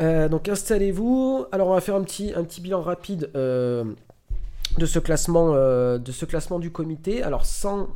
Euh, 0.00 0.28
donc 0.28 0.48
installez-vous. 0.48 1.46
Alors 1.52 1.68
on 1.68 1.74
va 1.74 1.80
faire 1.80 1.96
un 1.96 2.02
petit, 2.02 2.32
un 2.34 2.44
petit 2.44 2.60
bilan 2.60 2.80
rapide 2.80 3.30
euh, 3.34 3.84
de, 4.78 4.86
ce 4.86 4.98
classement, 4.98 5.52
euh, 5.54 5.98
de 5.98 6.12
ce 6.12 6.24
classement 6.24 6.58
du 6.58 6.70
comité. 6.70 7.22
Alors 7.22 7.46
sans, 7.46 7.88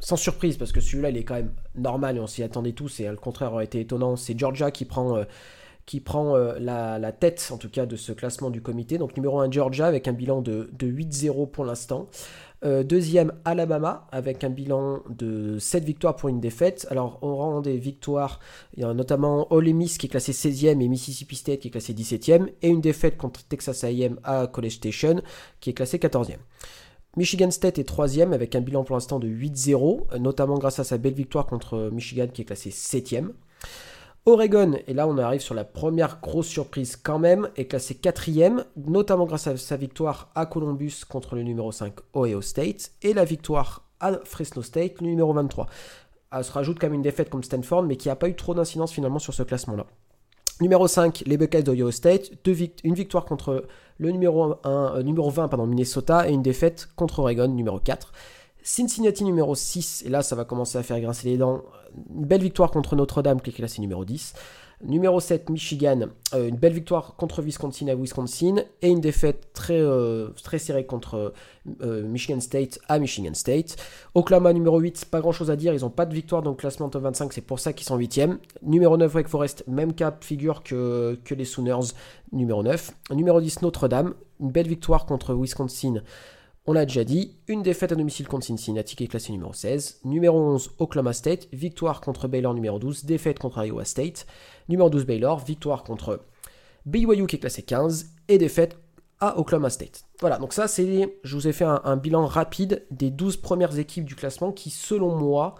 sans 0.00 0.16
surprise, 0.16 0.56
parce 0.56 0.72
que 0.72 0.80
celui-là 0.80 1.10
il 1.10 1.16
est 1.16 1.24
quand 1.24 1.34
même 1.34 1.52
normal 1.74 2.16
et 2.16 2.20
on 2.20 2.26
s'y 2.26 2.42
attendait 2.42 2.72
tous 2.72 3.00
et 3.00 3.08
le 3.08 3.16
contraire 3.16 3.52
aurait 3.52 3.64
été 3.64 3.80
étonnant. 3.80 4.16
C'est 4.16 4.38
Georgia 4.38 4.70
qui 4.70 4.84
prend, 4.84 5.24
qui 5.86 6.00
prend 6.00 6.36
la, 6.36 6.98
la, 6.98 7.12
tête 7.12 7.50
en 7.52 7.58
tout 7.58 7.70
cas 7.70 7.86
de 7.86 7.96
ce 7.96 8.12
classement 8.12 8.50
du 8.50 8.62
comité. 8.62 8.98
Donc 8.98 9.16
numéro 9.16 9.40
1 9.40 9.50
Georgia 9.50 9.86
avec 9.86 10.06
un 10.08 10.12
bilan 10.12 10.42
de, 10.42 10.70
de 10.78 10.86
8-0 10.86 11.50
pour 11.50 11.64
l'instant. 11.64 12.08
Euh, 12.64 12.82
deuxième, 12.82 13.32
Alabama, 13.44 14.06
avec 14.10 14.42
un 14.42 14.48
bilan 14.48 15.02
de 15.10 15.58
7 15.58 15.84
victoires 15.84 16.16
pour 16.16 16.30
une 16.30 16.40
défaite. 16.40 16.86
Alors, 16.90 17.18
au 17.22 17.36
rang 17.36 17.60
des 17.60 17.76
victoires, 17.76 18.40
il 18.74 18.82
y 18.82 18.84
a 18.84 18.94
notamment 18.94 19.52
Ole 19.52 19.74
Miss 19.74 19.98
qui 19.98 20.06
est 20.06 20.08
classé 20.08 20.32
16e 20.32 20.80
et 20.80 20.88
Mississippi 20.88 21.36
State 21.36 21.60
qui 21.60 21.68
est 21.68 21.70
classé 21.70 21.92
17e. 21.92 22.48
Et 22.62 22.68
une 22.68 22.80
défaite 22.80 23.18
contre 23.18 23.44
Texas 23.44 23.84
A&M 23.84 24.18
à 24.24 24.46
College 24.46 24.76
Station 24.76 25.20
qui 25.60 25.70
est 25.70 25.74
classé 25.74 25.98
14e. 25.98 26.38
Michigan 27.16 27.50
State 27.50 27.78
est 27.78 27.84
3 27.84 28.20
avec 28.20 28.56
un 28.56 28.60
bilan 28.60 28.82
pour 28.82 28.96
l'instant 28.96 29.18
de 29.18 29.28
8-0, 29.28 30.18
notamment 30.18 30.58
grâce 30.58 30.78
à 30.78 30.84
sa 30.84 30.98
belle 30.98 31.14
victoire 31.14 31.46
contre 31.46 31.90
Michigan 31.92 32.26
qui 32.32 32.42
est 32.42 32.44
classé 32.44 32.70
7e. 32.70 33.28
Oregon, 34.26 34.78
et 34.86 34.94
là 34.94 35.06
on 35.06 35.18
arrive 35.18 35.42
sur 35.42 35.54
la 35.54 35.64
première 35.64 36.18
grosse 36.22 36.46
surprise 36.46 36.96
quand 36.96 37.18
même, 37.18 37.50
est 37.56 37.66
classé 37.66 37.94
quatrième, 37.94 38.64
notamment 38.74 39.26
grâce 39.26 39.46
à 39.48 39.56
sa 39.58 39.76
victoire 39.76 40.30
à 40.34 40.46
Columbus 40.46 41.02
contre 41.06 41.34
le 41.34 41.42
numéro 41.42 41.70
5 41.70 41.92
Ohio 42.16 42.40
State, 42.40 42.92
et 43.02 43.12
la 43.12 43.26
victoire 43.26 43.84
à 44.00 44.12
Fresno 44.24 44.62
State, 44.62 45.02
le 45.02 45.08
numéro 45.08 45.34
23. 45.34 45.66
Elle 46.32 46.42
se 46.42 46.52
rajoute 46.52 46.78
quand 46.80 46.86
même 46.86 46.94
une 46.94 47.02
défaite 47.02 47.28
comme 47.28 47.42
Stanford, 47.42 47.82
mais 47.82 47.96
qui 47.96 48.08
n'a 48.08 48.16
pas 48.16 48.30
eu 48.30 48.34
trop 48.34 48.54
d'incidence 48.54 48.92
finalement 48.92 49.18
sur 49.18 49.34
ce 49.34 49.42
classement-là. 49.42 49.84
Numéro 50.62 50.88
5, 50.88 51.24
les 51.26 51.36
Buckeyes 51.36 51.62
d'Ohio 51.62 51.90
State, 51.90 52.30
une 52.82 52.94
victoire 52.94 53.26
contre 53.26 53.66
le 53.98 54.10
numéro, 54.10 54.54
1, 54.64 54.70
euh, 54.96 55.02
numéro 55.02 55.28
20 55.28 55.48
pardon, 55.48 55.66
Minnesota 55.66 56.28
et 56.28 56.32
une 56.32 56.42
défaite 56.42 56.88
contre 56.96 57.18
Oregon, 57.18 57.48
numéro 57.48 57.78
4. 57.78 58.12
Cincinnati 58.66 59.24
numéro 59.24 59.54
6, 59.54 60.04
et 60.06 60.08
là 60.08 60.22
ça 60.22 60.34
va 60.34 60.46
commencer 60.46 60.78
à 60.78 60.82
faire 60.82 60.98
grincer 60.98 61.28
les 61.28 61.36
dents. 61.36 61.62
Une 62.16 62.24
belle 62.24 62.42
victoire 62.42 62.70
contre 62.70 62.96
Notre-Dame 62.96 63.42
qui 63.42 63.50
est 63.50 63.52
classée 63.52 63.82
numéro 63.82 64.06
10. 64.06 64.32
Numéro 64.82 65.20
7, 65.20 65.50
Michigan, 65.50 66.08
euh, 66.32 66.48
une 66.48 66.56
belle 66.56 66.72
victoire 66.72 67.14
contre 67.16 67.42
Wisconsin 67.42 67.88
à 67.88 67.94
Wisconsin 67.94 68.56
et 68.80 68.88
une 68.88 69.00
défaite 69.00 69.50
très, 69.52 69.78
euh, 69.78 70.28
serrée 70.58 70.86
contre 70.86 71.34
euh, 71.82 72.02
Michigan 72.02 72.40
State 72.40 72.78
à 72.88 72.98
Michigan 72.98 73.34
State. 73.34 73.76
Oklahoma 74.14 74.54
numéro 74.54 74.78
8, 74.78 75.06
pas 75.10 75.20
grand 75.20 75.32
chose 75.32 75.50
à 75.50 75.56
dire, 75.56 75.74
ils 75.74 75.82
n'ont 75.82 75.90
pas 75.90 76.06
de 76.06 76.14
victoire 76.14 76.42
dans 76.42 76.50
le 76.50 76.56
classement 76.56 76.88
top 76.88 77.02
25, 77.02 77.34
c'est 77.34 77.40
pour 77.42 77.60
ça 77.60 77.74
qu'ils 77.74 77.86
sont 77.86 77.98
8e. 77.98 78.38
Numéro 78.62 78.96
9, 78.96 79.14
Wake 79.14 79.28
Forest, 79.28 79.64
même 79.68 79.92
cap 79.92 80.24
figure 80.24 80.62
que, 80.62 81.18
que 81.22 81.34
les 81.34 81.44
Sooners, 81.44 81.92
numéro 82.32 82.62
9. 82.62 82.92
Numéro 83.12 83.42
10, 83.42 83.60
Notre-Dame, 83.60 84.14
une 84.40 84.50
belle 84.50 84.68
victoire 84.68 85.04
contre 85.04 85.34
Wisconsin 85.34 86.02
on 86.66 86.72
l'a 86.72 86.86
déjà 86.86 87.04
dit, 87.04 87.36
une 87.46 87.62
défaite 87.62 87.92
à 87.92 87.94
domicile 87.94 88.26
contre 88.26 88.46
Cincinnati 88.46 88.96
qui 88.96 89.04
est 89.04 89.08
classé 89.08 89.32
numéro 89.32 89.52
16. 89.52 90.00
Numéro 90.04 90.38
11, 90.38 90.72
Oklahoma 90.78 91.12
State, 91.12 91.46
victoire 91.52 92.00
contre 92.00 92.26
Baylor 92.26 92.54
numéro 92.54 92.78
12, 92.78 93.04
défaite 93.04 93.38
contre 93.38 93.64
Iowa 93.64 93.84
State. 93.84 94.26
Numéro 94.70 94.88
12, 94.88 95.04
Baylor, 95.04 95.44
victoire 95.44 95.84
contre 95.84 96.22
BYU 96.86 97.26
qui 97.26 97.36
est 97.36 97.38
classé 97.38 97.62
15 97.62 98.12
et 98.28 98.38
défaite 98.38 98.78
à 99.20 99.38
Oklahoma 99.38 99.68
State. 99.68 100.04
Voilà, 100.20 100.38
donc 100.38 100.54
ça 100.54 100.66
c'est, 100.66 101.18
je 101.22 101.36
vous 101.36 101.46
ai 101.46 101.52
fait 101.52 101.64
un, 101.66 101.96
bilan 101.96 102.26
rapide 102.26 102.84
des 102.90 103.10
12 103.10 103.36
premières 103.38 103.78
équipes 103.78 104.04
du 104.04 104.14
classement 104.14 104.50
qui 104.50 104.70
selon 104.70 105.14
moi 105.14 105.56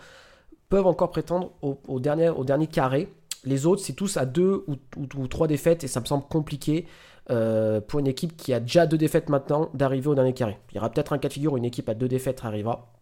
peuvent 0.71 0.87
encore 0.87 1.11
prétendre 1.11 1.53
au, 1.61 2.01
dernier, 2.01 2.67
carré. 2.67 3.13
Les 3.45 3.67
autres 3.67 3.83
c'est 3.83 3.93
tous 3.93 4.17
à 4.17 4.25
2 4.25 4.65
ou, 4.67 4.77
ou 4.97 5.29
3 5.29 5.49
défaites 5.49 5.85
et 5.85 5.89
ça 5.89 6.01
me 6.01 6.07
semble 6.07 6.25
compliqué. 6.25 6.87
Euh, 7.30 7.80
pour 7.80 8.00
une 8.00 8.06
équipe 8.06 8.36
qui 8.36 8.53
a 8.53 8.61
déjà 8.61 8.86
deux 8.86 8.98
défaites 8.98 9.30
maintenant 9.30 9.70
d'arriver 9.72 10.08
au 10.08 10.14
dernier 10.14 10.34
carré. 10.34 10.58
Il 10.70 10.77
y 10.77 10.78
aura 10.78 10.91
peut-être 10.91 11.14
un 11.14 11.19
cas 11.19 11.28
de 11.28 11.33
figure 11.33 11.55
où 11.55 11.56
une 11.56 11.64
équipe 11.64 11.89
à 11.89 11.94
deux 11.94 12.08
défaites 12.08 12.44
arrivera. 12.44 12.92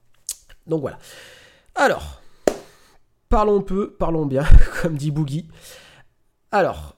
Donc 0.67 0.81
voilà. 0.81 0.99
Alors, 1.75 2.21
parlons 3.29 3.63
peu, 3.63 3.91
parlons 3.91 4.27
bien, 4.27 4.45
comme 4.83 4.95
dit 4.95 5.11
Boogie. 5.11 5.49
Alors, 6.53 6.95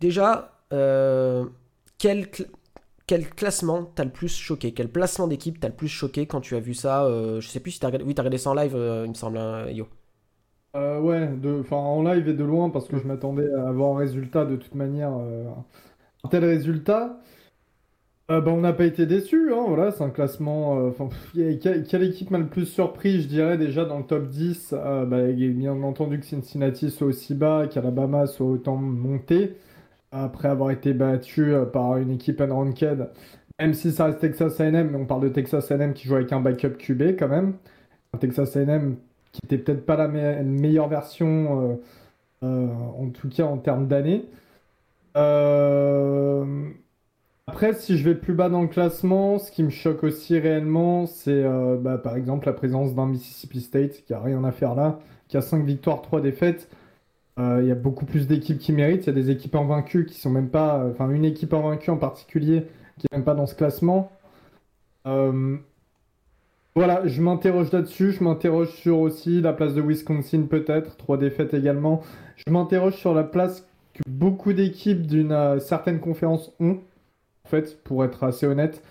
déjà, 0.00 0.62
euh, 0.72 1.44
quel, 1.98 2.30
classement 3.36 3.84
t'as 3.94 4.04
le 4.04 4.10
plus 4.10 4.34
choqué? 4.34 4.72
Quel 4.72 4.88
placement 4.88 5.26
d'équipe 5.26 5.60
t'as 5.60 5.68
le 5.68 5.74
plus 5.74 5.88
choqué 5.88 6.26
quand 6.26 6.40
tu 6.40 6.56
as 6.56 6.60
vu 6.60 6.72
ça 6.72 7.04
euh, 7.04 7.38
Je 7.40 7.48
sais 7.48 7.60
plus 7.60 7.72
si 7.72 7.80
t'as 7.80 7.88
regardé, 7.88 8.06
oui, 8.06 8.14
regardé 8.16 8.38
ça 8.38 8.48
en 8.48 8.54
live, 8.54 8.72
il 8.74 9.10
me 9.10 9.14
semble, 9.14 9.36
hein, 9.36 9.66
Yo. 9.68 9.88
ouais, 10.74 11.28
en 11.70 12.02
live 12.02 12.28
et 12.28 12.32
de 12.32 12.44
loin 12.44 12.70
parce 12.70 12.88
que 12.88 12.96
je 12.96 13.06
m'attendais 13.06 13.52
à 13.52 13.68
avoir 13.68 13.96
un 13.96 13.98
résultat 13.98 14.46
de 14.46 14.56
toute 14.56 14.74
manière 14.74 15.12
tel 16.28 16.44
résultat, 16.44 17.20
euh, 18.30 18.40
bah, 18.40 18.52
on 18.52 18.60
n'a 18.60 18.72
pas 18.72 18.84
été 18.84 19.06
déçus. 19.06 19.52
Hein, 19.52 19.64
voilà, 19.68 19.90
c'est 19.90 20.04
un 20.04 20.10
classement. 20.10 20.92
Euh, 21.36 21.52
quelle, 21.60 22.02
équipe 22.02 22.30
m'a 22.30 22.38
le 22.38 22.46
plus 22.46 22.66
surpris, 22.66 23.20
je 23.20 23.28
dirais, 23.28 23.58
déjà 23.58 23.84
dans 23.84 23.98
le 23.98 24.04
top 24.04 24.28
10 24.28 24.74
euh, 24.76 25.04
bah, 25.04 25.22
Bien 25.32 25.82
entendu 25.82 26.18
que 26.20 26.26
Cincinnati 26.26 26.90
soit 26.90 27.08
aussi 27.08 27.34
bas, 27.34 27.66
qu'Alabama 27.66 28.26
soit 28.26 28.46
autant 28.46 28.76
monté, 28.76 29.56
après 30.12 30.48
avoir 30.48 30.70
été 30.70 30.94
battu 30.94 31.52
par 31.72 31.98
une 31.98 32.10
équipe 32.12 32.40
unranked. 32.40 33.10
Même 33.60 33.74
si 33.74 33.92
ça 33.92 34.06
reste 34.06 34.20
Texas 34.20 34.60
AM, 34.60 34.94
on 34.96 35.06
parle 35.06 35.22
de 35.22 35.28
Texas 35.28 35.70
AM 35.70 35.94
qui 35.94 36.08
joue 36.08 36.16
avec 36.16 36.32
un 36.32 36.40
backup 36.40 36.76
QB 36.78 37.16
quand 37.18 37.28
même. 37.28 37.54
Un 38.14 38.18
Texas 38.18 38.56
AM 38.56 38.96
qui 39.32 39.40
était 39.44 39.58
peut-être 39.58 39.86
pas 39.86 39.96
la 39.96 40.08
meilleure 40.08 40.88
version, 40.88 41.80
en 42.42 43.08
tout 43.10 43.28
cas 43.28 43.44
en 43.44 43.58
termes 43.58 43.88
d'année. 43.88 44.26
Euh, 45.16 46.70
après, 47.46 47.74
si 47.74 47.98
je 47.98 48.04
vais 48.08 48.14
plus 48.14 48.34
bas 48.34 48.48
dans 48.48 48.62
le 48.62 48.68
classement, 48.68 49.38
ce 49.38 49.50
qui 49.52 49.62
me 49.62 49.70
choque 49.70 50.04
aussi 50.04 50.38
réellement, 50.38 51.06
c'est 51.06 51.44
euh, 51.44 51.76
bah, 51.76 51.98
par 51.98 52.16
exemple 52.16 52.46
la 52.46 52.52
présence 52.52 52.94
d'un 52.94 53.06
Mississippi 53.06 53.60
State 53.60 54.04
qui 54.04 54.14
a 54.14 54.20
rien 54.20 54.44
à 54.44 54.52
faire 54.52 54.74
là, 54.74 55.00
qui 55.28 55.36
a 55.36 55.42
5 55.42 55.64
victoires, 55.64 56.02
3 56.02 56.20
défaites. 56.20 56.68
Euh, 57.38 57.60
il 57.62 57.68
y 57.68 57.72
a 57.72 57.74
beaucoup 57.74 58.04
plus 58.06 58.26
d'équipes 58.26 58.58
qui 58.58 58.72
méritent. 58.72 59.04
Il 59.04 59.08
y 59.08 59.10
a 59.10 59.14
des 59.14 59.30
équipes 59.30 59.54
invaincues 59.56 60.06
qui 60.06 60.18
sont 60.20 60.30
même 60.30 60.50
pas. 60.50 60.86
Enfin, 60.90 61.10
une 61.10 61.24
équipe 61.24 61.54
invaincue 61.54 61.90
en 61.90 61.96
particulier 61.96 62.66
qui 62.98 63.06
n'est 63.10 63.18
même 63.18 63.24
pas 63.24 63.34
dans 63.34 63.46
ce 63.46 63.54
classement. 63.54 64.12
Voilà, 66.74 67.06
je 67.06 67.20
m'interroge 67.20 67.70
là-dessus. 67.72 68.12
Je 68.12 68.24
m'interroge 68.24 68.70
sur 68.70 68.98
aussi 69.00 69.40
la 69.42 69.52
place 69.52 69.74
de 69.74 69.82
Wisconsin, 69.82 70.46
peut-être. 70.48 70.96
Trois 70.96 71.18
défaites 71.18 71.52
également. 71.54 72.02
Je 72.36 72.52
m'interroge 72.52 72.94
sur 72.96 73.14
la 73.14 73.24
place 73.24 73.66
que 73.92 74.02
beaucoup 74.08 74.52
d'équipes 74.52 75.06
d'une 75.06 75.32
euh, 75.32 75.60
certaine 75.60 76.00
conférence 76.00 76.52
ont, 76.60 76.78
en 77.44 77.48
fait, 77.48 77.82
pour 77.84 78.04
être 78.04 78.24
assez 78.24 78.46
honnête. 78.46 78.82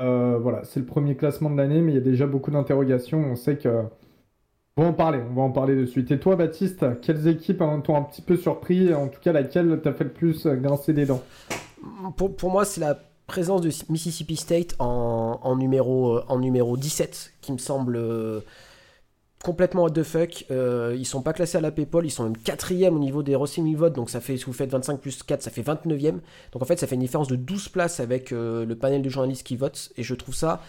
Euh, 0.00 0.38
voilà, 0.40 0.64
c'est 0.64 0.80
le 0.80 0.86
premier 0.86 1.14
classement 1.16 1.50
de 1.50 1.56
l'année, 1.56 1.80
mais 1.80 1.92
il 1.92 1.94
y 1.94 1.98
a 1.98 2.02
déjà 2.02 2.26
beaucoup 2.26 2.50
d'interrogations. 2.50 3.18
On 3.18 3.36
sait 3.36 3.56
que. 3.56 3.84
On 4.76 4.82
va 4.82 4.88
en 4.88 4.92
parler, 4.92 5.20
on 5.30 5.34
va 5.34 5.42
en 5.42 5.50
parler 5.50 5.74
de 5.74 5.84
suite. 5.84 6.10
Et 6.10 6.18
toi, 6.18 6.36
Baptiste, 6.36 6.86
quelles 7.02 7.26
équipes 7.26 7.62
t'ont 7.84 7.96
un 7.96 8.02
petit 8.02 8.22
peu 8.22 8.36
surpris 8.36 8.94
En 8.94 9.08
tout 9.08 9.20
cas, 9.20 9.32
laquelle 9.32 9.80
t'a 9.82 9.92
fait 9.92 10.04
le 10.04 10.10
plus 10.10 10.46
grincer 10.46 10.94
des 10.94 11.04
dents? 11.04 11.22
Pour, 12.16 12.34
pour 12.34 12.50
moi, 12.50 12.64
c'est 12.64 12.80
la 12.80 12.98
présence 13.26 13.60
de 13.60 13.70
Mississippi 13.90 14.36
State 14.36 14.76
en, 14.78 15.38
en, 15.42 15.56
numéro, 15.56 16.20
en 16.28 16.38
numéro 16.38 16.76
17 16.76 17.34
qui 17.42 17.52
me 17.52 17.58
semble 17.58 17.98
complètement 19.42 19.82
what 19.82 19.90
the 19.90 20.02
fuck. 20.02 20.46
Euh, 20.50 20.94
ils 20.98 21.06
sont 21.06 21.22
pas 21.22 21.32
classés 21.32 21.58
à 21.58 21.60
la 21.60 21.70
PayPal, 21.70 22.04
ils 22.04 22.10
sont 22.10 22.24
même 22.24 22.36
quatrième 22.36 22.96
au 22.96 22.98
niveau 22.98 23.22
des 23.22 23.34
receiving 23.34 23.76
votes, 23.76 23.94
donc 23.94 24.10
ça 24.10 24.20
fait, 24.20 24.36
si 24.36 24.44
vous 24.44 24.52
faites 24.52 24.70
25 24.70 25.00
plus 25.00 25.22
4, 25.22 25.42
ça 25.42 25.50
fait 25.50 25.62
29e. 25.62 26.20
Donc 26.52 26.62
en 26.62 26.64
fait, 26.64 26.78
ça 26.78 26.86
fait 26.86 26.94
une 26.94 27.00
différence 27.00 27.28
de 27.28 27.36
12 27.36 27.68
places 27.70 28.00
avec 28.00 28.32
euh, 28.32 28.64
le 28.64 28.76
panel 28.76 29.02
de 29.02 29.08
journalistes 29.08 29.46
qui 29.46 29.56
votent, 29.56 29.90
et 29.96 30.02
je 30.02 30.14
trouve 30.14 30.34
ça 30.34 30.60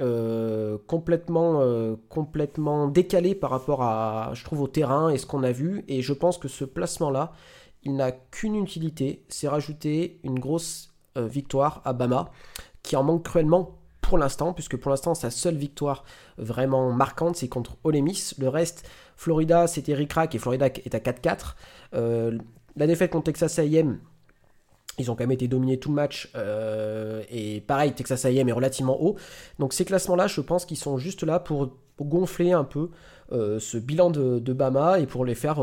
euh, 0.00 0.78
complètement, 0.86 1.62
complètement 2.08 2.88
décalé 2.88 3.34
par 3.34 3.50
rapport 3.50 3.82
à, 3.82 4.30
je 4.34 4.44
trouve, 4.44 4.62
au 4.62 4.68
terrain 4.68 5.10
et 5.10 5.18
ce 5.18 5.26
qu'on 5.26 5.42
a 5.42 5.52
vu, 5.52 5.84
et 5.88 6.02
je 6.02 6.12
pense 6.12 6.38
que 6.38 6.48
ce 6.48 6.64
placement-là, 6.64 7.32
il 7.84 7.94
n'a 7.94 8.10
qu'une 8.12 8.56
utilité, 8.56 9.24
c'est 9.28 9.48
rajouter 9.48 10.20
une 10.24 10.38
grosse 10.38 10.92
victoire 11.16 11.82
à 11.84 11.92
Bama, 11.92 12.30
qui 12.82 12.94
en 12.94 13.02
manque 13.02 13.24
cruellement 13.24 13.77
pour 14.08 14.16
l'instant, 14.16 14.54
puisque 14.54 14.76
pour 14.78 14.90
l'instant, 14.90 15.14
sa 15.14 15.30
seule 15.30 15.56
victoire 15.56 16.02
vraiment 16.38 16.90
marquante, 16.92 17.36
c'est 17.36 17.48
contre 17.48 17.76
Ole 17.84 18.00
Miss. 18.00 18.34
Le 18.38 18.48
reste, 18.48 18.88
Florida, 19.16 19.66
c'était 19.66 19.92
Rick 19.92 20.34
et 20.34 20.38
Florida 20.38 20.66
est 20.66 20.94
à 20.94 20.98
4-4. 20.98 21.54
Euh, 21.94 22.38
la 22.76 22.86
défaite 22.86 23.10
contre 23.10 23.24
Texas 23.24 23.58
A&M, 23.58 23.98
ils 24.98 25.10
ont 25.10 25.14
quand 25.14 25.24
même 25.24 25.32
été 25.32 25.46
dominés 25.46 25.78
tout 25.78 25.90
le 25.90 25.94
match. 25.94 26.30
Euh, 26.36 27.22
et 27.30 27.60
pareil, 27.60 27.92
Texas 27.92 28.24
A&M 28.24 28.48
est 28.48 28.52
relativement 28.52 28.98
haut. 28.98 29.16
Donc 29.58 29.74
ces 29.74 29.84
classements-là, 29.84 30.26
je 30.26 30.40
pense 30.40 30.64
qu'ils 30.64 30.78
sont 30.78 30.96
juste 30.96 31.22
là 31.22 31.38
pour, 31.38 31.76
gonfler 32.00 32.52
un 32.52 32.64
peu 32.64 32.90
euh, 33.32 33.58
ce 33.58 33.78
bilan 33.78 34.10
de, 34.10 34.52
Bama 34.52 35.00
et 35.00 35.06
pour 35.06 35.24
les, 35.24 35.34
faire, 35.34 35.62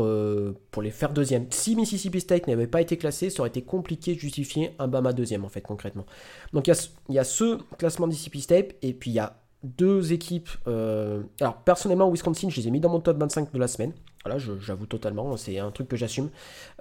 pour 0.70 0.82
les 0.82 0.90
faire 0.90 1.12
deuxième. 1.12 1.46
Si 1.50 1.76
Mississippi 1.76 2.20
State 2.20 2.46
n'avait 2.46 2.66
pas 2.66 2.80
été 2.80 2.96
classé, 2.96 3.30
ça 3.30 3.40
aurait 3.40 3.48
été 3.48 3.62
compliqué 3.62 4.14
de 4.14 4.20
justifier 4.20 4.72
un 4.78 4.88
Bama 4.88 5.12
deuxième, 5.12 5.44
en 5.44 5.48
fait, 5.48 5.60
concrètement. 5.60 6.06
Donc 6.52 6.68
il 6.68 6.74
y, 7.10 7.14
y, 7.14 7.18
a 7.18 7.24
ce 7.24 7.58
classement 7.78 8.06
Mississippi 8.06 8.40
State, 8.40 8.74
et 8.82 8.92
puis 8.92 9.10
il 9.10 9.14
y 9.14 9.18
a 9.18 9.36
deux 9.62 10.12
équipes. 10.12 10.48
alors 10.66 11.56
personnellement, 11.64 12.10
Wisconsin, 12.10 12.48
je 12.48 12.60
les 12.60 12.68
ai 12.68 12.70
mis 12.70 12.80
dans 12.80 12.90
mon 12.90 13.00
top 13.00 13.18
25 13.18 13.52
de 13.52 13.58
la 13.58 13.68
semaine. 13.68 13.92
Voilà, 14.26 14.40
j'avoue 14.58 14.86
totalement, 14.86 15.36
c'est 15.36 15.60
un 15.60 15.70
truc 15.70 15.86
que 15.86 15.96
j'assume. 15.96 16.30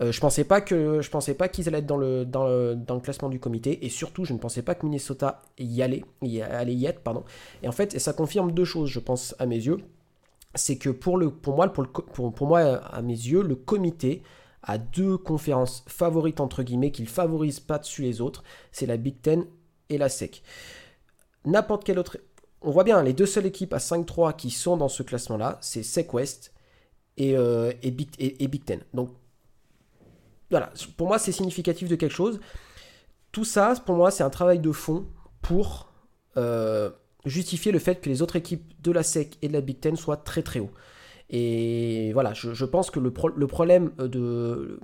Euh, 0.02 0.12
je 0.12 0.20
pensais 0.20 0.46
pas 0.46 0.62
que 0.62 1.00
je 1.04 1.10
pensais 1.12 1.36
pas 1.36 1.48
qu'ils 1.48 1.68
allaient 1.68 1.78
être 1.78 1.86
dans 1.86 1.96
le, 1.96 2.26
dans 2.26 2.48
le, 2.48 2.74
dans, 2.76 2.96
le, 2.96 3.02
classement 3.02 3.30
du 3.30 3.40
comité 3.40 3.86
et 3.86 3.90
surtout 3.90 4.26
je 4.26 4.34
ne 4.34 4.40
pensais 4.40 4.64
pas 4.64 4.74
que 4.74 4.84
Minnesota 4.84 5.44
y 5.60 5.84
allait, 5.84 6.04
y 6.24 6.42
allait 6.42 6.74
y 6.74 6.88
être 6.88 7.02
pardon. 7.02 7.24
Et 7.62 7.68
en 7.68 7.72
fait, 7.72 7.94
et 7.94 8.00
ça 8.00 8.14
confirme 8.14 8.52
deux 8.52 8.66
choses, 8.66 8.90
je 8.90 9.00
pense 9.00 9.36
à 9.38 9.46
mes 9.46 9.58
yeux, 9.58 9.78
c'est 10.56 10.78
que 10.78 10.90
pour 10.90 11.18
moi 11.18 12.60
à 12.60 13.02
mes 13.02 13.14
yeux, 13.14 13.44
le 13.44 13.56
comité 13.56 14.24
a 14.64 14.78
deux 14.78 15.18
conférences 15.18 15.84
favorites 15.88 16.40
entre 16.40 16.64
guillemets 16.64 16.92
qu'il 16.92 17.08
favorise 17.08 17.60
pas 17.60 17.78
dessus 17.78 18.02
les 18.02 18.22
autres, 18.22 18.44
c'est 18.72 18.86
la 18.86 18.98
Big 18.98 19.22
Ten 19.22 19.46
et 19.90 19.98
la 19.98 20.10
SEC. 20.10 20.42
N'importe 21.46 21.84
quelle 21.84 22.00
autre 22.00 22.18
on 22.62 22.72
voit 22.72 22.84
bien 22.84 23.04
les 23.04 23.14
deux 23.14 23.28
seules 23.28 23.46
équipes 23.46 23.74
à 23.74 23.78
5-3 23.78 24.36
qui 24.36 24.50
sont 24.50 24.76
dans 24.76 24.90
ce 24.90 25.04
classement-là, 25.04 25.60
c'est 25.62 25.84
SEC 25.84 26.14
West 26.14 26.52
euh, 27.20 27.72
et, 27.84 27.92
Big, 27.92 28.66
Ten. 28.66 28.82
Donc 28.94 29.12
voilà, 30.50 30.74
pour 30.98 31.08
moi 31.08 31.20
c'est 31.20 31.32
significatif 31.32 31.88
de 31.88 31.96
quelque 31.96 32.16
chose. 32.16 32.40
Tout 33.32 33.46
ça, 33.46 33.74
pour 33.86 33.96
moi, 33.96 34.12
c'est 34.12 34.24
un 34.24 34.30
travail 34.30 34.60
de 34.60 34.72
fond 34.72 35.06
pour 35.42 35.92
euh, 36.38 36.90
justifier 37.26 37.72
le 37.72 37.80
fait 37.80 38.02
que 38.02 38.10
les 38.10 38.22
autres 38.22 38.36
équipes 38.36 38.74
de 38.82 38.92
la 38.92 39.04
SEC 39.04 39.38
et 39.42 39.48
de 39.48 39.54
la 39.54 39.62
Big 39.62 39.80
Ten 39.80 39.96
soient 39.96 40.18
très 40.18 40.42
très 40.42 40.60
hauts. 40.60 40.72
Et 41.30 42.12
voilà, 42.14 42.34
je, 42.34 42.66
pense 42.66 42.92
que 42.92 43.00
le, 43.00 43.12
problème 43.12 43.92
de... 43.98 44.80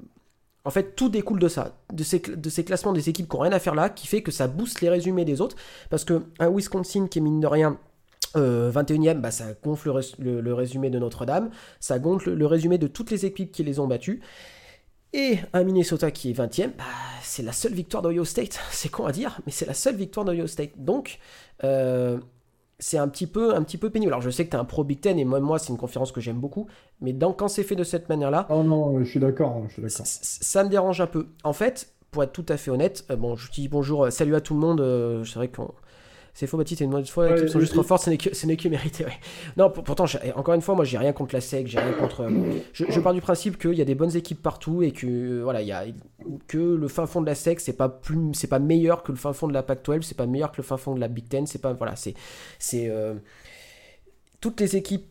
En 0.65 0.69
fait, 0.71 0.95
tout 0.95 1.09
découle 1.09 1.39
de 1.39 1.47
ça, 1.47 1.77
de 1.93 2.03
ces, 2.03 2.21
classements 2.63 2.93
des 2.93 3.09
équipes 3.09 3.29
qui 3.29 3.35
n'ont 3.35 3.43
rien 3.43 3.51
à 3.51 3.59
faire 3.59 3.75
là, 3.75 3.89
qui 3.89 4.07
fait 4.07 4.21
que 4.21 4.31
ça 4.31 4.47
booste 4.47 4.81
les 4.81 4.89
résumés 4.89 5.25
des 5.25 5.41
autres. 5.41 5.55
Parce 5.89 6.03
que 6.03 6.23
un 6.39 6.49
Wisconsin 6.49 7.07
qui 7.07 7.19
est 7.19 7.21
mine 7.21 7.39
de 7.39 7.47
rien 7.47 7.77
21e, 8.35 9.09
euh, 9.09 9.13
bah, 9.15 9.31
ça 9.31 9.53
gonfle 9.63 9.91
le, 10.19 10.53
résumé 10.53 10.89
de 10.89 10.99
Notre-Dame, 10.99 11.49
ça 11.79 11.99
gonfle 11.99 12.33
le, 12.33 12.45
résumé 12.45 12.77
de 12.77 12.87
toutes 12.87 13.11
les 13.11 13.25
équipes 13.25 13.51
qui 13.51 13.63
les 13.63 13.79
ont 13.79 13.87
battues. 13.87 14.21
Et 15.13 15.39
un 15.53 15.63
Minnesota 15.63 16.09
qui 16.09 16.29
est 16.29 16.33
20e, 16.33 16.71
bah, 16.77 16.85
c'est 17.21 17.43
la 17.43 17.51
seule 17.51 17.73
victoire 17.73 18.01
d'Ohio 18.01 18.23
State. 18.23 18.59
C'est 18.71 18.89
con 18.89 19.05
à 19.05 19.11
dire, 19.11 19.41
mais 19.45 19.51
c'est 19.51 19.65
la 19.65 19.73
seule 19.73 19.95
victoire 19.95 20.25
d'Ohio 20.25 20.47
State. 20.47 20.71
Donc, 20.77 21.19
euh, 21.63 22.17
c'est 22.79 22.97
un 22.97 23.07
petit 23.07 23.27
peu 23.27 23.53
un 23.53 23.61
petit 23.61 23.77
peu 23.77 23.89
pénible. 23.89 24.11
Alors 24.11 24.21
je 24.21 24.29
sais 24.29 24.45
que 24.45 24.49
tu 24.49 24.55
es 24.55 24.59
un 24.59 24.65
pro 24.65 24.83
Big 24.83 25.01
Ten 25.01 25.19
et 25.19 25.25
moi, 25.25 25.39
moi 25.39 25.59
c'est 25.59 25.69
une 25.69 25.77
conférence 25.77 26.11
que 26.11 26.19
j'aime 26.21 26.39
beaucoup, 26.39 26.67
mais 26.99 27.13
dans, 27.13 27.31
quand 27.31 27.47
c'est 27.47 27.63
fait 27.63 27.75
de 27.75 27.83
cette 27.83 28.09
manière-là, 28.09 28.47
oh 28.49 28.63
non, 28.63 28.99
je 28.99 29.03
suis 29.03 29.19
d'accord, 29.19 29.63
je 29.67 29.73
suis 29.73 29.81
d'accord. 29.81 30.05
Ça 30.05 30.63
me 30.63 30.69
dérange 30.69 30.99
un 30.99 31.07
peu. 31.07 31.27
En 31.43 31.53
fait, 31.53 31.93
pour 32.09 32.23
être 32.23 32.31
tout 32.31 32.45
à 32.49 32.57
fait 32.57 32.71
honnête, 32.71 33.05
euh, 33.11 33.17
bon, 33.17 33.35
je 33.35 33.51
dis 33.51 33.67
bonjour, 33.67 34.11
salut 34.11 34.35
à 34.35 34.41
tout 34.41 34.55
le 34.55 34.61
monde. 34.61 35.23
c'est 35.25 35.35
vrai 35.35 35.49
qu'on 35.49 35.73
c'est 36.33 36.48
faux, 36.48 36.57
Baptiste, 36.57 36.81
une 36.81 37.06
fois, 37.06 37.33
qui 37.33 37.50
sont 37.50 37.60
juste 37.60 37.74
trop 37.74 37.83
fortes, 37.83 38.04
ce 38.04 38.10
n'est 38.45 38.57
que, 38.57 38.69
mérité. 38.69 39.06
Non, 39.57 39.69
pourtant, 39.69 40.06
encore 40.36 40.54
une 40.54 40.62
fois, 40.62 40.75
moi, 40.75 40.86
j'ai 40.86 40.98
rien 40.98 41.12
contre 41.12 41.36
la 41.36 41.42
SEC, 41.42 41.68
j'ai 41.68 41.80
rien 41.80 41.92
contre. 41.94 42.22
Euh, 42.22 42.30
je, 42.74 43.00
pars 43.00 43.13
du 43.13 43.22
principe 43.22 43.57
qu'il 43.57 43.74
y 43.74 43.81
a 43.81 43.86
des 43.86 43.95
bonnes 43.95 44.16
équipes 44.16 44.42
partout 44.42 44.81
et 44.81 44.92
que, 44.92 45.07
euh, 45.07 45.42
voilà, 45.44 45.62
il 45.62 45.68
y 45.68 45.72
a, 45.74 45.83
que 46.48 46.57
le 46.57 46.88
fin 46.88 47.06
fond 47.06 47.22
de 47.22 47.25
la 47.25 47.36
SEC, 47.36 47.60
c'est 47.60 47.74
pas, 47.74 47.89
plus, 47.89 48.33
c'est 48.33 48.48
pas 48.48 48.60
meilleur 48.60 49.04
que 49.04 49.12
le 49.12 49.18
fin 49.18 49.33
fond 49.33 49.48
de 49.48 49.54
la 49.54 49.62
PAC-12, 49.62 50.04
c'est 50.04 50.18
pas 50.18 50.25
meilleur 50.25 50.51
que 50.51 50.57
le 50.57 50.63
fin 50.63 50.78
fond 50.78 50.95
de 50.95 51.00
la 51.00 51.10
Big 51.10 51.28
Ten, 51.28 51.45
c'est 51.45 51.60
pas. 51.60 51.74
Voilà, 51.74 51.95
c'est. 51.95 52.13
c'est 52.60 52.89
euh, 52.89 53.16
toutes 54.39 54.60
les 54.62 54.75
équipes 54.75 55.06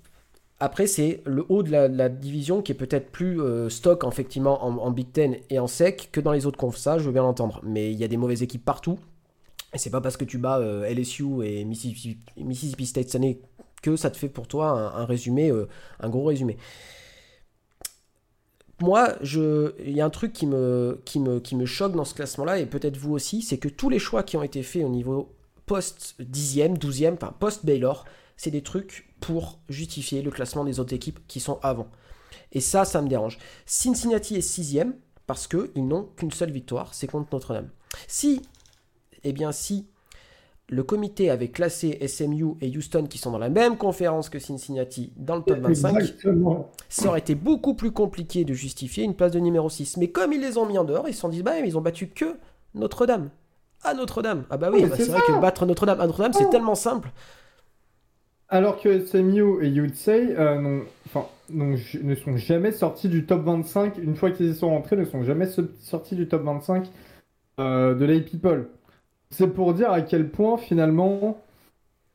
après, 0.58 0.86
c'est 0.86 1.22
le 1.24 1.46
haut 1.48 1.62
de 1.62 1.70
la, 1.70 2.08
division 2.10 2.60
qui 2.60 2.72
est 2.72 2.74
peut-être 2.74 3.10
plus 3.10 3.40
stock, 3.70 4.04
effectivement, 4.06 4.62
en, 4.62 4.76
en, 4.76 4.90
Big 4.90 5.10
Ten 5.10 5.36
et 5.48 5.58
en 5.58 5.66
SEC 5.66 6.10
que 6.12 6.20
dans 6.20 6.32
les 6.32 6.44
autres 6.44 6.58
confs. 6.58 6.76
Ça, 6.76 6.98
je 6.98 7.04
veux 7.04 7.12
bien 7.12 7.22
l'entendre. 7.22 7.62
Mais 7.64 7.90
il 7.90 7.98
y 7.98 8.04
a 8.04 8.08
des 8.08 8.18
mauvaises 8.18 8.42
équipes 8.42 8.64
partout. 8.64 8.98
Et 9.72 9.78
c'est 9.78 9.90
pas 9.90 10.00
parce 10.00 10.16
que 10.16 10.24
tu 10.24 10.38
bats 10.38 10.58
euh, 10.58 10.88
LSU 10.92 11.44
et 11.44 11.64
Mississippi, 11.64 12.86
State 12.86 13.06
cette 13.06 13.14
année 13.14 13.40
que 13.82 13.96
ça 13.96 14.10
te 14.10 14.16
fait 14.16 14.28
pour 14.28 14.46
toi 14.46 14.94
un, 14.94 15.04
résumé, 15.04 15.50
euh, 15.50 15.68
un 16.00 16.08
gros 16.08 16.24
résumé. 16.24 16.58
Moi, 18.80 19.14
il 19.22 19.92
y 19.92 20.00
a 20.00 20.04
un 20.04 20.10
truc 20.10 20.32
qui 20.32 20.46
me, 20.46 21.00
qui, 21.04 21.20
me, 21.20 21.38
qui 21.38 21.54
me 21.54 21.66
choque 21.66 21.94
dans 21.94 22.04
ce 22.04 22.14
classement-là, 22.14 22.58
et 22.58 22.66
peut-être 22.66 22.96
vous 22.96 23.12
aussi, 23.12 23.42
c'est 23.42 23.58
que 23.58 23.68
tous 23.68 23.90
les 23.90 23.98
choix 23.98 24.22
qui 24.22 24.36
ont 24.38 24.42
été 24.42 24.62
faits 24.62 24.84
au 24.84 24.88
niveau 24.88 25.34
post-10e, 25.66 26.78
12e, 26.78 27.14
enfin 27.14 27.34
post-Baylor, 27.38 28.06
c'est 28.36 28.50
des 28.50 28.62
trucs 28.62 29.14
pour 29.20 29.58
justifier 29.68 30.22
le 30.22 30.30
classement 30.30 30.64
des 30.64 30.80
autres 30.80 30.94
équipes 30.94 31.20
qui 31.28 31.40
sont 31.40 31.58
avant. 31.62 31.88
Et 32.52 32.60
ça, 32.60 32.84
ça 32.84 33.02
me 33.02 33.08
dérange. 33.08 33.38
Cincinnati 33.66 34.34
est 34.34 34.40
6e 34.40 34.92
parce 35.26 35.46
qu'ils 35.46 35.86
n'ont 35.86 36.08
qu'une 36.16 36.32
seule 36.32 36.50
victoire, 36.50 36.94
c'est 36.94 37.06
contre 37.06 37.28
Notre-Dame. 37.32 37.68
Si 38.08 38.40
eh 39.24 39.32
bien 39.32 39.52
si 39.52 39.86
le 40.70 40.84
comité 40.84 41.30
avait 41.30 41.48
classé 41.48 41.98
SMU 42.06 42.54
et 42.60 42.76
Houston 42.76 43.06
qui 43.08 43.18
sont 43.18 43.32
dans 43.32 43.38
la 43.38 43.48
même 43.48 43.76
conférence 43.76 44.28
que 44.30 44.38
Cincinnati 44.38 45.12
dans 45.16 45.36
le 45.36 45.42
top 45.42 45.58
25, 45.58 46.14
ça 46.88 47.08
aurait 47.08 47.18
été 47.18 47.34
beaucoup 47.34 47.74
plus 47.74 47.90
compliqué 47.90 48.44
de 48.44 48.54
justifier 48.54 49.02
une 49.02 49.14
place 49.14 49.32
de 49.32 49.40
numéro 49.40 49.68
6. 49.68 49.96
Mais 49.96 50.08
comme 50.08 50.32
ils 50.32 50.40
les 50.40 50.58
ont 50.58 50.66
mis 50.66 50.78
en 50.78 50.84
dehors, 50.84 51.08
ils 51.08 51.14
se 51.14 51.20
sont 51.20 51.28
dit, 51.28 51.42
bah, 51.42 51.58
ils 51.58 51.76
ont 51.76 51.80
battu 51.80 52.06
que 52.06 52.36
Notre-Dame. 52.74 53.30
À 53.82 53.94
Notre-Dame. 53.94 54.44
Ah 54.48 54.58
bah 54.58 54.70
oui, 54.72 54.84
bah, 54.84 54.94
c'est 54.96 55.08
vrai 55.08 55.20
que 55.26 55.40
battre 55.40 55.66
Notre-Dame 55.66 56.00
à 56.00 56.06
Notre-Dame, 56.06 56.32
c'est 56.34 56.50
tellement 56.50 56.76
simple. 56.76 57.10
Alors 58.48 58.80
que 58.80 59.06
SMU 59.06 59.64
et 59.64 59.68
Yutsei 59.68 60.36
euh, 60.36 60.82
ne 61.50 62.14
sont 62.14 62.36
jamais 62.36 62.72
sortis 62.72 63.08
du 63.08 63.26
top 63.26 63.44
25, 63.44 63.98
une 63.98 64.14
fois 64.14 64.30
qu'ils 64.30 64.50
y 64.50 64.54
sont 64.54 64.70
rentrés, 64.70 64.96
ne 64.96 65.04
sont 65.04 65.24
jamais 65.24 65.48
sortis 65.78 66.14
du 66.14 66.28
top 66.28 66.42
25 66.42 66.90
euh, 67.58 67.94
de 67.94 68.04
l'A 68.04 68.20
People. 68.20 68.68
C'est 69.30 69.48
pour 69.48 69.74
dire 69.74 69.90
à 69.92 70.02
quel 70.02 70.28
point 70.30 70.56
finalement, 70.56 71.42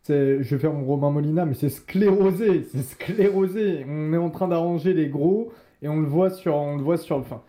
c'est, 0.03 0.43
je 0.43 0.55
vais 0.55 0.61
faire 0.61 0.73
mon 0.73 0.85
Romain 0.85 1.11
Molina, 1.11 1.45
mais 1.45 1.53
c'est 1.53 1.69
sclérosé, 1.69 2.63
c'est 2.71 2.83
sclérosé. 2.83 3.85
On 3.87 4.13
est 4.13 4.17
en 4.17 4.29
train 4.29 4.47
d'arranger 4.47 4.93
les 4.93 5.07
gros 5.07 5.51
et 5.81 5.87
on 5.87 5.99
le 5.99 6.07
voit 6.07 6.29
sur, 6.29 6.55
on 6.55 6.77
le 6.77 6.83
voit 6.83 6.97
sur, 6.97 7.17
enfin, 7.17 7.41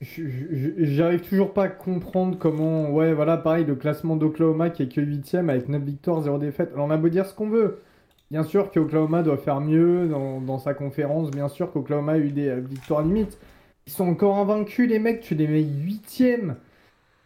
j'arrive 0.00 1.20
toujours 1.20 1.52
pas 1.52 1.64
à 1.64 1.68
comprendre 1.68 2.38
comment, 2.38 2.90
ouais, 2.90 3.12
voilà, 3.12 3.36
pareil, 3.36 3.64
le 3.64 3.74
classement 3.74 4.16
d'Oklahoma 4.16 4.70
qui 4.70 4.82
est 4.84 4.88
que 4.88 5.00
8 5.00 5.34
avec 5.36 5.68
9 5.68 5.82
victoires, 5.82 6.22
0 6.22 6.38
défaites. 6.38 6.72
Alors 6.72 6.86
on 6.86 6.90
a 6.90 6.96
beau 6.96 7.08
dire 7.08 7.26
ce 7.26 7.34
qu'on 7.34 7.48
veut. 7.48 7.82
Bien 8.30 8.44
sûr 8.44 8.70
qu'Oklahoma 8.70 9.22
doit 9.22 9.38
faire 9.38 9.60
mieux 9.60 10.08
dans, 10.08 10.40
dans, 10.40 10.58
sa 10.58 10.72
conférence, 10.74 11.30
bien 11.30 11.48
sûr 11.48 11.72
qu'Oklahoma 11.72 12.12
a 12.12 12.18
eu 12.18 12.30
des 12.30 12.48
euh, 12.48 12.60
victoires 12.60 13.02
limites. 13.02 13.38
Ils 13.86 13.92
sont 13.92 14.08
encore 14.08 14.36
invaincus, 14.38 14.88
les 14.88 15.00
mecs, 15.00 15.20
tu 15.20 15.34
les 15.34 15.48
mets 15.48 15.62
8 15.62 16.22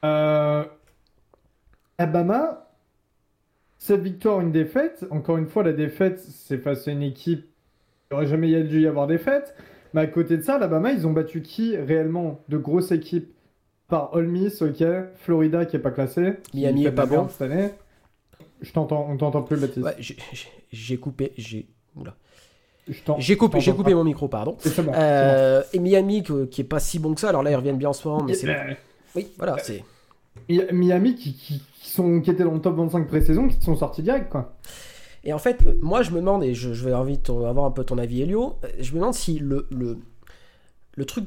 euh, 0.05 0.65
Alabama, 1.99 2.69
cette 3.79 4.03
victoire, 4.03 4.41
une 4.41 4.53
défaite. 4.53 5.05
Encore 5.11 5.37
une 5.37 5.47
fois, 5.47 5.63
la 5.63 5.73
défaite, 5.73 6.19
c'est 6.21 6.59
face 6.59 6.89
à 6.89 6.91
une 6.91 7.03
équipe 7.03 7.43
qui 7.43 7.49
n'aurait 8.11 8.27
jamais 8.27 8.63
dû 8.65 8.81
y 8.81 8.87
avoir 8.87 9.07
défaite. 9.07 9.55
Mais 9.93 10.01
à 10.01 10.07
côté 10.07 10.37
de 10.37 10.43
ça, 10.43 10.57
Alabama, 10.57 10.93
ils 10.93 11.07
ont 11.07 11.13
battu 11.13 11.43
qui 11.43 11.77
réellement 11.77 12.41
de 12.49 12.59
grosses 12.59 12.91
équipes 12.91 13.33
Par 13.89 14.13
Ole 14.15 14.27
Miss, 14.27 14.61
ok. 14.61 14.83
Florida 15.17 15.67
qui 15.67 15.77
est 15.77 15.81
pas 15.81 15.93
classé. 15.93 16.35
Miami 16.53 16.87
est 16.87 16.93
pas 16.93 17.07
bon 17.07 17.29
cette 17.29 17.43
année. 17.43 17.71
Je 18.61 18.73
t'entends, 18.73 19.07
on 19.09 19.17
t'entend 19.17 19.43
plus, 19.43 19.61
Baptiste. 19.61 19.85
Ouais, 19.85 19.97
j'ai 20.73 20.97
coupé, 20.97 21.33
j'ai. 21.37 21.69
J'ai 23.19 23.37
coupé, 23.37 23.61
j'ai 23.61 23.73
coupé 23.73 23.95
mon 23.95 24.05
micro, 24.05 24.29
pardon. 24.29 24.57
Euh, 24.79 25.63
et 25.73 25.79
Miami 25.79 26.23
qui 26.51 26.61
est 26.61 26.65
pas 26.65 26.81
si 26.81 26.99
bon 26.99 27.15
que 27.15 27.21
ça. 27.21 27.29
Alors 27.29 27.43
là, 27.43 27.51
ils 27.51 27.57
reviennent 27.57 27.79
bien 27.79 27.91
en 27.91 27.93
ce 27.93 28.07
moment, 28.09 28.25
mais 28.25 28.35
c'est. 28.35 28.49
Oui, 29.15 29.29
voilà, 29.39 29.59
c'est. 29.59 29.85
Miami 30.49 31.15
qui, 31.15 31.35
qui, 31.35 31.63
sont, 31.91 32.21
qui 32.21 32.31
étaient 32.31 32.45
dans 32.45 32.55
le 32.55 32.61
top 32.61 32.77
25 32.77 33.07
pré-saison, 33.07 33.49
qui 33.49 33.61
sont 33.61 33.77
sortis 33.77 34.03
direct, 34.03 34.31
quoi. 34.31 34.57
Et 35.25 35.33
en 35.33 35.39
fait, 35.39 35.65
moi, 35.83 36.03
je 36.03 36.11
me 36.11 36.17
demande, 36.17 36.45
et 36.45 36.55
je, 36.55 36.71
vais 36.71 36.93
envie 36.93 37.19
un 37.29 37.71
peu 37.71 37.85
ton 37.85 37.97
avis, 37.97 38.23
Elio, 38.23 38.57
je 38.79 38.93
me 38.93 38.99
demande 38.99 39.15
si 39.15 39.39
le, 39.39 39.67
le, 39.71 39.99
le 40.97 41.05
truc 41.07 41.25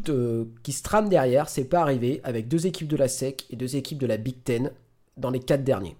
qui 0.63 0.71
se 0.71 0.83
trame 0.83 1.09
derrière, 1.09 1.49
c'est 1.49 1.65
pas 1.65 1.81
arrivé 1.81 2.21
avec 2.23 2.47
deux 2.47 2.67
équipes 2.67 2.87
de 2.87 2.95
la 2.95 3.07
SEC 3.07 3.45
et 3.49 3.55
deux 3.55 3.75
équipes 3.75 3.97
de 3.97 4.05
la 4.05 4.17
Big 4.17 4.43
Ten 4.43 4.71
dans 5.17 5.31
les 5.31 5.39
quatre 5.39 5.63
derniers. 5.63 5.97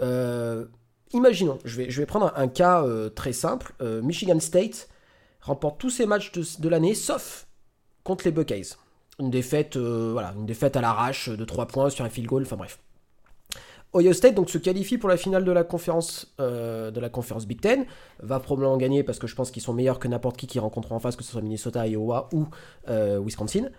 Euh, 0.00 0.66
imaginons, 1.12 1.58
je 1.64 1.76
vais, 1.76 1.90
je 1.90 2.00
vais 2.00 2.06
prendre 2.06 2.32
un, 2.36 2.48
cas 2.48 2.84
euh, 2.84 3.08
très 3.08 3.32
simple. 3.32 3.74
Euh, 3.80 4.02
Michigan 4.02 4.40
State 4.40 4.88
remporte 5.40 5.78
tous 5.78 5.90
ses 5.90 6.06
matchs 6.06 6.32
de, 6.32 6.44
de 6.60 6.68
l'année, 6.68 6.94
sauf 6.94 7.46
contre 8.04 8.24
les 8.24 8.32
Buckeyes. 8.32 8.74
Une 9.18 9.30
défaite, 9.30 9.76
voilà, 9.78 10.34
une 10.36 10.44
défaite 10.44 10.76
à 10.76 10.82
l'arrache 10.82 11.30
de 11.30 11.44
3 11.44 11.66
points 11.66 11.88
sur 11.88 12.04
un 12.04 12.10
field 12.10 12.28
goal, 12.28 12.42
enfin 12.42 12.56
bref. 12.56 12.78
Ohio 13.96 14.12
State 14.12 14.34
donc 14.34 14.50
se 14.50 14.58
qualifie 14.58 14.98
pour 14.98 15.08
la 15.08 15.16
finale 15.16 15.44
de 15.44 15.52
la 15.52 15.64
conférence 15.64 16.34
euh, 16.40 16.90
de 16.90 17.00
la 17.00 17.08
conférence 17.08 17.46
Big 17.46 17.60
Ten, 17.60 17.86
va 18.20 18.40
probablement 18.40 18.76
gagner 18.76 19.02
parce 19.02 19.18
que 19.18 19.26
je 19.26 19.34
pense 19.34 19.50
qu'ils 19.50 19.62
sont 19.62 19.72
meilleurs 19.72 19.98
que 19.98 20.06
n'importe 20.06 20.36
qui 20.36 20.46
qui 20.46 20.58
rencontrent 20.58 20.92
en 20.92 20.98
face, 20.98 21.16
que 21.16 21.24
ce 21.24 21.32
soit 21.32 21.40
Minnesota, 21.40 21.86
Iowa 21.86 22.28
ou 22.32 22.46
euh, 22.88 23.18
Wisconsin. 23.24 23.70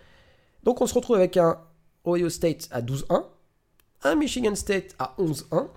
Donc 0.63 0.81
on 0.81 0.87
se 0.87 0.93
retrouve 0.93 1.17
avec 1.17 1.37
un 1.37 1.59
Ohio 2.05 2.29
State 2.29 2.67
à 2.71 2.81
12-1, 2.81 3.25
un 4.03 4.15
Michigan 4.15 4.55
State 4.55 4.95
à 4.97 5.13
11-1, 5.19 5.67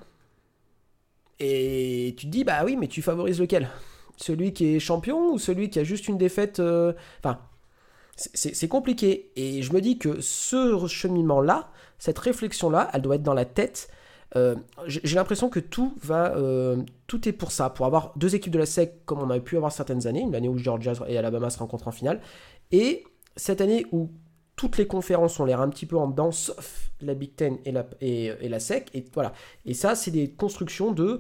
et 1.39 2.15
tu 2.17 2.27
te 2.27 2.31
dis 2.31 2.45
bah 2.45 2.63
oui 2.65 2.77
mais 2.77 2.89
tu 2.89 3.03
favorises 3.03 3.41
lequel? 3.41 3.69
Celui 4.17 4.53
qui 4.53 4.77
est 4.77 4.81
champion 4.81 5.33
ou 5.33 5.39
celui 5.39 5.71
qui 5.71 5.79
a 5.79 5.85
juste 5.85 6.09
une 6.09 6.19
défaite 6.19 6.61
euh, 6.61 6.93
Enfin, 7.21 7.39
c'est 8.17 8.69
compliqué. 8.69 9.33
Et 9.37 9.63
je 9.63 9.73
me 9.73 9.81
dis 9.81 9.97
que 9.97 10.21
ce 10.21 10.87
cheminement-là, 10.87 11.71
cette 11.99 12.19
réflexion-là, 12.19 12.91
elle 12.93 13.01
doit 13.01 13.15
être 13.15 13.23
dans 13.23 13.33
la 13.33 13.47
tête 13.47 13.89
j'ai 14.87 15.15
l'impression 15.17 15.49
que 15.49 15.61
tout 15.61 15.95
va, 16.03 16.35
tout 17.07 17.29
est 17.29 17.33
pour 17.33 17.53
ça, 17.53 17.71
pour 17.71 17.87
avoir 17.87 18.13
deux 18.17 18.35
équipes 18.35 18.53
de 18.53 18.59
la 18.59 18.67
SEC 18.67 19.05
comme 19.05 19.21
on 19.21 19.31
avait 19.31 19.41
pu 19.41 19.57
avoir 19.57 19.73
certaines 19.73 20.07
années, 20.07 20.21
une 20.21 20.35
année 20.35 20.49
où 20.49 20.57
Georgia 20.57 20.93
et 21.09 21.19
Alabama 21.19 21.51
se 21.51 21.59
rencontrent 21.59 21.89
en 21.89 21.93
finale, 21.93 22.21
et 22.71 23.05
cette 23.37 23.61
année 23.61 23.87
où 23.93 24.11
toutes 24.61 24.77
les 24.77 24.87
conférences 24.87 25.41
ont 25.41 25.47
l'air 25.47 25.63
un 25.63 25.71
petit 25.71 25.87
peu 25.87 25.97
en 25.97 26.07
dedans, 26.07 26.33
sauf 26.33 26.91
la 27.01 27.15
Big 27.15 27.35
Ten 27.35 27.57
et 27.65 27.73
la, 27.73 27.87
et, 28.03 28.47
la 28.47 28.61
SEC. 28.61 28.91
Et 28.93 29.07
voilà. 29.15 29.33
Et 29.65 29.73
ça, 29.73 29.95
c'est 29.95 30.11
des 30.11 30.31
constructions 30.33 30.93
de. 30.93 31.19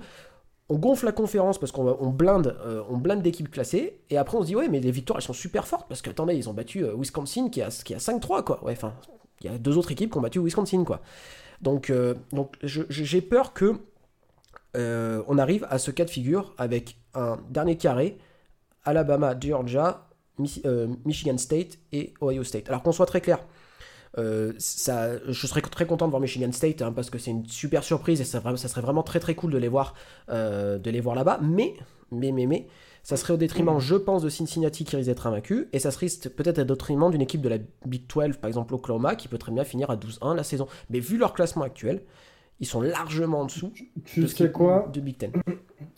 On 0.68 0.76
gonfle 0.76 1.06
la 1.06 1.12
conférence 1.12 1.58
parce 1.58 1.72
qu'on 1.72 1.96
on 2.00 2.10
blinde, 2.10 2.58
euh, 2.66 2.82
blinde 2.90 3.22
d'équipes 3.22 3.50
classées. 3.50 4.02
Et 4.10 4.18
après, 4.18 4.36
on 4.36 4.42
se 4.42 4.48
dit, 4.48 4.56
ouais, 4.56 4.68
mais 4.68 4.78
les 4.78 4.90
victoires, 4.90 5.18
elles 5.18 5.24
sont 5.24 5.32
super 5.32 5.66
fortes. 5.66 5.88
Parce 5.88 6.02
que, 6.02 6.10
attendez, 6.10 6.34
ils 6.34 6.50
ont 6.50 6.52
battu 6.52 6.84
euh, 6.84 6.94
Wisconsin 6.94 7.48
qui 7.48 7.62
a, 7.62 7.70
qui 7.70 7.94
a 7.94 7.98
5-3, 7.98 8.44
quoi. 8.44 8.62
Ouais, 8.62 8.72
enfin, 8.72 8.92
il 9.40 9.50
y 9.50 9.54
a 9.54 9.56
deux 9.56 9.78
autres 9.78 9.90
équipes 9.90 10.12
qui 10.12 10.18
ont 10.18 10.20
battu 10.20 10.38
Wisconsin, 10.38 10.84
quoi. 10.84 11.00
Donc, 11.60 11.90
euh, 11.90 12.14
j'ai 12.62 13.20
peur 13.20 13.52
que 13.52 13.74
on 14.74 15.38
arrive 15.38 15.66
à 15.70 15.78
ce 15.78 15.90
cas 15.90 16.04
de 16.04 16.10
figure 16.10 16.54
avec 16.58 16.96
un 17.14 17.38
dernier 17.50 17.76
carré, 17.76 18.18
Alabama, 18.84 19.34
Georgia, 19.38 20.10
euh, 20.64 20.88
Michigan 21.04 21.38
State 21.38 21.78
et 21.92 22.14
Ohio 22.22 22.44
State. 22.44 22.68
Alors 22.68 22.82
qu'on 22.82 22.92
soit 22.92 23.06
très 23.06 23.20
clair, 23.20 23.40
euh, 24.18 24.52
je 24.58 25.46
serais 25.46 25.60
très 25.60 25.86
content 25.86 26.06
de 26.06 26.10
voir 26.10 26.20
Michigan 26.20 26.50
State 26.52 26.82
hein, 26.82 26.92
parce 26.92 27.10
que 27.10 27.18
c'est 27.18 27.30
une 27.30 27.46
super 27.46 27.84
surprise 27.84 28.20
et 28.20 28.24
ça, 28.24 28.40
serait 28.40 28.80
vraiment 28.80 29.02
très 29.02 29.20
très 29.20 29.34
cool 29.34 29.52
de 29.52 29.58
les 29.58 29.68
voir, 29.68 29.94
euh, 30.30 30.78
de 30.78 30.90
les 30.90 31.00
voir 31.00 31.14
là-bas. 31.14 31.40
Mais, 31.42 31.74
mais, 32.10 32.32
mais, 32.32 32.46
mais, 32.46 32.66
ça 33.02 33.16
serait 33.16 33.32
au 33.32 33.36
détriment, 33.36 33.78
je 33.78 33.94
pense, 33.94 34.22
de 34.22 34.28
Cincinnati 34.28 34.84
qui 34.84 34.96
risque 34.96 35.08
d'être 35.08 35.26
invaincu 35.26 35.68
et 35.72 35.78
ça 35.78 35.90
serait 35.90 36.08
peut-être 36.36 36.58
au 36.58 36.64
détriment 36.64 37.10
d'une 37.10 37.22
équipe 37.22 37.40
de 37.40 37.48
la 37.48 37.58
Big 37.86 38.02
12, 38.06 38.36
par 38.36 38.48
exemple 38.48 38.74
Oklahoma, 38.74 39.14
qui 39.14 39.28
peut 39.28 39.38
très 39.38 39.52
bien 39.52 39.64
finir 39.64 39.90
à 39.90 39.96
12-1 39.96 40.36
la 40.36 40.42
saison. 40.42 40.66
Mais 40.90 41.00
vu 41.00 41.16
leur 41.16 41.32
classement 41.32 41.64
actuel, 41.64 42.02
ils 42.60 42.66
sont 42.66 42.82
largement 42.82 43.40
en 43.40 43.44
dessous 43.46 43.72
tu 44.04 44.20
de, 44.20 44.26
sais 44.26 44.52
quoi 44.52 44.88
de 44.92 45.00
Big 45.00 45.16
Ten. 45.16 45.32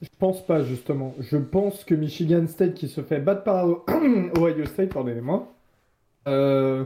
Je 0.00 0.08
pense 0.18 0.46
pas, 0.46 0.62
justement. 0.62 1.14
Je 1.18 1.36
pense 1.36 1.84
que 1.84 1.94
Michigan 1.94 2.46
State, 2.46 2.74
qui 2.74 2.88
se 2.88 3.00
fait 3.00 3.18
battre 3.18 3.42
par 3.42 3.66
Ohio 4.38 4.64
State, 4.66 4.94
pardonnez-moi, 4.94 5.52
euh, 6.28 6.84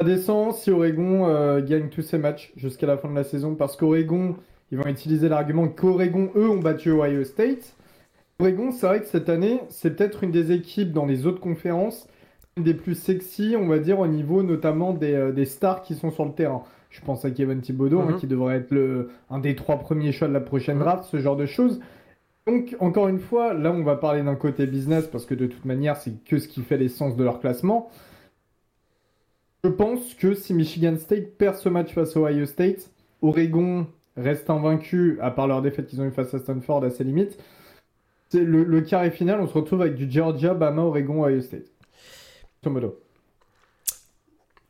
ça 0.00 0.06
descend 0.06 0.54
si 0.54 0.70
Oregon 0.70 1.28
euh, 1.28 1.62
gagne 1.62 1.90
tous 1.90 2.02
ses 2.02 2.18
matchs 2.18 2.52
jusqu'à 2.56 2.86
la 2.86 2.96
fin 2.96 3.10
de 3.10 3.14
la 3.14 3.24
saison. 3.24 3.54
Parce 3.54 3.76
qu'Oregon, 3.76 4.36
ils 4.70 4.78
vont 4.78 4.86
utiliser 4.86 5.28
l'argument 5.28 5.68
qu'Oregon, 5.68 6.30
eux, 6.34 6.48
ont 6.48 6.58
battu 6.58 6.90
Ohio 6.90 7.22
State. 7.24 7.75
Oregon, 8.38 8.70
c'est 8.70 8.86
vrai 8.86 9.00
que 9.00 9.06
cette 9.06 9.28
année, 9.28 9.60
c'est 9.68 9.96
peut-être 9.96 10.22
une 10.22 10.30
des 10.30 10.52
équipes 10.52 10.92
dans 10.92 11.06
les 11.06 11.26
autres 11.26 11.40
conférences, 11.40 12.06
une 12.56 12.64
des 12.64 12.74
plus 12.74 12.94
sexy, 12.94 13.56
on 13.58 13.66
va 13.66 13.78
dire, 13.78 13.98
au 13.98 14.06
niveau 14.06 14.42
notamment 14.42 14.92
des, 14.92 15.14
euh, 15.14 15.32
des 15.32 15.46
stars 15.46 15.82
qui 15.82 15.94
sont 15.94 16.10
sur 16.10 16.24
le 16.24 16.32
terrain. 16.32 16.62
Je 16.90 17.00
pense 17.00 17.24
à 17.24 17.30
Kevin 17.30 17.60
Thibodeau, 17.60 18.00
hein, 18.00 18.12
mhm. 18.12 18.16
qui 18.18 18.26
devrait 18.26 18.56
être 18.56 18.70
le, 18.70 19.10
un 19.30 19.38
des 19.38 19.54
trois 19.54 19.78
premiers 19.78 20.12
choix 20.12 20.28
de 20.28 20.32
la 20.32 20.40
prochaine 20.40 20.76
mhm. 20.76 20.82
draft, 20.82 21.04
ce 21.04 21.18
genre 21.18 21.36
de 21.36 21.46
choses. 21.46 21.80
Donc, 22.46 22.76
encore 22.78 23.08
une 23.08 23.18
fois, 23.18 23.54
là, 23.54 23.72
on 23.72 23.82
va 23.82 23.96
parler 23.96 24.22
d'un 24.22 24.36
côté 24.36 24.66
business, 24.66 25.06
parce 25.06 25.26
que 25.26 25.34
de 25.34 25.46
toute 25.46 25.64
manière, 25.64 25.96
c'est 25.96 26.22
que 26.24 26.38
ce 26.38 26.46
qui 26.46 26.62
fait 26.62 26.76
l'essence 26.76 27.16
de 27.16 27.24
leur 27.24 27.40
classement. 27.40 27.90
Je 29.64 29.70
pense 29.70 30.14
que 30.14 30.34
si 30.34 30.54
Michigan 30.54 30.96
State 30.96 31.36
perd 31.38 31.56
ce 31.56 31.68
match 31.68 31.92
face 31.92 32.16
à 32.16 32.20
Ohio 32.20 32.46
State, 32.46 32.90
Oregon 33.20 33.86
reste 34.16 34.48
invaincu, 34.48 35.18
à 35.20 35.30
part 35.30 35.48
leur 35.48 35.60
défaite 35.60 35.86
qu'ils 35.88 36.00
ont 36.00 36.04
eu 36.04 36.12
face 36.12 36.32
à 36.34 36.38
Stanford 36.38 36.84
à 36.84 36.90
ses 36.90 37.02
limites. 37.02 37.38
Le, 38.32 38.80
carré 38.80 39.10
final, 39.10 39.40
on 39.40 39.46
se 39.46 39.54
retrouve 39.54 39.82
avec 39.82 39.94
du 39.94 40.10
Georgia, 40.10 40.54
Bama, 40.54 40.82
Oregon, 40.82 41.24
Ohio 41.24 41.40
State. 41.40 41.66
Tomodo. 42.60 43.00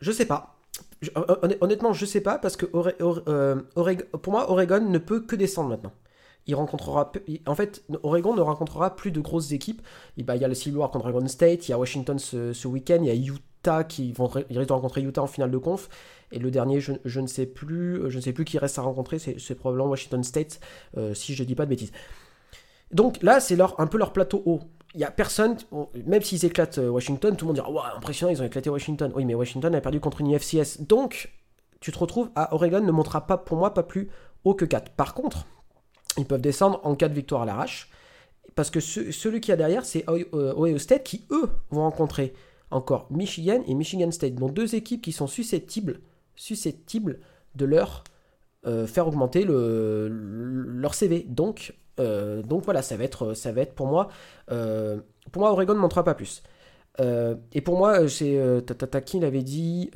Je 0.00 0.12
sais 0.12 0.26
pas. 0.26 0.56
Honnêtement, 1.60 1.92
je 1.92 2.04
sais 2.04 2.20
pas 2.20 2.38
parce 2.38 2.56
que 2.56 2.66
euh, 3.28 3.54
pour 4.22 4.32
moi, 4.32 4.50
Oregon 4.50 4.80
ne 4.80 4.98
peut 4.98 5.20
que 5.20 5.36
descendre 5.36 5.70
maintenant. 5.70 5.92
Il 6.46 6.54
rencontrera, 6.54 7.10
en 7.46 7.54
fait, 7.56 7.82
Oregon 8.04 8.34
ne 8.34 8.40
rencontrera 8.40 8.94
plus 8.94 9.10
de 9.10 9.20
grosses 9.20 9.50
équipes. 9.50 9.82
Il, 10.16 10.24
bah, 10.24 10.36
y 10.36 10.44
a 10.44 10.48
le 10.48 10.54
Civil 10.54 10.78
War 10.78 10.90
contre 10.90 11.06
Oregon 11.06 11.26
State, 11.26 11.66
il 11.66 11.72
y 11.72 11.74
a 11.74 11.78
Washington 11.78 12.18
ce, 12.18 12.68
week-end, 12.68 12.98
il 13.00 13.06
y 13.06 13.10
a 13.10 13.14
Utah 13.14 13.82
qui 13.82 14.12
vont, 14.12 14.30
ils 14.48 14.72
rencontrer 14.72 15.02
Utah 15.02 15.22
en 15.22 15.26
finale 15.26 15.50
de 15.50 15.58
conf. 15.58 15.88
Et 16.30 16.38
le 16.38 16.50
dernier, 16.50 16.80
je, 16.80 17.20
ne 17.20 17.26
sais 17.26 17.46
plus, 17.46 18.10
je 18.10 18.16
ne 18.16 18.20
sais 18.20 18.32
plus 18.32 18.44
qui 18.44 18.58
reste 18.58 18.78
à 18.78 18.82
rencontrer, 18.82 19.18
c'est 19.18 19.54
probablement 19.56 19.88
Washington 19.88 20.22
State, 20.22 20.60
euh, 20.96 21.14
si 21.14 21.34
je 21.34 21.42
dis 21.42 21.54
pas 21.54 21.64
de 21.64 21.70
bêtises. 21.70 21.92
Donc 22.92 23.22
là, 23.22 23.40
c'est 23.40 23.56
leur, 23.56 23.78
un 23.80 23.86
peu 23.86 23.98
leur 23.98 24.12
plateau 24.12 24.42
haut 24.46 24.60
il 24.96 25.00
y 25.00 25.04
a 25.04 25.10
personne, 25.10 25.58
même 26.06 26.22
s'ils 26.22 26.46
éclatent 26.46 26.78
euh, 26.78 26.88
Washington, 26.88 27.36
tout 27.36 27.44
le 27.44 27.48
monde 27.48 27.56
dira 27.56 27.70
Waouh, 27.70 27.96
impressionnant, 27.98 28.32
ils 28.32 28.40
ont 28.40 28.46
éclaté 28.46 28.70
Washington. 28.70 29.12
Oui, 29.14 29.26
mais 29.26 29.34
Washington 29.34 29.74
a 29.74 29.80
perdu 29.82 30.00
contre 30.00 30.22
une 30.22 30.38
FCS. 30.38 30.80
Donc, 30.88 31.30
tu 31.80 31.92
te 31.92 31.98
retrouves 31.98 32.30
à 32.34 32.54
Oregon 32.54 32.80
ne 32.80 32.90
montera 32.92 33.26
pas, 33.26 33.36
pour 33.36 33.58
moi, 33.58 33.74
pas 33.74 33.82
plus 33.82 34.08
haut 34.44 34.54
que 34.54 34.64
4. 34.64 34.92
Par 34.92 35.12
contre, 35.12 35.44
ils 36.16 36.24
peuvent 36.24 36.40
descendre 36.40 36.80
en 36.82 36.94
cas 36.94 37.08
de 37.08 37.14
victoire 37.14 37.42
à 37.42 37.44
l'arrache. 37.44 37.90
Parce 38.54 38.70
que 38.70 38.80
celui 38.80 39.42
qui 39.42 39.52
a 39.52 39.56
derrière, 39.56 39.84
c'est 39.84 40.02
euh, 40.08 40.54
Ohio 40.56 40.78
State 40.78 41.04
qui, 41.04 41.26
eux, 41.30 41.50
vont 41.68 41.82
rencontrer 41.82 42.32
encore 42.70 43.06
Michigan 43.10 43.62
et 43.66 43.74
Michigan 43.74 44.10
State. 44.10 44.36
Donc 44.36 44.54
deux 44.54 44.74
équipes 44.74 45.02
qui 45.02 45.12
sont 45.12 45.26
susceptibles, 45.26 46.00
susceptibles 46.36 47.20
de 47.54 47.66
leur 47.66 48.02
euh, 48.66 48.86
faire 48.86 49.06
augmenter 49.06 49.44
le, 49.44 50.08
leur 50.08 50.94
CV. 50.94 51.26
Donc, 51.28 51.74
euh, 51.98 52.42
donc 52.42 52.64
voilà, 52.64 52.82
ça 52.82 52.96
va 52.96 53.04
être, 53.04 53.34
ça 53.34 53.52
va 53.52 53.62
être 53.62 53.74
pour 53.74 53.86
moi. 53.86 54.08
Euh, 54.50 55.00
pour 55.32 55.40
moi, 55.42 55.52
Oregon 55.52 55.74
ne 55.74 55.78
montrera 55.78 56.04
pas 56.04 56.14
plus. 56.14 56.42
Euh, 57.00 57.34
et 57.52 57.60
pour 57.60 57.76
moi, 57.76 58.08
c'est 58.08 58.38
Tataki 58.66 59.20
l'avait 59.20 59.42
dit, 59.42 59.90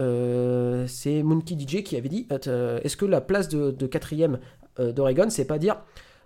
c'est 0.86 1.22
Monkey 1.22 1.56
DJ 1.58 1.82
qui 1.82 1.96
avait 1.96 2.08
dit 2.08 2.26
est-ce 2.30 2.96
que 2.96 3.06
la 3.06 3.20
place 3.20 3.48
de, 3.48 3.86
quatrième 3.86 4.38
d'Oregon, 4.78 5.30
c'est 5.30 5.46
pas 5.46 5.58
dire 5.58 5.76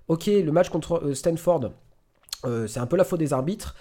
ok, 0.09 0.26
le 0.26 0.50
match 0.50 0.69
contre 0.69 1.12
Stanford, 1.12 1.71
c'est 2.66 2.81
un 2.81 2.87
peu 2.87 2.97
la 2.97 3.04
faute 3.04 3.21
des 3.21 3.33
arbitres, 3.33 3.76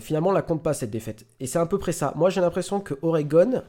finalement, 0.00 0.30
on 0.30 0.32
la 0.32 0.42
compte 0.42 0.62
pas 0.62 0.74
cette 0.74 0.90
défaite. 0.90 1.26
Et 1.40 1.46
c'est 1.46 1.58
à 1.58 1.66
peu 1.66 1.78
près 1.78 1.92
ça. 1.92 2.12
Moi, 2.16 2.30
j'ai 2.30 2.40
l'impression 2.40 2.80
que 2.80 2.94
Oregon, 3.02 3.62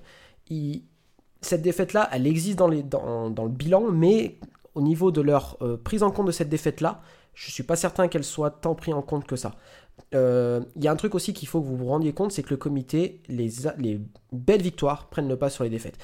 cette 1.42 1.62
défaite-là, 1.62 2.08
elle 2.12 2.28
existe 2.28 2.60
dans, 2.60 2.70
dans, 3.30 3.44
le 3.44 3.50
bilan, 3.50 3.90
mais 3.92 4.38
au 4.76 4.82
niveau 4.82 5.12
de 5.12 5.22
leur 5.22 5.58
prise 5.84 6.04
en 6.04 6.12
compte 6.12 6.28
de 6.28 6.32
cette 6.32 6.50
défaite-là, 6.50 7.02
je 7.34 7.52
suis 7.52 7.64
pas 7.64 7.76
certain 7.76 8.08
qu'elle 8.08 8.24
soit 8.24 8.52
tant 8.52 8.76
prise 8.76 8.94
en 8.94 9.02
compte 9.02 9.26
que 9.26 9.36
ça. 9.36 9.56
Il 10.12 10.18
euh, 10.18 10.62
y 10.78 10.88
a 10.88 10.92
un 10.92 10.96
truc 10.96 11.16
aussi 11.16 11.34
qu'il 11.34 11.48
faut 11.48 11.62
que 11.62 11.68
vous 11.68 11.78
vous 11.78 11.88
rendiez 11.88 12.14
compte, 12.14 12.32
c'est 12.32 12.44
que 12.44 12.50
le 12.50 12.58
comité, 12.58 13.22
les, 13.28 13.50
les 13.78 14.02
belles 14.32 14.62
victoires 14.62 15.10
prennent 15.10 15.28
le 15.28 15.38
pas 15.38 15.50
sur 15.50 15.64
les 15.64 15.70
défaites. 15.70 15.98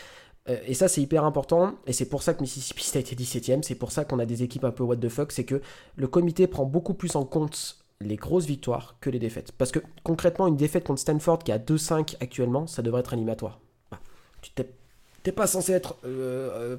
Euh, 0.47 0.57
et 0.65 0.73
ça, 0.73 0.87
c'est 0.87 1.01
hyper 1.01 1.23
important, 1.23 1.75
et 1.85 1.93
c'est 1.93 2.05
pour 2.05 2.23
ça 2.23 2.33
que 2.33 2.41
Mississippi 2.41 2.83
State 2.83 3.11
est 3.11 3.19
17ème, 3.19 3.63
c'est 3.63 3.75
pour 3.75 3.91
ça 3.91 4.05
qu'on 4.05 4.19
a 4.19 4.25
des 4.25 4.43
équipes 4.43 4.63
un 4.63 4.71
peu 4.71 4.83
what 4.83 4.97
the 4.97 5.09
fuck, 5.09 5.31
c'est 5.31 5.43
que 5.43 5.61
le 5.95 6.07
comité 6.07 6.47
prend 6.47 6.65
beaucoup 6.65 6.93
plus 6.93 7.15
en 7.15 7.25
compte 7.25 7.77
les 8.01 8.15
grosses 8.15 8.45
victoires 8.45 8.95
que 9.01 9.09
les 9.09 9.19
défaites. 9.19 9.51
Parce 9.51 9.71
que 9.71 9.79
concrètement, 10.03 10.47
une 10.47 10.55
défaite 10.55 10.85
contre 10.85 11.01
Stanford 11.01 11.39
qui 11.39 11.51
a 11.51 11.59
2-5 11.59 12.15
actuellement, 12.21 12.65
ça 12.65 12.81
devrait 12.81 13.01
être 13.01 13.13
animatoire. 13.13 13.59
Bah, 13.91 13.99
tu 14.41 14.51
t'es 14.51 15.31
pas 15.31 15.47
censé 15.47 15.73
être 15.73 15.97
euh, 16.05 16.77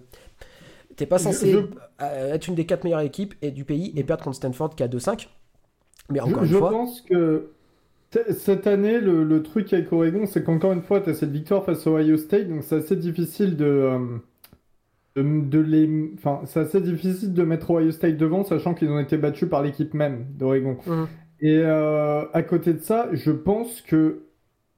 T'es 1.00 1.06
pas 1.06 1.18
censé 1.18 1.56
euh, 2.02 2.34
être 2.34 2.46
une 2.46 2.54
des 2.54 2.66
quatre 2.66 2.84
meilleures 2.84 3.00
équipes 3.00 3.32
et 3.40 3.52
du 3.52 3.64
pays 3.64 3.90
et 3.96 4.04
perdre 4.04 4.22
contre 4.22 4.36
Stanford 4.36 4.74
qui 4.74 4.82
a 4.82 4.86
2-5. 4.86 5.28
Mais 6.10 6.20
encore 6.20 6.44
une 6.44 6.50
fois. 6.50 6.68
Je 6.68 6.74
pense 6.74 7.00
que 7.00 7.52
cette 8.36 8.66
année, 8.66 9.00
le, 9.00 9.42
truc 9.42 9.72
avec 9.72 9.90
Oregon, 9.94 10.26
c'est 10.26 10.44
qu'encore 10.44 10.72
une 10.72 10.82
fois, 10.82 11.00
tu 11.00 11.08
as 11.08 11.14
cette 11.14 11.30
victoire 11.30 11.64
face 11.64 11.86
à 11.86 11.90
Ohio 11.90 12.18
State, 12.18 12.50
donc 12.50 12.64
c'est 12.64 12.76
assez 12.76 12.96
difficile 12.96 13.56
de. 13.56 13.64
Euh, 13.64 14.20
de, 15.16 15.58
les... 15.58 16.10
enfin, 16.18 16.42
c'est 16.44 16.60
assez 16.60 16.82
difficile 16.82 17.32
de 17.32 17.44
mettre 17.44 17.70
Ohio 17.70 17.92
State 17.92 18.18
devant, 18.18 18.44
sachant 18.44 18.74
qu'ils 18.74 18.90
ont 18.90 18.98
été 18.98 19.16
battus 19.16 19.48
par 19.48 19.62
l'équipe 19.62 19.94
même 19.94 20.26
d'Oregon. 20.34 20.76
Mmh. 20.86 21.04
Et 21.40 21.60
euh, 21.64 22.26
à 22.34 22.42
côté 22.42 22.74
de 22.74 22.80
ça, 22.80 23.08
je 23.12 23.30
pense 23.30 23.80
que 23.80 24.24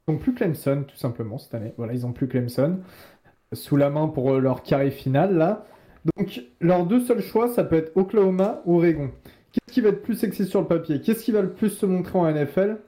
ils 0.06 0.12
n'ont 0.12 0.18
plus 0.18 0.34
Clemson, 0.34 0.84
tout 0.86 0.96
simplement, 0.96 1.38
cette 1.38 1.54
année. 1.54 1.74
Voilà, 1.78 1.94
ils 1.94 2.02
n'ont 2.02 2.12
plus 2.12 2.28
Clemson 2.28 2.78
sous 3.52 3.76
la 3.76 3.90
main 3.90 4.06
pour 4.06 4.38
leur 4.38 4.62
carré 4.62 4.92
final, 4.92 5.36
là. 5.36 5.66
Donc, 6.16 6.42
leurs 6.60 6.86
deux 6.86 7.00
seuls 7.00 7.22
choix, 7.22 7.48
ça 7.48 7.64
peut 7.64 7.76
être 7.76 7.96
Oklahoma 7.96 8.62
ou 8.64 8.76
Oregon. 8.76 9.10
Qu'est-ce 9.52 9.72
qui 9.72 9.80
va 9.80 9.90
être 9.90 10.02
plus 10.02 10.14
sexy 10.14 10.46
sur 10.46 10.60
le 10.60 10.66
papier? 10.66 11.00
Qu'est-ce 11.00 11.22
qui 11.22 11.32
va 11.32 11.42
le 11.42 11.50
plus 11.50 11.70
se 11.70 11.86
montrer 11.86 12.18
en 12.18 12.30
NFL 12.30 12.78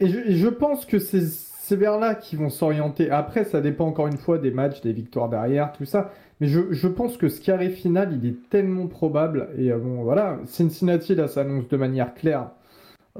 et 0.00 0.08
je, 0.08 0.48
pense 0.48 0.86
que 0.86 0.98
c'est 0.98 1.76
vers 1.76 1.98
là 1.98 2.14
qu'ils 2.14 2.38
vont 2.38 2.50
s'orienter. 2.50 3.10
Après, 3.10 3.44
ça 3.44 3.60
dépend 3.60 3.86
encore 3.86 4.08
une 4.08 4.16
fois 4.16 4.38
des 4.38 4.50
matchs, 4.50 4.80
des 4.80 4.92
victoires 4.92 5.28
derrière, 5.28 5.72
tout 5.72 5.84
ça. 5.84 6.10
Mais 6.40 6.48
je, 6.48 6.88
pense 6.88 7.16
que 7.16 7.28
ce 7.28 7.40
carré 7.40 7.70
final, 7.70 8.18
il 8.20 8.28
est 8.28 8.50
tellement 8.50 8.88
probable. 8.88 9.48
Et 9.56 9.70
euh, 9.70 9.78
bon, 9.78 10.02
voilà, 10.02 10.40
Cincinnati, 10.46 11.14
là, 11.14 11.28
s'annonce 11.28 11.68
de 11.68 11.76
manière 11.76 12.12
claire. 12.14 12.50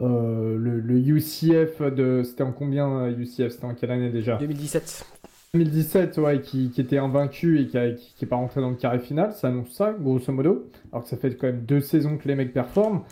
Euh, 0.00 0.56
le, 0.58 0.80
le, 0.80 0.98
UCF 0.98 1.80
de. 1.80 2.22
C'était 2.24 2.42
en 2.42 2.50
combien 2.50 3.08
UCF 3.08 3.50
C'était 3.50 3.64
en 3.64 3.74
quelle 3.74 3.92
année 3.92 4.10
déjà? 4.10 4.36
2017. 4.36 5.06
2017, 5.54 6.18
ouais, 6.18 6.40
qui, 6.40 6.70
était 6.76 6.98
invaincu 6.98 7.60
et 7.60 7.66
qui, 7.66 7.76
n'est 7.76 8.28
pas 8.28 8.36
rentré 8.36 8.60
dans 8.60 8.70
le 8.70 8.76
carré 8.76 8.98
final, 8.98 9.32
ça 9.32 9.48
annonce 9.48 9.70
ça, 9.70 9.92
grosso 9.92 10.32
modo. 10.32 10.68
Alors 10.92 11.04
que 11.04 11.08
ça 11.08 11.16
fait 11.16 11.34
quand 11.36 11.46
même 11.46 11.64
deux 11.64 11.80
saisons 11.80 12.18
que 12.18 12.28
les 12.28 12.34
mecs 12.34 12.52
performent. 12.52 13.02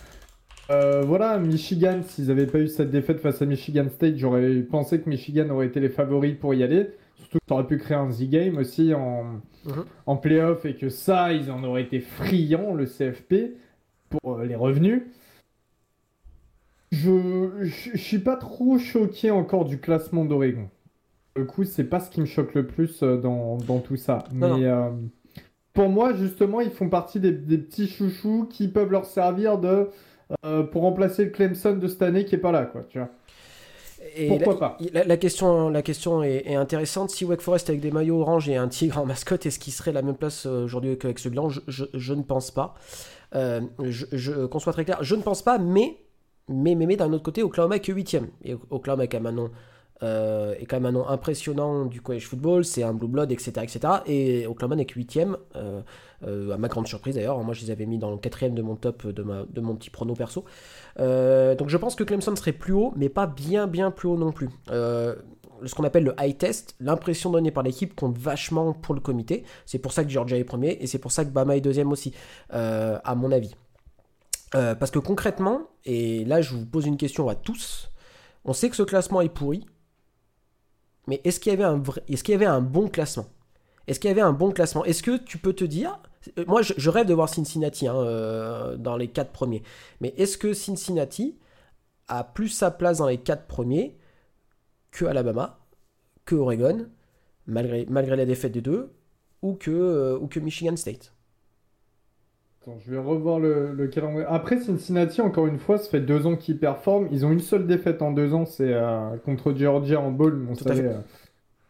Euh, 0.71 1.03
voilà, 1.03 1.39
Michigan, 1.39 2.01
s'ils 2.03 2.27
n'avaient 2.27 2.47
pas 2.47 2.59
eu 2.59 2.69
cette 2.69 2.91
défaite 2.91 3.21
face 3.21 3.43
à 3.43 3.47
Michigan 3.47 3.87
State, 3.91 4.17
j'aurais 4.17 4.61
pensé 4.63 5.01
que 5.01 5.09
Michigan 5.09 5.49
aurait 5.51 5.67
été 5.67 5.81
les 5.81 5.89
favoris 5.89 6.37
pour 6.39 6.55
y 6.55 6.63
aller. 6.63 6.89
Surtout 7.17 7.39
que 7.39 7.47
tu 7.47 7.53
aurais 7.53 7.67
pu 7.67 7.79
créer 7.79 7.97
un 7.97 8.11
Z-Game 8.11 8.57
aussi 8.59 8.93
en, 8.95 9.41
Mhm. 9.65 9.85
en 10.07 10.17
playoff 10.17 10.65
et 10.65 10.75
que 10.75 10.89
ça, 10.89 11.33
ils 11.33 11.51
en 11.51 11.63
auraient 11.63 11.83
été 11.83 12.01
friands, 12.01 12.75
le 12.75 12.87
CFP, 12.87 13.55
pour 14.11 14.39
euh, 14.39 14.45
les 14.45 14.57
revenus. 14.57 15.03
Je, 16.91 17.51
je, 17.63 17.91
je 17.95 17.97
suis 17.97 18.19
pas 18.19 18.37
trop 18.37 18.79
choqué 18.79 19.31
encore 19.31 19.65
du 19.65 19.79
classement 19.79 20.25
d'Oregon. 20.25 20.69
Du 21.37 21.47
coup, 21.47 21.65
c'est 21.65 21.85
pas 21.85 22.01
ce 22.01 22.11
qui 22.11 22.21
me 22.21 22.27
choque 22.27 22.55
le 22.55 22.67
plus 22.67 23.03
euh, 23.03 23.17
dans, 23.17 23.57
dans 23.57 23.81
tout 23.81 23.97
ça. 23.97 24.25
Non, 24.41 24.59
Mais 24.59 24.67
euh, 24.67 24.91
pour 25.75 25.89
moi, 25.91 26.15
justement, 26.15 26.61
ils 26.61 26.71
font 26.71 26.89
partie 26.91 27.21
des, 27.21 27.33
des 27.33 27.59
petits 27.59 27.89
chouchous 27.89 28.47
qui 28.51 28.69
peuvent 28.69 28.93
leur 28.93 29.07
servir 29.07 29.59
de, 29.59 29.91
euh, 30.47 30.63
pour 30.65 30.83
remplacer 30.83 31.27
le 31.27 31.31
Clemson 31.31 31.77
de 31.77 31.89
cette 31.89 32.03
année 32.03 32.25
qui 32.27 32.37
est 32.37 32.39
pas 32.39 32.53
là, 32.53 32.67
quoi, 32.67 32.85
tu 32.85 32.99
vois. 32.99 33.11
Et 34.17 34.29
Pourquoi 34.29 34.39
la, 34.39 34.59
pas? 34.59 34.89
la, 34.93 35.05
la 35.05 35.17
question, 35.17 35.69
la 35.69 35.83
question 35.83 36.23
est, 36.23 36.43
est 36.47 36.55
intéressante. 36.57 37.11
Si 37.11 37.25
Wake 37.25 37.41
Forest 37.41 37.69
avec 37.71 37.81
des 37.81 37.91
maillots 37.91 38.21
orange 38.21 38.49
et 38.49 38.57
un 38.57 38.69
tigre 38.69 38.99
en 38.99 39.07
mascotte, 39.07 39.47
est-ce 39.47 39.59
qu'il 39.59 39.73
serait 39.73 39.93
la 39.93 40.03
même 40.03 40.17
place 40.17 40.47
aujourd'hui 40.47 40.99
qu'avec 40.99 41.19
ce 41.19 41.29
blanc 41.29 41.49
je, 41.49 41.61
je- 41.69 41.85
je 41.95 42.15
ne 42.15 42.23
pense 42.23 42.51
pas. 42.51 42.75
Euh, 43.35 43.61
je, 43.83 44.07
je- 44.13 44.47
Qu'on 44.47 44.59
soit 44.59 44.73
très 44.73 44.85
clair, 44.85 44.99
je 45.03 45.15
ne 45.15 45.23
pense 45.23 45.43
pas, 45.43 45.59
mais, 45.59 45.97
mais, 46.49 46.75
mais, 46.75 46.87
mais 46.87 46.97
d'un 46.97 47.13
autre 47.13 47.23
côté, 47.25 47.43
Oklahoma 47.43 47.77
est 47.77 47.81
que 47.81 47.93
8 47.93 48.17
Et 48.45 48.55
Oklahoma 48.71 49.07
même 49.13 49.27
un 49.27 49.33
nom, 49.33 49.51
euh, 50.03 50.55
est 50.59 50.67
quand 50.67 50.77
même 50.77 50.87
un 50.87 50.93
nom 50.93 51.09
impressionnant 51.09 51.85
du 51.85 52.01
college 52.01 52.27
football. 52.27 52.65
C'est 52.65 52.83
un 52.83 52.93
blue 52.93 53.09
blood, 53.09 53.31
etc. 53.31 53.53
etc. 53.63 53.81
Et 54.07 54.47
Oklahoma 54.47 54.77
n'est 54.77 54.85
que 54.85 54.95
8 54.95 55.19
euh, 55.57 55.83
euh, 56.25 56.53
à 56.53 56.57
ma 56.57 56.69
grande 56.69 56.87
surprise 56.87 57.15
d'ailleurs. 57.15 57.39
Moi, 57.43 57.55
je 57.55 57.63
les 57.63 57.71
avais 57.71 57.87
mis 57.87 57.99
dans 57.99 58.11
le 58.11 58.17
quatrième 58.17 58.55
de 58.55 58.63
mon 58.63 58.77
top 58.77 59.07
de, 59.07 59.23
ma, 59.23 59.45
de 59.45 59.61
mon 59.61 59.77
petit 59.77 59.91
prono 59.91 60.15
perso. 60.15 60.45
Euh, 60.99 61.55
donc 61.55 61.69
je 61.69 61.77
pense 61.77 61.95
que 61.95 62.05
Clemson 62.05 62.35
serait 62.37 62.53
plus 62.53 62.73
haut, 62.73 62.93
mais 62.97 63.09
pas 63.09 63.27
bien 63.27 63.67
bien 63.67 63.91
plus 63.91 64.09
haut 64.09 64.17
non 64.17 64.33
plus. 64.33 64.49
Ce 65.65 65.77
qu'on 65.77 65.85
appelle 65.85 66.03
le 66.03 66.15
high 66.19 66.37
test, 66.37 66.75
l'impression 66.81 67.31
donnée 67.31 67.53
par 67.53 67.63
l'équipe 67.63 67.95
compte 67.95 68.19
vachement 68.19 68.73
pour 68.73 68.95
le 68.95 69.01
comité. 69.01 69.45
C'est 69.65 69.79
pour 69.79 69.93
ça 69.93 70.03
que 70.03 70.11
Georgia 70.11 70.37
est 70.37 70.43
premier 70.43 70.77
et 70.81 70.89
c'est 70.89 70.99
pour 70.99 71.13
ça 71.13 71.25
que 71.25 71.31
Bama 71.31 71.57
est 71.57 71.61
deuxième 71.61 71.93
aussi, 71.93 72.13
à 72.51 73.15
mon 73.15 73.31
avis. 73.31 73.55
Parce 74.51 74.91
que 74.91 74.99
concrètement, 74.99 75.61
et 75.85 76.25
là 76.25 76.43
je 76.43 76.55
vous 76.55 76.67
pose 76.67 76.87
une 76.87 76.97
question 76.97 77.29
à 77.29 77.37
tous, 77.37 77.93
on 78.45 78.53
sait 78.53 78.69
que 78.71 78.77
ce 78.77 78.83
classement 78.83 79.21
est 79.21 79.29
pourri, 79.29 79.65
mais 81.07 81.21
est-ce 81.25 81.41
qu'il 81.41 81.51
y 81.53 81.55
avait 81.55 81.65
un, 81.65 81.79
vrai- 81.79 82.03
est-ce 82.09 82.25
qu'il 82.25 82.33
y 82.33 82.37
avait 82.37 82.47
un 82.47 82.61
bon 82.61 82.89
classement? 82.89 83.27
Est-ce 83.87 84.01
qu'il 84.01 84.09
y 84.09 84.13
avait 84.13 84.21
un 84.23 84.33
bon 84.33 84.53
classement? 84.53 84.85
Est-ce 84.85 85.03
que 85.03 85.17
tu 85.17 85.39
peux 85.39 85.53
te 85.53 85.65
dire, 85.65 85.99
euh, 86.39 86.45
moi 86.47 86.63
je, 86.63 86.91
rêve 86.91 87.07
de 87.07 87.15
voir 87.15 87.29
Cincinnati 87.29 87.89
hein, 87.89 87.97
euh, 87.97 88.77
dans 88.77 88.97
les 88.97 89.09
quatre 89.09 89.33
premiers, 89.33 89.63
mais 90.01 90.15
est-ce 90.17 90.39
que 90.39 90.55
Cincinnati 90.55 91.39
a 92.09 92.25
plus 92.25 92.49
sa 92.49 92.71
place 92.71 92.99
dans 92.99 93.09
les 93.09 93.19
quatre 93.19 93.47
premiers 93.47 93.99
que 94.91 95.05
Alabama, 95.07 95.61
que 96.27 96.35
Oregon, 96.37 96.89
malgré, 97.47 97.87
malgré 97.89 98.17
la 98.17 98.27
défaite 98.27 98.53
des 98.53 98.63
deux, 98.63 98.93
ou 99.43 99.55
que, 99.55 99.71
euh, 99.71 100.19
ou 100.19 100.29
que 100.29 100.41
Michigan 100.41 100.77
State? 100.77 101.12
Attends, 102.63 102.79
je 102.79 102.93
vais 102.93 102.99
revoir 102.99 103.41
le, 103.41 103.73
le 103.73 103.89
calendrier. 103.89 104.25
Après, 104.29 104.57
Cincinnati, 104.57 105.21
encore 105.21 105.49
une 105.49 105.59
fois, 105.59 105.79
ça 105.79 105.91
fait 105.91 106.01
deux 106.01 106.27
ans 106.27 106.37
qu'ils 106.37 106.59
performent. 106.59 107.09
Ils 107.11 107.27
ont 107.27 107.33
une 107.33 107.41
seule 107.41 107.67
défaite 107.67 108.03
en 108.03 108.13
deux 108.13 108.35
ans, 108.35 108.47
c'est 108.47 108.73
euh, 108.73 109.17
contre 109.25 109.53
Georgia 109.53 110.01
en 110.01 110.13
bowl. 110.13 110.47
On, 110.49 110.55
savait, 110.55 110.87
euh, 110.87 110.99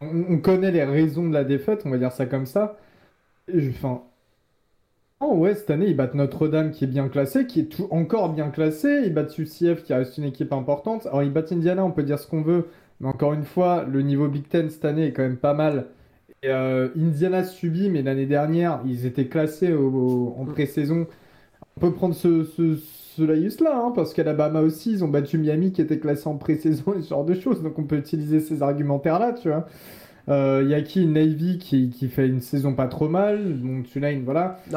on, 0.02 0.34
on 0.34 0.38
connaît 0.38 0.70
les 0.70 0.84
raisons 0.84 1.26
de 1.26 1.32
la 1.32 1.44
défaite, 1.44 1.82
on 1.86 1.90
va 1.90 1.96
dire 1.96 2.12
ça 2.12 2.26
comme 2.26 2.44
ça. 2.44 2.76
Enfin, 3.50 4.02
oh 5.20 5.34
ouais, 5.36 5.54
cette 5.54 5.70
année, 5.70 5.86
ils 5.86 5.96
battent 5.96 6.14
Notre-Dame 6.14 6.72
qui 6.72 6.84
est 6.84 6.88
bien 6.88 7.08
classée, 7.08 7.46
qui 7.46 7.60
est 7.60 7.64
tout, 7.64 7.88
encore 7.90 8.30
bien 8.32 8.50
classée. 8.50 9.02
Ils 9.06 9.14
battent 9.14 9.38
UCF 9.38 9.84
qui 9.84 9.94
reste 9.94 10.18
une 10.18 10.24
équipe 10.24 10.52
importante. 10.52 11.06
Alors, 11.06 11.22
ils 11.22 11.32
battent 11.32 11.52
Indiana, 11.52 11.84
on 11.84 11.90
peut 11.92 12.02
dire 12.02 12.18
ce 12.18 12.26
qu'on 12.26 12.42
veut. 12.42 12.68
Mais 13.00 13.08
encore 13.08 13.32
une 13.32 13.44
fois, 13.44 13.84
le 13.84 14.02
niveau 14.02 14.28
Big 14.28 14.46
Ten 14.48 14.68
cette 14.68 14.84
année 14.84 15.06
est 15.06 15.12
quand 15.12 15.22
même 15.22 15.38
pas 15.38 15.54
mal. 15.54 15.86
Et, 16.42 16.48
euh, 16.48 16.88
Indiana 16.96 17.44
subit, 17.44 17.88
mais 17.88 18.02
l'année 18.02 18.26
dernière, 18.26 18.80
ils 18.86 19.06
étaient 19.06 19.26
classés 19.26 19.72
au- 19.72 19.90
au- 19.90 20.36
en 20.38 20.44
Mm. 20.44 20.52
pré-saison. 20.52 21.06
On 21.76 21.80
peut 21.80 21.92
prendre 21.92 22.14
ce, 22.14 22.44
ce, 22.44 22.76
ce 23.16 23.22
laïus-là, 23.22 23.76
hein, 23.86 23.92
parce 23.94 24.12
qu'Alabama 24.12 24.60
aussi, 24.60 24.92
ils 24.92 25.04
ont 25.04 25.08
battu 25.08 25.38
Miami 25.38 25.72
qui 25.72 25.80
était 25.82 25.98
classé 25.98 26.26
en 26.28 26.36
pré-saison 26.36 26.94
et 26.98 27.02
ce 27.02 27.08
genre 27.10 27.24
de 27.24 27.34
choses. 27.34 27.62
Donc 27.62 27.78
on 27.78 27.84
peut 27.84 27.96
utiliser 27.96 28.40
ces 28.40 28.62
argumentaires-là, 28.62 29.34
tu 29.34 29.48
vois. 29.48 29.66
Euh, 30.28 30.62
Il 30.64 30.70
y 30.70 30.74
a 30.74 30.82
qui? 30.82 31.04
Navy 31.06 31.58
qui, 31.58 31.90
qui 31.90 32.08
fait 32.08 32.26
une 32.28 32.40
saison 32.40 32.74
pas 32.74 32.86
trop 32.88 33.08
mal. 33.08 33.60
Donc 33.60 33.84
Tulane, 33.86 34.22
voilà. 34.24 34.58
Il 34.68 34.72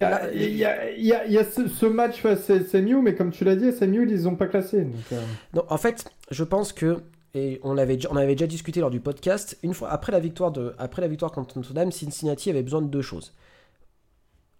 y 0.00 0.04
a, 0.04 0.10
là, 0.10 0.20
il 0.34 0.56
y 0.56 0.64
a- 0.64 0.90
y 0.98 1.12
a- 1.12 1.26
y 1.26 1.38
a 1.38 1.44
ce, 1.44 1.68
ce 1.68 1.86
match 1.86 2.20
face 2.20 2.48
à 2.50 2.56
SMU, 2.60 3.02
mais 3.02 3.14
comme 3.14 3.30
tu 3.30 3.44
l'as 3.44 3.56
dit, 3.56 3.66
SMU, 3.72 4.06
ils 4.10 4.28
ont 4.28 4.36
pas 4.36 4.46
classé. 4.46 4.82
Donc, 4.82 4.94
euh, 5.12 5.20
Non, 5.54 5.64
en 5.68 5.76
fait, 5.78 6.04
je 6.30 6.44
pense 6.44 6.72
que 6.72 6.96
et 7.34 7.60
on 7.64 7.76
avait 7.76 7.96
déjà, 7.96 8.08
on 8.12 8.16
avait 8.16 8.34
déjà 8.34 8.46
discuté 8.46 8.80
lors 8.80 8.90
du 8.90 9.00
podcast. 9.00 9.58
Une 9.62 9.74
fois 9.74 9.90
après 9.90 10.12
la 10.12 10.20
victoire 10.20 10.52
de 10.52 10.74
après 10.78 11.02
la 11.02 11.08
victoire 11.08 11.32
contre 11.32 11.58
Notre-Dame, 11.58 11.90
Cincinnati 11.90 12.48
avait 12.50 12.62
besoin 12.62 12.80
de 12.80 12.88
deux 12.88 13.02
choses. 13.02 13.34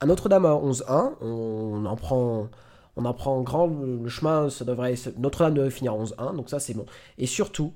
À 0.00 0.06
Notre-Dame 0.06 0.44
à 0.44 0.54
11-1, 0.54 1.14
on 1.20 1.86
en 1.86 1.96
prend 1.96 2.48
on 2.96 3.04
en 3.04 3.14
prend 3.14 3.40
grand 3.42 3.66
le 3.68 4.08
chemin. 4.08 4.50
Ça 4.50 4.64
devrait 4.64 4.94
Notre-Dame 5.18 5.54
devrait 5.54 5.70
finir 5.70 5.92
à 5.92 5.98
11-1, 5.98 6.36
donc 6.36 6.50
ça 6.50 6.58
c'est 6.58 6.74
bon. 6.74 6.86
Et 7.16 7.26
surtout, 7.26 7.72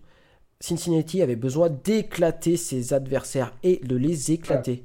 Cincinnati 0.60 1.22
avait 1.22 1.36
besoin 1.36 1.70
d'éclater 1.70 2.56
ses 2.56 2.92
adversaires 2.92 3.52
et 3.62 3.76
de 3.84 3.96
les 3.96 4.32
éclater. 4.32 4.82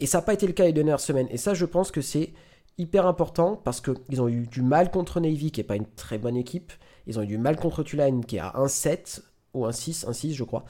Et 0.00 0.06
ça 0.06 0.18
n'a 0.18 0.22
pas 0.22 0.34
été 0.34 0.46
le 0.46 0.52
cas 0.52 0.64
les 0.64 0.74
dernières 0.74 1.00
semaines. 1.00 1.28
Et 1.30 1.38
ça, 1.38 1.54
je 1.54 1.64
pense 1.64 1.90
que 1.90 2.02
c'est 2.02 2.34
hyper 2.76 3.06
important 3.06 3.56
parce 3.56 3.80
qu'ils 3.80 4.20
ont 4.20 4.28
eu 4.28 4.46
du 4.46 4.60
mal 4.60 4.90
contre 4.90 5.20
Navy, 5.20 5.50
qui 5.50 5.60
n'est 5.60 5.64
pas 5.64 5.76
une 5.76 5.86
très 5.86 6.18
bonne 6.18 6.36
équipe. 6.36 6.72
Ils 7.06 7.18
ont 7.18 7.22
eu 7.22 7.26
du 7.26 7.38
mal 7.38 7.56
contre 7.56 7.82
Tulane, 7.82 8.24
qui 8.26 8.36
est 8.36 8.40
à 8.40 8.52
1-7 8.58 9.22
ou 9.56 9.66
1-6, 9.66 10.06
1-6, 10.06 10.34
je 10.34 10.44
crois. 10.44 10.64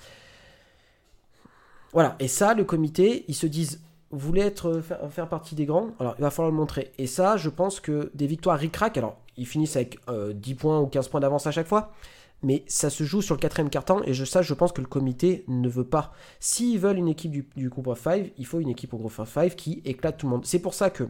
Voilà. 1.93 2.17
Et 2.19 2.29
ça, 2.29 2.55
le 2.55 2.65
comité, 2.65 3.25
ils 3.29 3.35
se 3.35 3.47
disent, 3.47 3.81
vous 4.11 4.19
voulez 4.19 4.43
être, 4.43 4.83
faire, 5.11 5.29
partie 5.29 5.55
des 5.55 5.67
grands? 5.67 5.91
Alors, 5.99 6.15
il 6.19 6.23
va 6.23 6.31
falloir 6.31 6.51
le 6.51 6.57
montrer. 6.57 6.93
Et 6.99 7.07
ça, 7.07 7.37
je 7.37 7.49
pense 7.49 7.81
que 7.81 8.11
des 8.15 8.27
victoires 8.27 8.59
ric-rac, 8.59 8.97
alors, 8.97 9.19
ils 9.37 9.47
finissent 9.47 9.77
avec 9.77 9.99
euh, 10.09 10.33
10 10.33 10.55
points 10.55 10.81
ou 10.81 10.87
15 10.87 11.09
points 11.09 11.21
d'avance 11.21 11.47
à 11.47 11.51
chaque 11.51 11.67
fois. 11.67 11.93
Mais 12.43 12.65
ça 12.67 12.91
se 12.91 13.03
joue 13.05 13.23
sur 13.23 13.35
le 13.35 13.41
quatrième 13.41 13.71
quart-temps 13.71 14.03
et 14.05 14.13
je, 14.13 14.25
ça, 14.25 14.43
je 14.43 14.53
pense 14.53 14.73
que 14.73 14.81
le 14.81 14.87
comité 14.87 15.45
ne 15.49 15.69
veut 15.69 15.87
pas. 15.87 16.13
S'ils 16.39 16.79
veulent 16.79 16.99
une 16.99 17.09
équipe 17.09 17.33
du, 17.33 17.69
groupe 17.69 17.87
of 17.87 18.01
5, 18.01 18.33
il 18.37 18.47
faut 18.47 18.61
une 18.61 18.69
équipe 18.69 18.93
au 18.93 18.99
groupe 18.99 19.19
of 19.19 19.33
5 19.33 19.57
qui 19.57 19.83
éclate 19.85 20.19
tout 20.19 20.27
le 20.27 20.33
monde. 20.33 20.45
C'est 20.45 20.59
pour 20.59 20.75
ça 20.75 20.91
que 20.91 21.09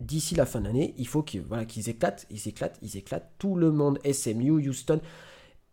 d'ici 0.00 0.34
la 0.34 0.46
fin 0.46 0.60
de 0.60 0.66
l'année, 0.66 0.94
il 0.96 1.06
faut 1.06 1.22
qu'ils 1.22 1.42
voilà, 1.42 1.64
qu'ils 1.64 1.88
éclatent, 1.88 2.26
ils 2.30 2.48
éclatent, 2.48 2.78
ils 2.82 2.96
éclatent 2.96 3.30
tout 3.38 3.56
le 3.56 3.70
monde. 3.70 3.98
SMU, 4.10 4.66
Houston. 4.66 5.00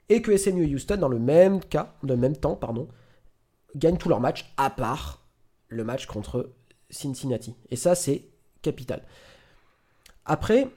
Et 0.09 0.21
que 0.21 0.35
SMU 0.35 0.65
et 0.65 0.73
Houston, 0.73 0.97
dans 0.97 1.07
le 1.07 1.19
même 1.19 1.59
cas, 1.63 1.95
dans 2.03 2.15
le 2.15 2.19
même 2.19 2.35
temps, 2.35 2.55
pardon, 2.55 2.87
gagnent 3.75 3.97
tous 3.97 4.09
leurs 4.09 4.19
matchs, 4.19 4.51
à 4.57 4.69
part 4.69 5.25
le 5.67 5.83
match 5.83 6.07
contre 6.07 6.51
Cincinnati. 6.89 7.55
Et 7.69 7.75
ça, 7.75 7.95
c'est 7.95 8.25
capital. 8.61 9.03
Après, 10.25 10.67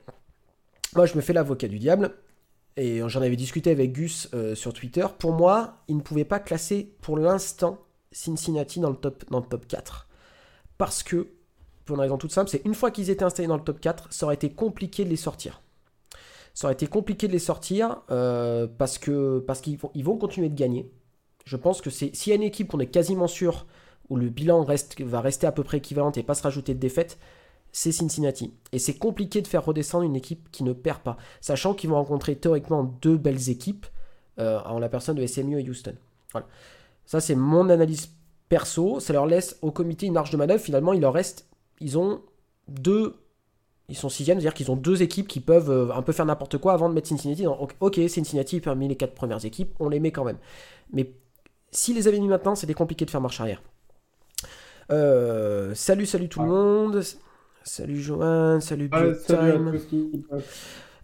moi, 0.94 1.06
je 1.06 1.16
me 1.16 1.20
fais 1.20 1.32
l'avocat 1.32 1.68
du 1.68 1.78
diable. 1.78 2.14
Et 2.76 3.00
j'en 3.06 3.20
avais 3.20 3.36
discuté 3.36 3.70
avec 3.70 3.92
Gus 3.92 4.28
euh, 4.32 4.54
sur 4.54 4.72
Twitter. 4.72 5.04
Pour 5.18 5.32
moi, 5.32 5.82
il 5.88 5.96
ne 5.96 6.00
pouvait 6.00 6.24
pas 6.24 6.38
classer 6.38 6.94
pour 7.02 7.18
l'instant 7.18 7.78
Cincinnati 8.12 8.80
dans 8.80 8.90
le 8.90 8.96
top, 8.96 9.24
dans 9.30 9.40
le 9.40 9.46
top 9.46 9.66
4. 9.66 10.08
Parce 10.78 11.02
que, 11.02 11.28
pour 11.84 11.96
une 11.96 12.00
raison 12.00 12.16
toute 12.16 12.32
simple, 12.32 12.50
c'est 12.50 12.64
une 12.64 12.74
fois 12.74 12.90
qu'ils 12.90 13.10
étaient 13.10 13.24
installés 13.24 13.48
dans 13.48 13.58
le 13.58 13.62
top 13.62 13.80
4, 13.80 14.12
ça 14.12 14.26
aurait 14.26 14.36
été 14.36 14.50
compliqué 14.50 15.04
de 15.04 15.10
les 15.10 15.16
sortir. 15.16 15.62
Ça 16.54 16.66
aurait 16.66 16.74
été 16.74 16.86
compliqué 16.86 17.28
de 17.28 17.32
les 17.32 17.38
sortir 17.38 18.02
euh, 18.10 18.66
parce 18.78 18.98
que 18.98 19.38
parce 19.46 19.60
qu'ils 19.60 19.78
vont, 19.78 20.16
continuer 20.16 20.48
de 20.48 20.54
gagner. 20.54 20.90
Je 21.44 21.56
pense 21.56 21.80
que 21.80 21.90
c'est 21.90 22.14
s'il 22.14 22.30
y 22.30 22.32
a 22.32 22.36
une 22.36 22.42
équipe 22.42 22.68
qu'on 22.68 22.80
est 22.80 22.86
quasiment 22.86 23.26
sûr 23.26 23.66
où 24.10 24.16
le 24.16 24.28
bilan 24.28 24.62
reste, 24.64 25.00
va 25.00 25.20
rester 25.20 25.46
à 25.46 25.52
peu 25.52 25.64
près 25.64 25.78
équivalent 25.78 26.12
et 26.12 26.22
pas 26.22 26.34
se 26.34 26.42
rajouter 26.42 26.74
de 26.74 26.78
défaites, 26.78 27.18
c'est 27.72 27.92
Cincinnati. 27.92 28.52
Et 28.72 28.78
c'est 28.78 28.94
compliqué 28.94 29.40
de 29.40 29.46
faire 29.46 29.64
redescendre 29.64 30.04
une 30.04 30.16
équipe 30.16 30.50
qui 30.50 30.64
ne 30.64 30.72
perd 30.72 31.00
pas, 31.00 31.16
sachant 31.40 31.72
qu'ils 31.72 31.90
vont 31.90 31.96
rencontrer 31.96 32.36
théoriquement 32.36 32.84
deux 33.00 33.16
belles 33.16 33.48
équipes 33.48 33.86
euh, 34.38 34.60
en 34.66 34.78
la 34.78 34.88
personne 34.88 35.16
de 35.16 35.26
SMU 35.26 35.58
et 35.58 35.68
Houston. 35.68 35.94
Voilà. 36.32 36.46
Ça, 37.06 37.20
c'est 37.20 37.34
mon 37.34 37.68
analyse 37.70 38.10
perso. 38.48 39.00
Ça 39.00 39.12
leur 39.12 39.26
laisse 39.26 39.58
au 39.62 39.70
comité 39.70 40.06
une 40.06 40.12
marge 40.12 40.30
de 40.30 40.36
manœuvre. 40.36 40.62
Finalement, 40.62 40.92
il 40.92 41.00
leur 41.00 41.12
reste. 41.12 41.48
Ils 41.80 41.98
ont 41.98 42.22
deux. 42.68 43.16
Ils 43.92 43.94
sont 43.94 44.08
sixième, 44.08 44.40
c'est-à-dire 44.40 44.54
qu'ils 44.54 44.70
ont 44.70 44.76
deux 44.76 45.02
équipes 45.02 45.28
qui 45.28 45.40
peuvent 45.40 45.70
euh, 45.70 45.92
un 45.94 46.00
peu 46.00 46.12
faire 46.12 46.24
n'importe 46.24 46.56
quoi 46.56 46.72
avant 46.72 46.88
de 46.88 46.94
mettre 46.94 47.08
Cincinnati 47.08 47.42
dans. 47.42 47.68
Ok, 47.80 48.00
Cincinnati 48.08 48.58
parmi 48.58 48.88
les 48.88 48.96
quatre 48.96 49.12
premières 49.12 49.44
équipes, 49.44 49.74
on 49.80 49.90
les 49.90 50.00
met 50.00 50.10
quand 50.10 50.24
même. 50.24 50.38
Mais 50.94 51.12
s'ils 51.72 51.96
les 51.96 52.08
avaient 52.08 52.18
mis 52.18 52.26
maintenant, 52.26 52.54
c'était 52.54 52.72
compliqué 52.72 53.04
de 53.04 53.10
faire 53.10 53.20
marche 53.20 53.38
arrière. 53.38 53.62
Euh, 54.90 55.74
salut, 55.74 56.06
salut 56.06 56.30
tout 56.30 56.40
le 56.40 56.48
monde. 56.48 57.02
Salut 57.64 58.00
Johan, 58.00 58.60
salut 58.60 58.88
à 58.92 59.12
Time. 59.12 59.78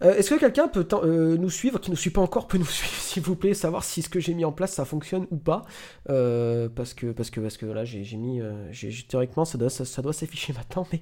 Euh, 0.01 0.15
Est-ce 0.15 0.29
que 0.29 0.39
quelqu'un 0.39 0.67
peut 0.69 0.87
euh, 0.93 1.35
nous 1.37 1.49
suivre, 1.49 1.77
qui 1.79 1.89
ne 1.89 1.95
nous 1.95 1.99
suit 1.99 2.09
pas 2.09 2.21
encore, 2.21 2.47
peut 2.47 2.57
nous 2.57 2.65
suivre, 2.65 2.93
s'il 2.93 3.21
vous 3.21 3.35
plaît, 3.35 3.53
savoir 3.53 3.83
si 3.83 4.01
ce 4.01 4.09
que 4.09 4.19
j'ai 4.19 4.33
mis 4.33 4.45
en 4.45 4.51
place 4.51 4.73
ça 4.73 4.85
fonctionne 4.85 5.27
ou 5.29 5.37
pas? 5.37 5.63
Euh, 6.09 6.69
Parce 6.73 6.93
que 6.93 7.11
parce 7.11 7.29
que 7.29 7.39
parce 7.39 7.57
que 7.57 7.65
là 7.65 7.85
j'ai 7.85 8.03
j'ai 8.03 8.17
mis, 8.17 8.41
théoriquement 9.07 9.45
ça 9.45 9.57
doit 9.57 9.69
ça, 9.69 9.85
ça 9.85 10.01
doit 10.01 10.13
s'afficher 10.13 10.53
maintenant, 10.53 10.87
mais 10.91 11.01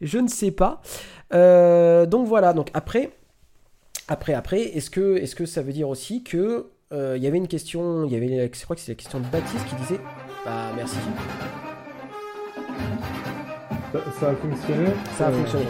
je 0.00 0.18
ne 0.18 0.28
sais 0.28 0.50
pas. 0.50 0.82
Euh, 1.32 2.06
donc 2.06 2.26
voilà. 2.26 2.52
Donc 2.52 2.70
après 2.74 3.10
après 4.08 4.34
après, 4.34 4.60
est-ce 4.62 4.90
que 4.90 5.16
est-ce 5.16 5.34
que 5.34 5.46
ça 5.46 5.62
veut 5.62 5.72
dire 5.72 5.88
aussi 5.88 6.22
que 6.22 6.66
euh, 6.92 7.14
il 7.16 7.22
y 7.22 7.26
avait 7.26 7.38
une 7.38 7.48
question, 7.48 8.04
il 8.04 8.12
y 8.12 8.16
avait, 8.16 8.50
je 8.52 8.62
crois 8.62 8.76
que 8.76 8.82
c'est 8.82 8.92
la 8.92 8.96
question 8.96 9.18
de 9.18 9.26
Baptiste 9.26 9.66
qui 9.66 9.74
disait 9.74 10.00
Bah, 10.44 10.70
merci. 10.76 10.96
Ça, 14.20 14.30
a 14.30 14.34
fonctionné 14.34 14.90
Ça 15.16 15.28
a 15.28 15.32
fonctionné. 15.32 15.64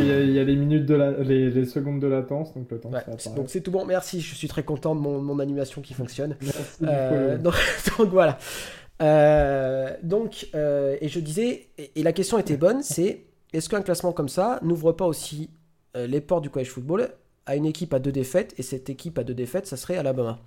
Il 0.00 0.06
y, 0.32 0.38
a, 0.38 0.44
les 0.44 0.56
minutes 0.56 0.84
de 0.84 0.94
la, 0.94 1.12
les, 1.12 1.64
secondes 1.64 2.00
de 2.00 2.06
latence, 2.06 2.52
donc 2.54 2.70
le 2.70 2.78
temps. 2.78 2.90
donc 2.90 3.44
c'est 3.48 3.60
tout 3.60 3.70
bon, 3.70 3.84
merci. 3.84 4.20
Je 4.20 4.34
suis 4.34 4.48
très 4.48 4.62
content 4.62 4.94
de 4.94 5.00
mon, 5.00 5.38
animation 5.38 5.80
qui 5.80 5.94
fonctionne. 5.94 6.36
Euh, 6.82 7.38
donc, 7.38 7.54
voilà. 8.10 8.38
Euh, 9.02 9.94
donc 10.02 10.48
euh, 10.54 10.96
et 11.00 11.08
je 11.08 11.20
disais, 11.20 11.68
et, 11.78 12.02
la 12.02 12.12
question 12.12 12.38
était 12.38 12.56
bonne, 12.56 12.82
c'est 12.82 13.25
est-ce 13.52 13.68
qu'un 13.68 13.82
classement 13.82 14.12
comme 14.12 14.28
ça 14.28 14.58
n'ouvre 14.62 14.92
pas 14.92 15.06
aussi 15.06 15.50
les 15.94 16.20
portes 16.20 16.42
du 16.42 16.50
college 16.50 16.68
football 16.68 17.10
à 17.46 17.56
une 17.56 17.64
équipe 17.64 17.94
à 17.94 17.98
deux 17.98 18.12
défaites 18.12 18.54
et 18.58 18.62
cette 18.62 18.90
équipe 18.90 19.18
à 19.18 19.24
deux 19.24 19.34
défaites, 19.34 19.66
ça 19.66 19.76
serait 19.76 19.96
Alabama? 19.96 20.38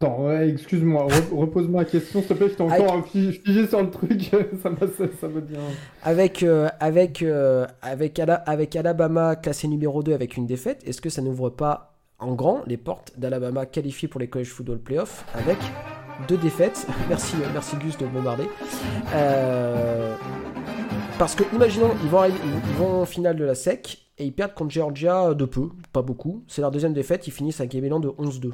Attends, 0.00 0.30
excuse-moi, 0.30 1.08
repose-moi 1.32 1.82
la 1.82 1.88
question, 1.88 2.20
s'il 2.20 2.28
te 2.28 2.34
plaît, 2.34 2.48
j'étais 2.48 2.62
encore 2.62 3.04
figé 3.08 3.66
sur 3.66 3.82
le 3.82 3.90
truc, 3.90 4.30
ça, 4.62 4.70
me 4.70 5.40
bien. 5.40 5.58
Avec, 6.04 6.44
euh, 6.44 6.68
avec, 6.78 7.20
euh, 7.22 7.66
avec, 7.82 8.20
avec 8.20 8.76
Alabama 8.76 9.34
classé 9.34 9.66
numéro 9.66 10.04
2 10.04 10.12
avec 10.12 10.36
une 10.36 10.46
défaite, 10.46 10.86
est-ce 10.86 11.00
que 11.00 11.10
ça 11.10 11.20
n'ouvre 11.20 11.50
pas 11.50 11.96
en 12.20 12.34
grand 12.34 12.62
les 12.66 12.76
portes 12.76 13.18
d'Alabama 13.18 13.66
qualifié 13.66 14.06
pour 14.06 14.20
les 14.20 14.28
College 14.28 14.50
Football 14.50 14.78
Playoffs 14.78 15.24
avec 15.34 15.58
deux 16.26 16.36
défaites 16.36 16.86
Merci, 17.08 17.36
merci 17.52 17.76
Gus 17.76 17.96
de 17.98 18.06
bombarder. 18.06 18.48
Euh, 19.14 20.16
parce 21.18 21.34
que, 21.34 21.44
imaginons, 21.54 21.90
ils 22.02 22.08
vont, 22.08 22.24
ils 22.26 22.76
vont 22.76 23.02
en 23.02 23.04
finale 23.04 23.36
de 23.36 23.44
la 23.44 23.54
SEC 23.54 23.98
et 24.18 24.24
ils 24.24 24.32
perdent 24.32 24.54
contre 24.54 24.70
Georgia 24.70 25.34
de 25.34 25.44
peu, 25.44 25.70
pas 25.92 26.02
beaucoup. 26.02 26.42
C'est 26.48 26.60
leur 26.60 26.70
deuxième 26.70 26.92
défaite, 26.92 27.26
ils 27.26 27.32
finissent 27.32 27.60
avec 27.60 27.74
un 27.74 27.80
bilan 27.80 28.00
de 28.00 28.08
11-2. 28.08 28.52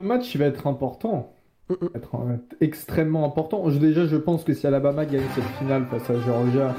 Le 0.00 0.06
match 0.06 0.34
il 0.34 0.38
va 0.38 0.46
être 0.46 0.66
important. 0.66 1.34
Il 1.70 1.76
va 1.80 1.86
être 1.94 2.14
euh, 2.16 2.36
extrêmement 2.60 3.24
important. 3.24 3.66
Déjà, 3.68 4.06
je 4.06 4.16
pense 4.16 4.44
que 4.44 4.52
si 4.52 4.66
Alabama 4.66 5.06
gagne 5.06 5.22
cette 5.34 5.44
finale 5.58 5.86
face 5.86 6.10
à 6.10 6.20
Georgia, 6.20 6.74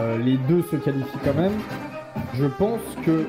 euh, 0.00 0.18
les 0.18 0.36
deux 0.48 0.62
se 0.62 0.76
qualifient 0.76 1.18
quand 1.24 1.34
même. 1.34 1.52
Je 2.34 2.46
pense 2.46 2.80
que 3.04 3.24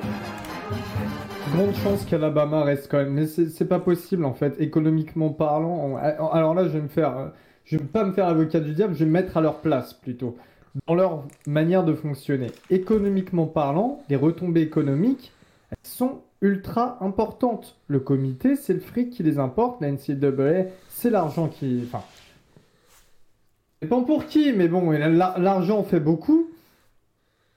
grande 1.53 1.75
chance 1.75 2.03
qu'Alabama 2.05 2.63
reste 2.63 2.89
quand 2.89 2.97
même. 2.97 3.13
Mais 3.13 3.27
c'est 3.27 3.67
pas 3.67 3.79
possible 3.79 4.25
en 4.25 4.33
fait, 4.33 4.59
économiquement 4.59 5.29
parlant. 5.29 5.97
Alors 5.97 6.53
là, 6.53 6.63
je 6.63 6.69
vais 6.69 6.81
me 6.81 6.87
faire, 6.87 7.31
je 7.65 7.77
vais 7.77 7.83
pas 7.83 8.03
me 8.03 8.11
faire 8.11 8.27
avocat 8.27 8.59
du 8.59 8.73
diable, 8.73 8.93
je 8.93 8.99
vais 8.99 9.05
me 9.05 9.11
mettre 9.11 9.37
à 9.37 9.41
leur 9.41 9.59
place 9.59 9.93
plutôt, 9.93 10.37
dans 10.87 10.95
leur 10.95 11.23
manière 11.45 11.83
de 11.83 11.93
fonctionner. 11.93 12.47
Économiquement 12.69 13.45
parlant, 13.45 14.01
les 14.09 14.15
retombées 14.15 14.61
économiques, 14.61 15.31
elles 15.69 15.77
sont 15.83 16.21
ultra 16.41 16.97
importante. 17.01 17.77
Le 17.87 17.99
comité, 17.99 18.55
c'est 18.55 18.73
le 18.73 18.79
fric 18.79 19.11
qui 19.11 19.23
les 19.23 19.37
importe. 19.39 19.79
La 19.81 19.91
NCAA, 19.91 20.71
c'est 20.89 21.09
l'argent 21.09 21.47
qui. 21.47 21.83
Enfin. 21.85 22.03
Pas 23.87 24.01
pour 24.01 24.25
qui, 24.25 24.53
mais 24.53 24.67
bon, 24.67 24.91
l'argent 24.91 25.83
fait 25.83 25.99
beaucoup. 25.99 26.49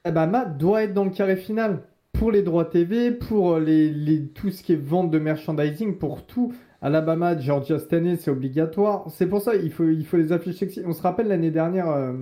Alabama 0.04 0.44
doit 0.44 0.82
être 0.82 0.92
dans 0.94 1.04
le 1.04 1.10
carré 1.10 1.36
final. 1.36 1.82
Pour 2.18 2.30
les 2.30 2.42
droits 2.42 2.64
TV, 2.64 3.10
pour 3.10 3.58
les, 3.58 4.26
tout 4.34 4.50
ce 4.50 4.62
qui 4.62 4.72
est 4.72 4.82
vente 4.82 5.10
de 5.10 5.18
merchandising, 5.18 5.98
pour 5.98 6.24
tout. 6.26 6.54
Alabama, 6.80 7.38
Georgia 7.38 7.78
cette 7.78 7.92
année, 7.92 8.16
c'est 8.16 8.30
obligatoire. 8.30 9.04
C'est 9.10 9.26
pour 9.26 9.42
ça 9.42 9.54
il 9.56 9.70
faut, 9.70 9.88
il 9.88 10.04
faut 10.06 10.16
les 10.16 10.32
afficher. 10.32 10.68
On 10.86 10.92
se 10.92 11.02
rappelle 11.02 11.28
l'année 11.28 11.50
dernière. 11.50 11.90
Euh, 11.90 12.12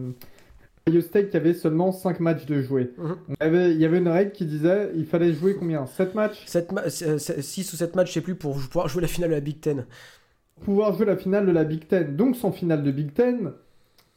Ohio 0.88 1.00
State 1.00 1.30
qui 1.30 1.36
avait 1.36 1.54
seulement 1.54 1.92
5 1.92 2.20
matchs 2.20 2.44
de 2.44 2.60
jouer. 2.60 2.92
Mhm. 2.98 3.16
il, 3.40 3.80
y 3.80 3.84
avait, 3.84 3.98
une 3.98 4.08
règle 4.08 4.32
qui 4.32 4.44
disait 4.44 4.90
il 4.94 5.06
fallait 5.06 5.32
jouer 5.32 5.56
combien? 5.56 5.86
7 5.86 6.14
matchs? 6.14 6.44
7 6.46 6.72
6 6.88 7.72
ou 7.72 7.76
7 7.76 7.96
matchs, 7.96 8.08
je 8.08 8.12
sais 8.14 8.20
plus, 8.20 8.34
pour 8.34 8.54
pouvoir 8.54 8.88
jouer 8.88 9.02
la 9.02 9.08
finale 9.08 9.30
de 9.30 9.34
la 9.34 9.40
Big 9.40 9.60
Ten. 9.60 9.86
Pour 10.56 10.64
pouvoir 10.64 10.94
jouer 10.94 11.06
la 11.06 11.16
finale 11.16 11.46
de 11.46 11.52
la 11.52 11.64
Big 11.64 11.88
Ten. 11.88 12.16
Donc 12.16 12.36
sans 12.36 12.52
finale 12.52 12.82
de 12.82 12.90
Big 12.90 13.14
Ten, 13.14 13.52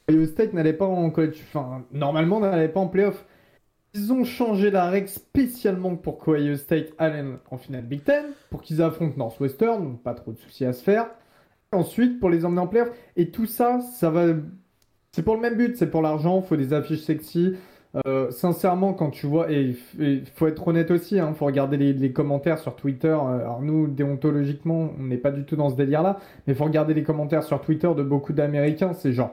Ohio 0.10 0.26
State 0.26 0.54
n'allait 0.54 0.74
pas 0.74 0.86
en 0.86 1.10
college. 1.10 1.38
Enfin, 1.48 1.86
normalement, 1.94 2.40
n'allait 2.40 2.68
pas 2.68 2.82
en 2.82 2.88
playoff. 2.88 3.26
Ils 3.94 4.14
ont 4.14 4.24
changé 4.24 4.70
la 4.70 4.90
règle 4.90 5.08
spécialement 5.08 5.96
pour 5.96 6.18
qu'Ohio 6.20 6.56
State 6.56 6.90
aille 6.98 7.24
en 7.50 7.58
finale 7.58 7.86
Big 7.86 8.04
Ten, 8.04 8.26
pour 8.50 8.62
qu'ils 8.62 8.82
affrontent 8.82 9.18
Northwestern, 9.18 9.84
donc 9.84 10.04
pas 10.04 10.14
trop 10.14 10.32
de 10.32 10.38
soucis 10.38 10.66
à 10.66 10.74
se 10.74 10.84
faire. 10.84 11.08
Ensuite, 11.72 12.20
pour 12.20 12.30
les 12.30 12.46
emmener 12.46 12.62
en 12.62 12.68
playoff. 12.68 12.90
Et 13.16 13.32
tout 13.32 13.46
ça, 13.46 13.82
ça 13.82 14.10
va 14.10 14.34
c'est 15.18 15.24
pour 15.24 15.34
le 15.34 15.42
même 15.42 15.56
but, 15.56 15.76
c'est 15.78 15.90
pour 15.90 16.04
l'argent, 16.04 16.44
faut 16.44 16.58
des 16.58 16.74
affiches 16.74 17.02
sexy. 17.02 17.56
Euh, 18.06 18.30
sincèrement, 18.30 18.94
quand 18.94 19.10
tu 19.10 19.26
vois, 19.26 19.52
et 19.52 19.76
il 19.98 20.26
faut 20.36 20.46
être 20.46 20.68
honnête 20.68 20.92
aussi, 20.92 21.16
il 21.16 21.20
hein, 21.20 21.34
faut 21.34 21.46
regarder 21.46 21.78
les, 21.78 22.12
commentaires 22.12 22.60
sur 22.60 22.76
Twitter. 22.76 23.08
Euh, 23.08 23.40
alors 23.40 23.64
nous, 23.64 23.88
déontologiquement, 23.88 24.92
on 25.00 25.04
n'est 25.06 25.18
pas 25.18 25.32
du 25.32 25.44
tout 25.44 25.56
dans 25.56 25.72
ce 25.72 25.76
délire-là, 25.76 26.20
mais 26.46 26.54
faut 26.54 26.66
regarder 26.66 26.94
les 26.94 27.02
commentaires 27.02 27.42
sur 27.42 27.60
Twitter 27.62 27.90
de 27.98 28.04
beaucoup 28.04 28.32
d'Américains. 28.32 28.94
C'est 28.94 29.12
genre, 29.12 29.32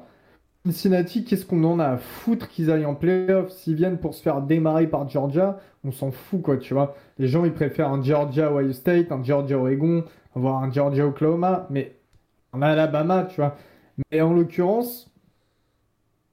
Cincinnati, 0.66 1.24
qu'est-ce 1.24 1.44
qu'on 1.44 1.62
en 1.64 1.78
a 1.78 1.84
à 1.84 1.96
foutre 1.98 2.48
qu'ils 2.48 2.70
aillent 2.70 2.86
en 2.86 2.94
playoff 2.94 3.50
S'ils 3.50 3.74
viennent 3.74 3.98
pour 3.98 4.14
se 4.14 4.22
faire 4.22 4.40
démarrer 4.40 4.86
par 4.86 5.06
Georgia, 5.08 5.58
on 5.84 5.92
s'en 5.92 6.10
fout, 6.10 6.40
quoi, 6.40 6.56
tu 6.56 6.72
vois. 6.72 6.96
Les 7.18 7.28
gens, 7.28 7.44
ils 7.44 7.52
préfèrent 7.52 7.90
un 7.90 8.02
Georgia 8.02 8.50
Ohio 8.50 8.72
State, 8.72 9.12
un 9.12 9.22
Georgia 9.22 9.58
Oregon, 9.58 10.04
voire 10.34 10.62
un 10.62 10.72
Georgia 10.72 11.06
Oklahoma, 11.06 11.66
mais 11.68 11.96
en 12.52 12.62
Alabama, 12.62 13.24
tu 13.24 13.36
vois. 13.36 13.56
Mais 14.10 14.22
en 14.22 14.32
l'occurrence, 14.32 15.10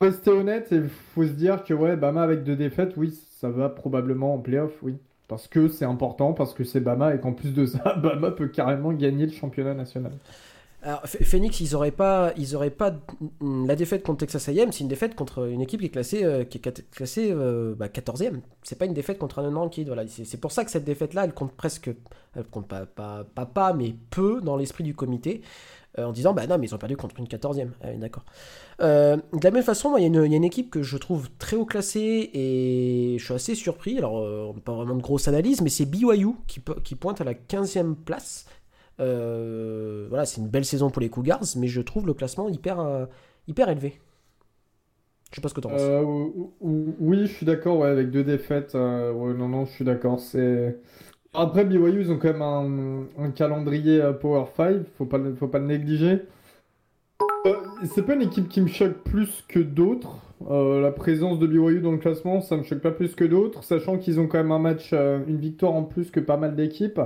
rester 0.02 0.30
honnête, 0.32 0.68
il 0.72 0.90
faut 0.90 1.24
se 1.26 1.32
dire 1.32 1.64
que 1.64 1.74
ouais, 1.74 1.96
Bama 1.98 2.24
avec 2.24 2.44
deux 2.44 2.56
défaites, 2.56 2.96
oui, 2.98 3.12
ça 3.40 3.50
va 3.50 3.70
probablement 3.70 4.34
en 4.36 4.40
playoff, 4.40 4.72
oui. 4.82 4.98
Parce 5.28 5.48
que 5.48 5.68
c'est 5.68 5.86
important, 5.86 6.34
parce 6.34 6.54
que 6.54 6.64
c'est 6.64 6.82
Bama, 6.82 7.16
et 7.16 7.20
qu'en 7.20 7.34
plus 7.34 7.54
de 7.54 7.66
ça, 7.66 7.96
Bama 8.02 8.32
peut 8.32 8.48
carrément 8.48 8.94
gagner 8.94 9.26
le 9.26 9.32
championnat 9.34 9.74
national. 9.74 10.14
Alors, 10.84 11.02
Phoenix, 11.06 11.60
ils 11.60 11.76
auraient 11.76 11.92
pas, 11.92 12.34
ils 12.38 12.56
auraient 12.56 12.72
pas 12.72 12.92
la 13.40 13.76
défaite 13.76 14.02
contre 14.02 14.20
Texas 14.20 14.50
A&M, 14.50 14.72
c'est 14.72 14.80
une 14.80 14.88
défaite 14.88 15.14
contre 15.14 15.48
une 15.48 15.62
équipe 15.62 15.80
qui 15.80 15.86
est 15.86 15.90
classée, 15.90 16.24
euh, 16.24 16.44
qui 16.44 16.58
est 16.58 16.92
classée 16.92 17.32
14e. 17.32 17.36
Euh, 17.36 17.76
bah, 17.76 17.88
c'est 18.64 18.80
pas 18.80 18.86
une 18.86 18.96
défaite 18.96 19.20
contre 19.20 19.40
un 19.40 19.52
non-ranked. 19.52 19.86
Voilà, 19.86 20.08
c'est 20.08 20.40
pour 20.40 20.52
ça 20.52 20.66
que 20.66 20.72
cette 20.72 20.86
défaite-là, 20.86 21.26
elle 21.26 21.34
compte 21.34 21.52
presque, 21.52 21.92
elle 22.36 22.46
compte 22.46 22.68
pas, 22.68 22.88
pas, 22.88 23.24
pas, 23.24 23.46
pas 23.46 23.74
mais 23.74 23.94
peu 24.10 24.42
dans 24.42 24.58
l'esprit 24.58 24.84
du 24.84 24.96
comité. 24.96 25.42
Euh, 26.00 26.06
en 26.06 26.14
disant 26.14 26.34
bah 26.34 26.48
non 26.48 26.58
mais 26.58 26.68
ils 26.68 26.74
ont 26.74 26.78
perdu 26.78 26.96
contre 26.96 27.20
une 27.20 27.26
14e. 27.26 27.68
Ah 27.84 27.92
d'accord. 27.98 28.24
De 28.80 29.44
la 29.44 29.52
même 29.52 29.62
façon, 29.62 29.98
il 29.98 30.04
y, 30.04 30.06
a 30.06 30.08
une 30.08 30.44
équipe 30.44 30.72
que 30.72 30.82
je 30.82 30.98
trouve 30.98 31.30
très 31.38 31.58
haut 31.58 31.66
classée 31.66 32.32
et 32.34 33.18
je 33.20 33.24
suis 33.24 33.34
assez 33.34 33.56
surpris. 33.56 33.98
Alors, 33.98 34.20
euh, 34.20 34.54
pas 34.64 34.74
vraiment 34.74 34.96
de 34.96 35.02
grosse 35.02 35.28
analyse, 35.28 35.62
mais 35.62 35.70
c'est 35.70 35.86
BYU 35.86 36.30
qui, 36.48 36.62
qui 36.84 36.96
pointe 36.96 37.22
à 37.22 37.26
la 37.26 37.34
15e 37.34 37.94
place. 37.94 38.46
Voilà, 40.10 40.26
c'est 40.26 40.42
une 40.42 40.48
belle 40.48 40.66
saison 40.66 40.90
pour 40.90 41.02
les 41.02 41.10
Cougars, 41.10 41.44
mais 41.58 41.68
je 41.68 41.82
trouve 41.82 42.06
le 42.08 42.14
classement 42.14 42.50
hyper, 42.50 43.08
hyper 43.48 43.70
élevé. 43.70 44.00
Je 45.32 45.36
sais 45.36 45.42
pas 45.42 45.48
ce 45.48 45.54
que 45.54 45.62
tu 45.62 45.68
en 45.68 45.72
penses. 45.72 46.56
oui, 46.62 47.28
je 47.28 47.34
suis 47.34 47.46
d'accord, 47.46 47.80
ouais, 47.80 47.90
avec 47.90 48.12
deux 48.12 48.24
défaites. 48.24 48.76
non, 48.76 49.48
non, 49.48 49.66
je 49.66 49.72
suis 49.72 49.86
d'accord. 49.86 50.20
C'est 50.20 50.78
après, 51.34 51.64
BYU, 51.64 52.02
ils 52.02 52.12
ont 52.12 52.18
quand 52.18 52.34
même 52.34 53.08
un, 53.18 53.32
calendrier 53.32 54.02
euh, 54.02 54.12
Power 54.12 54.46
5, 54.58 54.82
faut 54.98 55.06
pas, 55.06 55.18
faut 55.40 55.48
pas 55.48 55.60
le 55.60 55.66
négliger. 55.66 56.24
Euh, 57.46 57.54
c'est 57.86 58.06
pas 58.06 58.16
une 58.16 58.24
équipe 58.24 58.50
qui 58.50 58.60
me 58.60 58.68
choque 58.68 58.98
plus 59.06 59.46
que 59.48 59.60
d'autres. 59.60 60.18
Euh, 60.50 60.82
la 60.82 60.92
présence 60.92 61.40
de 61.40 61.48
BYU 61.48 61.80
dans 61.80 61.94
le 61.94 62.00
classement, 62.00 62.42
ça 62.42 62.58
me 62.58 62.64
choque 62.64 62.82
pas 62.82 62.92
plus 62.92 63.16
que 63.16 63.24
d'autres, 63.24 63.64
sachant 63.64 63.98
qu'ils 63.98 64.20
ont 64.20 64.28
quand 64.28 64.40
même 64.40 64.52
un 64.52 64.60
match, 64.60 64.92
une 64.92 65.38
victoire 65.38 65.74
en 65.74 65.84
plus 65.84 66.12
que 66.12 66.20
pas 66.20 66.36
mal 66.36 66.56
d'équipes. 66.56 67.00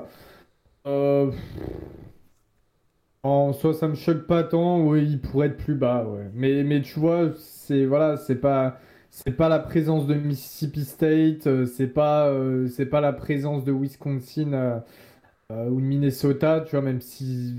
En 3.23 3.53
soi, 3.53 3.73
ça 3.73 3.87
me 3.87 3.95
choque 3.95 4.27
pas 4.27 4.43
tant, 4.43 4.81
oui, 4.81 5.03
ils 5.03 5.19
pourraient 5.21 5.47
être 5.47 5.57
plus 5.57 5.73
bas, 5.75 6.05
ouais. 6.05 6.29
Mais, 6.33 6.81
tu 6.81 6.99
vois, 6.99 7.31
c'est 7.37 7.85
voilà, 7.85 8.17
c'est 8.17 8.35
pas 8.35 8.79
c'est 9.09 9.31
pas 9.31 9.49
la 9.49 9.59
présence 9.59 10.05
de 10.07 10.13
Mississippi 10.13 10.83
State, 10.83 11.47
euh, 11.47 11.65
c'est 11.65 11.87
pas, 11.87 12.27
euh, 12.27 12.67
c'est 12.67 12.85
pas 12.85 12.99
la 13.01 13.13
présence 13.13 13.63
de 13.63 13.71
Wisconsin 13.71 14.51
euh, 14.53 15.69
ou 15.69 15.81
de 15.81 15.85
Minnesota, 15.85 16.61
tu 16.61 16.71
vois, 16.71 16.81
même 16.83 17.01
si, 17.01 17.55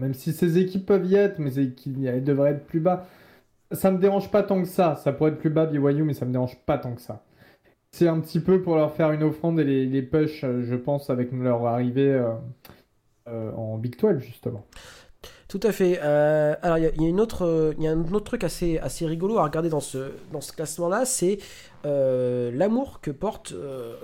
même 0.00 0.14
si 0.14 0.32
ces 0.32 0.58
équipes 0.58 0.86
peuvent 0.86 1.06
y 1.06 1.16
être, 1.16 1.38
mais 1.40 1.52
elles 2.06 2.24
devraient 2.24 2.52
être 2.52 2.66
plus 2.66 2.80
bas. 2.80 3.06
Ça 3.72 3.90
me 3.92 3.98
dérange 3.98 4.30
pas 4.30 4.42
tant 4.44 4.62
que 4.62 4.68
ça. 4.68 4.96
Ça 4.96 5.12
pourrait 5.12 5.32
être 5.32 5.38
plus 5.38 5.50
bas 5.50 5.66
BYU, 5.66 6.04
mais 6.04 6.14
ça 6.14 6.26
me 6.26 6.32
dérange 6.32 6.58
pas 6.66 6.78
tant 6.78 6.94
que 6.94 7.02
ça. 7.02 7.22
C'est 7.92 8.08
un 8.08 8.20
petit 8.20 8.40
peu 8.40 8.62
pour 8.62 8.76
leur 8.76 8.94
faire 8.94 9.12
une 9.12 9.22
offrande 9.22 9.60
et 9.60 9.64
les, 9.64 10.02
push, 10.02 10.40
je 10.40 10.74
pense, 10.74 11.10
avec 11.10 11.30
leur 11.32 11.66
arrivée 11.66 12.20
en 13.26 13.76
Big 13.78 13.98
12, 13.98 14.18
justement. 14.18 14.66
Tout 15.52 15.60
à 15.64 15.72
fait. 15.72 16.00
Euh, 16.02 16.54
alors, 16.62 16.78
il 16.78 17.02
y, 17.02 17.06
a 17.06 17.10
un 17.10 17.18
autre 17.18 18.20
truc 18.20 18.42
assez, 18.42 18.80
rigolo 19.02 19.36
à 19.36 19.44
regarder 19.44 19.68
dans 19.68 19.80
ce, 19.80 20.08
classement-là, 20.56 21.04
c'est 21.04 21.40
euh, 21.84 22.50
l'amour 22.54 23.02
que 23.02 23.10
porte 23.10 23.52
euh, 23.52 23.94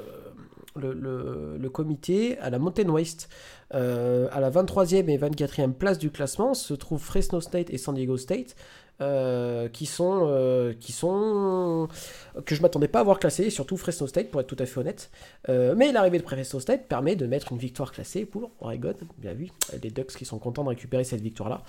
le, 0.77 1.69
comité 1.71 2.39
à 2.41 2.51
la 2.51 2.59
Mountain 2.59 2.91
West. 2.91 3.31
Euh, 3.75 4.29
à 4.33 4.41
la 4.41 4.51
23e 4.51 5.09
et 5.09 5.17
24e 5.17 5.73
place 5.73 5.99
du 5.99 6.11
classement 6.11 6.53
se 6.53 6.75
trouvent 6.75 7.03
Fresno 7.03 7.41
State 7.41 7.71
et 7.71 7.79
San 7.79 7.95
Diego 7.95 8.19
State. 8.19 8.55
Euh, 9.01 9.69
qui 9.69 9.87
sont 9.87 10.27
euh, 10.29 10.73
qui 10.73 10.91
sont 10.91 11.87
que 12.45 12.57
je 12.57 12.63
m'attendais 12.63 12.89
pas 12.89 12.99
à 12.99 13.03
voir 13.05 13.21
classés, 13.21 13.49
surtout 13.49 13.77
Fresno 13.77 14.09
State 14.09 14.29
pour 14.29 14.41
être 14.41 14.49
tout 14.49 14.57
à 14.59 14.67
fait 14.67 14.81
honnête. 14.81 15.11
mais 15.49 15.93
l'arrivée 15.93 16.19
de 16.19 16.25
Fresno 16.25 16.59
State 16.59 16.89
permet 16.89 17.15
de 17.15 17.27
mettre 17.27 17.53
une 17.53 17.59
victoire 17.59 17.93
classée 17.93 18.25
pour 18.25 18.51
Oregon, 18.61 18.95
bien 19.19 19.35
vu, 19.35 19.51
les 19.83 19.91
Ducks 19.91 20.17
qui 20.17 20.25
sont 20.25 20.39
contents 20.39 20.65
de 20.65 20.71
récupérer 20.71 21.05
cette 21.05 21.21
victoire 21.21 21.49
là. 21.49 21.63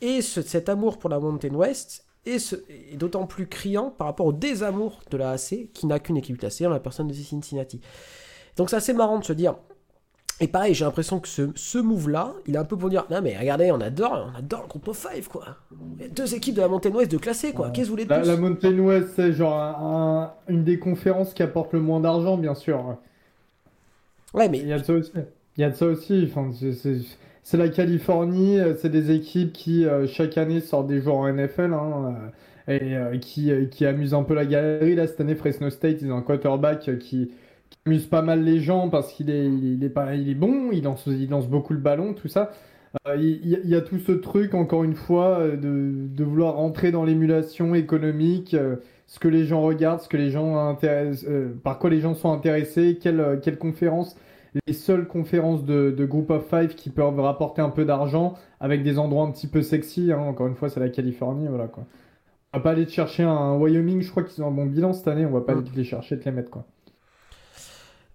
et 0.00 0.20
cet 0.20 0.68
amour 0.68 0.98
pour 0.98 1.08
la 1.08 1.18
Mountain 1.18 1.54
West 1.54 2.04
et, 2.26 2.96
d'autant 2.96 3.26
plus 3.26 3.46
criant 3.46 3.90
par 3.90 4.06
rapport 4.06 4.26
au 4.26 4.32
désamour 4.32 5.00
de 5.10 5.16
la 5.16 5.32
AC, 5.32 5.68
qui 5.72 5.86
n'a 5.86 5.98
qu'une 5.98 6.16
équipe 6.16 6.38
classée 6.38 6.66
en 6.66 6.70
la 6.70 6.80
personne 6.80 7.08
de 7.08 7.14
Cincinnati. 7.14 7.80
Donc 8.56 8.70
c'est 8.70 8.76
assez 8.76 8.92
marrant 8.92 9.18
de 9.18 9.24
se 9.24 9.32
dire. 9.32 9.56
Et 10.40 10.48
pareil, 10.48 10.74
j'ai 10.74 10.84
l'impression 10.84 11.20
que 11.20 11.28
ce, 11.28 11.50
ce 11.54 11.78
move-là, 11.78 12.34
il 12.46 12.56
est 12.56 12.58
un 12.58 12.64
peu 12.64 12.76
pour 12.76 12.90
dire 12.90 13.06
Non, 13.10 13.20
mais 13.22 13.38
regardez, 13.38 13.70
on 13.70 13.80
adore, 13.80 14.32
on 14.34 14.38
adore 14.38 14.62
le 14.62 14.68
groupe 14.68 14.88
of 14.88 14.98
five, 14.98 15.28
quoi. 15.28 15.58
Il 15.96 16.02
y 16.02 16.04
a 16.06 16.08
deux 16.08 16.34
équipes 16.34 16.56
de 16.56 16.60
la 16.60 16.68
Mountain 16.68 16.90
West 16.90 17.12
de 17.12 17.18
classé, 17.18 17.52
quoi. 17.52 17.70
Qu'est-ce 17.70 17.82
que 17.82 17.86
vous 17.86 17.90
voulez 17.92 18.04
de 18.04 18.10
la, 18.10 18.18
plus 18.18 18.28
La 18.28 18.36
Mountain 18.36 18.78
West, 18.78 19.08
c'est 19.14 19.32
genre 19.32 20.34
une 20.48 20.64
des 20.64 20.78
conférences 20.78 21.34
qui 21.34 21.42
apporte 21.42 21.72
le 21.72 21.80
moins 21.80 22.00
d'argent, 22.00 22.36
bien 22.36 22.54
sûr. 22.54 22.96
Ouais, 24.32 24.48
mais. 24.48 24.58
Il 24.58 24.68
y 24.68 24.72
a 24.72 24.78
de 24.78 24.84
ça 24.84 24.92
aussi. 24.94 25.12
Il 25.56 25.60
y 25.60 25.64
a 25.64 25.70
de 25.70 25.76
ça 25.76 25.86
aussi. 25.86 26.28
Enfin, 26.28 26.50
c'est 26.52 26.98
c'est 27.44 27.58
la 27.58 27.68
Californie, 27.68 28.58
euh, 28.58 28.74
c'est 28.74 28.88
des 28.88 29.10
équipes 29.10 29.52
qui 29.52 29.84
euh, 29.84 30.06
chaque 30.06 30.38
année 30.38 30.60
sortent 30.60 30.86
des 30.86 31.02
joueurs 31.02 31.16
en 31.16 31.30
NFL 31.30 31.74
hein, 31.74 32.16
euh, 32.70 33.12
et 33.12 33.20
qui, 33.20 33.52
qui 33.70 33.84
amusent 33.84 34.14
un 34.14 34.22
peu 34.22 34.34
la 34.34 34.46
galerie. 34.46 34.94
Là, 34.94 35.06
cette 35.06 35.20
année, 35.20 35.34
Fresno 35.34 35.68
State, 35.68 35.98
ils 36.00 36.10
ont 36.10 36.16
un 36.16 36.22
quarterback 36.22 36.98
qui, 36.98 37.32
amuse 37.86 38.06
pas 38.06 38.22
mal 38.22 38.42
les 38.42 38.60
gens 38.60 38.88
parce 38.88 39.12
qu'il 39.12 39.30
est, 39.30 39.46
il 39.46 39.82
est, 39.84 39.90
pas, 39.90 40.14
il 40.14 40.28
est 40.28 40.34
bon, 40.34 40.70
il 40.72 40.84
lance, 40.84 41.04
il 41.06 41.28
lance 41.28 41.48
beaucoup 41.48 41.72
le 41.72 41.80
ballon, 41.80 42.14
tout 42.14 42.28
ça. 42.28 42.50
il, 43.16 43.60
y 43.64 43.74
a 43.74 43.80
tout 43.80 43.98
ce 43.98 44.12
truc, 44.12 44.54
encore 44.54 44.84
une 44.84 44.94
fois, 44.94 45.46
de, 45.48 45.92
de 45.92 46.24
vouloir 46.24 46.54
rentrer 46.54 46.90
dans 46.90 47.04
l'émulation 47.04 47.74
économique, 47.74 48.56
ce 49.06 49.18
que 49.18 49.28
les 49.28 49.44
gens 49.44 49.62
regardent, 49.62 50.00
ce 50.00 50.08
que 50.08 50.16
les 50.16 50.30
gens 50.30 50.76
par 51.62 51.78
quoi 51.78 51.90
les 51.90 52.00
gens 52.00 52.14
sont 52.14 52.32
intéressés, 52.32 52.98
quelle, 53.00 53.40
quelle 53.42 53.58
conférence 53.58 54.16
les 54.66 54.72
seules 54.72 55.06
conférences 55.06 55.64
de, 55.64 56.04
Group 56.04 56.30
of 56.30 56.48
Five 56.48 56.74
qui 56.74 56.90
peuvent 56.90 57.18
rapporter 57.20 57.60
un 57.60 57.70
peu 57.70 57.84
d'argent 57.84 58.34
avec 58.60 58.82
des 58.82 58.98
endroits 58.98 59.24
un 59.24 59.30
petit 59.30 59.46
peu 59.46 59.62
sexy. 59.62 60.12
Hein. 60.12 60.18
Encore 60.18 60.46
une 60.46 60.54
fois, 60.54 60.68
c'est 60.68 60.80
la 60.80 60.88
Californie, 60.88 61.48
voilà 61.48 61.66
quoi. 61.66 61.84
On 62.52 62.58
va 62.58 62.62
pas 62.62 62.70
aller 62.70 62.86
chercher 62.86 63.24
un 63.24 63.56
Wyoming, 63.56 64.00
je 64.00 64.10
crois 64.10 64.22
qu'ils 64.22 64.44
ont 64.44 64.48
un 64.48 64.52
bon 64.52 64.66
bilan 64.66 64.92
cette 64.92 65.08
année, 65.08 65.26
on 65.26 65.32
va 65.32 65.40
pas 65.40 65.54
mm. 65.54 65.58
aller 65.58 65.70
les 65.74 65.84
chercher, 65.84 66.16
de 66.16 66.24
les 66.24 66.30
mettre 66.30 66.50
quoi. 66.50 66.64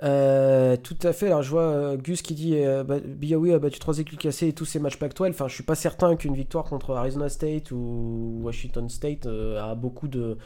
Euh, 0.02 0.78
tout 0.78 0.98
à 1.04 1.12
fait. 1.12 1.28
Alors 1.28 1.42
je 1.42 1.50
vois 1.50 1.64
euh, 1.64 1.98
Gus 1.98 2.22
qui 2.22 2.34
dit 2.34 2.56
euh, 2.56 2.84
bah, 2.84 2.96
a 2.96 3.60
battu 3.60 3.80
3 3.80 4.00
équipes 4.00 4.20
cassées 4.20 4.48
et 4.48 4.54
tous 4.54 4.66
ses 4.66 4.80
matchs 4.80 4.98
Pac-12. 4.98 5.30
Enfin, 5.32 5.48
je 5.48 5.54
suis 5.56 5.64
pas 5.64 5.76
certain 5.76 6.16
qu'une 6.16 6.36
victoire 6.36 6.66
contre 6.66 6.96
Arizona 6.96 7.30
State 7.30 7.72
ou 7.72 8.40
Washington 8.44 8.88
State 8.90 9.26
a 9.26 9.76
beaucoup 9.76 10.08
de 10.08 10.38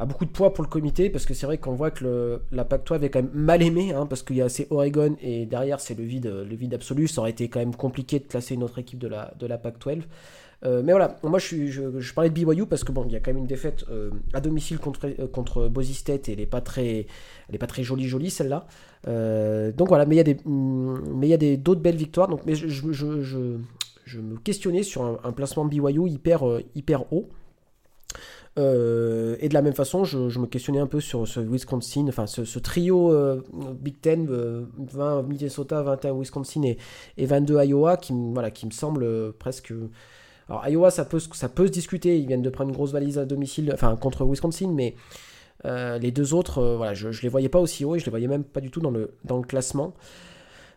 a 0.00 0.06
beaucoup 0.06 0.24
de 0.24 0.30
poids 0.30 0.54
pour 0.54 0.62
le 0.62 0.70
comité 0.70 1.10
parce 1.10 1.26
que 1.26 1.34
c'est 1.34 1.46
vrai 1.46 1.58
qu'on 1.58 1.74
voit 1.74 1.90
que 1.90 2.04
le, 2.04 2.42
la 2.52 2.64
Pac-12 2.64 3.02
est 3.02 3.10
quand 3.10 3.20
même 3.20 3.32
mal 3.34 3.62
aimée 3.62 3.92
hein, 3.92 4.06
parce 4.06 4.22
qu'il 4.22 4.36
y 4.36 4.42
a 4.42 4.44
assez 4.44 4.68
Oregon 4.70 5.16
et 5.20 5.44
derrière 5.44 5.80
c'est 5.80 5.98
le 5.98 6.04
vide, 6.04 6.26
le 6.48 6.54
vide 6.54 6.74
absolu. 6.74 7.08
Ça 7.08 7.20
aurait 7.20 7.30
été 7.30 7.48
quand 7.48 7.58
même 7.58 7.74
compliqué 7.74 8.20
de 8.20 8.24
classer 8.24 8.54
une 8.54 8.62
autre 8.62 8.78
équipe 8.78 9.00
de 9.00 9.08
la, 9.08 9.34
de 9.40 9.46
la 9.48 9.58
Pac-12. 9.58 10.02
Euh, 10.64 10.82
mais 10.84 10.92
voilà, 10.92 11.16
moi 11.22 11.38
je, 11.38 12.12
parlais 12.14 12.30
de 12.30 12.34
BYU 12.34 12.66
parce 12.66 12.82
que 12.82 12.90
bon, 12.90 13.04
il 13.06 13.12
y 13.12 13.16
a 13.16 13.20
quand 13.20 13.30
même 13.30 13.38
une 13.38 13.46
défaite 13.46 13.84
euh, 13.90 14.10
à 14.32 14.40
domicile 14.40 14.78
contre, 14.78 15.06
euh, 15.06 15.28
contre 15.28 15.68
Boise 15.68 15.92
State 15.92 16.28
et 16.28 16.32
elle 16.32 16.38
n'est 16.38 16.46
pas 16.46 16.60
très, 16.60 17.06
pas 17.60 17.68
très 17.68 17.84
jolie 17.84 18.08
jolie 18.08 18.30
celle-là. 18.30 18.66
donc 19.72 19.88
voilà, 19.88 20.04
mais 20.04 20.16
il 20.16 20.26
y 20.26 21.32
a 21.32 21.36
mm, 21.38 21.56
d'autres 21.58 21.80
belles 21.80 21.96
victoires. 21.96 22.28
Donc 22.28 22.40
mais 22.44 22.56
je, 22.56 22.66
je, 22.66 23.22
je, 23.22 24.20
me 24.20 24.36
questionnais 24.38 24.82
sur 24.82 25.20
un, 25.24 25.32
placement 25.32 25.64
BYU 25.64 26.08
hyper 26.08 26.42
hyper 26.74 27.12
haut. 27.12 27.28
Et 28.56 29.48
de 29.48 29.54
la 29.54 29.62
même 29.62 29.74
façon, 29.74 30.02
je, 30.02 30.40
me 30.40 30.46
questionnais 30.46 30.80
un 30.80 30.88
peu 30.88 30.98
sur 30.98 31.28
ce 31.28 31.38
Wisconsin, 31.38 32.06
enfin 32.08 32.26
ce, 32.26 32.58
trio 32.58 33.14
Big 33.80 34.00
Ten, 34.00 34.26
20 34.26 34.32
euh, 34.32 35.22
Minnesota, 35.22 35.82
21 35.82 36.18
Wisconsin 36.18 36.64
et, 36.64 36.78
et 37.16 37.26
22 37.26 37.62
Iowa, 37.62 37.96
qui, 37.96 38.12
voilà, 38.32 38.50
qui 38.50 38.66
me 38.66 38.72
semble 38.72 39.32
presque... 39.34 39.72
Alors 40.48 40.66
Iowa, 40.66 40.90
ça 40.90 41.04
peut, 41.04 41.20
ça 41.20 41.48
peut 41.48 41.66
se 41.66 41.72
discuter, 41.72 42.18
ils 42.18 42.26
viennent 42.26 42.42
de 42.42 42.50
prendre 42.50 42.70
une 42.70 42.76
grosse 42.76 42.92
valise 42.92 43.18
à 43.18 43.24
domicile, 43.24 43.70
enfin 43.74 43.94
contre 43.96 44.24
Wisconsin, 44.24 44.72
mais 44.72 44.94
les 45.64 46.10
deux 46.10 46.34
autres, 46.34 46.62
voilà, 46.76 46.94
je, 46.94 47.10
je 47.10 47.22
les 47.22 47.28
voyais 47.28 47.48
pas 47.48 47.58
aussi 47.58 47.84
haut 47.84 47.96
et 47.96 47.98
je 47.98 48.04
les 48.04 48.10
voyais 48.10 48.28
même 48.28 48.44
pas 48.44 48.60
du 48.60 48.70
tout 48.70 48.80
dans 48.80 48.90
le, 48.90 49.14
dans 49.24 49.36
le 49.36 49.42
classement. 49.42 49.94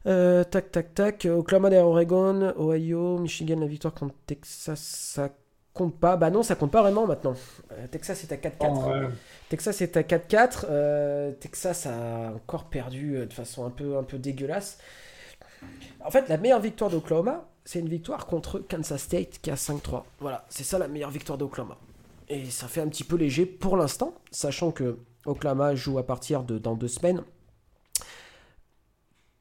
tac, 0.03 0.71
tac, 0.71 0.93
tac. 0.93 1.25
Oklahoma 1.25 1.69
derrière 1.69 1.87
Oregon, 1.87 2.53
Ohio, 2.57 3.17
Michigan, 3.19 3.59
la 3.59 3.67
victoire 3.67 3.93
contre 3.93 4.15
Texas, 4.25 4.79
ça 4.79 5.29
compte 5.73 5.99
pas. 5.99 6.17
Bah 6.17 6.29
non, 6.29 6.43
ça 6.43 6.55
compte 6.55 6.71
pas 6.71 6.81
vraiment 6.81 7.07
maintenant. 7.07 7.33
Euh, 7.71 7.87
Texas 7.89 8.23
est 8.23 8.31
à 8.31 8.37
4-4. 8.37 9.09
Texas 9.49 9.81
est 9.81 9.97
à 9.97 10.01
4-4. 10.03 10.65
Euh, 10.69 11.31
Texas 11.33 11.87
a 11.87 12.33
encore 12.35 12.65
perdu 12.65 13.17
euh, 13.17 13.25
de 13.25 13.33
façon 13.33 13.65
un 13.65 13.69
peu, 13.69 13.97
un 13.97 14.03
peu 14.03 14.17
dégueulasse. 14.17 14.79
En 16.03 16.09
fait, 16.09 16.27
la 16.27 16.37
meilleure 16.37 16.59
victoire 16.59 16.89
d'Oklahoma, 16.89 17.47
c'est 17.65 17.79
une 17.79 17.89
victoire 17.89 18.25
contre 18.25 18.59
Kansas 18.59 19.01
State 19.01 19.39
qui 19.41 19.51
a 19.51 19.55
5-3. 19.55 20.03
Voilà, 20.19 20.45
c'est 20.49 20.63
ça 20.63 20.77
la 20.77 20.87
meilleure 20.87 21.11
victoire 21.11 21.37
d'Oklahoma. 21.37 21.77
Et 22.27 22.49
ça 22.49 22.67
fait 22.67 22.81
un 22.81 22.87
petit 22.87 23.03
peu 23.03 23.15
léger 23.15 23.45
pour 23.45 23.77
l'instant, 23.77 24.13
sachant 24.31 24.71
que 24.71 24.97
Oklahoma 25.25 25.75
joue 25.75 25.97
à 25.97 26.05
partir 26.05 26.43
de 26.43 26.57
dans 26.57 26.75
deux 26.75 26.87
semaines. 26.87 27.23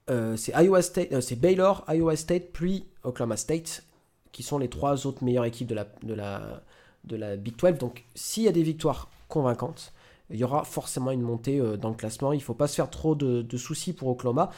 c'est 0.08 0.52
Iowa 0.52 0.82
State, 0.82 1.20
c'est 1.20 1.36
Baylor, 1.36 1.84
Iowa 1.88 2.16
State, 2.16 2.50
puis 2.52 2.84
Oklahoma 3.04 3.36
State 3.36 3.84
qui 4.32 4.42
sont 4.42 4.58
les 4.58 4.68
trois 4.68 5.06
autres 5.06 5.24
meilleures 5.24 5.44
équipes 5.44 5.68
de 5.68 5.74
la, 5.74 5.86
de 7.04 7.16
la, 7.16 7.36
Big 7.36 7.56
12. 7.56 7.78
Donc 7.78 8.04
s'il 8.14 8.44
y 8.44 8.48
a 8.48 8.52
des 8.52 8.62
victoires 8.62 9.08
convaincantes, 9.28 9.92
il 10.30 10.38
y 10.38 10.44
aura 10.44 10.64
forcément 10.64 11.10
une 11.10 11.22
montée 11.22 11.58
euh, 11.58 11.76
dans 11.76 11.88
le 11.88 11.94
classement. 11.94 12.32
Il 12.32 12.38
ne 12.38 12.42
faut 12.42 12.54
pas 12.54 12.68
se 12.68 12.76
faire 12.76 12.90
trop 12.90 13.14
de, 13.14 13.56
soucis 13.56 13.92
pour 13.92 14.08
Oklahoma. 14.08 14.50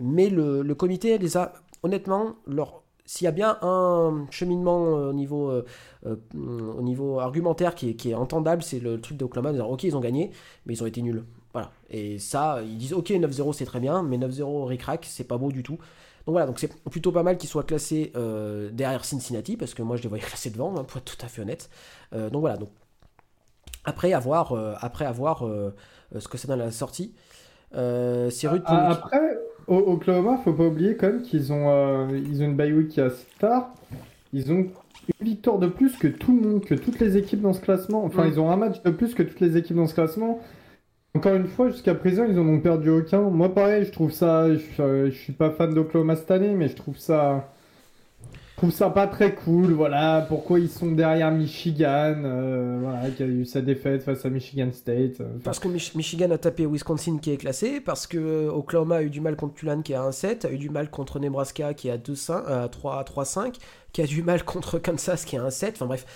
Mais 0.00 0.28
le, 0.28 0.74
comité 0.74 1.18
les 1.18 1.36
a, 1.36 1.54
honnêtement, 1.82 2.36
leur, 2.46 2.82
s'il 3.06 3.24
y 3.24 3.28
a 3.28 3.32
bien 3.32 3.58
un 3.62 4.26
cheminement 4.30 4.98
euh, 4.98 5.10
au 5.10 5.12
niveau, 5.12 5.50
euh, 5.50 5.64
au 6.04 6.82
niveau 6.82 7.20
argumentaire 7.20 7.74
qui 7.74 7.90
est, 7.90 7.94
qui 7.94 8.10
est 8.10 8.14
entendable, 8.14 8.62
c'est 8.62 8.80
le 8.80 9.00
truc 9.00 9.16
d'Oklahoma 9.16 9.52
de 9.52 9.56
dire 9.56 9.70
ok, 9.70 9.84
ils 9.84 9.96
ont 9.96 10.00
gagné, 10.00 10.32
mais 10.66 10.74
ils 10.74 10.82
ont 10.82 10.86
été 10.86 11.00
nuls. 11.02 11.24
Voilà. 11.52 11.70
Et 11.88 12.18
ça, 12.18 12.60
ils 12.62 12.76
disent 12.76 12.92
ok, 12.92 13.10
9-0 13.10 13.52
c'est 13.54 13.64
très 13.64 13.80
bien, 13.80 14.02
mais 14.02 14.18
9-0 14.18 14.64
ric-rac, 14.66 15.06
c'est 15.08 15.24
pas 15.24 15.38
beau 15.38 15.50
du 15.50 15.62
tout. 15.62 15.78
Donc 16.26 16.32
voilà, 16.32 16.46
donc 16.46 16.58
c'est 16.58 16.74
plutôt 16.90 17.12
pas 17.12 17.22
mal 17.22 17.38
qu'ils 17.38 17.48
soient 17.48 17.62
classés 17.62 18.10
euh, 18.16 18.68
derrière 18.72 19.04
Cincinnati, 19.04 19.56
parce 19.56 19.74
que 19.74 19.82
moi 19.82 19.96
je 19.96 20.02
les 20.02 20.08
voyais 20.08 20.24
classés 20.26 20.50
devant, 20.50 20.76
hein, 20.76 20.82
pour 20.84 20.98
être 20.98 21.16
tout 21.16 21.24
à 21.24 21.28
fait 21.28 21.42
honnête. 21.42 21.70
Euh, 22.12 22.30
donc 22.30 22.40
voilà, 22.40 22.56
donc 22.56 22.70
après 23.84 24.12
avoir, 24.12 24.52
euh, 24.52 24.74
après 24.80 25.04
avoir 25.04 25.44
ce 26.18 26.26
que 26.26 26.36
ça 26.36 26.48
donne 26.48 26.60
à 26.60 26.64
la 26.66 26.72
sortie, 26.72 27.14
c'est 27.72 28.48
rude 28.48 28.64
pour 28.64 28.74
Après, 28.74 29.38
Oklahoma, 29.68 30.38
faut 30.44 30.52
pas 30.52 30.66
oublier 30.66 30.96
quand 30.96 31.08
même 31.08 31.22
qu'ils 31.22 31.52
ont, 31.52 32.08
ils 32.10 32.42
ont 32.42 32.46
une 32.46 32.56
bye 32.56 32.72
week 32.72 32.88
qui 32.88 33.00
est 33.00 33.04
assez 33.04 33.26
tard. 33.38 33.74
Ils 34.32 34.52
ont 34.52 34.56
une 34.56 34.70
victoire 35.20 35.58
de 35.58 35.66
plus 35.66 35.96
que 35.96 36.08
tout 36.08 36.36
le 36.36 36.48
monde, 36.48 36.64
que 36.64 36.74
toutes 36.74 36.98
les 36.98 37.16
équipes 37.16 37.40
dans 37.40 37.52
ce 37.52 37.60
classement. 37.60 38.04
Enfin, 38.04 38.24
mm. 38.24 38.28
ils 38.28 38.40
ont 38.40 38.50
un 38.50 38.56
match 38.56 38.82
de 38.82 38.90
plus 38.90 39.14
que 39.14 39.22
toutes 39.22 39.40
les 39.40 39.56
équipes 39.56 39.76
dans 39.76 39.86
ce 39.86 39.94
classement. 39.94 40.40
Encore 41.14 41.34
une 41.34 41.46
fois, 41.46 41.70
jusqu'à 41.70 41.94
présent, 41.94 42.24
ils 42.28 42.38
en 42.38 42.46
ont 42.46 42.60
perdu 42.60 42.90
aucun. 42.90 43.22
Moi, 43.22 43.54
pareil, 43.54 43.84
je 43.84 43.92
trouve 43.92 44.12
ça. 44.12 44.52
Je, 44.52 44.82
euh, 44.82 45.10
suis 45.10 45.32
pas 45.32 45.50
fan 45.50 45.72
d'Oklahoma 45.72 46.16
cette 46.16 46.30
année, 46.30 46.54
mais 46.54 46.68
je 46.68 46.76
trouve 46.76 46.98
ça. 46.98 47.52
Je 48.56 48.62
trouve 48.62 48.72
ça 48.72 48.88
pas 48.88 49.06
très 49.06 49.34
cool. 49.34 49.72
Voilà, 49.72 50.24
pourquoi 50.26 50.58
ils 50.58 50.70
sont 50.70 50.90
derrière 50.90 51.30
Michigan, 51.30 52.14
euh, 52.24 52.78
voilà, 52.80 53.10
qui 53.10 53.22
a 53.22 53.26
eu 53.26 53.44
sa 53.44 53.60
défaite 53.60 54.02
face 54.02 54.24
à 54.24 54.30
Michigan 54.30 54.70
State. 54.72 55.20
Euh, 55.20 55.26
parce 55.44 55.58
que 55.58 55.68
Michigan 55.68 56.30
a 56.30 56.38
tapé 56.38 56.64
Wisconsin 56.64 57.18
qui 57.20 57.32
est 57.32 57.36
classé, 57.36 57.82
parce 57.82 58.06
que 58.06 58.48
Oklahoma 58.48 58.96
a 58.96 59.02
eu 59.02 59.10
du 59.10 59.20
mal 59.20 59.36
contre 59.36 59.52
Tulane 59.52 59.82
qui 59.82 59.92
est 59.92 59.96
à 59.96 60.08
1-7, 60.08 60.46
a 60.46 60.50
eu 60.50 60.56
du 60.56 60.70
mal 60.70 60.88
contre 60.88 61.18
Nebraska 61.18 61.74
qui 61.74 61.88
est 61.88 61.90
à 61.90 61.98
3-5, 61.98 63.56
qui 63.92 64.00
a 64.00 64.06
du 64.06 64.22
mal 64.22 64.42
contre 64.46 64.78
Kansas 64.78 65.26
qui 65.26 65.36
est 65.36 65.38
à 65.38 65.48
1-7. 65.48 65.72
Enfin 65.72 65.84
bref, 65.84 66.06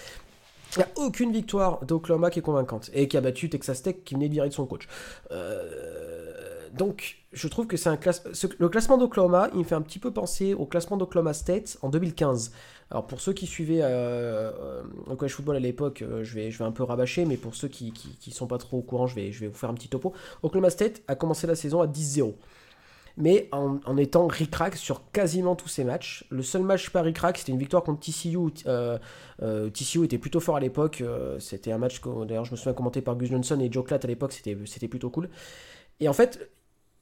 il 0.76 0.79
n'y 0.79 0.85
a 0.85 0.88
aucune 0.96 1.33
victoire 1.33 1.85
d'Oklahoma 1.85 2.31
qui 2.31 2.38
est 2.38 2.42
convaincante 2.42 2.88
et 2.94 3.07
qui 3.07 3.18
a 3.18 3.20
battu 3.20 3.50
Texas 3.50 3.83
Tech 3.83 3.96
qui 4.03 4.14
venait 4.14 4.29
de 4.29 4.33
virer 4.33 4.48
de 4.48 4.55
son 4.55 4.64
coach. 4.64 4.88
Euh, 5.31 6.49
donc, 6.72 7.18
je 7.33 7.48
trouve 7.48 7.66
que 7.66 7.76
c'est 7.76 7.88
un 7.88 7.96
classe... 7.96 8.22
le 8.59 8.68
classement 8.68 8.96
d'Oklahoma, 8.98 9.50
il 9.52 9.61
me 9.61 9.64
fait 9.64 9.74
un 9.74 9.83
petit 9.83 9.98
peu 9.98 10.12
penser 10.12 10.54
au 10.54 10.66
classement 10.66 10.96
d'Oklahoma 10.96 11.33
State 11.33 11.78
en 11.83 11.88
2015. 11.88 12.52
Alors, 12.90 13.06
pour 13.06 13.20
ceux 13.20 13.33
qui 13.33 13.46
suivaient 13.46 13.80
euh, 13.83 14.83
le 15.09 15.16
college 15.16 15.35
football 15.35 15.56
à 15.56 15.61
l'époque, 15.61 16.02
euh, 16.02 16.24
je, 16.24 16.35
vais, 16.35 16.50
je 16.50 16.59
vais 16.59 16.64
un 16.64 16.72
peu 16.72 16.83
rabâcher, 16.83 17.24
mais 17.24 17.37
pour 17.37 17.54
ceux 17.54 17.68
qui 17.68 17.92
ne 18.26 18.33
sont 18.33 18.46
pas 18.46 18.59
trop 18.59 18.78
au 18.78 18.83
courant, 18.83 19.06
je 19.06 19.14
vais, 19.14 19.33
je 19.33 19.40
vais 19.40 19.48
vous 19.48 19.56
faire 19.56 19.70
un 19.70 19.74
petit 19.74 19.88
topo. 19.88 20.12
Oklahoma 20.42 20.70
State 20.70 21.02
a 21.09 21.14
commencé 21.14 21.46
la 21.46 21.54
saison 21.54 21.80
à 21.80 21.87
10-0 21.87 22.35
mais 23.16 23.48
en, 23.52 23.96
étant 23.96 24.26
ric 24.26 24.54
sur 24.76 25.11
quasiment 25.11 25.54
tous 25.54 25.68
ses 25.68 25.85
matchs. 25.85 26.24
Le 26.30 26.42
seul 26.42 26.62
match 26.62 26.90
pas 26.90 27.02
ric 27.02 27.18
c'était 27.37 27.52
une 27.52 27.59
victoire 27.59 27.83
contre 27.83 28.00
TCU. 28.00 28.38
Euh, 28.66 28.98
euh, 29.42 29.68
TCU 29.68 30.04
était 30.04 30.16
plutôt 30.16 30.40
fort 30.40 30.56
à 30.56 30.61
l'époque. 30.61 31.02
C'était 31.38 31.72
un 31.72 31.78
match, 31.78 32.00
d'ailleurs, 32.26 32.44
je 32.44 32.52
me 32.52 32.56
souviens 32.56 32.72
commenté 32.72 33.02
par 33.02 33.16
Gus 33.16 33.30
Johnson 33.30 33.59
et 33.61 33.70
Joe 33.70 33.85
Klatt 33.85 34.04
à 34.04 34.09
l'époque, 34.09 34.33
c'était 34.33 34.88
plutôt 34.88 35.11
cool. 35.11 35.28
Et 36.00 36.09
en 36.09 36.12
fait, 36.12 36.50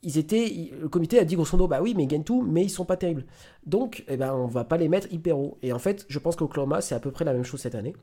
ils 0.02 0.18
étaient, 0.18 0.70
le 0.80 0.88
comité 0.88 1.18
a 1.18 1.24
dit 1.24 1.34
grosso 1.34 1.56
modo, 1.56 1.66
bah 1.66 1.80
oui, 1.82 1.94
mais 1.96 2.04
ils 2.04 2.08
gagnent 2.08 2.24
tout, 2.24 2.42
mais 2.42 2.62
ils 2.62 2.70
sont 2.70 2.84
pas 2.84 2.96
terribles. 2.96 3.24
Donc, 3.66 4.04
eh 4.08 4.16
ben, 4.16 4.32
on 4.32 4.46
va 4.46 4.64
pas 4.64 4.76
les 4.76 4.88
mettre 4.88 5.12
hyper 5.12 5.38
haut. 5.38 5.58
Et 5.62 5.72
en 5.72 5.78
fait, 5.78 6.06
je 6.08 6.18
pense 6.18 6.36
qu'Oklahoma, 6.36 6.80
c'est 6.80 6.94
à 6.94 7.00
peu 7.00 7.10
près 7.10 7.24
la 7.24 7.32
même 7.32 7.44
chose 7.44 7.60
cette 7.60 7.74
année. 7.74 7.94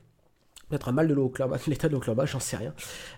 Peut-être 0.68 0.88
un 0.88 0.92
mal 0.92 1.08
de 1.08 1.14
l'état 1.68 1.88
de 1.88 1.94
l'Oklahoma, 1.94 2.26
j'en 2.26 2.40
sais 2.40 2.56
rien. 2.56 2.74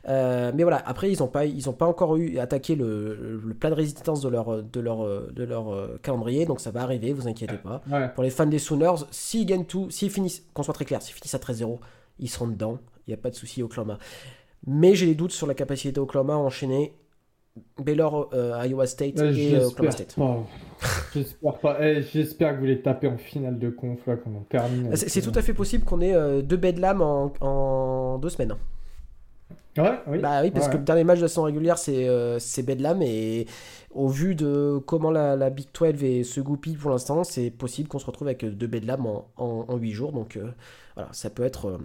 Euh, 0.08 0.52
mais 0.54 0.62
voilà, 0.62 0.80
après, 0.86 1.10
ils 1.10 1.18
n'ont 1.18 1.28
pas, 1.28 1.44
ils 1.46 1.68
ont 1.68 1.72
pas 1.72 1.86
encore 1.86 2.16
eu 2.16 2.38
attaqué 2.38 2.76
le, 2.76 3.40
le, 3.42 3.54
plan 3.54 3.70
de 3.70 3.74
résistance 3.74 4.20
de 4.20 4.28
leur, 4.28 4.62
de 4.62 4.80
leur, 4.80 5.32
de 5.32 5.42
leur 5.42 5.74
euh, 5.74 5.98
calendrier, 6.02 6.46
donc 6.46 6.60
ça 6.60 6.70
va 6.70 6.82
arriver, 6.82 7.12
vous 7.12 7.26
inquiétez 7.26 7.56
pas. 7.56 7.82
Pour 8.14 8.22
les 8.22 8.30
fans 8.30 8.46
des 8.46 8.58
Sooners, 8.60 9.06
s'ils 9.10 9.46
gagnent 9.46 9.64
tout, 9.64 9.90
s'ils 9.90 10.10
finissent, 10.10 10.44
qu'on 10.54 10.62
soit 10.62 10.74
très 10.74 10.84
clair, 10.84 11.02
s'ils 11.02 11.14
finissent 11.14 11.34
à 11.34 11.38
13-0, 11.38 11.78
ils 12.20 12.28
seront 12.28 12.46
dedans, 12.46 12.78
il 13.06 13.10
n'y 13.10 13.14
a 13.14 13.18
pas 13.18 13.30
de 13.30 13.34
souci 13.34 13.62
Oklahoma. 13.62 13.98
Mais 14.66 14.94
j'ai 14.94 15.06
des 15.06 15.14
doutes 15.14 15.32
sur 15.32 15.46
la 15.46 15.54
capacité 15.54 15.90
d'Oklahoma 15.90 16.34
à 16.34 16.36
enchaîner 16.36 16.92
Baylor, 17.82 18.30
euh, 18.32 18.66
Iowa 18.66 18.86
State 18.86 19.18
et 19.20 19.56
Oklahoma 19.58 19.90
State. 19.92 20.16
J'espère 21.14 21.58
pas. 21.58 21.76
Eh, 21.80 22.02
j'espère 22.02 22.54
que 22.54 22.60
vous 22.60 22.66
les 22.66 22.82
tapez 22.82 23.08
en 23.08 23.18
finale 23.18 23.58
de 23.58 23.70
conf 23.70 24.06
là, 24.06 24.16
quand 24.16 24.30
on 24.30 24.42
termine. 24.42 24.94
C'est 24.96 25.22
tout 25.22 25.32
à 25.34 25.42
fait 25.42 25.54
possible 25.54 25.84
qu'on 25.84 26.00
ait 26.00 26.14
euh, 26.14 26.42
deux 26.42 26.56
bedlam 26.56 27.02
en, 27.02 27.32
en 27.40 28.18
deux 28.18 28.28
semaines. 28.30 28.54
Ouais, 29.76 29.98
oui. 30.08 30.18
Bah 30.18 30.40
oui, 30.42 30.50
parce 30.50 30.68
que 30.68 30.76
le 30.76 30.82
dernier 30.82 31.04
match 31.04 31.18
de 31.18 31.22
la 31.22 31.28
saison 31.28 31.44
régulière, 31.44 31.78
c'est 31.78 32.08
euh, 32.08 32.38
Bedlam. 32.64 33.00
Et 33.02 33.46
au 33.92 34.08
vu 34.08 34.34
de 34.34 34.78
comment 34.86 35.10
la, 35.10 35.36
la 35.36 35.50
Big 35.50 35.68
12 35.72 36.26
se 36.28 36.40
goupille 36.40 36.76
pour 36.76 36.90
l'instant, 36.90 37.22
c'est 37.22 37.50
possible 37.50 37.88
qu'on 37.88 38.00
se 38.00 38.06
retrouve 38.06 38.26
avec 38.28 38.44
deux 38.44 38.66
Bedlam 38.66 39.06
en, 39.06 39.28
en, 39.36 39.66
en 39.68 39.76
8 39.76 39.92
jours. 39.92 40.12
Donc 40.12 40.38
voilà, 40.96 41.10
ça 41.12 41.30
peut 41.30 41.44
être. 41.44 41.78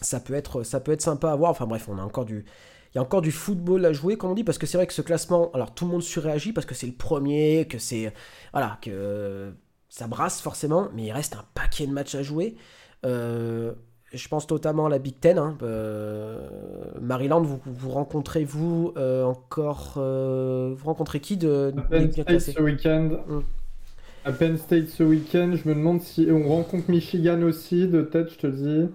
ça 0.00 0.20
peut 0.20 0.34
être, 0.34 0.62
ça 0.62 0.78
peut 0.80 0.92
être 0.92 1.02
sympa 1.02 1.32
à 1.32 1.36
voir. 1.36 1.50
Enfin 1.50 1.66
bref, 1.66 1.88
on 1.88 1.98
a 1.98 2.02
encore 2.02 2.24
du, 2.24 2.44
il 2.92 2.96
y 2.96 2.98
a 2.98 3.02
encore 3.02 3.22
du 3.22 3.32
football 3.32 3.86
à 3.86 3.92
jouer, 3.92 4.16
comme 4.16 4.30
on 4.30 4.34
dit, 4.34 4.44
parce 4.44 4.58
que 4.58 4.66
c'est 4.66 4.76
vrai 4.76 4.86
que 4.86 4.92
ce 4.92 5.00
classement, 5.00 5.50
alors 5.52 5.74
tout 5.74 5.86
le 5.86 5.92
monde 5.92 6.02
surréagit 6.02 6.52
parce 6.52 6.66
que 6.66 6.74
c'est 6.74 6.86
le 6.86 6.92
premier, 6.92 7.66
que 7.66 7.78
c'est. 7.78 8.12
Voilà, 8.52 8.78
que 8.82 9.52
ça 9.88 10.06
brasse 10.06 10.40
forcément, 10.40 10.88
mais 10.94 11.04
il 11.04 11.12
reste 11.12 11.34
un 11.34 11.44
paquet 11.54 11.86
de 11.86 11.92
matchs 11.92 12.14
à 12.14 12.22
jouer. 12.22 12.56
Euh, 13.04 13.72
je 14.12 14.28
pense 14.28 14.48
notamment 14.50 14.86
à 14.86 14.88
la 14.90 14.98
Big 14.98 15.18
Ten. 15.18 15.38
Hein. 15.38 15.56
Euh, 15.62 16.46
Maryland, 17.00 17.40
vous, 17.40 17.60
vous 17.64 17.90
rencontrez 17.90 18.44
vous 18.44 18.92
euh, 18.96 19.24
encore. 19.24 19.94
vous 19.96 20.84
rencontrez 20.84 21.20
qui 21.20 21.38
de, 21.38 21.72
à 21.76 21.82
Penn 21.82 22.12
State 22.12 22.40
ce 22.40 22.60
week-end. 22.60 23.10
Hum. 23.28 23.42
À 24.24 24.32
Penn 24.32 24.56
State 24.56 24.88
ce 24.88 25.02
week-end, 25.02 25.54
je 25.54 25.68
me 25.68 25.74
demande 25.74 26.00
si 26.02 26.28
on 26.30 26.46
rencontre 26.46 26.90
Michigan 26.90 27.40
aussi, 27.42 27.88
de 27.88 28.02
tête, 28.02 28.30
je 28.30 28.38
te 28.38 28.46
dis. 28.46 28.88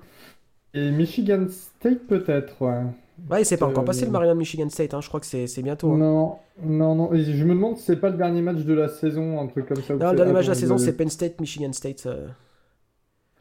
Et 0.74 0.92
Michigan 0.92 1.48
State 1.50 2.08
peut-être, 2.08 2.62
ouais. 2.62 2.84
Ouais, 3.30 3.44
c'est 3.44 3.58
pas 3.58 3.66
encore 3.66 3.84
passé 3.84 4.02
le 4.02 4.08
euh, 4.08 4.12
Maryland 4.12 4.36
Michigan 4.36 4.70
State, 4.70 4.94
hein. 4.94 5.02
je 5.02 5.08
crois 5.08 5.20
que 5.20 5.26
c'est 5.26 5.62
bientôt. 5.62 5.92
Hein. 5.92 5.98
Non, 5.98 6.38
non, 6.64 6.96
non. 6.96 7.10
Je 7.14 7.44
me 7.44 7.50
demande 7.50 7.78
si 7.78 7.84
c'est 7.84 8.00
pas 8.00 8.10
le 8.10 8.18
dernier 8.18 8.42
match 8.42 8.60
de 8.60 8.74
la 8.74 8.88
saison, 8.88 9.42
un 9.42 9.48
truc 9.48 9.68
comme 9.68 9.82
ça. 9.82 9.96
Non, 9.96 10.12
le 10.12 10.18
dernier 10.18 10.34
match 10.34 10.46
de 10.46 10.52
la 10.52 10.56
saison, 10.56 10.78
c'est 10.78 10.94
Penn 10.94 11.10
State, 11.10 11.40
Michigan 11.42 11.74
State. 11.74 12.06
Euh. 12.06 12.28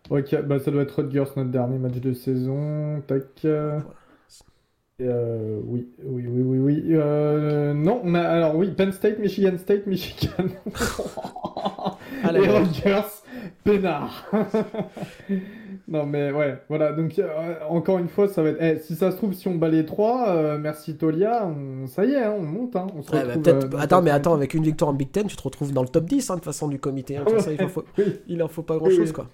Ok, 0.09 0.41
bah 0.45 0.59
ça 0.59 0.71
doit 0.71 0.83
être 0.83 1.03
Rutgers, 1.03 1.25
notre 1.37 1.51
dernier 1.51 1.79
match 1.79 1.95
de 1.95 2.13
saison. 2.13 3.03
Tac. 3.07 3.45
Euh, 3.45 3.81
oui, 5.65 5.89
oui, 6.05 6.27
oui, 6.27 6.43
oui, 6.43 6.59
oui. 6.59 6.83
non, 7.75 8.01
on 8.03 8.15
a 8.15 8.23
alors 8.23 8.57
oui, 8.57 8.71
Penn 8.71 8.93
State, 8.93 9.19
Michigan 9.19 9.59
State, 9.59 9.87
Michigan. 9.87 10.47
Ah, 12.25 12.33
Et 12.33 12.49
Rutgers, 12.49 13.03
Pénard. 13.63 14.25
Non, 15.89 16.05
mais 16.05 16.33
ouais, 16.33 16.61
voilà. 16.69 16.93
Donc, 16.93 17.17
euh, 17.19 17.55
encore 17.69 17.99
une 17.99 18.09
fois, 18.09 18.27
ça 18.27 18.43
va 18.43 18.51
être. 18.51 18.59
Eh, 18.61 18.79
si 18.81 18.97
ça 18.97 19.13
se 19.13 19.17
trouve, 19.17 19.33
si 19.35 19.47
on 19.47 19.55
bat 19.55 19.69
les 19.69 19.87
trois, 19.87 20.31
euh, 20.31 20.59
merci 20.59 20.97
Tolia, 20.97 21.49
ça 21.87 22.05
y 22.05 22.13
est, 22.13 22.25
hein, 22.25 22.35
on 22.37 22.43
monte. 22.43 22.75
Hein, 22.75 22.89
on 22.97 23.03
se 23.03 23.13
bah, 23.13 23.23
euh, 23.25 23.71
attends, 23.79 24.03
mais 24.03 24.11
attends, 24.11 24.35
avec 24.35 24.55
une 24.55 24.65
victoire 24.65 24.91
en 24.91 24.95
Big 24.95 25.13
Ten, 25.13 25.29
tu 25.29 25.37
te 25.37 25.43
retrouves 25.43 25.73
dans 25.73 25.83
le 25.83 25.89
top 25.89 26.07
10 26.07 26.29
hein, 26.29 26.35
de 26.35 26.39
toute 26.41 26.45
façon 26.45 26.67
du 26.67 26.81
comité. 26.81 27.19
il, 28.27 28.43
en 28.43 28.49
faut, 28.49 28.63
pas 28.63 28.77
grand 28.79 28.91
chose, 28.91 29.13
quoi. 29.13 29.29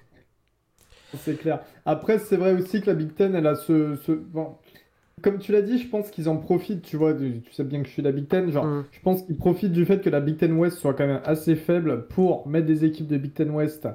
C'est 1.18 1.38
clair. 1.38 1.60
Après, 1.86 2.18
c'est 2.18 2.36
vrai 2.36 2.52
aussi 2.52 2.82
que 2.82 2.86
la 2.86 2.94
Big 2.94 3.14
Ten, 3.14 3.34
elle 3.34 3.46
a 3.46 3.54
ce. 3.54 3.96
Bon, 4.10 4.56
comme 5.22 5.38
tu 5.38 5.52
l'as 5.52 5.62
dit, 5.62 5.78
je 5.78 5.88
pense 5.88 6.10
qu'ils 6.10 6.28
en 6.28 6.36
profitent, 6.36 6.82
tu 6.82 6.98
vois, 6.98 7.14
tu 7.14 7.42
sais 7.52 7.64
bien 7.64 7.80
que 7.80 7.88
je 7.88 7.92
suis 7.92 8.02
la 8.02 8.12
Big 8.12 8.28
Ten, 8.28 8.50
genre, 8.50 8.66
mm. 8.66 8.84
je 8.90 9.00
pense 9.00 9.22
qu'ils 9.22 9.36
profitent 9.38 9.72
du 9.72 9.86
fait 9.86 10.02
que 10.02 10.10
la 10.10 10.20
Big 10.20 10.36
Ten 10.36 10.52
West 10.52 10.78
soit 10.78 10.92
quand 10.92 11.06
même 11.06 11.22
assez 11.24 11.54
faible 11.54 12.08
pour 12.08 12.46
mettre 12.46 12.66
des 12.66 12.84
équipes 12.84 13.06
de 13.06 13.16
Big 13.16 13.32
Ten 13.32 13.50
West 13.50 13.88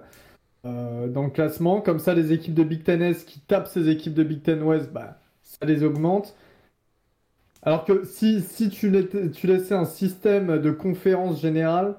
euh, 0.65 1.07
dans 1.07 1.23
le 1.23 1.29
classement. 1.29 1.81
Comme 1.81 1.99
ça, 1.99 2.13
les 2.13 2.33
équipes 2.33 2.53
de 2.53 2.63
Big 2.63 2.83
Ten 2.83 3.01
Est 3.01 3.25
qui 3.25 3.39
tapent 3.39 3.67
ces 3.67 3.89
équipes 3.89 4.13
de 4.13 4.23
Big 4.23 4.41
Ten 4.43 4.61
West, 4.63 4.91
bah, 4.91 5.19
ça 5.43 5.65
les 5.65 5.83
augmente. 5.83 6.35
Alors 7.63 7.85
que 7.85 8.05
si, 8.05 8.41
si 8.41 8.69
tu, 8.69 8.91
tu 9.33 9.47
laissais 9.47 9.75
un 9.75 9.85
système 9.85 10.59
de 10.59 10.71
conférence 10.71 11.41
générale, 11.41 11.95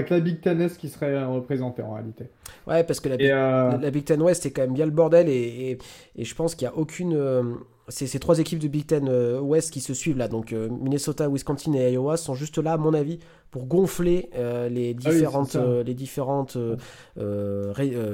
avec 0.00 0.10
la 0.10 0.20
Big 0.20 0.40
Ten 0.40 0.60
Est 0.60 0.76
qui 0.76 0.88
serait 0.88 1.24
représentée 1.24 1.82
en 1.82 1.94
réalité. 1.94 2.26
Ouais, 2.66 2.84
parce 2.84 3.00
que 3.00 3.08
la, 3.08 3.16
Big, 3.16 3.28
euh, 3.28 3.78
la 3.78 3.90
Big 3.90 4.04
Ten 4.04 4.20
West, 4.20 4.42
c'est 4.42 4.50
quand 4.50 4.62
même 4.62 4.74
bien 4.74 4.86
le 4.86 4.92
bordel 4.92 5.28
et, 5.28 5.78
et, 6.16 6.24
je 6.24 6.34
pense 6.34 6.54
qu'il 6.54 6.68
n'y 6.68 6.74
a 6.74 6.76
aucune. 6.76 7.14
Euh, 7.14 7.42
c'est 7.90 8.06
ces 8.06 8.18
trois 8.18 8.38
équipes 8.38 8.58
de 8.58 8.68
Big 8.68 8.86
Ten 8.86 9.08
euh, 9.08 9.40
West 9.40 9.72
qui 9.72 9.80
se 9.80 9.94
suivent 9.94 10.16
là, 10.16 10.28
donc 10.28 10.52
euh, 10.52 10.68
Minnesota, 10.68 11.28
Wisconsin 11.28 11.74
et 11.74 11.92
Iowa 11.92 12.16
sont 12.16 12.34
juste 12.34 12.58
là, 12.58 12.72
à 12.74 12.76
mon 12.76 12.94
avis, 12.94 13.18
pour 13.50 13.66
gonfler 13.66 14.30
euh, 14.36 14.68
les 14.68 14.96
ah 15.04 15.10
différentes, 15.10 15.56
les 15.56 15.94
différentes 15.94 16.56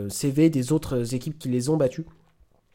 CV 0.08 0.50
des 0.50 0.72
autres 0.72 1.14
équipes 1.14 1.38
qui 1.38 1.48
les 1.48 1.68
ont 1.68 1.76
battues. 1.76 2.06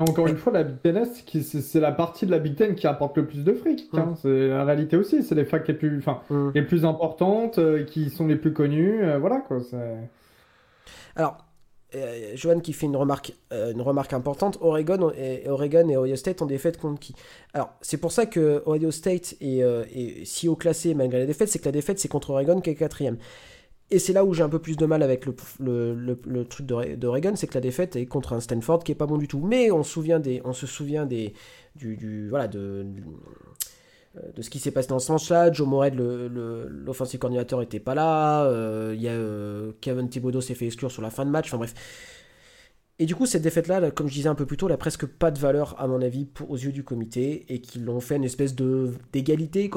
Encore 0.02 0.28
une 0.28 0.38
fois, 0.38 0.54
la 0.54 0.64
Big 0.64 0.82
Ten 0.82 1.06
c'est 1.06 1.80
la 1.80 1.92
partie 1.92 2.26
de 2.26 2.32
la 2.32 2.40
Big 2.40 2.56
Ten 2.56 2.76
qui 2.76 2.88
apporte 2.88 3.18
le 3.18 3.26
plus 3.26 3.44
de 3.44 3.54
fric. 3.54 3.90
Hein. 3.94 4.14
C'est 4.22 4.48
la 4.48 4.66
réalité 4.66 4.98
aussi. 4.98 5.24
C'est 5.24 5.36
les 5.36 5.46
facs 5.46 5.68
les 5.68 5.74
plus, 5.74 5.98
enfin, 5.98 6.22
les 6.54 6.62
plus 6.62 6.86
importantes, 6.86 7.60
qui 7.86 8.10
sont 8.10 8.28
les 8.28 8.36
plus 8.36 8.54
connues. 8.54 9.02
voilà 9.20 9.40
quoi. 9.40 9.60
Alors, 11.16 11.38
euh, 11.94 12.32
Johan 12.36 12.62
qui 12.62 12.72
fait 12.72 12.86
une 12.86 12.96
remarque, 12.96 13.34
euh, 13.52 13.74
une 13.74 13.82
remarque 13.82 14.14
importante. 14.14 14.58
Oregon 14.62 15.12
et, 15.18 15.44
Oregon 15.50 15.90
et 15.90 15.98
Ohio 15.98 16.16
State 16.16 16.42
ont 16.42 16.46
des 16.46 16.56
défaites 16.56 16.78
contre 16.78 17.00
qui? 17.00 17.14
Alors, 17.54 17.74
c'est 17.82 17.98
pour 17.98 18.14
ça 18.14 18.26
que 18.26 18.64
Ohio 18.66 18.92
State 18.92 19.36
est, 19.42 19.62
euh, 19.62 19.84
si 20.24 20.48
haut 20.48 20.56
classé 20.56 20.94
malgré 20.94 21.20
la 21.20 21.26
défaite, 21.26 21.50
c'est 21.50 21.60
que 21.60 21.66
la 21.66 21.74
défaite 21.74 22.00
c'est 22.00 22.08
contre 22.08 22.30
Oregon 22.30 22.62
qui 22.62 22.70
est 22.70 22.76
quatrième. 22.76 23.18
Et 23.92 24.00
c'est 24.00 24.14
là 24.14 24.24
où 24.24 24.34
j'ai 24.34 24.42
un 24.42 24.50
peu 24.50 24.60
plus 24.60 24.78
de 24.78 24.86
mal 24.86 25.04
avec 25.04 25.26
le, 25.26 26.46
truc 26.46 26.66
d'Oregon, 26.66 27.34
c'est 27.36 27.48
que 27.48 27.54
la 27.56 27.62
défaite 27.62 27.98
est 27.98 28.06
contre 28.06 28.32
un 28.32 28.40
Stanford 28.40 28.86
qui 28.86 28.94
est 28.94 28.96
pas 28.96 29.06
bon 29.06 29.18
du 29.18 29.28
tout. 29.28 29.42
Mais 29.42 29.70
on, 29.70 29.84
se 29.84 29.92
souvient 29.92 30.22
des, 30.22 30.42
on 30.46 30.54
se 30.54 30.66
souvient 30.66 31.06
des, 31.06 31.34
du, 31.76 32.30
voilà, 32.30 32.48
de, 32.48 32.86
euh, 34.16 34.32
de 34.34 34.42
ce 34.42 34.50
qui 34.50 34.60
s'est 34.60 34.72
passé 34.72 34.88
dans 34.88 35.00
ce 35.00 35.12
match-là. 35.12 35.52
Joe 35.52 35.68
Moret, 35.68 35.92
l'offensive 35.92 37.20
coordinateur, 37.20 37.60
n'était 37.60 37.82
pas 37.82 37.94
là. 37.94 38.46
Euh, 38.46 38.96
y 38.98 39.10
a 39.10 39.12
euh, 39.12 39.74
Kevin 39.82 40.08
Thibodeau 40.08 40.40
s'est 40.40 40.56
fait 40.56 40.68
exclure 40.68 40.90
sur 40.90 41.02
la 41.02 41.10
fin 41.10 41.26
de 41.26 41.30
match. 41.30 41.48
Enfin 41.48 41.58
bref. 41.58 41.74
Et 42.98 43.06
du 43.06 43.16
coup, 43.16 43.26
cette 43.26 43.42
défaite-là, 43.42 43.92
comme 43.92 44.08
je 44.08 44.14
disais 44.14 44.30
un 44.30 44.36
peu 44.36 44.46
plus 44.46 44.58
tôt, 44.58 44.70
n'a 44.70 44.78
presque 44.78 45.06
pas 45.06 45.32
de 45.32 45.40
valeur, 45.40 45.76
à 45.80 45.88
mon 45.88 46.02
avis, 46.02 46.28
aux 46.48 46.56
yeux 46.56 46.72
du 46.72 46.84
comité, 46.84 47.46
et 47.50 47.60
qu'ils 47.60 47.84
l'ont 47.84 48.00
fait 48.00 48.16
une 48.16 48.24
espèce 48.24 48.54
d'égalité, 48.56 49.72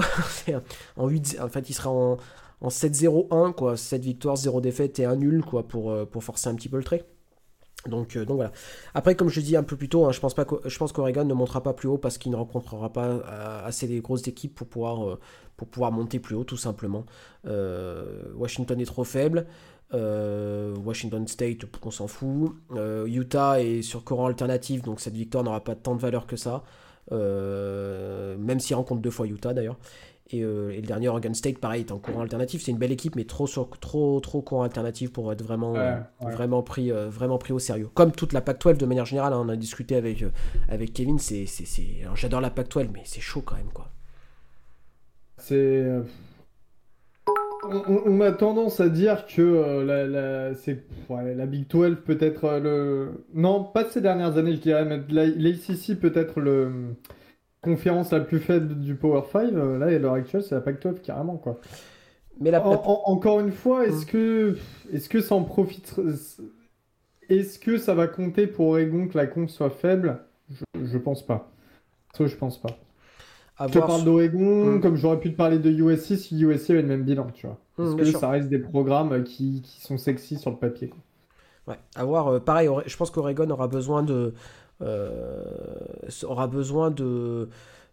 en 0.96 1.08
8, 1.08 1.38
en 1.40 1.48
fait, 1.48 1.70
il 1.70 1.72
sera 1.72 1.90
en, 1.90 2.18
en 2.64 2.68
7-0-1, 2.68 3.52
quoi. 3.52 3.76
7 3.76 4.02
victoires, 4.02 4.36
0 4.36 4.60
défaites 4.60 4.98
et 4.98 5.04
1 5.04 5.16
nul, 5.16 5.44
quoi, 5.44 5.68
pour, 5.68 5.94
pour 6.08 6.24
forcer 6.24 6.48
un 6.48 6.54
petit 6.54 6.68
peu 6.68 6.78
le 6.78 6.84
trait. 6.84 7.04
Donc, 7.88 8.16
euh, 8.16 8.24
donc 8.24 8.36
voilà. 8.36 8.52
Après, 8.94 9.14
comme 9.14 9.28
je 9.28 9.40
dis 9.40 9.56
un 9.56 9.62
peu 9.62 9.76
plus 9.76 9.88
tôt, 9.88 10.06
hein, 10.06 10.12
je 10.12 10.20
pense 10.20 10.92
qu'Oregon 10.92 11.24
ne 11.24 11.34
montera 11.34 11.62
pas 11.62 11.72
plus 11.72 11.88
haut 11.88 11.98
parce 11.98 12.18
qu'il 12.18 12.32
ne 12.32 12.36
rencontrera 12.36 12.92
pas 12.92 13.06
euh, 13.06 13.64
assez 13.64 13.86
des 13.86 14.00
grosses 14.00 14.26
équipes 14.26 14.54
pour 14.54 14.66
pouvoir, 14.66 15.08
euh, 15.08 15.20
pour 15.56 15.68
pouvoir 15.68 15.92
monter 15.92 16.18
plus 16.18 16.34
haut, 16.34 16.44
tout 16.44 16.56
simplement. 16.56 17.04
Washington 17.44 18.80
est 18.80 18.86
trop 18.86 19.04
faible. 19.04 19.46
Washington 19.92 21.26
State, 21.28 21.58
on 21.82 21.90
s'en 21.90 22.08
fout. 22.08 22.54
Utah 23.06 23.60
est 23.60 23.82
sur 23.82 24.02
courant 24.02 24.26
alternatif, 24.26 24.82
donc 24.82 25.00
cette 25.00 25.14
victoire 25.14 25.44
n'aura 25.44 25.62
pas 25.62 25.74
tant 25.74 25.94
de 25.94 26.00
valeur 26.00 26.26
que 26.26 26.36
ça. 26.36 26.64
même 27.10 28.60
s'il 28.60 28.74
rencontre 28.76 29.02
deux 29.02 29.10
fois 29.10 29.26
Utah 29.26 29.52
d'ailleurs. 29.54 29.78
Euh, 30.32 30.70
et, 30.70 30.80
le 30.80 30.86
dernier 30.86 31.08
Oregon 31.08 31.34
State, 31.34 31.58
pareil, 31.58 31.80
est 31.82 31.92
en 31.92 31.98
courant 31.98 32.22
alternatif. 32.22 32.62
C'est 32.62 32.70
une 32.70 32.78
belle 32.78 32.92
équipe, 32.92 33.14
mais 33.14 33.24
trop, 33.24 33.46
trop, 33.46 34.20
trop 34.20 34.40
courant 34.40 34.62
alternatif 34.62 35.12
pour 35.12 35.30
être 35.32 35.42
vraiment, 35.42 35.76
euh, 35.76 35.96
Vraiment, 36.20 36.62
pris, 36.62 36.90
euh, 36.90 37.08
vraiment 37.08 37.38
pris 37.38 37.52
au 37.52 37.58
sérieux. 37.58 37.88
Comme 37.92 38.12
toute 38.12 38.32
la 38.32 38.40
Pac-12 38.40 38.78
de 38.78 38.86
manière 38.86 39.04
générale, 39.04 39.34
hein, 39.34 39.42
on 39.44 39.48
a 39.48 39.56
discuté 39.56 39.96
avec, 39.96 40.24
avec 40.68 40.92
Kevin. 40.92 41.18
C'est, 41.18 41.46
j'adore 42.14 42.40
la 42.40 42.50
Pac-12, 42.50 42.88
mais 42.92 43.02
c'est 43.04 43.20
chaud 43.20 43.42
quand 43.44 43.56
même, 43.56 43.72
quoi. 43.72 43.90
C'est. 45.36 45.84
On, 47.66 48.20
a 48.20 48.30
tendance 48.30 48.80
à 48.80 48.90
dire 48.90 49.24
que 49.26 49.82
la, 49.82 50.06
la, 50.06 50.54
c'est, 50.54 50.84
la 51.10 51.46
Big 51.46 51.66
12 51.68 51.98
peut 52.04 52.18
être 52.20 52.58
le. 52.58 53.24
Non, 53.34 53.64
pas 53.64 53.84
de 53.84 53.90
ces 53.90 54.00
dernières 54.00 54.36
années, 54.36 54.54
je 54.54 54.60
dirais, 54.60 54.84
mais 54.84 55.00
l'ACC 55.08 55.98
peut 55.98 56.12
être 56.14 56.40
le 56.40 56.94
conférence 57.64 58.12
la 58.12 58.20
plus 58.20 58.38
faible 58.38 58.80
du 58.80 58.94
Power 58.94 59.22
5, 59.30 59.52
euh, 59.52 59.78
là, 59.78 59.86
à 59.86 59.98
l'heure 59.98 60.14
actuelle, 60.14 60.42
c'est 60.42 60.54
la 60.54 60.60
Pac-12 60.60 61.00
carrément, 61.00 61.36
quoi. 61.36 61.60
Mais 62.40 62.50
la... 62.50 62.66
encore 62.66 63.40
une 63.40 63.52
fois, 63.52 63.86
est-ce 63.86 64.02
mm. 64.02 64.08
que, 64.08 64.58
est-ce 64.92 65.08
que 65.08 65.20
ça 65.20 65.34
en 65.34 65.44
profite 65.44 66.00
Est-ce 67.28 67.58
que 67.58 67.78
ça 67.78 67.94
va 67.94 68.06
compter 68.06 68.46
pour 68.46 68.68
Oregon 68.68 69.08
que 69.08 69.16
la 69.16 69.26
conf 69.26 69.50
soit 69.50 69.70
faible? 69.70 70.20
Je, 70.50 70.64
je 70.84 70.98
pense 70.98 71.24
pas. 71.24 71.50
je 72.18 72.36
pense 72.36 72.60
pas. 72.60 72.70
je 73.60 73.72
te 73.72 73.78
parle 73.78 74.04
d'Oregon, 74.04 74.76
mm. 74.76 74.80
comme 74.80 74.96
j'aurais 74.96 75.20
pu 75.20 75.30
te 75.32 75.36
parler 75.36 75.58
de 75.58 75.70
USC 75.70 76.16
si 76.16 76.40
USC 76.40 76.70
avait 76.70 76.82
le 76.82 76.88
même 76.88 77.04
bilan, 77.04 77.28
tu 77.32 77.46
vois. 77.46 77.58
Mm, 77.78 77.96
Parce 77.96 78.10
que 78.10 78.18
ça 78.18 78.28
reste 78.30 78.48
des 78.48 78.58
programmes 78.58 79.22
qui, 79.24 79.62
qui, 79.62 79.80
sont 79.80 79.96
sexy 79.96 80.36
sur 80.36 80.50
le 80.50 80.56
papier. 80.56 80.92
Ouais, 81.66 81.78
à 81.94 82.04
voir. 82.04 82.28
Euh, 82.28 82.40
pareil, 82.40 82.68
je 82.86 82.96
pense 82.96 83.10
qu'Oregon 83.10 83.48
aura 83.50 83.68
besoin 83.68 84.02
de. 84.02 84.34
Euh, 84.82 85.42
aura 86.24 86.46
besoin 86.46 86.90
de, 86.90 87.48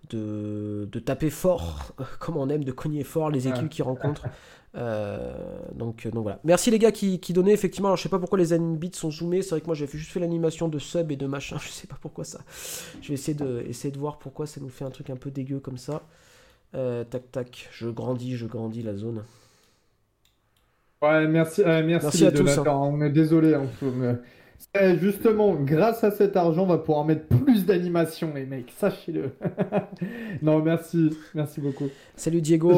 de, 0.09 0.88
de, 0.91 0.99
taper 0.99 1.29
fort, 1.29 1.93
comme 2.19 2.38
on 2.38 2.49
aime, 2.49 2.63
de 2.63 2.71
cogner 2.71 3.03
fort 3.03 3.29
les 3.29 3.47
équipes 3.47 3.69
qui 3.69 3.82
rencontrent. 3.82 4.25
Euh, 4.75 5.34
donc, 5.75 6.07
donc 6.07 6.23
voilà. 6.23 6.39
Merci 6.43 6.71
les 6.71 6.79
gars 6.79 6.91
qui, 6.91 7.19
qui 7.19 7.34
donnaient 7.34 7.53
effectivement. 7.53 7.89
Alors 7.89 7.97
je 7.97 8.03
sais 8.03 8.09
pas 8.09 8.19
pourquoi 8.19 8.39
les 8.39 8.57
bits 8.57 8.91
sont 8.93 9.11
zoomés. 9.11 9.41
C'est 9.41 9.51
vrai 9.51 9.61
que 9.61 9.65
moi 9.65 9.75
j'ai 9.75 9.88
juste 9.88 10.11
fait 10.11 10.19
l'animation 10.19 10.67
de 10.69 10.79
sub 10.79 11.11
et 11.11 11.17
de 11.17 11.27
machin. 11.27 11.57
Je 11.61 11.69
sais 11.69 11.88
pas 11.88 11.97
pourquoi 12.01 12.23
ça. 12.23 12.39
Je 13.01 13.09
vais 13.09 13.13
essayer 13.15 13.38
de, 13.38 13.63
essayer 13.67 13.91
de 13.91 13.99
voir 13.99 14.17
pourquoi 14.17 14.47
ça 14.47 14.61
nous 14.61 14.69
fait 14.69 14.86
un 14.86 14.89
truc 14.89 15.09
un 15.09 15.17
peu 15.17 15.29
dégueu 15.29 15.59
comme 15.59 15.77
ça. 15.77 16.03
tac 16.73 17.32
tac. 17.32 17.69
Je 17.71 17.89
grandis, 17.89 18.38
je 18.38 18.45
grandis 18.45 18.82
la 18.82 18.95
zone. 18.95 19.23
Ouais, 21.01 21.27
merci, 21.27 21.63
euh, 21.63 21.84
merci, 21.84 22.27
à 22.27 22.32
tous. 22.32 22.59
Hein. 22.59 22.63
On 22.67 23.01
est 23.01 23.09
désolé. 23.09 23.55
Hein, 23.55 23.63
justement, 24.99 25.55
grâce 25.55 26.03
à 26.03 26.12
cet 26.12 26.36
argent, 26.36 26.64
on 26.64 26.68
va 26.68 26.78
pouvoir 26.78 27.05
mettre 27.05 27.28
plus 27.28 27.66
d'animation, 27.66 28.34
les 28.34 28.45
mecs. 28.45 28.72
Sachez-le. 28.78 29.32
non, 30.41 30.62
merci. 30.62 31.09
Merci 31.36 31.62
beaucoup. 31.62 31.89
Salut 32.16 32.41
Diego. 32.41 32.74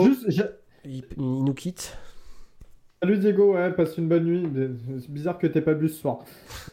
il, 0.85 1.03
nous 1.17 1.53
quitte. 1.53 1.97
Salut 3.03 3.17
Diego, 3.17 3.55
ouais, 3.55 3.69
passe 3.73 3.97
une 3.97 4.07
bonne 4.07 4.23
nuit. 4.23 4.47
C'est 5.01 5.11
bizarre 5.11 5.37
que 5.37 5.45
t'aies 5.45 5.59
pas 5.59 5.73
bu 5.73 5.89
ce 5.89 5.99
soir. 5.99 6.19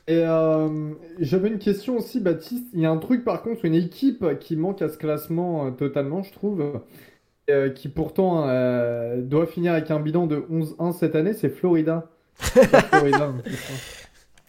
Et 0.07 0.23
euh, 0.25 0.93
j'avais 1.19 1.49
une 1.49 1.59
question 1.59 1.97
aussi, 1.97 2.21
Baptiste. 2.21 2.69
Il 2.73 2.79
y 2.79 2.87
a 2.87 2.91
un 2.91 2.99
truc 2.99 3.25
par 3.25 3.43
contre, 3.43 3.65
une 3.65 3.75
équipe 3.75 4.25
qui 4.39 4.55
manque 4.55 4.81
à 4.81 4.89
ce 4.89 4.97
classement 4.97 5.67
euh, 5.67 5.71
totalement, 5.73 6.23
je 6.23 6.33
trouve. 6.33 6.81
Euh, 7.51 7.71
qui 7.71 7.89
pourtant 7.89 8.47
doit 9.23 9.47
finir 9.49 9.73
avec 9.73 9.91
un 9.91 9.99
bilan 9.99 10.29
de 10.29 10.37
11-1 10.37 10.93
cette 10.93 11.17
année, 11.17 11.33
c'est 11.33 11.49
Florida. 11.49 12.09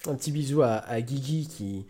un 0.07 0.15
petit 0.15 0.31
bisou 0.31 0.61
à, 0.61 1.01
Guigui 1.01 1.47
qui, 1.47 1.85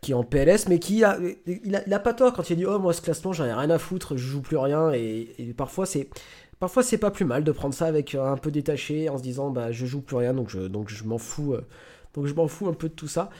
qui 0.00 0.12
est 0.12 0.14
en 0.14 0.24
PLS, 0.24 0.68
mais 0.68 0.78
qui 0.78 1.04
a, 1.04 1.18
il 1.46 1.74
a, 1.74 1.98
pas 1.98 2.14
tort 2.14 2.32
quand 2.32 2.48
il 2.50 2.56
dit 2.56 2.66
Oh, 2.66 2.78
moi, 2.78 2.92
ce 2.92 3.00
classement, 3.00 3.32
j'en 3.32 3.44
ai 3.44 3.52
rien 3.52 3.70
à 3.70 3.78
foutre, 3.78 4.16
je 4.16 4.26
joue 4.26 4.42
plus 4.42 4.56
rien. 4.56 4.92
Et, 4.92 5.54
parfois, 5.56 5.86
c'est. 5.86 6.08
Parfois, 6.60 6.84
c'est 6.84 6.98
pas 6.98 7.10
plus 7.10 7.24
mal 7.24 7.42
de 7.42 7.50
prendre 7.50 7.74
ça 7.74 7.86
avec 7.86 8.14
un 8.14 8.36
peu 8.36 8.52
détaché 8.52 9.08
en 9.08 9.18
se 9.18 9.22
disant 9.24 9.50
bah 9.50 9.72
je 9.72 9.84
joue 9.84 10.00
plus 10.00 10.14
rien 10.14 10.32
donc 10.32 10.48
je, 10.48 10.60
donc 10.60 10.90
je 10.90 11.02
m'en 11.02 11.18
fous 11.18 11.54
euh, 11.54 11.66
donc 12.14 12.26
je 12.26 12.34
m'en 12.34 12.46
fous 12.46 12.68
un 12.68 12.72
peu 12.72 12.88
de 12.88 12.94
tout 12.94 13.08
ça. 13.08 13.30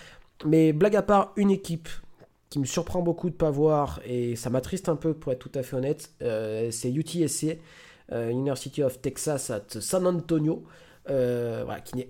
Mais 0.44 0.72
blague 0.72 0.96
à 0.96 1.02
part, 1.02 1.32
une 1.36 1.52
équipe 1.52 1.88
qui 2.50 2.58
me 2.58 2.64
surprend 2.66 3.00
beaucoup 3.00 3.30
de 3.30 3.34
pas 3.34 3.50
voir, 3.50 4.00
et 4.04 4.36
ça 4.36 4.50
m'attriste 4.50 4.90
un 4.90 4.96
peu 4.96 5.14
pour 5.14 5.32
être 5.32 5.38
tout 5.38 5.58
à 5.58 5.62
fait 5.62 5.74
honnête, 5.74 6.10
euh, 6.20 6.70
c'est 6.70 6.92
UTSC, 6.92 7.58
euh, 8.12 8.28
University 8.28 8.82
of 8.82 9.00
Texas 9.00 9.48
at 9.48 9.80
San 9.80 10.06
Antonio, 10.06 10.62
euh, 11.10 11.64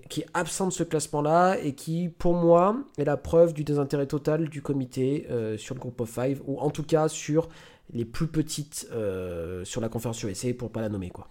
qui, 0.09 0.21
est, 0.21 0.25
absent 0.33 0.67
de 0.67 0.73
ce 0.73 0.83
classement-là 0.83 1.57
et 1.61 1.73
qui, 1.73 2.09
pour 2.09 2.33
moi, 2.33 2.77
est 2.97 3.05
la 3.05 3.17
preuve 3.17 3.53
du 3.53 3.63
désintérêt 3.63 4.05
total 4.05 4.49
du 4.49 4.61
comité 4.61 5.27
sur 5.57 5.75
le 5.75 5.79
groupe 5.79 5.99
of 6.01 6.09
five, 6.09 6.41
ou 6.45 6.59
en 6.59 6.69
tout 6.69 6.83
cas 6.83 7.07
sur 7.07 7.49
les 7.93 8.05
plus 8.05 8.27
petites 8.27 8.87
sur 9.63 9.81
la 9.81 9.89
conférence 9.89 10.21
USA, 10.23 10.53
pour 10.53 10.69
ne 10.69 10.73
pas 10.73 10.81
la 10.81 10.89
nommer. 10.89 11.09
quoi. 11.09 11.27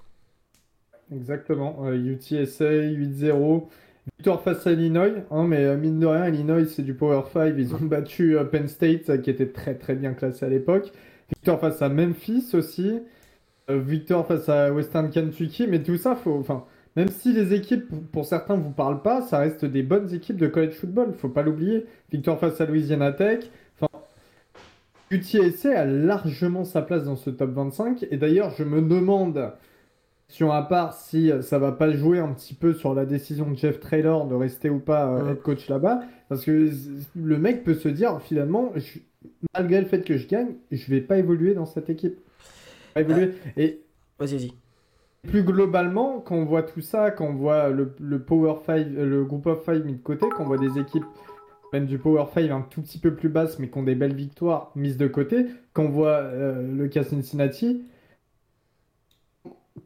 Exactement, 1.10 1.90
UTSA 1.90 2.64
8-0. 2.64 3.68
Victoire 4.18 4.42
face 4.42 4.66
à 4.66 4.72
Illinois, 4.72 5.24
hein, 5.30 5.46
mais 5.46 5.64
euh, 5.64 5.76
mine 5.76 6.00
de 6.00 6.06
rien, 6.06 6.26
Illinois 6.26 6.66
c'est 6.66 6.82
du 6.82 6.94
Power 6.94 7.22
5, 7.32 7.54
ils 7.56 7.72
ont 7.72 7.78
battu 7.82 8.36
euh, 8.36 8.44
Penn 8.44 8.66
State 8.66 9.08
euh, 9.10 9.18
qui 9.18 9.30
était 9.30 9.46
très 9.46 9.76
très 9.76 9.94
bien 9.94 10.12
classé 10.12 10.44
à 10.44 10.48
l'époque. 10.48 10.92
Victoire 11.28 11.60
face 11.60 11.80
à 11.82 11.88
Memphis 11.88 12.50
aussi, 12.54 13.00
victoire 13.68 14.26
face 14.26 14.48
à 14.48 14.72
Western 14.72 15.08
Kentucky, 15.08 15.66
mais 15.66 15.82
tout 15.82 15.96
ça, 15.96 16.14
faut, 16.14 16.34
enfin, 16.34 16.66
même 16.96 17.08
si 17.08 17.32
les 17.32 17.54
équipes 17.54 17.90
pour 18.12 18.24
certains 18.24 18.56
vous 18.56 18.70
parlent 18.70 19.02
pas, 19.02 19.22
ça 19.22 19.38
reste 19.38 19.64
des 19.64 19.82
bonnes 19.82 20.12
équipes 20.14 20.36
de 20.36 20.46
college 20.46 20.74
football, 20.74 21.14
faut 21.14 21.28
pas 21.28 21.42
l'oublier. 21.42 21.86
Victoire 22.10 22.38
face 22.38 22.60
à 22.60 22.66
Louisiana 22.66 23.12
Tech, 23.12 23.44
enfin, 23.80 23.88
UTSA 25.10 25.80
a 25.80 25.84
largement 25.84 26.64
sa 26.64 26.82
place 26.82 27.04
dans 27.04 27.16
ce 27.16 27.30
top 27.30 27.50
25, 27.52 28.06
et 28.10 28.16
d'ailleurs 28.16 28.52
je 28.56 28.64
me 28.64 28.82
demande 28.82 29.52
à 30.40 30.62
part 30.62 30.94
si 30.94 31.30
euh, 31.30 31.42
ça 31.42 31.58
va 31.58 31.72
pas 31.72 31.92
jouer 31.92 32.18
un 32.18 32.32
petit 32.32 32.54
peu 32.54 32.72
sur 32.72 32.94
la 32.94 33.04
décision 33.04 33.50
de 33.50 33.56
Jeff 33.56 33.80
Traylor 33.80 34.26
de 34.26 34.34
rester 34.34 34.70
ou 34.70 34.78
pas 34.78 35.08
euh, 35.08 35.32
head 35.32 35.42
coach 35.42 35.68
là-bas. 35.68 36.00
Parce 36.28 36.44
que 36.44 36.70
le 37.14 37.38
mec 37.38 37.64
peut 37.64 37.74
se 37.74 37.88
dire 37.88 38.20
finalement, 38.22 38.72
malgré 39.54 39.80
le 39.80 39.86
fait 39.86 40.02
que 40.02 40.16
je 40.16 40.26
gagne, 40.26 40.54
je 40.70 40.90
vais 40.90 41.02
pas 41.02 41.18
évoluer 41.18 41.54
dans 41.54 41.66
cette 41.66 41.90
équipe. 41.90 42.18
Pas 42.94 43.02
évoluer. 43.02 43.34
Et 43.56 43.82
vas-y, 44.18 44.36
vas-y. 44.36 44.61
Plus 45.28 45.44
globalement, 45.44 46.20
quand 46.20 46.34
on 46.34 46.44
voit 46.44 46.64
tout 46.64 46.80
ça, 46.80 47.10
quand 47.12 47.26
on 47.26 47.34
voit 47.34 47.68
le, 47.68 48.18
Power 48.18 48.56
5, 48.66 48.88
le 48.88 49.24
groupe 49.24 49.46
of 49.46 49.64
5 49.64 49.84
mis 49.84 49.94
de 49.94 50.02
côté, 50.02 50.26
quand 50.28 50.42
on 50.42 50.46
voit 50.46 50.58
des 50.58 50.78
équipes 50.78 51.04
même 51.72 51.86
du 51.86 51.98
Power 51.98 52.26
5 52.34 52.50
un 52.50 52.60
tout 52.62 52.82
petit 52.82 52.98
peu 52.98 53.14
plus 53.14 53.28
basses 53.28 53.58
mais 53.58 53.68
qui 53.68 53.78
ont 53.78 53.82
des 53.82 53.94
belles 53.94 54.14
victoires 54.14 54.72
mises 54.74 54.96
de 54.96 55.06
côté, 55.06 55.46
quand 55.72 55.84
on 55.84 55.88
voit 55.88 56.18
euh, 56.18 56.70
le 56.70 56.88
cas 56.88 57.04
Cincinnati, 57.04 57.84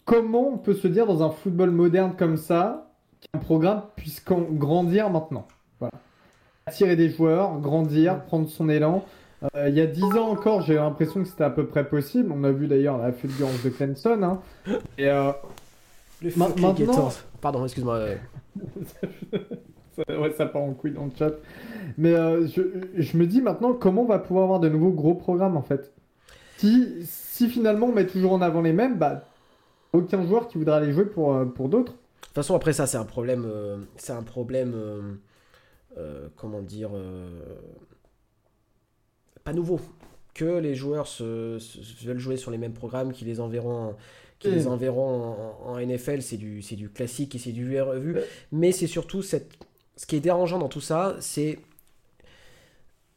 comment 0.05 0.49
on 0.49 0.59
peut 0.59 0.75
se 0.75 0.89
dire 0.89 1.07
dans 1.07 1.23
un 1.23 1.31
football 1.31 1.71
moderne 1.71 2.15
comme 2.17 2.37
ça 2.37 2.91
qu'un 3.21 3.39
programme 3.39 3.83
puisse 3.95 4.25
grandir 4.25 5.11
maintenant? 5.11 5.47
Attirer 6.67 6.97
des 6.97 7.11
joueurs, 7.11 7.61
grandir, 7.61 8.25
prendre 8.25 8.49
son 8.49 8.69
élan. 8.69 9.05
Euh, 9.43 9.69
il 9.69 9.75
y 9.75 9.81
a 9.81 9.87
10 9.87 10.03
ans 10.03 10.31
encore, 10.31 10.63
j'ai 10.63 10.75
l'impression 10.75 11.23
que 11.23 11.29
c'était 11.29 11.45
à 11.45 11.51
peu 11.51 11.67
près 11.67 11.87
possible. 11.89 12.33
On 12.33 12.45
a 12.45 12.51
vu 12.51 12.67
d'ailleurs 12.67 12.99
la 12.99 13.13
fulgurance 13.13 13.63
de 13.63 13.71
Clemson. 13.71 14.23
Hein. 14.23 14.41
Et 14.99 15.09
euh, 15.09 15.33
maintenant... 16.37 16.75
Pardon, 17.41 17.65
excuse-moi. 17.65 18.01
ouais, 20.09 20.33
ça 20.37 20.47
part 20.47 20.63
en 20.63 20.73
couille 20.73 20.93
dans 20.93 21.05
le 21.05 21.11
chat. 21.17 21.33
Mais 21.99 22.15
euh, 22.15 22.47
je, 22.47 22.63
je, 22.95 23.17
me 23.17 23.27
dis 23.27 23.43
maintenant 23.43 23.75
comment 23.75 24.03
on 24.03 24.07
va 24.07 24.19
pouvoir 24.19 24.45
avoir 24.45 24.61
de 24.61 24.69
nouveaux 24.69 24.91
gros 24.91 25.15
programmes 25.15 25.57
en 25.57 25.63
fait? 25.63 25.93
Si, 26.57 26.97
si 27.03 27.49
finalement 27.49 27.89
on 27.89 27.93
met 27.93 28.07
toujours 28.07 28.33
en 28.33 28.41
avant 28.41 28.63
les 28.63 28.73
mêmes, 28.73 28.97
bah 28.97 29.25
aucun 29.93 30.27
joueur 30.27 30.49
qui 30.49 30.57
voudra 30.57 30.79
aller 30.79 30.93
jouer 30.93 31.05
pour, 31.05 31.39
pour 31.53 31.69
d'autres. 31.69 31.93
De 31.93 32.27
toute 32.27 32.35
façon, 32.35 32.55
après 32.55 32.73
ça, 32.73 32.87
c'est 32.87 32.97
un 32.97 33.05
problème. 33.05 33.47
C'est 33.97 34.13
un 34.13 34.23
problème. 34.23 35.19
Comment 36.37 36.61
dire 36.61 36.91
Pas 39.47 39.53
nouveau. 39.53 39.81
Que 40.35 40.59
les 40.59 40.75
joueurs 40.75 41.07
se, 41.07 41.59
veulent 42.05 42.19
jouer 42.19 42.37
sur 42.37 42.51
les 42.51 42.59
mêmes 42.59 42.75
programmes, 42.75 43.13
qui 43.13 43.25
les 43.25 43.41
enverront. 43.41 43.95
Qui 44.41 44.51
les 44.51 44.67
enverront 44.67 45.35
en, 45.65 45.79
NFL, 45.79 46.21
c'est 46.21 46.37
du, 46.37 46.61
du 46.61 46.91
classique 46.91 47.35
et 47.35 47.39
c'est 47.39 47.53
du 47.53 47.65
vu 47.65 47.81
revu. 47.81 48.19
Mais 48.53 48.71
c'est 48.73 48.87
surtout 48.87 49.23
cette, 49.23 49.57
ce 49.97 50.05
qui 50.05 50.17
est 50.17 50.21
dérangeant 50.21 50.59
dans 50.59 50.69
tout 50.69 50.83
ça, 50.83 51.17
c'est 51.21 51.59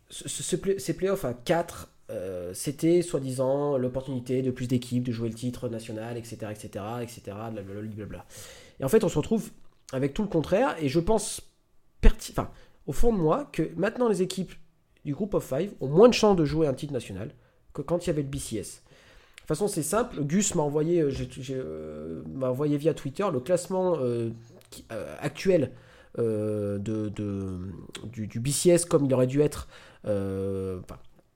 ce, 0.09 0.55
ces 0.77 0.93
playoffs 0.93 1.25
à 1.25 1.33
4 1.33 1.89
euh, 2.11 2.53
c'était 2.55 3.01
soi-disant 3.01 3.77
l'opportunité 3.77 4.41
de 4.41 4.49
plus 4.49 4.67
d'équipes 4.67 5.03
de 5.03 5.11
jouer 5.11 5.29
le 5.29 5.35
titre 5.35 5.67
national, 5.69 6.17
etc., 6.17 6.37
etc., 6.51 6.85
etc., 7.01 7.21
blablabla. 7.51 8.25
Et 8.79 8.83
en 8.83 8.89
fait, 8.89 9.03
on 9.03 9.09
se 9.09 9.17
retrouve 9.17 9.51
avec 9.91 10.13
tout 10.13 10.23
le 10.23 10.27
contraire, 10.27 10.75
et 10.79 10.89
je 10.89 10.99
pense, 10.99 11.41
enfin, 12.31 12.49
au 12.87 12.93
fond 12.93 13.13
de 13.13 13.17
moi, 13.17 13.49
que 13.51 13.71
maintenant 13.75 14.07
les 14.07 14.21
équipes 14.21 14.53
du 15.05 15.13
groupe 15.13 15.33
of 15.33 15.43
five 15.43 15.73
ont 15.81 15.87
moins 15.87 16.09
de 16.09 16.13
chances 16.13 16.35
de 16.35 16.45
jouer 16.45 16.67
un 16.67 16.73
titre 16.73 16.93
national 16.93 17.31
que 17.73 17.81
quand 17.81 18.05
il 18.05 18.07
y 18.07 18.09
avait 18.11 18.21
le 18.21 18.27
BCS. 18.27 18.55
De 18.55 18.61
toute 18.61 19.47
façon, 19.47 19.67
c'est 19.67 19.83
simple. 19.83 20.23
Gus 20.23 20.55
m'a 20.55 20.61
envoyé, 20.61 21.01
euh, 21.01 21.11
euh, 21.51 22.77
via 22.77 22.93
Twitter 22.93 23.25
le 23.31 23.39
classement 23.39 23.97
actuel 25.19 25.71
de, 26.17 26.77
du, 28.11 28.39
BCS 28.39 28.85
comme 28.87 29.05
il 29.05 29.13
aurait 29.13 29.27
dû 29.27 29.41
être 29.41 29.67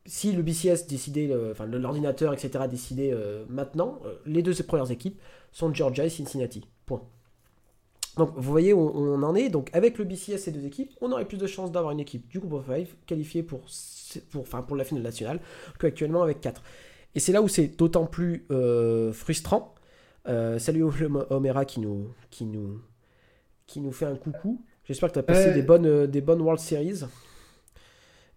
si 0.06 0.32
le 0.32 0.42
BCS 0.42 0.88
décidait, 0.88 1.28
l'ordinateur, 1.28 2.34
etc., 2.34 2.66
décidait 2.70 3.12
euh, 3.14 3.46
maintenant, 3.50 4.00
euh, 4.06 4.16
les 4.26 4.42
deux 4.42 4.54
premières 4.64 4.92
équipes 4.92 5.20
sont 5.52 5.74
Georgia 5.74 6.06
et 6.06 6.10
Cincinnati. 6.10 6.66
Point. 6.86 7.02
Donc 8.18 8.32
vous 8.36 8.52
voyez 8.52 8.74
où 8.74 8.80
on 8.80 9.24
en 9.24 9.36
est. 9.36 9.50
Donc 9.50 9.70
avec 9.74 9.98
le 9.98 10.06
BCS 10.06 10.34
et 10.34 10.38
ces 10.38 10.52
deux 10.52 10.66
équipes, 10.66 10.92
on 11.02 11.12
aurait 11.12 11.26
plus 11.26 11.38
de 11.38 11.48
chances 11.48 11.72
d'avoir 11.72 11.92
une 11.92 12.00
équipe 12.00 12.28
du 12.28 12.40
groupe 12.40 12.54
of 12.54 12.68
5 12.68 12.88
qualifiée 13.06 13.44
pour, 13.44 13.62
pour, 14.32 14.42
enfin, 14.42 14.62
pour 14.62 14.76
la 14.76 14.84
finale 14.84 15.04
nationale 15.04 15.40
qu'actuellement 15.80 16.24
avec 16.24 16.42
4. 16.42 16.62
Et 17.16 17.20
c'est 17.20 17.32
là 17.32 17.42
où 17.42 17.48
c'est 17.48 17.68
d'autant 17.78 18.06
plus 18.06 18.46
euh, 18.52 19.14
frustrant. 19.14 19.76
salut 20.26 20.84
Omera 20.84 21.66
qui 21.66 21.80
nous, 21.80 22.10
qui, 22.30 22.46
nous, 22.46 22.82
qui 23.66 23.82
nous 23.82 23.92
fait 23.92 24.06
un 24.06 24.16
coucou. 24.16 24.64
J'espère 24.86 25.10
que 25.10 25.14
tu 25.14 25.20
as 25.20 25.24
passé 25.24 25.54
des, 25.54 25.62
bonnes, 25.62 26.08
des 26.08 26.22
bonnes 26.22 26.42
World 26.42 26.60
Series. 26.60 27.04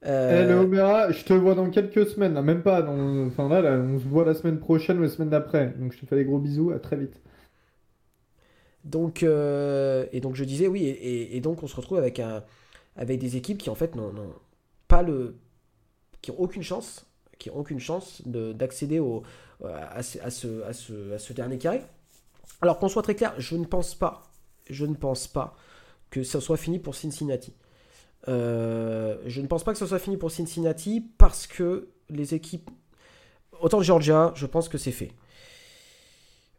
Euh... 0.04 0.44
Eh, 0.44 1.08
le 1.08 1.12
je 1.12 1.24
te 1.24 1.32
vois 1.32 1.54
dans 1.54 1.70
quelques 1.70 2.06
semaines, 2.06 2.40
même 2.40 2.62
pas. 2.62 2.82
Dans... 2.82 3.26
Enfin 3.26 3.48
là, 3.48 3.78
on 3.78 3.98
se 3.98 4.04
voit 4.04 4.24
la 4.24 4.34
semaine 4.34 4.58
prochaine 4.58 4.98
ou 4.98 5.02
la 5.02 5.08
semaine 5.08 5.30
d'après. 5.30 5.74
Donc 5.78 5.92
je 5.92 6.00
te 6.00 6.06
fais 6.06 6.16
des 6.16 6.24
gros 6.24 6.38
bisous, 6.38 6.70
à 6.70 6.78
très 6.78 6.96
vite. 6.96 7.20
Donc, 8.87 9.24
euh, 9.24 10.07
et 10.12 10.20
donc 10.20 10.37
je 10.37 10.45
disais 10.45 10.68
oui, 10.68 10.87
et, 10.87 11.41
donc 11.41 11.64
on 11.64 11.66
se 11.66 11.74
retrouve 11.74 11.99
avec, 11.99 12.22
avec 12.95 13.18
des 13.18 13.37
équipes 13.37 13.59
qui 13.59 13.68
en 13.68 13.74
fait 13.74 13.97
n'ont 13.97 14.12
pas 14.87 15.03
le. 15.03 15.37
qui 16.22 16.30
ont 16.30 16.39
aucune 16.41 16.62
chance, 16.62 17.05
qui 17.39 17.49
n'ont 17.49 17.57
aucune 17.57 17.80
chance 17.80 18.22
d'accéder 18.26 19.03
à, 19.64 20.03
ce, 20.05 20.20
à, 20.20 20.30
ce, 20.30 20.62
à, 20.62 20.72
ce, 20.72 21.12
à 21.14 21.18
ce 21.18 21.32
dernier 21.32 21.59
carré. 21.59 21.82
Alors 22.62 22.78
qu'on 22.78 22.89
soit 22.89 23.03
très 23.03 23.16
clair, 23.16 23.34
je 23.39 23.57
ne 23.57 23.64
pense 23.64 23.97
pas, 23.97 24.22
je 24.70 24.87
ne 24.87 24.95
pense 24.95 25.26
pas 25.26 25.57
que 26.11 26.22
ça 26.22 26.41
soit 26.41 26.57
fini 26.57 26.78
pour 26.78 26.95
Cincinnati. 26.95 27.55
Euh, 28.28 29.18
je 29.26 29.41
ne 29.41 29.49
pense 29.49 29.64
pas 29.64 29.72
que 29.72 29.78
ça 29.78 29.87
soit 29.89 29.99
fini 29.99 30.16
pour 30.16 30.30
Cincinnati 30.30 31.05
parce 31.18 31.49
que 31.49 31.89
les 32.09 32.34
équipes. 32.34 32.70
Autant 33.61 33.82
Georgia, 33.82 34.32
je 34.37 34.47
pense 34.47 34.68
que 34.68 34.78
c'est 34.78 34.93
fait. 34.93 35.11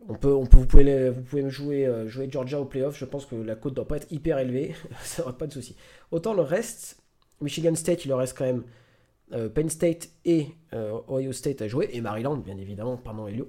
On 0.09 0.13
peut, 0.13 0.33
on 0.33 0.45
peut, 0.45 0.57
vous 0.57 0.65
pouvez, 0.65 1.09
vous 1.09 1.21
pouvez 1.21 1.49
jouer, 1.49 1.85
euh, 1.85 2.07
jouer 2.07 2.29
Georgia 2.31 2.59
au 2.59 2.65
playoff. 2.65 2.97
Je 2.97 3.05
pense 3.05 3.25
que 3.25 3.35
la 3.35 3.55
cote 3.55 3.73
ne 3.73 3.77
doit 3.77 3.87
pas 3.87 3.97
être 3.97 4.11
hyper 4.11 4.39
élevée. 4.39 4.75
ça 5.03 5.21
n'aura 5.21 5.37
pas 5.37 5.47
de 5.47 5.53
souci. 5.53 5.75
Autant 6.11 6.33
le 6.33 6.41
reste, 6.41 6.97
Michigan 7.41 7.75
State, 7.75 8.05
il 8.05 8.09
leur 8.09 8.19
reste 8.19 8.37
quand 8.37 8.45
même 8.45 8.63
euh, 9.33 9.49
Penn 9.49 9.69
State 9.69 10.09
et 10.25 10.49
Ohio 10.73 11.33
State 11.33 11.61
à 11.61 11.67
jouer. 11.67 11.89
Et 11.93 12.01
Maryland, 12.01 12.37
bien 12.37 12.57
évidemment, 12.57 12.97
pardon, 12.97 13.27
Elio. 13.27 13.47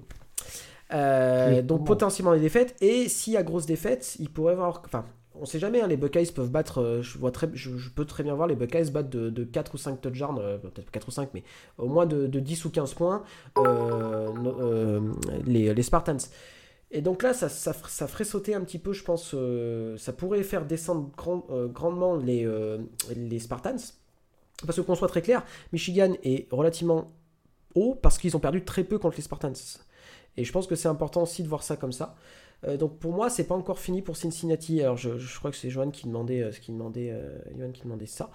donc 1.63 1.85
potentiellement 1.85 2.33
des 2.33 2.41
défaites. 2.41 2.75
Et 2.81 3.07
s'il 3.09 3.33
y 3.33 3.37
a 3.37 3.43
grosse 3.43 3.65
défaite, 3.65 4.17
il 4.19 4.29
pourrait 4.29 4.53
avoir. 4.53 4.81
Enfin, 4.85 5.05
on 5.41 5.45
sait 5.45 5.59
jamais, 5.59 5.81
hein, 5.81 5.87
les 5.87 5.97
Buckeyes 5.97 6.31
peuvent 6.33 6.51
battre, 6.51 6.81
euh, 6.81 7.01
je, 7.01 7.17
vois 7.17 7.31
très, 7.31 7.49
je, 7.53 7.89
peux 7.89 8.05
très 8.05 8.23
bien 8.23 8.33
voir 8.35 8.47
les 8.47 8.55
Buckeyes 8.55 8.91
battre 8.91 9.09
de, 9.09 9.43
4 9.43 9.75
ou 9.75 9.77
5 9.77 10.01
touchdowns, 10.01 10.39
euh, 10.39 10.57
peut-être 10.57 10.91
4 10.91 11.07
ou 11.07 11.11
5, 11.11 11.29
mais 11.33 11.43
au 11.77 11.87
moins 11.87 12.05
de, 12.05 12.27
10 12.27 12.65
ou 12.65 12.69
15 12.69 12.93
points, 12.93 13.23
euh, 13.57 15.01
les, 15.45 15.83
Spartans. 15.83 16.17
Et 16.91 17.01
donc 17.01 17.23
là, 17.23 17.33
ça, 17.33 17.49
ça, 17.49 17.73
ferait 17.73 18.23
sauter 18.23 18.55
un 18.55 18.61
petit 18.61 18.79
peu, 18.79 18.93
je 18.93 19.03
pense, 19.03 19.35
ça 19.97 20.13
pourrait 20.13 20.43
faire 20.43 20.65
descendre 20.65 21.11
grandement 21.15 22.15
les, 22.15 22.47
les 23.15 23.39
Spartans. 23.39 23.77
Parce 24.65 24.75
que 24.75 24.81
qu'on 24.81 24.95
soit 24.95 25.07
très 25.07 25.21
clair, 25.21 25.43
Michigan 25.71 26.13
est 26.23 26.51
relativement 26.51 27.11
haut 27.75 27.95
parce 27.95 28.17
qu'ils 28.17 28.35
ont 28.35 28.39
perdu 28.39 28.65
très 28.65 28.83
peu 28.83 28.97
contre 28.97 29.15
les 29.17 29.21
Spartans. 29.21 29.53
Et 30.37 30.43
je 30.43 30.51
pense 30.51 30.67
que 30.67 30.75
c'est 30.75 30.87
important 30.87 31.23
aussi 31.23 31.43
de 31.43 31.47
voir 31.47 31.63
ça 31.63 31.75
comme 31.75 31.91
ça. 31.91 32.15
Euh, 32.67 32.77
donc 32.77 32.97
pour 32.97 33.13
moi, 33.13 33.29
c'est 33.29 33.45
pas 33.45 33.55
encore 33.55 33.79
fini 33.79 34.01
pour 34.01 34.17
Cincinnati. 34.17 34.81
Alors 34.81 34.97
je, 34.97 35.09
crois 35.39 35.51
que 35.51 35.57
c'est 35.57 35.69
Johan 35.69 35.91
qui 35.91 36.07
demandait, 36.07 36.41
euh, 36.41 36.51
ce 36.51 36.59
qui 36.59 36.71
demandait, 36.71 37.11
euh, 37.11 37.71
qui 37.71 37.83
demandait 37.83 38.05
ça. 38.05 38.29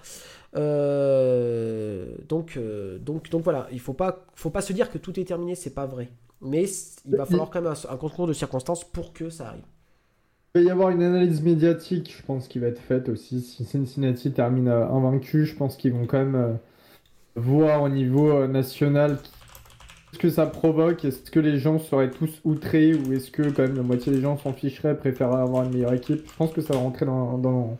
donc, 2.29 2.59
donc, 3.01 3.31
donc 3.31 3.43
voilà, 3.43 3.68
il 3.72 3.81
faut 3.81 3.93
pas, 3.93 4.25
faut 4.35 4.51
pas 4.51 4.62
se 4.62 4.72
dire 4.72 4.91
que 4.91 4.99
tout 4.99 5.18
est 5.18 5.25
terminé, 5.25 5.55
c'est 5.55 5.75
pas 5.75 5.87
vrai. 5.87 6.09
Mais 6.41 6.64
il 7.07 7.16
va 7.16 7.25
falloir 7.25 7.51
quand 7.51 7.62
même 7.62 7.72
un, 7.89 7.97
concours 7.97 8.27
de 8.27 8.33
circonstances 8.33 8.85
pour 8.85 9.12
que 9.12 9.31
ça 9.31 9.49
arrive. 9.49 9.64
Il 10.55 10.62
va 10.62 10.68
y 10.68 10.70
avoir 10.70 10.91
une 10.91 11.03
analyse 11.03 11.43
médiatique, 11.43 12.14
je 12.16 12.22
pense, 12.22 12.49
qui 12.49 12.59
va 12.59 12.68
être 12.68 12.81
faite 12.81 13.09
aussi. 13.09 13.41
Si 13.41 13.64
Cincinnati 13.64 14.31
termine 14.31 14.68
invaincu, 14.68 15.47
je 15.47 15.57
pense 15.57 15.77
qu'ils 15.77 15.93
vont 15.93 16.07
quand 16.07 16.18
même 16.18 16.59
voir 17.35 17.83
au 17.83 17.89
niveau 17.89 18.47
national 18.47 19.18
ce 20.15 20.19
que 20.19 20.31
ça 20.31 20.47
provoque 20.47 21.05
Est-ce 21.05 21.31
que 21.31 21.41
les 21.41 21.59
gens 21.59 21.79
seraient 21.79 22.11
tous 22.11 22.41
outrés 22.45 22.95
ou 22.95 23.12
est-ce 23.12 23.31
que 23.31 23.43
quand 23.51 23.62
même 23.62 23.77
la 23.77 23.83
moitié 23.83 24.12
des 24.12 24.21
gens 24.21 24.37
s'en 24.39 24.53
ficheraient, 24.53 24.97
préféreraient 24.97 25.43
avoir 25.43 25.65
une 25.65 25.73
meilleure 25.73 25.93
équipe? 25.93 26.23
Je 26.27 26.37
pense 26.37 26.53
que 26.53 26.61
ça 26.61 26.75
va 26.75 26.81
rentrer 26.81 27.05
dans, 27.07 27.79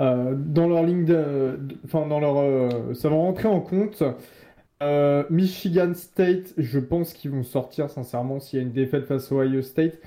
euh, 0.00 0.36
leur 0.54 0.82
ligne 0.84 1.04
de, 1.04 1.58
enfin 1.84 2.06
dans 2.06 2.20
leur, 2.20 2.36
euh, 2.38 2.94
ça 2.94 3.08
va 3.08 3.16
rentrer 3.16 3.48
en 3.48 3.60
compte. 3.60 4.02
Euh, 4.82 5.24
Michigan 5.30 5.94
State, 5.94 6.52
je 6.58 6.78
pense 6.78 7.12
qu'ils 7.12 7.30
vont 7.30 7.42
sortir 7.44 7.90
sincèrement 7.90 8.40
s'il 8.40 8.58
y 8.58 8.62
a 8.62 8.66
une 8.66 8.72
défaite 8.72 9.06
face 9.06 9.32
au 9.32 9.40
Ohio 9.40 9.62
State. 9.62 9.98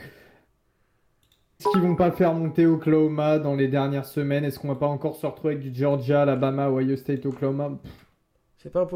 Est-ce 1.60 1.70
qu'ils 1.72 1.82
vont 1.82 1.96
pas 1.96 2.12
faire 2.12 2.34
monter 2.36 2.68
Oklahoma 2.68 3.40
dans 3.40 3.56
les 3.56 3.68
dernières 3.68 4.06
semaines? 4.06 4.46
Est-ce 4.46 4.60
qu'on 4.60 4.68
va 4.68 4.76
pas 4.76 4.88
encore 4.88 5.16
se 5.16 5.26
retrouver 5.26 5.56
avec 5.56 5.72
du 5.72 5.78
Georgia, 5.78 6.22
Alabama, 6.22 6.70
Ohio 6.70 6.96
State, 6.98 7.26
Oklahoma? 7.26 7.80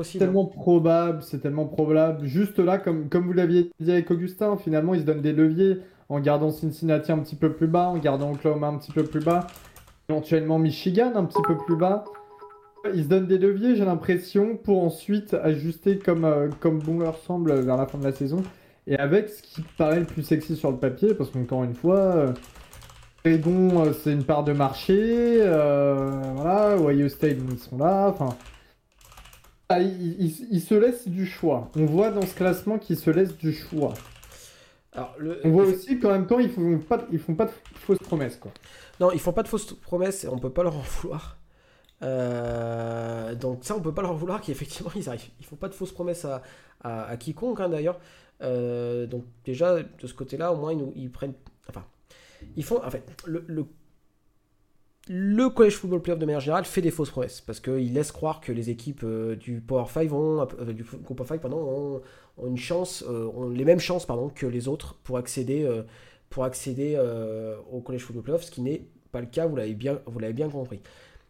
C'est 0.03 0.19
tellement 0.19 0.45
probable, 0.45 1.21
c'est 1.23 1.39
tellement 1.39 1.65
probable. 1.65 2.25
Juste 2.25 2.59
là, 2.59 2.77
comme, 2.77 3.09
comme 3.09 3.25
vous 3.25 3.33
l'aviez 3.33 3.71
dit 3.79 3.91
avec 3.91 4.11
Augustin, 4.11 4.57
finalement, 4.57 4.93
ils 4.93 5.01
se 5.01 5.05
donnent 5.05 5.21
des 5.21 5.33
leviers 5.33 5.79
en 6.09 6.19
gardant 6.19 6.51
Cincinnati 6.51 7.11
un 7.11 7.19
petit 7.19 7.35
peu 7.35 7.53
plus 7.53 7.67
bas, 7.67 7.87
en 7.87 7.97
gardant 7.97 8.31
Oklahoma 8.31 8.67
un 8.67 8.77
petit 8.77 8.91
peu 8.91 9.03
plus 9.03 9.23
bas, 9.23 9.47
éventuellement 10.09 10.59
Michigan 10.59 11.13
un 11.15 11.23
petit 11.23 11.41
peu 11.41 11.57
plus 11.57 11.77
bas. 11.77 12.03
Ils 12.93 13.03
se 13.03 13.07
donnent 13.09 13.27
des 13.27 13.37
leviers, 13.37 13.75
j'ai 13.75 13.85
l'impression, 13.85 14.57
pour 14.57 14.83
ensuite 14.83 15.33
ajuster 15.35 15.99
comme, 15.99 16.25
euh, 16.25 16.49
comme 16.59 16.79
bon 16.79 16.99
leur 16.99 17.17
semble 17.17 17.53
vers 17.61 17.77
la 17.77 17.85
fin 17.85 17.97
de 17.97 18.03
la 18.03 18.11
saison. 18.11 18.43
Et 18.87 18.97
avec 18.97 19.29
ce 19.29 19.41
qui 19.41 19.61
paraît 19.77 19.99
le 19.99 20.05
plus 20.05 20.23
sexy 20.23 20.55
sur 20.55 20.71
le 20.71 20.77
papier, 20.77 21.13
parce 21.13 21.29
qu'encore 21.29 21.63
une 21.63 21.75
fois, 21.75 21.97
euh, 21.97 22.33
euh 23.27 23.93
c'est 23.93 24.11
une 24.11 24.23
part 24.23 24.43
de 24.43 24.53
marché. 24.53 24.97
Euh, 25.39 26.09
voilà, 26.35 26.75
Ohio 26.77 27.07
State, 27.07 27.37
ils 27.49 27.59
sont 27.59 27.77
là. 27.77 28.07
Enfin, 28.09 28.35
ah, 29.75 29.79
il, 29.81 30.61
se 30.61 30.73
laisse 30.73 31.07
du 31.07 31.25
choix. 31.25 31.71
On 31.75 31.85
voit 31.85 32.11
dans 32.11 32.25
ce 32.25 32.35
classement 32.35 32.77
qu'il 32.77 32.97
se 32.97 33.09
laisse 33.09 33.37
du 33.37 33.53
choix. 33.53 33.93
Alors, 34.93 35.15
On 35.43 35.51
voit 35.51 35.65
aussi 35.65 35.99
qu'en 35.99 36.11
même 36.11 36.27
temps, 36.27 36.39
ils 36.39 36.49
font 36.49 36.79
pas, 36.79 37.05
ils 37.11 37.19
font 37.19 37.35
pas 37.35 37.45
de 37.45 37.51
fausses 37.75 37.99
promesses. 37.99 38.37
Quoi. 38.37 38.51
Non, 38.99 39.11
ils 39.11 39.19
font 39.19 39.33
pas 39.33 39.43
de 39.43 39.47
fausses 39.47 39.73
promesses 39.73 40.23
et 40.25 40.27
on 40.27 40.37
peut 40.37 40.49
pas 40.49 40.63
leur 40.63 40.75
en 40.75 40.81
vouloir. 40.81 41.37
Euh, 42.03 43.35
donc 43.35 43.63
ça, 43.63 43.75
on 43.75 43.81
peut 43.81 43.93
pas 43.93 44.01
leur 44.01 44.11
en 44.11 44.15
vouloir 44.15 44.41
qu'effectivement, 44.41 44.91
ils 44.95 45.07
arrivent. 45.07 45.29
Ils 45.39 45.45
font 45.45 45.55
pas 45.55 45.69
de 45.69 45.73
fausses 45.73 45.93
promesses 45.93 46.25
à, 46.25 46.41
à, 46.83 47.15
quiconque, 47.17 47.59
hein, 47.59 47.69
d'ailleurs. 47.69 47.99
Euh, 48.41 49.05
donc 49.05 49.23
déjà, 49.45 49.81
de 49.81 50.07
ce 50.07 50.13
côté-là, 50.13 50.51
au 50.51 50.57
moins, 50.57 50.73
ils, 50.73 50.79
nous, 50.79 50.93
ils 50.95 51.11
prennent... 51.11 51.33
Enfin, 51.69 51.85
ils 52.55 52.63
font... 52.63 52.83
En 52.83 52.89
fait, 52.89 53.03
le, 53.25 53.45
le 53.47 53.65
le 55.09 55.49
College 55.49 55.73
Football 55.73 56.01
Playoff 56.01 56.19
de 56.19 56.25
manière 56.25 56.41
générale 56.41 56.65
fait 56.65 56.81
des 56.81 56.91
fausses 56.91 57.09
promesses 57.09 57.41
parce 57.41 57.59
qu'il 57.59 57.93
laisse 57.93 58.11
croire 58.11 58.39
que 58.39 58.51
les 58.51 58.69
équipes 58.69 59.01
euh, 59.03 59.35
du 59.35 59.59
Power 59.59 59.85
5 59.89 60.13
ont, 60.13 60.47
euh, 60.59 60.73
du 60.73 60.83
Group 60.83 61.23
5 61.25 61.41
pardon, 61.41 62.01
ont, 62.37 62.47
une 62.47 62.57
chance, 62.57 63.03
euh, 63.09 63.29
ont 63.35 63.49
les 63.49 63.65
mêmes 63.65 63.79
chances 63.79 64.05
pardon, 64.05 64.29
que 64.29 64.45
les 64.45 64.67
autres 64.67 64.95
pour 65.03 65.17
accéder, 65.17 65.67
pour 66.29 66.43
accéder 66.43 66.97
au 67.71 67.81
College 67.81 68.01
Football 68.01 68.23
Playoff, 68.23 68.43
ce 68.43 68.51
qui 68.51 68.61
n'est 68.61 68.85
pas 69.11 69.21
le 69.21 69.27
cas, 69.27 69.47
vous 69.47 69.55
l'avez 69.55 69.73
bien, 69.73 69.99
vous 70.05 70.19
l'avez 70.19 70.33
bien 70.33 70.49
compris. 70.49 70.81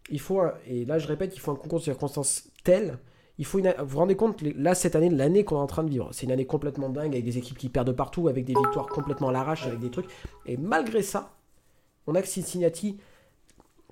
Il 0.09 0.19
faut, 0.19 0.41
et 0.67 0.85
là 0.85 0.99
je 0.99 1.07
répète, 1.07 1.35
il 1.35 1.39
faut 1.39 1.51
un 1.51 1.55
concours 1.55 1.79
de 1.79 1.85
circonstances 1.85 2.49
tel. 2.63 2.97
Il 3.37 3.45
faut 3.45 3.59
vous 3.59 3.85
vous 3.85 3.97
rendez 3.97 4.15
compte, 4.15 4.41
là 4.41 4.75
cette 4.75 4.95
année, 4.95 5.09
l'année 5.09 5.43
qu'on 5.43 5.55
est 5.55 5.59
en 5.59 5.67
train 5.67 5.83
de 5.83 5.89
vivre, 5.89 6.09
c'est 6.11 6.25
une 6.25 6.31
année 6.31 6.45
complètement 6.45 6.89
dingue 6.89 7.13
avec 7.13 7.23
des 7.25 7.37
équipes 7.37 7.57
qui 7.57 7.69
perdent 7.69 7.87
de 7.87 7.93
partout, 7.93 8.27
avec 8.27 8.45
des 8.45 8.53
victoires 8.53 8.87
complètement 8.87 9.29
à 9.29 9.31
l'arrache, 9.31 9.65
avec 9.65 9.79
des 9.79 9.89
trucs. 9.89 10.07
Et 10.45 10.57
malgré 10.57 11.01
ça, 11.01 11.33
on 12.05 12.13
a 12.15 12.21
que 12.21 12.27
Cincinnati 12.27 12.97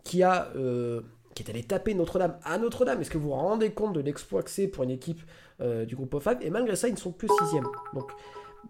qui 0.09 0.23
a 0.23 0.51
euh, 0.55 1.01
qui 1.35 1.43
est 1.43 1.49
allé 1.51 1.61
taper 1.61 1.93
Notre-Dame 1.93 2.37
à 2.43 2.57
Notre-Dame. 2.57 2.99
Est-ce 2.99 3.11
que 3.11 3.19
vous 3.19 3.29
vous 3.29 3.35
rendez 3.35 3.71
compte 3.71 3.93
de 3.93 3.99
l'exploit 3.99 4.41
que 4.41 4.49
c'est 4.49 4.67
pour 4.67 4.83
une 4.83 4.89
équipe 4.89 5.21
euh, 5.61 5.85
du 5.85 5.95
groupe 5.95 6.15
of 6.15 6.23
5 6.23 6.43
Et 6.43 6.49
malgré 6.49 6.75
ça, 6.75 6.87
ils 6.87 6.95
ne 6.95 6.97
sont 6.97 7.11
que 7.11 7.27
sixième. 7.39 7.67
Donc, 7.93 8.11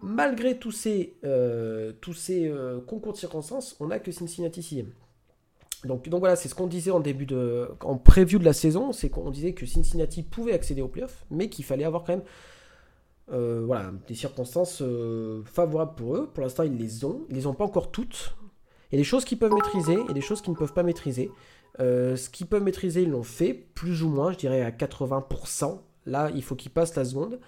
malgré 0.02 0.58
tous 0.58 0.70
ces, 0.70 1.16
euh, 1.24 1.92
tous 2.02 2.12
ces 2.12 2.52
concours 2.86 3.14
de 3.14 3.18
circonstances, 3.18 3.74
on 3.80 3.86
n'a 3.86 3.98
que 3.98 4.12
Cincinnati 4.12 4.62
sixième. 4.62 4.92
Donc, 5.84 6.06
donc 6.10 6.20
voilà, 6.20 6.36
c'est 6.36 6.50
ce 6.50 6.54
qu'on 6.54 6.66
disait 6.66 6.90
en 6.90 7.00
début 7.00 7.24
de, 7.24 7.70
en 7.80 7.96
preview 7.96 8.38
de 8.38 8.44
la 8.44 8.52
saison, 8.52 8.92
c'est 8.92 9.08
qu'on 9.08 9.30
disait 9.30 9.54
que 9.54 9.64
Cincinnati 9.64 10.22
pouvait 10.22 10.52
accéder 10.52 10.82
aux 10.82 10.88
playoffs, 10.88 11.24
mais 11.30 11.48
qu'il 11.48 11.64
fallait 11.64 11.84
avoir 11.84 12.04
quand 12.04 12.18
même 12.18 13.64
voilà, 13.64 13.92
des 14.06 14.14
circonstances 14.14 14.82
favorables 15.46 15.94
pour 15.94 16.16
eux. 16.16 16.30
Pour 16.34 16.42
l'instant, 16.42 16.64
ils 16.64 16.76
les 16.76 17.06
ont. 17.06 17.22
Ils 17.30 17.36
les 17.36 17.46
ont 17.46 17.54
pas 17.54 17.64
encore 17.64 17.90
toutes. 17.90 18.34
Il 18.90 18.96
y 18.96 18.98
a 18.98 19.00
des 19.00 19.04
choses 19.04 19.24
qu'ils 19.24 19.38
peuvent 19.38 19.52
maîtriser 19.52 19.98
et 20.08 20.12
des 20.12 20.20
choses 20.20 20.42
qu'ils 20.42 20.52
ne 20.52 20.58
peuvent 20.58 20.72
pas 20.72 20.82
maîtriser. 20.82 21.30
Euh, 21.78 22.16
ce 22.16 22.28
qu'ils 22.28 22.46
peuvent 22.46 22.62
maîtriser, 22.62 23.02
ils 23.02 23.10
l'ont 23.10 23.22
fait, 23.22 23.54
plus 23.54 24.02
ou 24.02 24.08
moins, 24.08 24.32
je 24.32 24.38
dirais 24.38 24.62
à 24.62 24.70
80%. 24.70 25.78
Là, 26.06 26.30
il 26.34 26.42
faut 26.42 26.56
qu'ils 26.56 26.72
passent 26.72 26.96
la 26.96 27.04
seconde. 27.04 27.38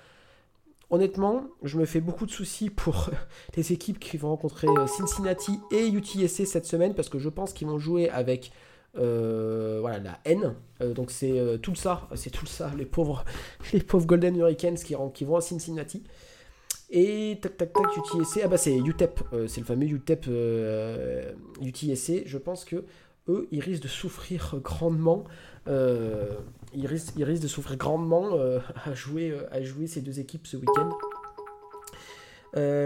Honnêtement, 0.91 1.45
je 1.63 1.79
me 1.79 1.85
fais 1.85 2.01
beaucoup 2.01 2.27
de 2.27 2.31
soucis 2.31 2.71
pour 2.71 3.11
les 3.57 3.73
équipes 3.73 3.99
qui 3.99 4.17
vont 4.19 4.29
rencontrer 4.29 4.69
euh, 4.69 4.87
Cincinnati 4.87 5.59
et 5.71 5.89
UTSC 5.89 6.47
cette 6.47 6.67
semaine 6.67 6.95
parce 6.95 7.09
que 7.09 7.19
je 7.19 7.29
pense 7.29 7.53
qu'ils 7.53 7.67
vont 7.67 7.79
jouer 7.79 8.09
avec 8.11 8.53
euh, 8.99 9.79
voilà, 9.81 9.99
la 9.99 10.19
haine. 10.27 10.55
donc 10.95 11.11
c'est 11.11 11.59
tout 11.63 11.75
ça, 11.75 12.09
c'est 12.15 12.29
tout 12.31 12.45
ça, 12.45 12.71
les 12.77 12.85
pauvres, 12.85 13.25
les 13.73 13.81
pauvres 13.81 14.07
Golden 14.07 14.37
Hurricanes 14.37 14.77
qui, 14.77 14.95
qui 15.15 15.25
vont 15.25 15.37
à 15.37 15.41
Cincinnati. 15.41 16.05
Et 16.95 17.39
tac 17.41 17.57
tac 17.57 17.73
tac 17.73 17.97
UTSC, 17.97 18.43
ah 18.45 18.49
bah 18.49 18.59
c'est 18.59 18.77
UTEP, 18.77 19.23
euh, 19.33 19.47
c'est 19.49 19.61
le 19.61 19.67
fameux 19.67 19.87
UTEP 19.87 20.27
euh, 20.29 21.33
UTSC. 21.63 22.25
Je 22.27 22.37
pense 22.37 22.67
que 22.67 22.85
eux, 23.31 23.49
ils 23.51 23.61
risquent 23.61 23.85
de 23.85 23.89
souffrir 23.89 24.57
grandement. 24.63 25.25
Euh, 25.69 26.35
ils, 26.75 26.87
risquent, 26.87 27.17
de 27.17 27.49
souffrir 27.49 27.79
grandement 27.79 28.37
à, 28.85 28.93
jouer, 28.93 29.33
ces 29.87 30.03
deux 30.03 30.21
équipes 30.21 30.47
ce 30.47 30.59
week-end. 30.59 30.91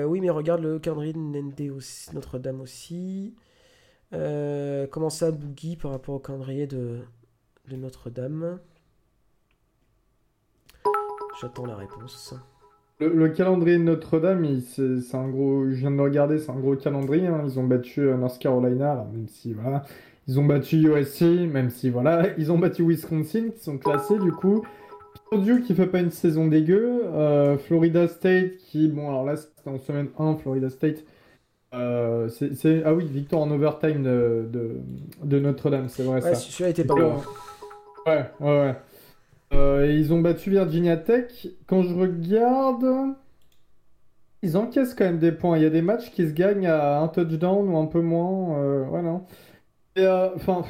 oui, 0.07 0.21
mais 0.21 0.31
regarde 0.31 0.63
le 0.63 0.79
calendrier 0.79 1.13
de 1.13 2.13
Notre-Dame 2.13 2.61
aussi. 2.61 3.35
comment 4.13 5.11
ça, 5.11 5.33
Boogie, 5.33 5.75
par 5.75 5.91
rapport 5.91 6.15
au 6.15 6.21
calendrier 6.21 6.69
de 6.69 7.01
Notre-Dame? 7.69 8.61
J'attends 11.41 11.67
la 11.67 11.75
réponse. 11.75 12.35
Le, 12.99 13.29
calendrier 13.29 13.77
de 13.77 13.83
Notre-Dame, 13.83 14.47
c'est 14.61 15.15
un 15.15 15.29
gros. 15.29 15.69
Je 15.69 15.75
viens 15.75 15.91
de 15.91 16.01
regarder, 16.01 16.39
c'est 16.39 16.51
un 16.51 16.59
gros 16.59 16.77
calendrier. 16.77 17.27
Hein. 17.27 17.43
Ils 17.45 17.59
ont 17.59 17.65
battu 17.65 18.01
euh, 18.01 18.17
North 18.17 18.39
Carolina, 18.39 19.07
même 19.13 19.29
si 19.29 19.53
voilà. 19.53 19.85
Ils 20.27 20.41
ont 20.41 20.45
battu 20.45 20.77
USC, 20.77 21.23
même 21.23 21.69
si 21.69 21.91
voilà. 21.91 22.29
Ils 22.39 22.51
ont 22.53 22.59
battu 22.59 22.83
Wisconsin, 22.83 23.51
qui 23.55 23.63
sont 23.63 23.77
classés 23.77 24.19
du 24.19 24.33
coup. 24.33 24.65
Purdue 25.31 25.63
qui 25.63 25.75
fait 25.75 25.87
pas 25.87 26.01
une 26.01 26.11
saison 26.11 26.47
dégueu. 26.47 27.03
Euh, 27.05 27.59
Florida 27.59 28.09
State 28.09 28.57
qui, 28.59 28.89
bon, 28.89 29.09
alors 29.09 29.25
là, 29.25 29.37
c'était 29.37 29.69
en 29.69 29.79
semaine 29.79 30.09
1, 30.19 30.37
Florida 30.37 30.71
State. 30.71 31.05
Euh, 31.75 32.29
c'est, 32.29 32.83
Ah 32.85 32.95
oui, 32.95 33.05
victoire 33.07 33.43
en 33.43 33.51
overtime 33.51 34.03
de, 34.03 34.49
de, 35.23 35.39
Notre-Dame, 35.39 35.89
c'est 35.89 36.05
vrai 36.05 36.23
ouais, 36.23 36.35
ça. 36.35 36.35
Celui-là 36.35 36.71
était 36.71 36.85
pas 36.85 36.95
bon. 36.95 37.17
Ouais, 38.07 38.25
ouais, 38.41 38.61
ouais. 38.61 38.75
Euh, 39.53 39.93
ils 39.93 40.13
ont 40.13 40.21
battu 40.21 40.51
Virginia 40.51 40.97
Tech. 40.97 41.49
Quand 41.67 41.83
je 41.83 41.95
regarde, 41.95 43.15
ils 44.43 44.57
encaissent 44.57 44.95
quand 44.95 45.05
même 45.05 45.19
des 45.19 45.33
points. 45.33 45.57
Il 45.57 45.63
y 45.63 45.67
a 45.67 45.71
des 45.71 45.83
matchs 45.83 46.11
qui 46.11 46.27
se 46.27 46.33
gagnent 46.33 46.67
à 46.67 47.01
un 47.01 47.09
touchdown 47.09 47.69
ou 47.69 47.77
un 47.79 47.87
peu 47.87 48.01
moins. 48.01 48.59
Euh, 48.61 48.85
ouais, 48.87 49.03
non. 49.03 49.25
Enfin, 50.35 50.65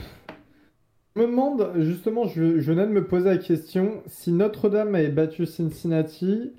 je 1.15 1.21
me 1.21 1.27
demande, 1.27 1.73
justement, 1.79 2.27
je, 2.27 2.61
je, 2.61 2.73
venais 2.73 2.87
de 2.87 2.93
me 2.93 3.07
poser 3.07 3.31
la 3.31 3.39
question, 3.39 4.03
si 4.07 4.33
Notre-Dame 4.33 4.95
avait 4.95 5.09
battu 5.09 5.47
Cincinnati, 5.47 6.53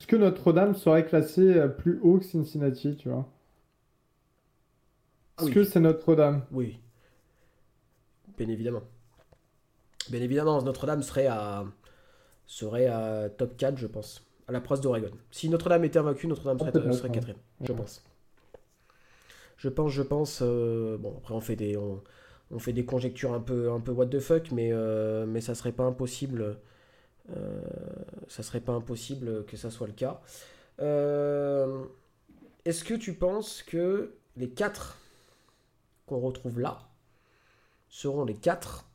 est-ce 0.00 0.06
que 0.06 0.16
Notre-Dame 0.16 0.74
serait 0.74 1.06
classée 1.06 1.62
plus 1.78 1.98
haut 2.02 2.18
que 2.18 2.24
Cincinnati, 2.24 2.96
tu 2.96 3.08
vois? 3.08 3.26
Est-ce 5.40 5.50
que 5.50 5.64
c'est 5.64 5.80
Notre-Dame? 5.80 6.42
Oui, 6.52 6.78
bien 8.36 8.48
évidemment. 8.48 8.82
Bien 10.10 10.20
évidemment, 10.20 10.60
Notre-Dame 10.62 11.02
serait 11.02 11.26
à, 11.26 11.64
serait 12.46 12.86
à 12.86 13.28
top 13.30 13.56
4, 13.56 13.76
je 13.78 13.86
pense, 13.86 14.26
à 14.46 14.52
la 14.52 14.60
proche 14.60 14.80
d'Oregon. 14.80 15.10
Si 15.30 15.48
Notre-Dame 15.48 15.84
était 15.84 15.98
invaincue, 15.98 16.26
Notre-Dame 16.26 16.58
serait, 16.58 16.92
serait 16.92 17.10
quatrième, 17.10 17.38
je 17.60 17.72
pense. 17.72 18.04
Je 19.56 19.68
pense, 19.68 19.92
je 19.92 20.02
pense. 20.02 20.40
Euh, 20.42 20.98
bon, 20.98 21.14
après, 21.18 21.34
on 21.34 21.40
fait 21.40 21.56
des, 21.56 21.76
on, 21.76 22.02
fait 22.58 22.72
des 22.72 22.84
conjectures 22.84 23.32
un 23.32 23.40
peu, 23.40 23.72
un 23.72 23.80
peu 23.80 23.92
what 23.92 24.06
the 24.06 24.20
fuck, 24.20 24.50
mais, 24.52 24.70
euh, 24.72 25.26
mais 25.26 25.40
ça 25.40 25.54
serait 25.54 25.72
pas 25.72 25.84
impossible. 25.84 26.58
Euh, 27.34 27.62
ça 28.28 28.42
serait 28.42 28.60
pas 28.60 28.72
impossible 28.72 29.44
que 29.46 29.56
ça 29.56 29.70
soit 29.70 29.86
le 29.86 29.94
cas. 29.94 30.20
Est-ce 32.64 32.84
que 32.84 32.94
tu 32.94 33.14
penses 33.14 33.62
que 33.62 34.14
les 34.36 34.50
quatre 34.50 34.98
qu'on 36.06 36.18
retrouve 36.18 36.60
là 36.60 36.80
seront 37.88 38.24
les 38.24 38.34
quatre 38.34 38.86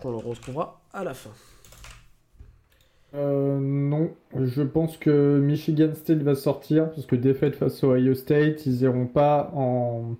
qu'on 0.00 0.10
le 0.10 0.16
retrouvera 0.16 0.80
à 0.92 1.04
la 1.04 1.14
fin. 1.14 1.30
Euh, 3.14 3.58
non, 3.58 4.10
je 4.38 4.62
pense 4.62 4.98
que 4.98 5.38
Michigan 5.38 5.94
State 5.94 6.22
va 6.22 6.34
sortir 6.34 6.90
parce 6.90 7.06
que 7.06 7.16
défaite 7.16 7.56
face 7.56 7.82
au 7.82 7.94
Ohio 7.94 8.14
State, 8.14 8.66
ils 8.66 8.82
iront 8.82 9.06
pas 9.06 9.50
en 9.54 10.16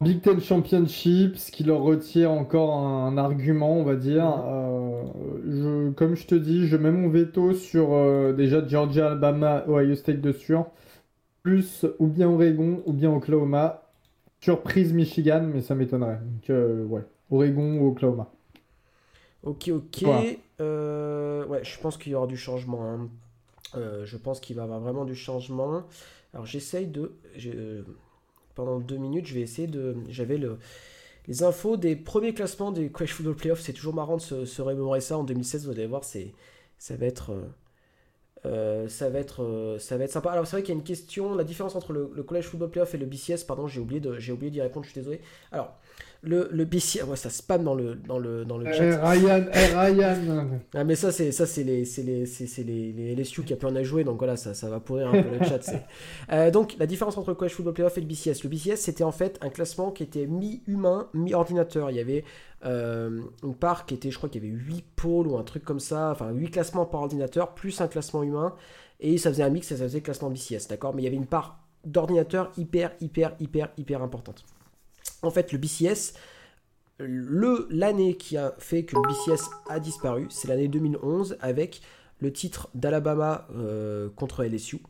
Big 0.00 0.20
Ten 0.20 0.40
Championship, 0.40 1.36
ce 1.36 1.50
qui 1.50 1.64
leur 1.64 1.82
retire 1.82 2.30
encore 2.30 2.76
un, 2.76 3.18
argument, 3.18 3.72
on 3.72 3.82
va 3.82 3.96
dire. 3.96 4.24
Mhm. 4.24 4.42
Euh, 4.46 5.02
je, 5.48 5.90
comme 5.90 6.14
je 6.14 6.26
te 6.26 6.34
dis, 6.36 6.68
je 6.68 6.76
mets 6.76 6.92
mon 6.92 7.08
veto 7.08 7.52
sur 7.54 7.92
euh, 7.92 8.32
déjà 8.32 8.64
Georgia, 8.66 9.06
Alabama, 9.06 9.64
Ohio 9.68 9.96
State 9.96 10.20
de 10.20 10.32
sûr, 10.32 10.66
plus 11.42 11.86
ou 11.98 12.06
bien 12.06 12.28
Oregon 12.28 12.82
ou 12.86 12.92
bien 12.92 13.12
Oklahoma. 13.12 13.82
Surprise 14.40 14.92
Michigan, 14.92 15.42
mais 15.52 15.62
ça 15.62 15.74
m'étonnerait. 15.74 16.20
Donc 16.22 16.56
ouais, 16.90 17.02
Oregon 17.30 17.80
ou 17.80 17.88
Oklahoma. 17.88 18.30
Ok, 19.42 19.68
ok. 19.68 20.04
Euh, 20.60 21.46
ouais, 21.46 21.64
je 21.64 21.78
pense 21.78 21.96
qu'il 21.96 22.12
y 22.12 22.14
aura 22.14 22.26
du 22.26 22.36
changement. 22.36 22.84
Hein. 22.84 23.08
Euh, 23.76 24.04
je 24.04 24.16
pense 24.16 24.40
qu'il 24.40 24.56
va 24.56 24.62
y 24.62 24.64
avoir 24.64 24.80
vraiment 24.80 25.04
du 25.04 25.14
changement. 25.14 25.84
Alors 26.34 26.46
j'essaye 26.46 26.86
de... 26.86 27.12
Euh, 27.46 27.82
pendant 28.54 28.80
deux 28.80 28.96
minutes, 28.96 29.26
je 29.26 29.34
vais 29.34 29.40
essayer 29.40 29.68
de... 29.68 29.96
J'avais 30.08 30.38
le... 30.38 30.58
les 31.28 31.42
infos 31.42 31.76
des 31.76 31.94
premiers 31.94 32.34
classements 32.34 32.72
des 32.72 32.90
Crash 32.90 33.12
Football 33.12 33.36
Playoffs. 33.36 33.60
C'est 33.60 33.72
toujours 33.72 33.94
marrant 33.94 34.16
de 34.16 34.44
se, 34.44 34.62
remémorer 34.62 35.00
ça 35.00 35.16
en 35.16 35.24
2016. 35.24 35.66
Vous 35.66 35.72
allez 35.72 35.86
voir, 35.86 36.02
c'est, 36.02 36.32
ça 36.78 36.96
va 36.96 37.06
être... 37.06 37.32
ça, 38.42 39.08
va 39.08 39.18
être, 39.20 39.76
ça 39.78 39.96
va 39.96 40.04
être 40.04 40.12
sympa. 40.12 40.32
Alors, 40.32 40.46
c'est 40.46 40.56
vrai 40.56 40.62
qu'il 40.62 40.74
y 40.74 40.76
a 40.76 40.80
une 40.80 40.86
question, 40.86 41.36
la 41.36 41.44
différence 41.44 41.76
entre 41.76 41.92
le, 41.92 42.10
le 42.12 42.22
College 42.24 42.46
Football 42.46 42.70
Playoff 42.70 42.94
et 42.94 42.98
le 42.98 43.06
BCS, 43.06 43.44
pardon, 43.46 43.68
j'ai 43.68 43.80
oublié, 43.80 44.00
de, 44.00 44.18
j'ai 44.18 44.32
oublié 44.32 44.50
d'y 44.50 44.60
répondre, 44.60 44.84
je 44.84 44.90
suis 44.90 45.00
désolé. 45.00 45.20
Alors, 45.52 45.78
le, 46.22 46.48
le 46.50 46.64
BC, 46.64 47.02
ouais, 47.04 47.16
ça 47.16 47.30
spam 47.30 47.62
dans 47.62 47.74
le, 47.74 47.94
dans 47.94 48.18
le, 48.18 48.44
dans 48.44 48.58
le 48.58 48.72
chat. 48.72 48.84
Eh, 48.84 48.94
Ryan, 48.96 49.44
hey, 49.52 49.70
eh, 49.70 49.76
Ryan. 49.76 50.48
Ah, 50.74 50.82
mais 50.82 50.96
ça, 50.96 51.12
c'est, 51.12 51.30
ça, 51.30 51.46
c'est 51.46 51.62
les, 51.62 51.84
c'est 51.84 52.02
les, 52.02 52.26
c'est, 52.26 52.64
les, 52.64 52.92
les 52.92 53.14
LSU 53.14 53.44
qui 53.44 53.52
a 53.52 53.56
plus 53.56 53.68
rien 53.68 53.76
à 53.76 53.84
jouer, 53.84 54.02
donc 54.02 54.18
voilà, 54.18 54.36
ça, 54.36 54.52
ça 54.52 54.68
va 54.68 54.80
pourrir 54.80 55.08
un 55.08 55.22
peu 55.22 55.38
le 55.38 55.44
chat. 55.44 55.58
Euh, 56.30 56.50
donc, 56.50 56.76
la 56.78 56.86
différence 56.86 57.16
entre 57.16 57.30
le 57.30 57.36
College 57.36 57.54
Football 57.54 57.74
Playoff 57.74 57.96
et 57.96 58.00
le 58.00 58.06
BCS. 58.06 58.42
Le 58.42 58.48
BCS, 58.48 58.76
c'était 58.76 59.04
en 59.04 59.12
fait 59.12 59.38
un 59.40 59.48
classement 59.48 59.90
qui 59.90 60.02
était 60.02 60.26
mi-humain, 60.26 61.08
mi-ordinateur. 61.14 61.90
Il 61.90 61.96
y 61.96 62.00
avait 62.00 62.24
euh, 62.66 63.22
une 63.42 63.54
part 63.54 63.86
qui 63.86 63.94
était, 63.94 64.10
je 64.10 64.16
crois 64.18 64.28
qu'il 64.28 64.44
y 64.44 64.46
avait 64.46 64.54
8 64.54 64.84
pôles 64.96 65.26
ou 65.28 65.38
un 65.38 65.42
truc 65.42 65.64
comme 65.64 65.80
ça, 65.80 66.10
enfin 66.10 66.30
8 66.30 66.50
classements 66.50 66.84
par 66.84 67.02
ordinateur, 67.02 67.54
plus 67.54 67.80
un 67.80 67.88
classement 67.88 68.22
humain, 68.22 68.54
et 69.00 69.16
ça 69.16 69.30
faisait 69.30 69.42
un 69.42 69.50
mix, 69.50 69.68
ça 69.68 69.76
faisait 69.76 70.00
classement 70.00 70.30
BCS, 70.30 70.68
d'accord? 70.68 70.94
Mais 70.94 71.02
il 71.02 71.04
y 71.04 71.08
avait 71.08 71.16
une 71.16 71.26
part 71.26 71.60
d'ordinateur 71.84 72.50
hyper, 72.58 72.92
hyper, 73.00 73.34
hyper, 73.40 73.70
hyper 73.78 74.02
importante. 74.02 74.44
En 75.22 75.30
fait, 75.30 75.52
le 75.52 75.58
BCS, 75.58 76.14
l'année 77.00 78.16
qui 78.16 78.36
a 78.36 78.54
fait 78.58 78.84
que 78.84 78.96
le 78.96 79.02
BCS 79.02 79.50
a 79.68 79.80
disparu, 79.80 80.26
c'est 80.30 80.48
l'année 80.48 80.68
2011 80.68 81.36
avec 81.40 81.80
le 82.20 82.32
titre 82.32 82.68
d'Alabama 82.74 83.46
euh, 83.54 84.08
contre 84.16 84.44
LSU. 84.44 84.80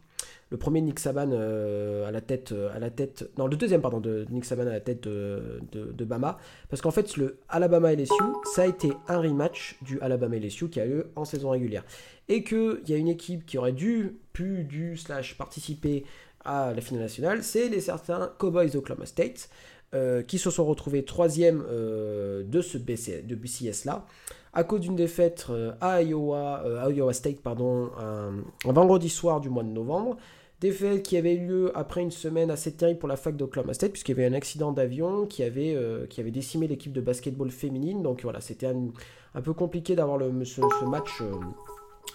Le 0.50 0.56
premier 0.56 0.80
Nick 0.80 0.98
Saban 0.98 1.28
euh, 1.32 2.08
à 2.08 2.10
la 2.10 2.22
tête, 2.22 2.52
euh, 2.52 2.74
à 2.74 2.78
la 2.78 2.88
tête, 2.88 3.30
non 3.36 3.46
le 3.46 3.56
deuxième 3.56 3.82
pardon 3.82 4.00
de 4.00 4.26
Nick 4.30 4.46
Saban 4.46 4.62
à 4.62 4.70
la 4.70 4.80
tête 4.80 5.02
de, 5.02 6.04
Bama, 6.04 6.38
parce 6.70 6.80
qu'en 6.80 6.90
fait 6.90 7.18
le 7.18 7.38
Alabama 7.50 7.92
LSU 7.92 8.14
ça 8.54 8.62
a 8.62 8.66
été 8.66 8.90
un 9.08 9.18
rematch 9.18 9.76
du 9.82 10.00
Alabama 10.00 10.36
LSU 10.38 10.70
qui 10.70 10.80
a 10.80 10.86
eu 10.86 11.02
en 11.16 11.26
saison 11.26 11.50
régulière 11.50 11.84
et 12.28 12.44
que 12.44 12.80
il 12.84 12.90
y 12.90 12.94
a 12.94 12.96
une 12.96 13.08
équipe 13.08 13.44
qui 13.44 13.58
aurait 13.58 13.72
dû 13.72 14.16
pu 14.32 14.64
dû 14.64 14.96
slash 14.96 15.36
participer 15.36 16.04
à 16.44 16.72
la 16.74 16.80
finale 16.80 17.02
nationale, 17.02 17.42
c'est 17.42 17.68
les 17.68 17.80
certains 17.80 18.32
Cowboys 18.38 18.70
d'Oklahoma 18.70 19.04
State. 19.04 19.50
Euh, 19.94 20.22
qui 20.22 20.36
se 20.36 20.50
sont 20.50 20.66
retrouvés 20.66 21.02
troisième 21.02 21.64
euh, 21.66 22.42
de 22.44 22.60
ce 22.60 22.76
de 22.76 23.34
BCS 23.34 23.86
là, 23.86 24.04
à 24.52 24.62
cause 24.62 24.80
d'une 24.80 24.96
défaite 24.96 25.46
euh, 25.48 25.72
à 25.80 26.02
Iowa, 26.02 26.62
Iowa 26.90 27.14
State 27.14 27.40
pardon, 27.40 27.88
un, 27.98 28.34
vendredi 28.70 29.08
soir 29.08 29.40
du 29.40 29.48
mois 29.48 29.62
de 29.62 29.70
novembre. 29.70 30.18
Défaite 30.60 31.02
qui 31.02 31.16
avait 31.16 31.36
eu 31.36 31.46
lieu 31.46 31.72
après 31.74 32.02
une 32.02 32.10
semaine 32.10 32.50
assez 32.50 32.72
terrible 32.72 32.98
pour 32.98 33.08
la 33.08 33.16
fac 33.16 33.34
d'Oklahoma 33.34 33.72
State, 33.72 33.92
puisqu'il 33.92 34.14
y 34.14 34.20
avait 34.20 34.26
un 34.26 34.34
accident 34.34 34.72
d'avion 34.72 35.24
qui 35.24 35.42
avait, 35.42 35.74
qui 36.10 36.20
avait 36.20 36.32
décimé 36.32 36.66
l'équipe 36.66 36.92
de 36.92 37.00
basketball 37.00 37.50
féminine. 37.50 38.02
Donc 38.02 38.24
voilà, 38.24 38.42
c'était 38.42 38.66
un, 38.66 39.40
peu 39.40 39.54
compliqué 39.54 39.96
d'avoir 39.96 40.20
ce, 40.20 40.60
ce, 40.80 40.84
match 40.84 41.22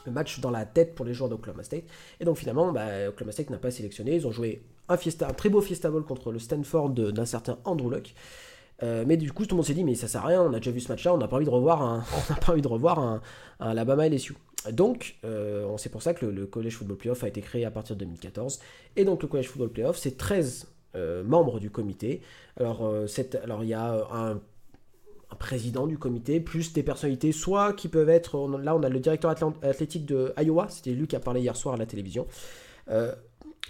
match 0.05 0.41
dans 0.41 0.51
la 0.51 0.65
tête 0.65 0.93
pour 0.93 1.05
les 1.05 1.13
joueurs 1.15 1.29
d'Oklahoma 1.29 1.63
State. 1.63 1.85
Et 2.19 2.25
donc 2.25 2.37
finalement, 2.37 2.71
bah, 2.71 3.09
Oklahoma 3.09 3.31
State 3.31 3.49
n'a 3.49 3.57
pas 3.57 3.71
sélectionné. 3.71 4.15
Ils 4.15 4.27
ont 4.27 4.31
joué 4.31 4.61
un, 4.89 4.95
un 4.95 5.33
très 5.33 5.49
beau 5.49 5.61
Fiesta 5.61 5.89
Bowl 5.89 6.03
contre 6.03 6.31
le 6.31 6.39
Stanford 6.39 6.89
d'un 6.89 7.25
certain 7.25 7.57
Andrew 7.65 7.89
Luck. 7.89 8.13
Euh, 8.81 9.03
mais 9.07 9.17
du 9.17 9.31
coup, 9.31 9.45
tout 9.45 9.55
le 9.55 9.57
monde 9.57 9.65
s'est 9.65 9.73
dit, 9.73 9.83
mais 9.83 9.95
ça 9.95 10.07
sert 10.07 10.23
à 10.25 10.27
rien, 10.27 10.41
on 10.41 10.53
a 10.53 10.57
déjà 10.57 10.71
vu 10.71 10.79
ce 10.79 10.89
match-là, 10.89 11.13
on 11.13 11.17
n'a 11.17 11.27
pas 11.27 11.37
envie 11.37 11.45
de 11.45 11.49
revoir 11.49 11.81
un, 11.81 12.03
on 12.31 12.33
pas 12.33 12.51
envie 12.51 12.61
de 12.61 12.67
revoir 12.67 12.99
un, 12.99 13.21
Alabama 13.59 14.07
LSU. 14.07 14.35
Donc, 14.71 15.15
euh, 15.25 15.75
c'est 15.77 15.89
pour 15.89 16.01
ça 16.01 16.13
que 16.13 16.25
le, 16.25 16.45
College 16.45 16.75
Football 16.75 16.97
Playoff 16.97 17.23
a 17.23 17.27
été 17.27 17.41
créé 17.41 17.65
à 17.65 17.71
partir 17.71 17.95
de 17.95 18.01
2014. 18.01 18.59
Et 18.95 19.05
donc, 19.05 19.21
le 19.21 19.27
College 19.27 19.47
Football 19.47 19.69
Playoff, 19.69 19.97
c'est 19.97 20.17
13 20.17 20.67
euh, 20.95 21.23
membres 21.23 21.59
du 21.59 21.69
comité. 21.69 22.21
Alors, 22.57 22.89
alors 23.43 23.63
il 23.63 23.69
y 23.69 23.73
a 23.73 24.07
un 24.11 24.39
président 25.39 25.87
du 25.87 25.97
comité, 25.97 26.39
plus 26.39 26.73
des 26.73 26.83
personnalités, 26.83 27.31
soit 27.31 27.73
qui 27.73 27.87
peuvent 27.87 28.09
être, 28.09 28.37
là 28.59 28.75
on 28.75 28.83
a 28.83 28.89
le 28.89 28.99
directeur 28.99 29.33
athlétique 29.63 30.05
de 30.05 30.31
Iowa, 30.37 30.67
c'était 30.69 30.91
lui 30.91 31.07
qui 31.07 31.15
a 31.15 31.19
parlé 31.19 31.41
hier 31.41 31.55
soir 31.55 31.73
à 31.73 31.77
la 31.77 31.87
télévision. 31.87 32.27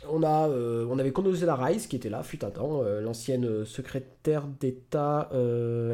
Euh, 0.03 0.07
on, 0.09 0.23
a, 0.23 0.47
euh, 0.49 0.87
on 0.89 0.97
avait 0.99 1.11
Condoleezza 1.11 1.55
Rice 1.55 1.87
qui 1.87 1.95
était 1.95 2.09
là, 2.09 2.23
fut 2.23 2.43
un 2.43 2.49
temps, 2.49 2.81
euh, 2.83 3.01
l'ancienne 3.01 3.65
secrétaire 3.65 4.47
d'État, 4.47 5.29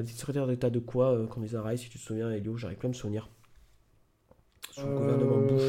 secrétaire 0.06 0.48
d'État 0.48 0.70
de 0.70 0.80
quoi, 0.80 1.18
Condoleezza 1.30 1.62
Rice, 1.62 1.82
si 1.82 1.90
tu 1.90 2.00
te 2.00 2.04
souviens, 2.04 2.32
Elio, 2.32 2.58
j'arrive 2.58 2.78
pas 2.78 2.88
à 2.88 2.90
me 2.90 2.94
souvenir. 2.94 3.30
Sous 4.72 4.86
le 4.86 4.98
gouvernement 4.98 5.38
Bush. 5.38 5.64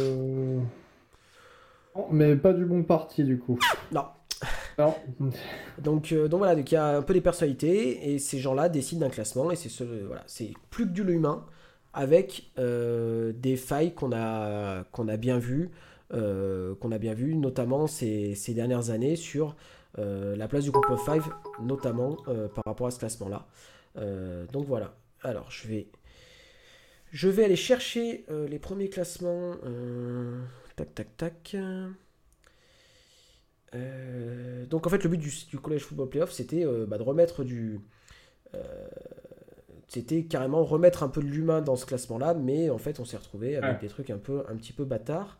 mais 2.11 2.37
pas 2.37 2.53
du 2.53 2.65
bon 2.65 2.83
parti 2.83 3.25
du 3.25 3.39
coup. 3.39 3.59
Non, 3.93 4.05
donc, 5.79 6.13
euh, 6.13 6.29
donc 6.29 6.39
voilà, 6.39 6.55
donc 6.55 6.71
il 6.71 6.75
y 6.75 6.79
a 6.79 6.99
un 6.99 7.03
peu 7.03 7.15
des 7.15 7.21
personnalités 7.21 8.13
et 8.13 8.19
ces 8.19 8.39
gens-là 8.39 8.69
décident 8.69 9.07
d'un 9.07 9.11
classement 9.11 9.51
et 9.51 9.57
c'est 9.57 9.69
ce, 9.69 9.85
voilà, 9.85 10.23
c'est 10.27 10.53
plus 10.71 10.87
que 10.87 10.93
du 10.93 11.03
humain 11.03 11.45
avec 11.93 12.51
euh, 12.59 13.33
des 13.35 13.57
failles 13.57 13.95
qu'on 13.95 14.13
a 14.13 14.85
qu'on 14.93 15.09
a 15.09 15.17
bien 15.17 15.39
vu, 15.39 15.65
euh, 15.65 15.67
qu'on 16.11 16.93
a 16.93 16.99
bien 16.99 17.15
vu 17.15 17.37
notamment 17.37 17.87
ces, 17.87 18.35
ces 18.35 18.55
dernières 18.55 18.91
années 18.91 19.17
sur 19.17 19.57
la 19.97 20.49
place 20.49 20.65
du 20.65 20.71
groupe 20.71 20.91
of 20.91 21.05
five, 21.05 21.25
notamment 21.63 22.17
par 22.55 22.65
rapport 22.65 22.87
à 22.89 22.91
ce 22.91 22.99
classement-là. 22.99 23.47
donc 24.53 24.67
voilà. 24.67 24.97
Alors 25.23 25.51
je 25.51 25.69
vais 25.69 25.87
je 27.13 27.29
vais 27.29 27.45
aller 27.45 27.57
chercher 27.57 28.25
les 28.49 28.59
premiers 28.59 28.89
classements. 28.89 29.55
tac 30.77 30.95
tac 30.95 31.17
tac. 31.17 31.57
Euh, 33.75 34.67
donc 34.67 34.87
en 34.87 34.91
fait 34.91 35.05
le 35.05 35.11
but 35.11 35.19
du, 35.19 35.59
College 35.59 35.83
Football 35.83 36.09
Playoff 36.09 36.33
c'était 36.33 36.65
euh, 36.65 36.87
bah, 36.87 36.99
de 36.99 37.03
remettre 37.03 37.45
du... 37.45 37.81
Euh, 38.55 38.89
c'était 39.87 40.25
carrément 40.25 40.65
remettre 40.65 41.03
un 41.03 41.09
peu 41.09 41.21
de 41.21 41.27
l'humain 41.27 41.63
dans 41.63 41.75
ce 41.75 41.85
classement-là, 41.85 42.35
mais 42.35 42.71
en 42.71 42.79
fait, 42.79 43.01
on 43.01 43.05
s'est 43.05 43.17
retrouvé 43.17 43.57
avec 43.57 43.81
des 43.81 43.89
trucs 43.89 44.11
un, 44.11 44.19
peu, 44.19 44.45
un 44.49 44.55
petit 44.55 44.73
peu 44.73 44.85
bâtards. 44.85 45.37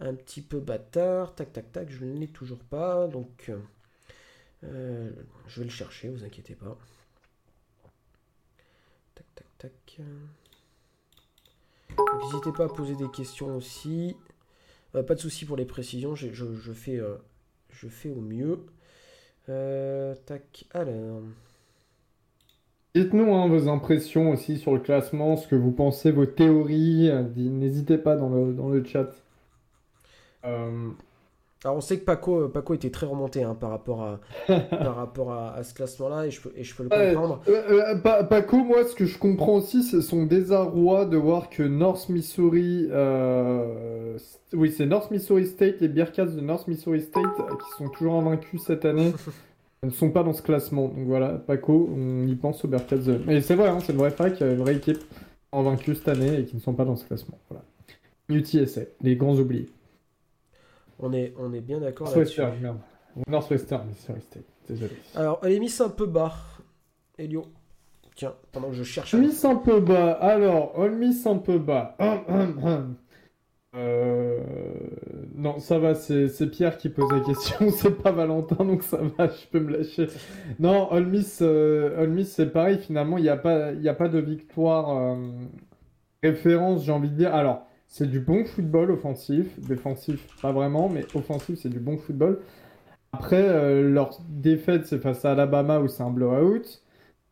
Un 0.00 0.14
petit 0.14 0.42
peu 0.42 0.60
bâtard, 0.60 1.34
tac, 1.34 1.52
tac, 1.52 1.72
tac, 1.72 1.90
je 1.90 2.04
ne 2.04 2.18
l'ai 2.18 2.28
toujours 2.28 2.58
pas, 2.58 3.06
donc 3.06 3.50
euh, 4.64 5.10
je 5.48 5.60
vais 5.60 5.64
le 5.64 5.70
chercher, 5.70 6.08
vous 6.08 6.24
inquiétez 6.24 6.54
pas. 6.54 6.76
Tac, 9.14 9.26
tac, 9.34 9.46
tac. 9.58 10.00
N'hésitez 12.20 12.52
pas 12.52 12.64
à 12.64 12.68
poser 12.68 12.94
des 12.96 13.08
questions 13.10 13.56
aussi. 13.56 14.16
Euh, 14.94 15.02
pas 15.02 15.14
de 15.14 15.20
souci 15.20 15.44
pour 15.44 15.56
les 15.56 15.64
précisions, 15.64 16.14
je, 16.14 16.72
fais, 16.72 16.98
euh, 16.98 17.16
je 17.70 17.88
fais 17.88 18.10
au 18.10 18.20
mieux. 18.20 18.66
tac, 19.46 20.66
alors. 20.72 21.22
Dites-nous 22.94 23.34
hein, 23.34 23.48
vos 23.48 23.68
impressions 23.68 24.30
aussi 24.30 24.58
sur 24.58 24.72
le 24.72 24.80
classement, 24.80 25.36
ce 25.36 25.46
que 25.46 25.54
vous 25.54 25.72
pensez, 25.72 26.10
vos 26.10 26.26
théories. 26.26 27.10
N'hésitez 27.36 27.98
pas 27.98 28.16
dans 28.16 28.28
le 28.28 28.84
chat. 28.84 29.12
Euh, 30.46 30.90
alors 31.64 31.78
on 31.78 31.80
sait 31.80 31.98
que 31.98 32.04
Paco, 32.04 32.42
euh, 32.42 32.48
Paco 32.48 32.74
était 32.74 32.90
très 32.90 33.06
remonté 33.06 33.42
hein, 33.42 33.56
par 33.58 33.70
rapport 33.70 34.02
à, 34.02 34.20
par 34.70 34.96
rapport 34.96 35.32
à, 35.32 35.62
ce 35.64 35.74
classement-là 35.74 36.26
et 36.26 36.30
je, 36.30 36.40
peux, 36.40 36.52
et 36.54 36.62
je 36.62 36.74
peux 36.74 36.84
le 36.84 36.88
comprendre. 36.88 37.40
Euh, 37.48 37.94
Paco, 37.96 38.58
moi 38.58 38.84
ce 38.84 38.94
que 38.94 39.06
je 39.06 39.18
comprends 39.18 39.56
aussi 39.56 39.82
c'est 39.82 40.02
son 40.02 40.26
désarroi 40.26 41.06
de 41.06 41.16
voir 41.16 41.48
que 41.48 41.62
North 41.62 42.08
Missouri, 42.08 42.88
oui 44.52 44.70
c'est 44.70 44.86
North 44.86 45.10
Missouri 45.10 45.46
State, 45.46 45.80
les 45.80 45.88
Bearcats 45.88 46.26
de 46.26 46.40
North 46.40 46.68
Missouri 46.68 47.00
State 47.00 47.24
qui 47.24 47.76
sont 47.78 47.88
toujours 47.88 48.14
invaincus 48.14 48.62
cette 48.62 48.84
année 48.84 49.12
ne 49.82 49.90
sont 49.90 50.10
pas 50.10 50.22
dans 50.22 50.32
ce 50.32 50.42
classement. 50.42 50.88
Donc 50.88 51.06
voilà, 51.06 51.30
Paco, 51.30 51.90
on 51.94 52.26
y 52.26 52.34
pense 52.34 52.64
aux 52.64 52.68
Bearcats. 52.68 52.96
Mais 53.26 53.40
c'est 53.40 53.54
vrai, 53.54 53.68
hein, 53.68 53.78
c'est 53.80 53.92
une 53.92 53.98
vraie 53.98 54.10
fac, 54.10 54.40
une 54.40 54.56
vraie 54.56 54.76
équipe 54.76 55.02
en 55.52 55.62
vaincu 55.62 55.94
cette 55.94 56.08
année 56.08 56.40
et 56.40 56.44
qui 56.44 56.56
ne 56.56 56.60
sont 56.60 56.74
pas 56.74 56.84
dans 56.84 56.96
ce 56.96 57.04
classement. 57.04 57.38
Voilà. 57.48 57.64
UTSA, 58.28 58.82
les 59.02 59.16
grands 59.16 59.36
oubliés. 59.36 59.68
On 60.98 61.12
est, 61.12 61.34
on 61.38 61.52
est 61.52 61.60
bien 61.60 61.80
d'accord 61.80 62.08
là-dessus. 62.14 62.40
merde. 62.60 62.78
Northwestern, 63.28 63.88
State. 63.94 64.44
Désolé. 64.68 64.92
Alors, 65.14 65.40
elle 65.42 65.52
est 65.52 65.60
mise 65.60 65.80
un 65.80 65.88
peu 65.88 66.06
bas. 66.06 66.34
Elio. 67.18 67.44
Tiens, 68.14 68.34
pendant 68.50 68.68
que 68.70 68.74
je 68.74 68.82
cherche. 68.82 69.14
Miss 69.14 69.44
un 69.44 69.56
peu 69.56 69.80
bas. 69.80 70.12
Alors, 70.12 70.72
on 70.76 70.88
miss 70.90 71.26
un 71.26 71.36
peu 71.36 71.58
bas. 71.58 71.96
Euh, 73.74 74.40
non, 75.34 75.58
ça 75.58 75.78
va, 75.78 75.94
c'est 75.94 76.50
Pierre 76.50 76.78
qui 76.78 76.88
pose 76.88 77.12
la 77.12 77.20
question, 77.20 77.70
c'est 77.76 77.90
pas 77.90 78.10
Valentin, 78.10 78.64
donc 78.64 78.82
ça 78.82 78.98
va, 79.18 79.28
je 79.28 79.46
peux 79.50 79.60
me 79.60 79.76
lâcher. 79.76 80.06
Non, 80.58 80.90
All 80.90 81.06
Miss, 81.06 81.40
euh, 81.42 82.24
c'est 82.24 82.50
pareil, 82.50 82.78
finalement, 82.78 83.18
il 83.18 83.22
n'y 83.24 83.28
a, 83.28 83.36
pas, 83.36 83.66
a 83.72 83.94
pas 83.94 84.08
de 84.08 84.18
victoire 84.18 84.96
euh, 84.96 85.16
référence, 86.22 86.84
j'ai 86.84 86.92
envie 86.92 87.10
de 87.10 87.16
dire. 87.16 87.34
Alors, 87.34 87.66
c'est 87.88 88.10
du 88.10 88.20
bon 88.20 88.44
football 88.44 88.90
offensif, 88.90 89.58
défensif, 89.60 90.26
pas 90.42 90.52
vraiment, 90.52 90.88
mais 90.88 91.04
offensif, 91.14 91.58
c'est 91.60 91.68
du 91.68 91.80
bon 91.80 91.96
football. 91.98 92.40
Après, 93.12 93.82
leur 93.82 94.20
défaite, 94.28 94.86
c'est 94.86 94.98
face 94.98 95.24
à 95.24 95.32
Alabama 95.32 95.80
où 95.80 95.88
c'est 95.88 96.02
un 96.02 96.10
blowout. 96.10 96.82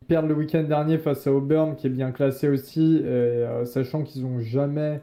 Ils 0.01 0.07
perdent 0.07 0.27
le 0.27 0.33
week-end 0.33 0.63
dernier 0.63 0.97
face 0.97 1.27
à 1.27 1.33
Auburn, 1.33 1.75
qui 1.75 1.87
est 1.87 1.91
bien 1.91 2.11
classé 2.11 2.47
aussi, 2.47 3.03
sachant 3.65 4.03
qu'ils 4.03 4.23
n'ont 4.23 4.39
jamais 4.39 5.01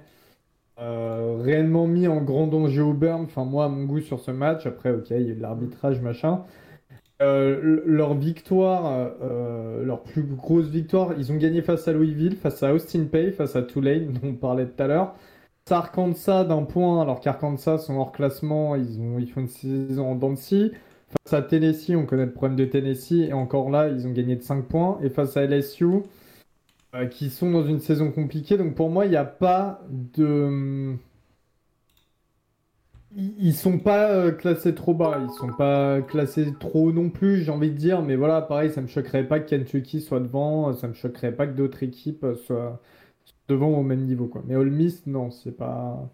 euh, 0.79 1.37
réellement 1.41 1.87
mis 1.87 2.09
en 2.09 2.23
grand 2.23 2.47
danger 2.47 2.81
Auburn. 2.81 3.23
Enfin, 3.25 3.45
moi, 3.45 3.69
mon 3.69 3.85
goût 3.85 4.01
sur 4.01 4.21
ce 4.21 4.31
match. 4.31 4.67
Après, 4.67 4.93
ok, 4.93 5.11
il 5.11 5.17
y 5.17 5.31
a 5.31 5.33
eu 5.35 5.39
l'arbitrage, 5.39 6.01
machin. 6.01 6.45
Euh, 7.21 7.83
leur 7.87 8.15
victoire, 8.15 9.11
euh, 9.23 9.85
leur 9.85 10.03
plus 10.03 10.23
grosse 10.25 10.67
victoire, 10.67 11.13
ils 11.19 11.31
ont 11.31 11.37
gagné 11.37 11.63
face 11.63 11.87
à 11.87 11.93
Louisville, 11.93 12.37
face 12.37 12.63
à 12.63 12.75
Austin 12.75 13.05
Pay, 13.05 13.33
face 13.33 13.55
à 13.55 13.63
Tulane, 13.63 14.13
dont 14.13 14.29
on 14.31 14.35
parlait 14.35 14.67
tout 14.67 14.83
à 14.83 14.87
l'heure. 14.89 15.15
Arkansas 15.71 16.45
d'un 16.45 16.63
point, 16.63 17.01
alors 17.01 17.21
qu'Arkansas 17.21 17.79
sont 17.79 17.97
hors 17.97 18.13
classement, 18.13 18.75
ils, 18.77 19.01
ont, 19.01 19.19
ils 19.19 19.31
font 19.31 19.43
une 19.43 19.49
saison 19.49 20.13
en 20.13 20.15
dents 20.15 20.35
Face 20.37 21.33
à 21.33 21.43
Tennessee, 21.43 21.95
on 21.95 22.07
connaît 22.07 22.27
le 22.27 22.33
problème 22.33 22.57
de 22.57 22.65
Tennessee, 22.65 23.29
et 23.29 23.33
encore 23.33 23.71
là, 23.71 23.89
ils 23.89 24.07
ont 24.07 24.13
gagné 24.13 24.37
de 24.37 24.43
5 24.43 24.65
points. 24.67 24.99
Et 25.03 25.11
face 25.11 25.37
à 25.37 25.47
LSU, 25.47 25.87
euh, 26.95 27.07
qui 27.07 27.31
sont 27.31 27.51
dans 27.51 27.65
une 27.65 27.81
saison 27.81 28.11
compliquée. 28.13 28.59
Donc 28.59 28.75
pour 28.75 28.91
moi, 28.91 29.07
il 29.07 29.11
n'y 29.11 29.17
a 29.17 29.25
pas 29.25 29.81
de. 29.89 30.95
Ils 33.15 33.55
sont 33.55 33.79
pas 33.79 34.11
euh, 34.11 34.33
classés 34.33 34.75
trop 34.75 34.95
bas, 34.95 35.21
ils 35.23 35.31
sont 35.39 35.53
pas 35.53 36.01
classés 36.03 36.53
trop 36.59 36.93
non 36.93 37.11
plus, 37.11 37.43
j'ai 37.43 37.51
envie 37.51 37.71
de 37.71 37.77
dire. 37.77 38.03
Mais 38.03 38.17
voilà, 38.17 38.43
pareil, 38.43 38.71
ça 38.71 38.81
me 38.83 38.87
choquerait 38.87 39.27
pas 39.27 39.41
que 39.41 39.49
Kentucky 39.49 40.01
soit 40.01 40.21
devant, 40.21 40.73
ça 40.75 40.89
me 40.89 40.95
choquerait 40.95 41.33
pas 41.33 41.47
que 41.47 41.53
d'autres 41.53 41.83
équipes 41.83 42.27
soient 42.47 42.81
devant 43.49 43.69
au 43.69 43.83
même 43.83 44.03
niveau, 44.03 44.27
quoi. 44.27 44.43
Mais 44.47 44.55
All 44.55 44.71
Miss, 44.71 45.07
non, 45.07 45.31
c'est 45.31 45.57
pas. 45.57 46.09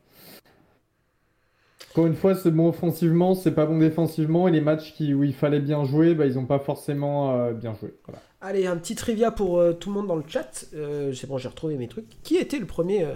Encore 1.93 2.07
une 2.07 2.15
fois, 2.15 2.35
c'est 2.35 2.51
bon 2.51 2.69
offensivement, 2.69 3.35
c'est 3.35 3.53
pas 3.53 3.67
bon 3.67 3.79
défensivement, 3.79 4.47
et 4.47 4.51
les 4.53 4.61
matchs 4.61 4.95
qui, 4.95 5.15
où 5.15 5.25
il 5.25 5.35
fallait 5.35 5.61
bien 5.61 5.85
jouer, 5.85 6.15
bah, 6.15 6.27
ils 6.27 6.35
n'ont 6.35 6.47
pas 6.47 6.59
forcément 6.59 7.33
euh, 7.33 7.53
bien 7.53 7.75
joué. 7.75 7.95
Voilà. 8.07 8.21
Allez, 8.41 8.67
un 8.67 8.77
petit 8.77 8.95
trivia 8.95 9.31
pour 9.31 9.59
euh, 9.59 9.73
tout 9.73 9.89
le 9.89 9.97
monde 9.97 10.07
dans 10.07 10.17
le 10.17 10.23
chat. 10.27 10.67
Euh, 10.75 11.13
c'est 11.13 11.27
bon, 11.27 11.39
j'ai 11.39 11.49
retrouvé 11.49 11.77
mes 11.77 11.89
trucs. 11.89 12.23
Qui 12.23 12.37
était 12.37 12.59
le 12.59 12.67
premier, 12.67 13.07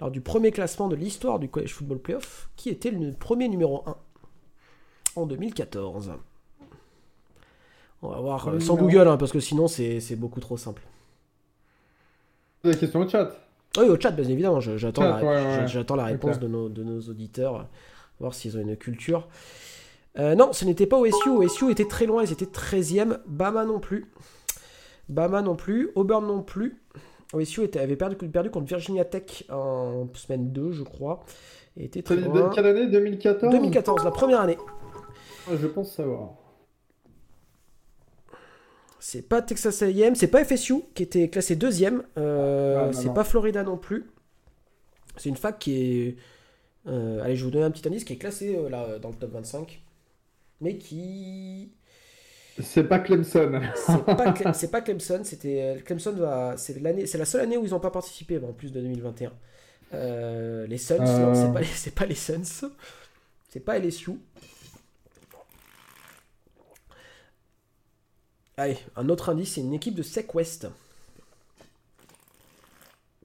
lors 0.00 0.10
du 0.10 0.20
premier 0.20 0.50
classement 0.50 0.88
de 0.88 0.96
l'histoire 0.96 1.38
du 1.38 1.48
College 1.48 1.72
Football 1.72 1.98
Playoff, 1.98 2.50
qui 2.56 2.70
était 2.70 2.90
le 2.90 3.12
premier 3.12 3.48
numéro 3.48 3.84
1 3.86 3.96
en 5.14 5.26
2014 5.26 6.12
On 8.00 8.08
va 8.08 8.20
voir 8.20 8.50
sans 8.60 8.76
Google, 8.76 9.08
hein, 9.08 9.18
parce 9.18 9.30
que 9.30 9.40
sinon 9.40 9.68
c'est 9.68 10.16
beaucoup 10.16 10.40
trop 10.40 10.56
simple. 10.56 10.82
Des 12.64 12.76
questions 12.76 13.00
au 13.00 13.08
chat 13.08 13.36
Oui, 13.78 13.88
au 13.88 13.98
chat, 13.98 14.10
bien 14.10 14.28
évidemment. 14.28 14.60
J'attends 14.60 15.02
la, 15.02 15.96
la, 15.96 16.04
réponse 16.04 16.38
de 16.38 16.48
nos, 16.48 16.68
de 16.68 16.82
nos 16.82 17.00
auditeurs, 17.00 17.68
voir 18.20 18.34
s'ils 18.34 18.56
ont 18.56 18.60
une 18.60 18.76
culture. 18.76 19.28
non, 20.16 20.52
ce 20.52 20.64
n'était 20.64 20.86
pas 20.86 20.98
OSU. 20.98 21.28
OSU 21.28 21.70
était 21.70 21.88
très 21.88 22.06
loin, 22.06 22.22
ils 22.22 22.32
étaient 22.32 22.44
13e. 22.44 23.18
Bama 23.26 23.64
non 23.64 23.80
plus. 23.80 24.12
Bama 25.08 25.42
non 25.42 25.56
plus, 25.56 25.90
Auburn 25.94 26.26
non 26.26 26.42
plus. 26.42 26.80
OSU 27.32 27.64
était, 27.64 27.80
avait 27.80 27.96
perdu, 27.96 28.16
perdu 28.16 28.50
contre 28.50 28.66
Virginia 28.66 29.04
Tech 29.04 29.44
en 29.50 30.06
semaine 30.14 30.52
2, 30.52 30.72
je 30.72 30.82
crois. 30.82 31.24
Et 31.76 31.84
était 31.84 32.02
très 32.02 32.16
Quelle 32.54 32.66
année? 32.66 32.86
2014 32.88 33.50
2014, 33.50 34.04
la 34.04 34.10
première 34.10 34.40
année. 34.40 34.58
Ah, 35.48 35.52
je 35.60 35.66
pense 35.66 35.92
savoir. 35.94 36.34
C'est 39.04 39.28
pas 39.28 39.42
Texas 39.42 39.82
A&M, 39.82 40.14
c'est 40.14 40.28
pas 40.28 40.44
FSU 40.44 40.74
qui 40.94 41.02
était 41.02 41.28
classé 41.28 41.56
deuxième. 41.56 42.04
Euh, 42.16 42.86
ah, 42.88 42.92
c'est 42.92 43.12
pas 43.12 43.24
Florida 43.24 43.64
non 43.64 43.76
plus. 43.76 44.08
C'est 45.16 45.28
une 45.28 45.36
fac 45.36 45.58
qui 45.58 45.74
est. 45.74 46.16
Euh, 46.86 47.20
allez, 47.20 47.34
je 47.34 47.40
vais 47.40 47.46
vous 47.46 47.50
donner 47.50 47.64
un 47.64 47.72
petit 47.72 47.86
indice 47.88 48.04
qui 48.04 48.12
est 48.12 48.16
classé 48.16 48.54
euh, 48.54 48.68
là 48.68 49.00
dans 49.00 49.08
le 49.08 49.16
top 49.16 49.32
25, 49.32 49.82
mais 50.60 50.76
qui 50.76 51.72
c'est 52.60 52.84
pas 52.84 53.00
Clemson. 53.00 53.60
c'est 53.74 54.70
pas, 54.70 54.80
Clemson, 54.82 55.22
c'était 55.24 55.82
Clemson 55.84 56.54
c'est 56.56 56.80
l'année, 56.80 57.06
c'est 57.06 57.18
la 57.18 57.24
seule 57.24 57.40
année 57.40 57.56
où 57.56 57.64
ils 57.64 57.70
n'ont 57.70 57.80
pas 57.80 57.90
participé 57.90 58.38
en 58.38 58.52
plus 58.52 58.70
de 58.70 58.80
2021. 58.80 59.32
Euh, 59.94 60.66
les 60.68 60.78
Suns, 60.78 60.98
non, 60.98 61.34
c'est 61.34 61.52
pas, 61.52 61.60
les, 61.60 61.90
pas 61.90 62.06
les 62.06 62.14
Suns, 62.14 62.70
c'est 63.48 63.60
pas 63.64 63.80
LSU. 63.80 64.12
Allez, 68.56 68.78
un 68.96 69.08
autre 69.08 69.30
indice, 69.30 69.54
c'est 69.54 69.60
une 69.60 69.72
équipe 69.72 69.94
de. 69.94 70.02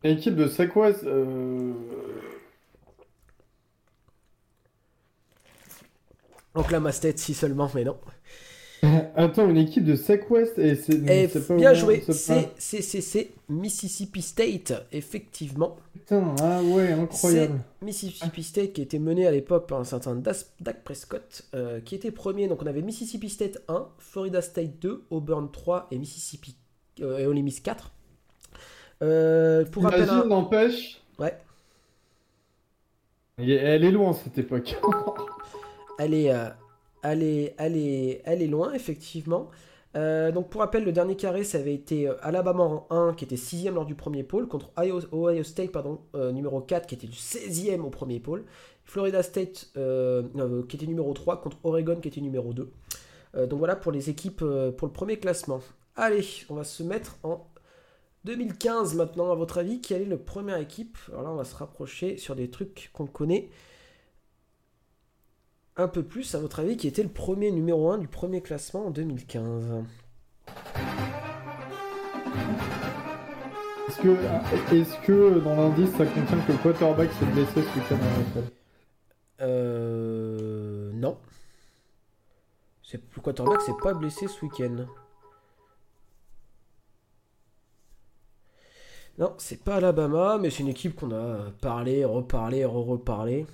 Une 0.03 0.17
équipe 0.17 0.35
de 0.35 0.47
Sec 0.47 0.75
West. 0.75 1.05
Donc 6.55 6.71
la 6.71 6.79
Mastet, 6.79 7.17
si 7.17 7.33
seulement, 7.33 7.69
mais 7.75 7.83
non. 7.83 7.99
Attends, 9.15 9.49
une 9.49 9.57
équipe 9.57 9.83
de 9.83 9.97
West 10.29 10.59
et 10.59 10.75
c'est 10.75 10.97
bien 11.55 11.73
joué. 11.73 12.03
C'est 12.57 13.31
Mississippi 13.49 14.21
State, 14.21 14.73
effectivement. 14.91 15.77
Putain, 15.93 16.35
ah 16.41 16.61
ouais, 16.61 16.91
incroyable. 16.91 17.59
Mississippi 17.81 18.43
State 18.43 18.73
qui 18.73 18.81
était 18.81 18.99
mené 18.99 19.25
à 19.25 19.31
l'époque 19.31 19.67
par 19.67 19.79
un 19.79 19.83
certain 19.83 20.15
Dak 20.15 20.83
Prescott, 20.83 21.45
euh, 21.55 21.79
qui 21.81 21.95
était 21.95 22.11
premier. 22.11 22.47
Donc 22.47 22.61
on 22.61 22.67
avait 22.67 22.81
Mississippi 22.81 23.29
State 23.29 23.59
1, 23.67 23.87
Florida 23.97 24.41
State 24.41 24.79
2, 24.79 25.05
Auburn 25.09 25.49
3 25.51 25.87
et 25.91 25.97
Mississippi 25.97 26.55
euh, 27.01 27.17
et 27.17 27.25
Ole 27.25 27.41
Miss 27.41 27.59
4. 27.59 27.91
Euh, 29.03 29.65
pour 29.65 29.83
rappel, 29.83 30.05
n'empêche. 30.05 31.01
Ouais. 31.19 31.37
Elle 33.37 33.83
est 33.83 33.91
loin 33.91 34.13
cette 34.13 34.37
époque. 34.37 34.75
elle 35.99 36.13
est 36.13 36.31
elle 37.13 37.23
est, 37.77 38.47
loin, 38.47 38.73
effectivement. 38.73 39.49
Euh, 39.95 40.31
donc 40.31 40.49
pour 40.49 40.61
rappel, 40.61 40.83
le 40.83 40.91
dernier 40.91 41.15
carré, 41.15 41.43
ça 41.43 41.57
avait 41.57 41.73
été 41.73 42.07
euh, 42.07 42.15
Alabama 42.21 42.63
en 42.63 42.87
1, 42.89 43.13
qui 43.13 43.25
était 43.25 43.37
6 43.37 43.69
lors 43.69 43.85
du 43.85 43.95
premier 43.95 44.23
pôle, 44.23 44.47
contre 44.47 44.71
Ohio, 44.77 45.43
State, 45.43 45.71
pardon, 45.71 45.99
euh, 46.15 46.31
numéro 46.31 46.61
4, 46.61 46.87
qui 46.87 46.95
était 46.95 47.07
du 47.07 47.17
16e 47.17 47.81
au 47.81 47.89
premier 47.89 48.19
pôle. 48.19 48.45
Florida 48.83 49.21
State, 49.21 49.71
qui 49.73 50.75
était 50.77 50.85
numéro 50.85 51.13
3, 51.13 51.41
contre 51.41 51.57
Oregon, 51.63 51.97
qui 51.99 52.07
était 52.07 52.21
numéro 52.21 52.53
2. 52.53 52.71
donc 53.47 53.59
voilà 53.59 53.75
pour 53.75 53.91
les 53.91 54.09
équipes 54.09 54.39
pour 54.77 54.87
le 54.87 54.93
premier 54.93 55.17
classement. 55.17 55.59
Allez, 55.97 56.23
on 56.47 56.55
va 56.55 56.63
se 56.63 56.83
mettre 56.83 57.17
en 57.23 57.49
2015 58.23 58.95
maintenant, 58.95 59.29
à 59.29 59.35
votre 59.35 59.57
avis, 59.57 59.81
quelle 59.81 60.03
est 60.03 60.05
la 60.05 60.15
première 60.15 60.57
équipe? 60.57 60.97
Alors 61.09 61.23
là, 61.23 61.29
on 61.31 61.35
va 61.35 61.43
se 61.43 61.55
rapprocher 61.55 62.15
sur 62.15 62.33
des 62.33 62.49
trucs 62.49 62.89
qu'on 62.93 63.07
connaît 63.07 63.49
un 65.77 65.87
peu 65.87 66.03
plus, 66.03 66.33
à 66.35 66.39
votre 66.39 66.59
avis, 66.59 66.75
qui 66.77 66.87
était 66.87 67.03
le 67.03 67.09
premier 67.09 67.51
numéro 67.51 67.91
1 67.91 67.99
du 67.99 68.07
premier 68.07 68.41
classement 68.41 68.87
en 68.87 68.91
2015 68.91 69.83
Est-ce 73.87 73.97
que, 74.01 74.75
est 74.75 75.01
que 75.05 75.39
dans 75.39 75.55
l'indice 75.55 75.91
ça 75.91 76.05
contient 76.05 76.39
que 76.45 76.51
le 76.51 76.57
quarterback 76.57 77.09
s'est 77.13 77.25
blessé 77.25 77.61
ce 77.61 77.79
week-end 77.79 78.41
Euh. 79.41 80.91
Non. 80.93 81.17
Le 82.93 83.21
quarterback 83.21 83.61
s'est 83.61 83.71
pas 83.81 83.93
blessé 83.93 84.27
ce 84.27 84.45
week-end. 84.45 84.85
Non, 89.19 89.33
c'est 89.39 89.63
pas 89.63 89.75
Alabama, 89.77 90.37
mais 90.39 90.49
c'est 90.49 90.59
une 90.59 90.67
équipe 90.69 90.95
qu'on 90.95 91.11
a 91.11 91.51
parlé, 91.61 92.05
reparlé, 92.05 92.65
re-reparlé. 92.65 93.45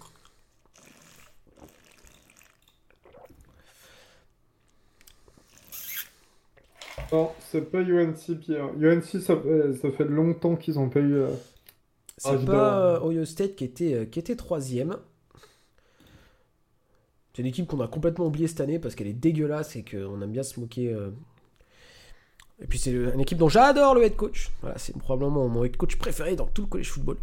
Non, 7.13 7.31
c'est 7.51 7.69
pas 7.71 7.81
UNC, 7.81 8.39
Pierre. 8.39 8.69
UNC, 8.81 9.21
ça, 9.21 9.37
fait- 9.37 9.73
ça 9.81 9.91
fait 9.91 10.05
longtemps 10.05 10.55
qu'ils 10.55 10.79
ont 10.79 10.89
pas 10.89 10.99
eu. 10.99 11.13
euh, 11.13 11.29
C'est 12.17 12.29
Ah, 12.29 12.33
pas 12.33 12.39
dois- 12.39 12.75
euh, 12.75 12.99
Ohio 13.05 13.25
State 13.25 13.55
qui 13.55 13.63
était, 13.63 13.93
euh, 13.93 14.05
qui 14.05 14.19
était 14.19 14.35
troisième. 14.35 14.97
C'est 17.33 17.41
une 17.41 17.47
équipe 17.47 17.67
qu'on 17.67 17.79
a 17.81 17.87
complètement 17.87 18.27
oubliée 18.27 18.47
cette 18.47 18.61
année 18.61 18.77
parce 18.79 18.93
qu'elle 18.95 19.07
est 19.07 19.13
dégueulasse 19.13 19.75
et 19.75 19.83
qu'on 19.83 20.21
aime 20.21 20.31
bien 20.31 20.43
se 20.43 20.59
moquer. 20.59 20.91
euh. 20.93 21.11
Et 22.61 22.67
puis 22.67 22.77
c'est 22.79 22.91
une 22.91 23.19
équipe 23.19 23.37
dont 23.39 23.49
j'adore 23.49 23.95
le 23.95 24.03
head 24.03 24.15
coach. 24.15 24.51
Voilà, 24.61 24.77
c'est 24.77 24.95
probablement 24.97 25.47
mon 25.49 25.63
head 25.63 25.75
coach 25.77 25.95
préféré 25.97 26.35
dans 26.35 26.45
tout 26.47 26.61
le 26.63 26.67
college 26.67 26.89
football. 26.91 27.17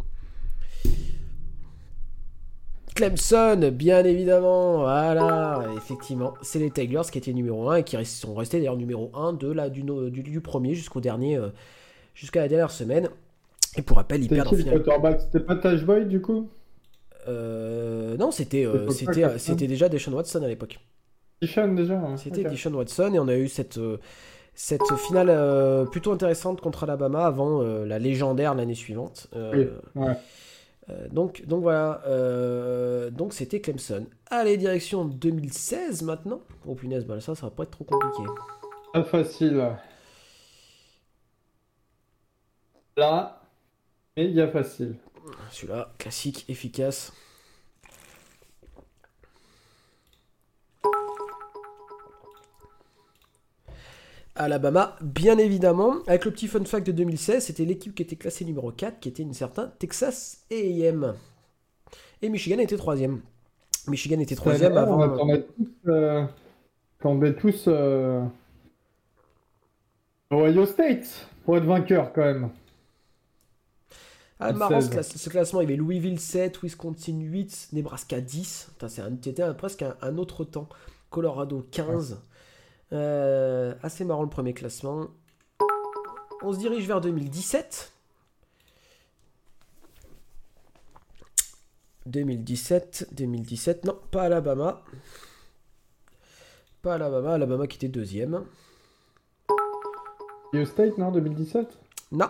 Clemson, 2.95 3.71
bien 3.73 4.03
évidemment, 4.03 4.79
voilà, 4.79 5.63
effectivement, 5.77 6.33
c'est 6.41 6.59
les 6.59 6.71
Tigers 6.71 7.01
qui 7.11 7.17
étaient 7.17 7.33
numéro 7.33 7.69
1 7.69 7.77
et 7.77 7.83
qui 7.83 8.03
sont 8.05 8.33
restés 8.33 8.57
d'ailleurs 8.57 8.77
numéro 8.77 9.11
1 9.15 9.33
de 9.33 9.51
la, 9.51 9.69
du, 9.69 9.83
du, 9.83 10.23
du 10.23 10.41
premier 10.41 10.73
jusqu'au 10.73 10.99
dernier, 10.99 11.37
euh, 11.37 11.49
jusqu'à 12.13 12.41
la 12.41 12.47
dernière 12.47 12.71
semaine. 12.71 13.09
Et 13.77 13.81
pour 13.81 13.97
rappel, 13.97 14.23
ils 14.23 14.29
perdent 14.29 14.47
en 14.47 14.51
qui 14.51 14.57
finale. 14.57 14.83
C'était 15.19 15.39
pas 15.39 15.55
Taj 15.55 15.85
Boyd 15.85 16.09
du 16.09 16.21
coup? 16.21 16.49
Euh, 17.27 18.17
non, 18.17 18.31
c'était 18.31 18.65
euh, 18.65 18.89
C'était 18.89 19.67
déjà 19.67 19.87
Deshaun 19.87 20.13
Watson 20.13 20.43
à 20.43 20.47
l'époque. 20.47 20.79
Ishan 21.41 21.69
déjà 21.69 21.97
hein. 21.97 22.17
C'était 22.17 22.45
Ok. 22.45 22.51
Deshaun 22.51 22.73
Watson 22.73 23.13
et 23.13 23.19
on 23.19 23.27
a 23.27 23.35
eu 23.35 23.47
cette, 23.47 23.77
euh, 23.77 23.97
cette 24.53 24.93
finale 25.07 25.87
plutôt 25.89 26.11
intéressante 26.11 26.59
contre 26.59 26.83
Alabama 26.83 27.25
avant 27.25 27.61
la 27.61 27.99
légendaire 27.99 28.53
l'année 28.53 28.75
suivante. 28.75 29.27
Oui, 29.33 29.67
ouais. 29.95 30.13
Euh, 30.91 31.07
donc, 31.09 31.45
donc 31.45 31.61
voilà, 31.61 32.01
euh, 32.07 33.09
donc 33.09 33.33
c'était 33.33 33.61
Clemson. 33.61 34.05
Allez, 34.29 34.57
direction 34.57 35.05
2016 35.05 36.03
maintenant. 36.03 36.41
Oh 36.65 36.75
punaise, 36.75 37.05
bah 37.05 37.19
ça, 37.19 37.35
ça 37.35 37.47
va 37.47 37.51
pas 37.51 37.63
être 37.63 37.71
trop 37.71 37.83
compliqué. 37.83 38.23
Pas 38.93 39.03
facile. 39.03 39.63
Là, 42.97 43.41
méga 44.17 44.47
facile. 44.49 44.95
Celui-là, 45.51 45.93
classique, 45.97 46.45
efficace. 46.49 47.13
Alabama, 54.35 54.95
bien 55.01 55.37
évidemment. 55.37 55.95
Avec 56.07 56.25
le 56.25 56.31
petit 56.31 56.47
fun 56.47 56.63
fact 56.65 56.87
de 56.87 56.91
2016, 56.93 57.45
c'était 57.45 57.65
l'équipe 57.65 57.93
qui 57.93 58.01
était 58.03 58.15
classée 58.15 58.45
numéro 58.45 58.71
4, 58.71 58.99
qui 58.99 59.09
était 59.09 59.23
une 59.23 59.33
certaine 59.33 59.71
Texas 59.77 60.45
AM. 60.51 61.15
Et 62.21 62.29
Michigan 62.29 62.59
était 62.59 62.77
troisième. 62.77 63.21
Michigan 63.87 64.19
était 64.19 64.35
troisième 64.35 64.77
avant. 64.77 64.99
On 64.99 65.01
attendait 65.01 65.45
tous, 65.57 65.67
euh, 65.87 66.25
tous 67.39 67.65
euh, 67.67 68.23
Ohio 70.31 70.65
State 70.65 71.27
pour 71.43 71.57
être 71.57 71.65
vainqueur 71.65 72.13
quand 72.13 72.21
même. 72.23 72.49
Ah, 74.39 74.53
marrant 74.53 74.79
ce, 74.81 74.85
16. 74.87 74.89
classe- 74.91 75.17
ce 75.17 75.29
classement. 75.29 75.61
Il 75.61 75.65
y 75.65 75.67
avait 75.67 75.75
Louisville 75.75 76.19
7, 76.19 76.61
Wisconsin 76.63 77.19
8, 77.19 77.69
Nebraska 77.73 78.21
10. 78.21 78.69
Putain, 78.73 78.87
c'est 78.87 79.01
un- 79.01 79.11
C'était 79.21 79.53
presque 79.53 79.81
un, 79.83 79.95
un 80.01 80.17
autre 80.17 80.43
temps. 80.45 80.67
Colorado 81.09 81.67
15. 81.71 82.21
Euh, 82.93 83.73
assez 83.83 84.03
marrant 84.03 84.23
le 84.23 84.29
premier 84.29 84.53
classement. 84.53 85.07
On 86.41 86.53
se 86.53 86.57
dirige 86.59 86.87
vers 86.87 87.01
2017. 87.01 87.93
2017, 92.07 93.09
2017, 93.13 93.85
non, 93.85 93.99
pas 94.11 94.23
Alabama. 94.23 94.83
Pas 96.81 96.95
Alabama, 96.95 97.33
Alabama 97.33 97.67
qui 97.67 97.77
était 97.77 97.87
deuxième. 97.87 98.43
Ohio 100.53 100.65
State, 100.65 100.97
non, 100.97 101.11
2017 101.11 101.77
Non, 102.11 102.29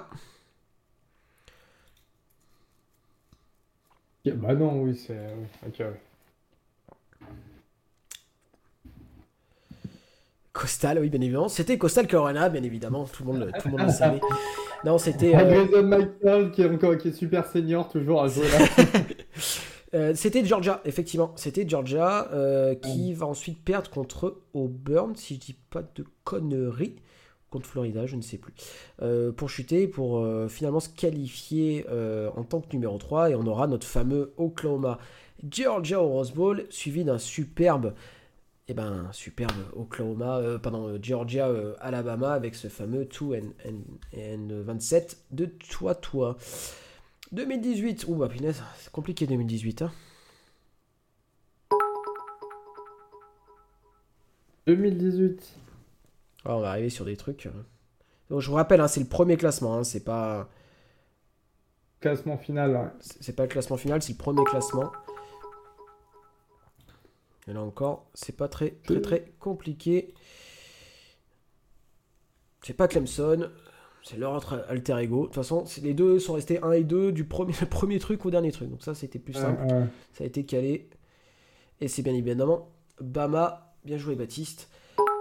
Ok, 4.26 4.34
Bah 4.36 4.53
non, 4.53 4.82
oui, 4.84 4.95
c'est. 4.95 5.34
oui, 5.36 5.45
Ok, 5.68 5.80
ouais. 5.80 6.01
Coastal, 10.62 10.99
oui, 10.99 11.09
bien 11.09 11.20
évidemment. 11.22 11.49
C'était 11.49 11.78
Coastal 11.80 12.05
Carolina, 12.05 12.47
bien 12.49 12.62
évidemment. 12.62 13.05
Tout 13.05 13.24
le 13.24 13.32
monde, 13.32 13.39
le- 13.41 13.51
tout 13.51 13.68
le, 13.68 13.72
monde 13.72 13.88
le 13.88 13.91
savait. 13.91 14.22
Non, 14.86 14.99
c'était. 14.99 15.34
Ah, 15.34 15.41
euh, 15.41 15.82
Michael 15.82 16.51
qui 16.51 16.62
est 16.62 16.70
encore 16.70 16.97
qui 16.97 17.07
est 17.07 17.14
super 17.14 17.47
senior 17.47 17.89
toujours 17.89 18.24
à 18.24 18.28
jouer 18.28 18.47
là. 18.47 18.66
Euh, 19.93 20.14
c'était 20.16 20.45
Georgia, 20.45 20.80
effectivement. 20.86 21.34
C'était 21.36 21.68
Georgia 21.68 22.30
euh, 22.32 22.76
qui 22.76 23.14
va 23.14 23.26
ensuite 23.26 23.62
perdre 23.62 23.89
contre 23.89 24.38
Auburn, 24.53 25.18
si 25.18 25.36
je 25.36 25.39
dis 25.41 25.55
pas 25.70 25.82
de 25.82 26.05
conneries. 26.24 26.95
Contre 27.49 27.68
Florida, 27.68 28.05
je 28.05 28.16
ne 28.16 28.22
sais 28.22 28.38
plus. 28.38 28.53
Euh, 29.01 29.34
pour 29.34 29.49
chuter, 29.49 29.89
pour 29.89 30.20
euh, 30.20 30.47
finalement 30.47 30.80
se 30.80 30.88
qualifier 30.88 31.86
euh, 31.89 32.30
en 32.38 32.43
tant 32.43 32.62
que 32.62 32.72
numéro 32.72 32.97
3. 32.97 33.32
Et 33.32 33.36
on 33.36 33.45
aura 33.45 33.68
notre 33.68 33.86
fameux 33.86 34.34
Oklahoma 34.38 34.97
Georgia 35.49 36.01
au 36.01 36.07
Rose 36.07 36.32
Bowl, 36.32 36.66
suivi 36.70 37.03
d'un 37.03 37.18
superbe. 37.18 37.93
Eh 38.72 38.74
ben, 38.74 39.09
superbe 39.11 39.51
Oklahoma, 39.76 40.38
euh, 40.38 40.57
pardon, 40.57 40.88
euh, 40.88 40.97
Georgia 41.01 41.49
euh, 41.49 41.76
Alabama 41.82 42.32
avec 42.32 42.55
ce 42.55 42.69
fameux 42.69 43.03
2 43.03 43.36
and, 43.36 43.39
and, 43.67 43.82
and 44.17 44.47
27 44.63 45.17
de 45.32 45.45
toi 45.45 45.93
toi. 45.93 46.38
2018, 47.34 48.05
ouh 48.07 48.15
bah 48.15 48.30
punaise, 48.30 48.63
c'est 48.78 48.89
compliqué 48.93 49.28
2018. 49.28 49.82
Hein. 49.82 49.91
2018. 54.67 55.57
Ah, 56.45 56.55
on 56.55 56.61
va 56.61 56.69
arriver 56.69 56.89
sur 56.89 57.03
des 57.03 57.17
trucs. 57.17 57.47
euh. 57.47 57.51
Donc, 58.30 58.39
je 58.39 58.47
vous 58.49 58.55
rappelle, 58.55 58.80
hein, 58.80 58.88
c'est 58.88 59.01
le 59.01 59.05
premier 59.05 59.36
classement, 59.36 59.80
hein, 59.80 59.84
c'est 59.84 60.05
pas, 60.05 60.47
Classement 61.99 62.38
final, 62.38 62.72
ouais. 62.72 62.88
c'est 63.19 63.36
pas 63.36 63.43
le 63.43 63.49
classement 63.49 63.76
final, 63.76 64.01
c'est 64.01 64.13
le 64.13 64.17
premier 64.17 64.45
classement. 64.45 64.93
Et 67.47 67.53
là 67.53 67.61
encore, 67.61 68.09
c'est 68.13 68.35
pas 68.37 68.47
très 68.47 68.71
très 68.83 69.01
très 69.01 69.33
compliqué. 69.39 70.13
C'est 72.63 72.73
pas 72.75 72.87
Clemson, 72.87 73.49
c'est 74.03 74.17
leur 74.17 74.33
autre 74.33 74.63
alter 74.69 74.97
ego. 74.99 75.21
De 75.21 75.25
toute 75.27 75.35
façon, 75.35 75.63
les 75.81 75.93
deux 75.93 76.19
sont 76.19 76.33
restés 76.33 76.61
1 76.61 76.71
et 76.73 76.83
2 76.83 77.11
du 77.11 77.23
premier, 77.25 77.53
premier 77.69 77.99
truc 77.99 78.25
au 78.25 78.31
dernier 78.31 78.51
truc. 78.51 78.69
Donc 78.69 78.83
ça, 78.83 78.93
c'était 78.93 79.19
plus 79.19 79.33
simple. 79.33 79.63
Ça 80.13 80.23
a 80.23 80.27
été 80.27 80.45
calé. 80.45 80.89
Et 81.79 81.87
c'est 81.87 82.03
bien 82.03 82.13
évidemment 82.13 82.69
Bama. 82.99 83.73
Bien 83.83 83.97
joué, 83.97 84.15
Baptiste. 84.15 84.69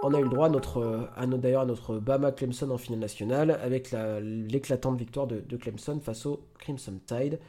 On 0.03 0.13
a 0.13 0.19
eu 0.19 0.23
le 0.23 0.29
droit 0.29 0.45
à 0.45 0.49
notre, 0.49 1.09
à 1.15 1.25
notre- 1.25 1.41
d'ailleurs 1.41 1.61
à 1.61 1.65
notre 1.65 1.97
Bama 1.97 2.31
Clemson 2.31 2.69
en 2.69 2.77
finale 2.77 2.99
nationale 2.99 3.51
avec 3.51 3.89
la- 3.91 4.19
l'éclatante 4.19 4.97
victoire 4.99 5.25
de, 5.25 5.39
de 5.39 5.57
Clemson 5.57 5.99
face 5.99 6.27
au 6.27 6.47
Crimson 6.59 6.99
Tide. 7.05 7.39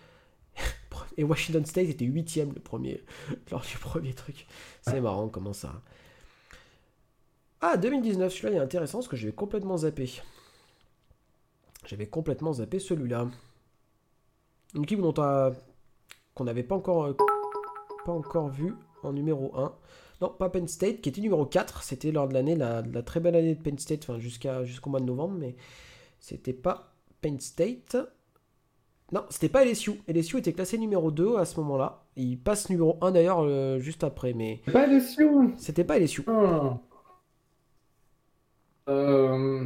Et 1.17 1.25
Washington 1.25 1.65
State 1.67 1.89
était 1.89 2.05
huitième 2.05 2.53
le 2.53 2.61
premier 2.61 3.03
lors 3.51 3.63
du 3.63 3.77
premier 3.79 4.15
truc. 4.15 4.47
C'est 4.83 5.01
marrant 5.01 5.29
comment 5.29 5.53
ça. 5.53 5.81
Ah 7.61 7.77
2019, 7.77 8.33
celui-là 8.33 8.51
il 8.53 8.57
est 8.57 8.61
intéressant 8.61 8.99
parce 8.99 9.09
que 9.09 9.17
j'avais 9.17 9.33
complètement 9.33 9.77
zappé. 9.79 10.11
J'avais 11.87 12.07
complètement 12.07 12.53
zappé 12.55 12.79
celui-là. 12.79 13.29
Une 14.75 14.83
équipe 14.85 15.01
dont 15.01 15.15
on- 15.19 15.55
qu'on 16.35 16.45
n'avait 16.45 16.63
pas 16.63 16.77
encore 16.77 17.05
euh, 17.05 17.17
pas 18.05 18.13
encore 18.13 18.49
vu 18.49 18.75
en 19.03 19.13
numéro 19.13 19.57
1. 19.57 19.75
Non, 20.23 20.29
pas 20.31 20.49
Penn 20.49 20.67
State, 20.69 21.01
qui 21.01 21.09
était 21.09 21.21
numéro 21.21 21.45
4. 21.45 21.83
C'était 21.83 22.11
lors 22.13 22.29
de 22.29 22.35
l'année, 22.35 22.55
la, 22.57 22.83
la 22.83 23.03
très 23.03 23.21
belle 23.21 23.35
année 23.37 23.55
de 23.55 23.61
Penn 23.63 23.79
State, 23.79 24.03
enfin 24.05 24.19
jusqu'à, 24.19 24.65
jusqu'au 24.65 24.89
mois 24.91 25.01
de 25.01 25.05
novembre, 25.05 25.35
mais 25.39 25.57
c'était 26.21 26.53
pas 26.53 26.95
Penn 27.21 27.39
State. 27.41 27.97
Non, 29.13 29.25
c'était 29.29 29.51
pas 29.51 29.65
LSU. 29.65 30.01
LSU 30.09 30.39
était 30.39 30.55
classé 30.55 30.79
numéro 30.79 31.11
2 31.11 31.37
à 31.37 31.45
ce 31.45 31.61
moment-là. 31.61 32.05
Il 32.17 32.39
passe 32.39 32.71
numéro 32.71 32.97
1 33.03 33.13
d'ailleurs 33.13 33.41
euh, 33.43 33.79
juste 33.79 34.05
après, 34.05 34.33
mais 34.33 34.63
pas 34.73 34.87
LSU 34.87 35.29
c'était 35.59 35.85
pas 35.85 35.99
LSU. 35.99 36.25
Ah. 36.27 36.79
Euh, 38.89 39.65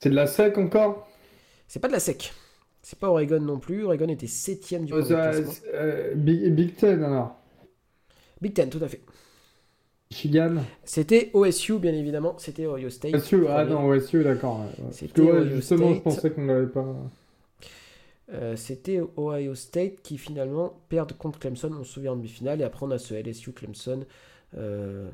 C'est 0.00 0.10
de 0.10 0.14
la 0.14 0.26
SEC 0.26 0.58
encore? 0.58 1.08
C'est 1.66 1.80
pas 1.80 1.88
de 1.88 1.94
la 1.94 2.00
SEC. 2.00 2.32
C'est 2.82 2.98
pas 2.98 3.08
Oregon 3.08 3.40
non 3.40 3.58
plus. 3.58 3.84
Oregon 3.84 4.08
était 4.08 4.26
septième 4.26 4.84
du 4.84 4.92
oh, 4.92 5.00
euh, 5.10 6.14
Big, 6.14 6.54
Big 6.54 6.76
Ten 6.76 7.02
alors 7.02 7.36
Big 8.42 8.52
Ten, 8.52 8.68
tout 8.68 8.80
à 8.82 8.88
fait. 8.88 9.00
Michigan 10.10 10.56
C'était 10.84 11.30
OSU, 11.32 11.78
bien 11.78 11.92
évidemment. 11.92 12.36
C'était 12.38 12.66
Ohio 12.66 12.90
State. 12.90 13.14
OSU, 13.14 13.46
ah 13.48 13.64
non, 13.64 13.86
OSU, 13.86 14.22
d'accord. 14.22 14.60
Ouais. 14.60 15.48
justement, 15.50 15.94
je 15.94 16.00
pensais 16.00 16.30
qu'on 16.30 16.46
l'avait 16.46 16.66
pas. 16.66 16.86
Euh, 18.32 18.56
c'était 18.56 19.00
Ohio 19.18 19.54
State 19.54 20.00
qui 20.02 20.16
finalement 20.18 20.80
perd 20.88 21.12
contre 21.12 21.38
Clemson, 21.38 21.70
on 21.78 21.84
se 21.84 21.92
souvient 21.92 22.12
en 22.12 22.16
demi-finale, 22.16 22.60
et 22.60 22.64
après 22.64 22.86
on 22.86 22.90
a 22.90 22.98
ce 22.98 23.14
LSU 23.14 23.52
Clemson 23.52 24.06
euh, 24.56 25.10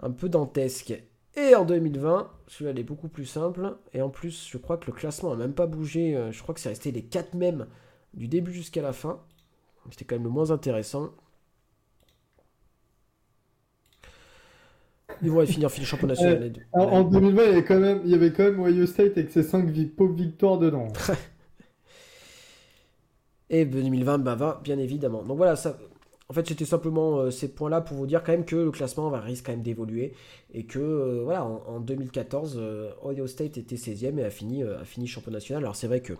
un 0.00 0.10
peu 0.10 0.28
dantesque. 0.28 0.94
Et 1.36 1.54
en 1.54 1.66
2020, 1.66 2.30
celui-là 2.46 2.80
est 2.80 2.84
beaucoup 2.84 3.08
plus 3.08 3.26
simple, 3.26 3.76
et 3.92 4.00
en 4.00 4.08
plus 4.08 4.48
je 4.50 4.56
crois 4.56 4.78
que 4.78 4.86
le 4.86 4.92
classement 4.94 5.30
n'a 5.30 5.36
même 5.36 5.52
pas 5.52 5.66
bougé, 5.66 6.16
euh, 6.16 6.32
je 6.32 6.42
crois 6.42 6.54
que 6.54 6.60
c'est 6.60 6.70
resté 6.70 6.90
les 6.90 7.02
4 7.02 7.34
mêmes 7.34 7.66
du 8.14 8.28
début 8.28 8.52
jusqu'à 8.52 8.82
la 8.82 8.94
fin. 8.94 9.20
C'était 9.90 10.04
quand 10.06 10.16
même 10.16 10.24
le 10.24 10.30
moins 10.30 10.50
intéressant. 10.50 11.10
Ils 15.22 15.30
vont 15.30 15.44
finir 15.46 15.70
finir 15.70 15.88
champion 15.88 16.08
national. 16.08 16.52
en, 16.72 17.04
2020, 17.04 17.42
il 17.42 17.48
y, 17.48 17.52
avait 17.52 17.64
quand 17.64 17.78
même, 17.78 18.00
il 18.04 18.10
y 18.10 18.14
avait 18.14 18.32
quand 18.32 18.44
même 18.44 18.60
Ohio 18.60 18.86
State 18.86 19.16
avec 19.16 19.30
ses 19.30 19.42
5 19.42 19.72
pauvres 19.96 20.14
victoires 20.14 20.58
dedans. 20.58 20.88
Et 23.50 23.64
2020, 23.64 24.18
bah, 24.18 24.60
bien 24.64 24.78
évidemment. 24.78 25.22
Donc 25.22 25.36
voilà, 25.36 25.54
ça, 25.54 25.78
en 26.28 26.32
fait, 26.32 26.46
c'était 26.48 26.64
simplement 26.64 27.18
euh, 27.18 27.30
ces 27.30 27.48
points-là 27.48 27.80
pour 27.80 27.96
vous 27.96 28.06
dire 28.06 28.24
quand 28.24 28.32
même 28.32 28.44
que 28.44 28.56
le 28.56 28.70
classement 28.72 29.08
va 29.10 29.20
risque 29.20 29.46
quand 29.46 29.52
même 29.52 29.62
d'évoluer 29.62 30.14
et 30.52 30.64
que 30.64 30.80
euh, 30.80 31.20
voilà, 31.22 31.44
en, 31.44 31.78
2014, 31.78 32.56
euh, 32.58 32.90
Ohio 33.04 33.28
State 33.28 33.58
était 33.58 33.76
16e 33.76 34.18
et 34.18 34.24
a 34.24 34.30
fini, 34.30 34.62
a 34.64 34.84
fini 34.84 35.06
champion 35.06 35.30
national. 35.32 35.62
Alors 35.62 35.76
c'est 35.76 35.86
vrai 35.86 36.00
que 36.00 36.14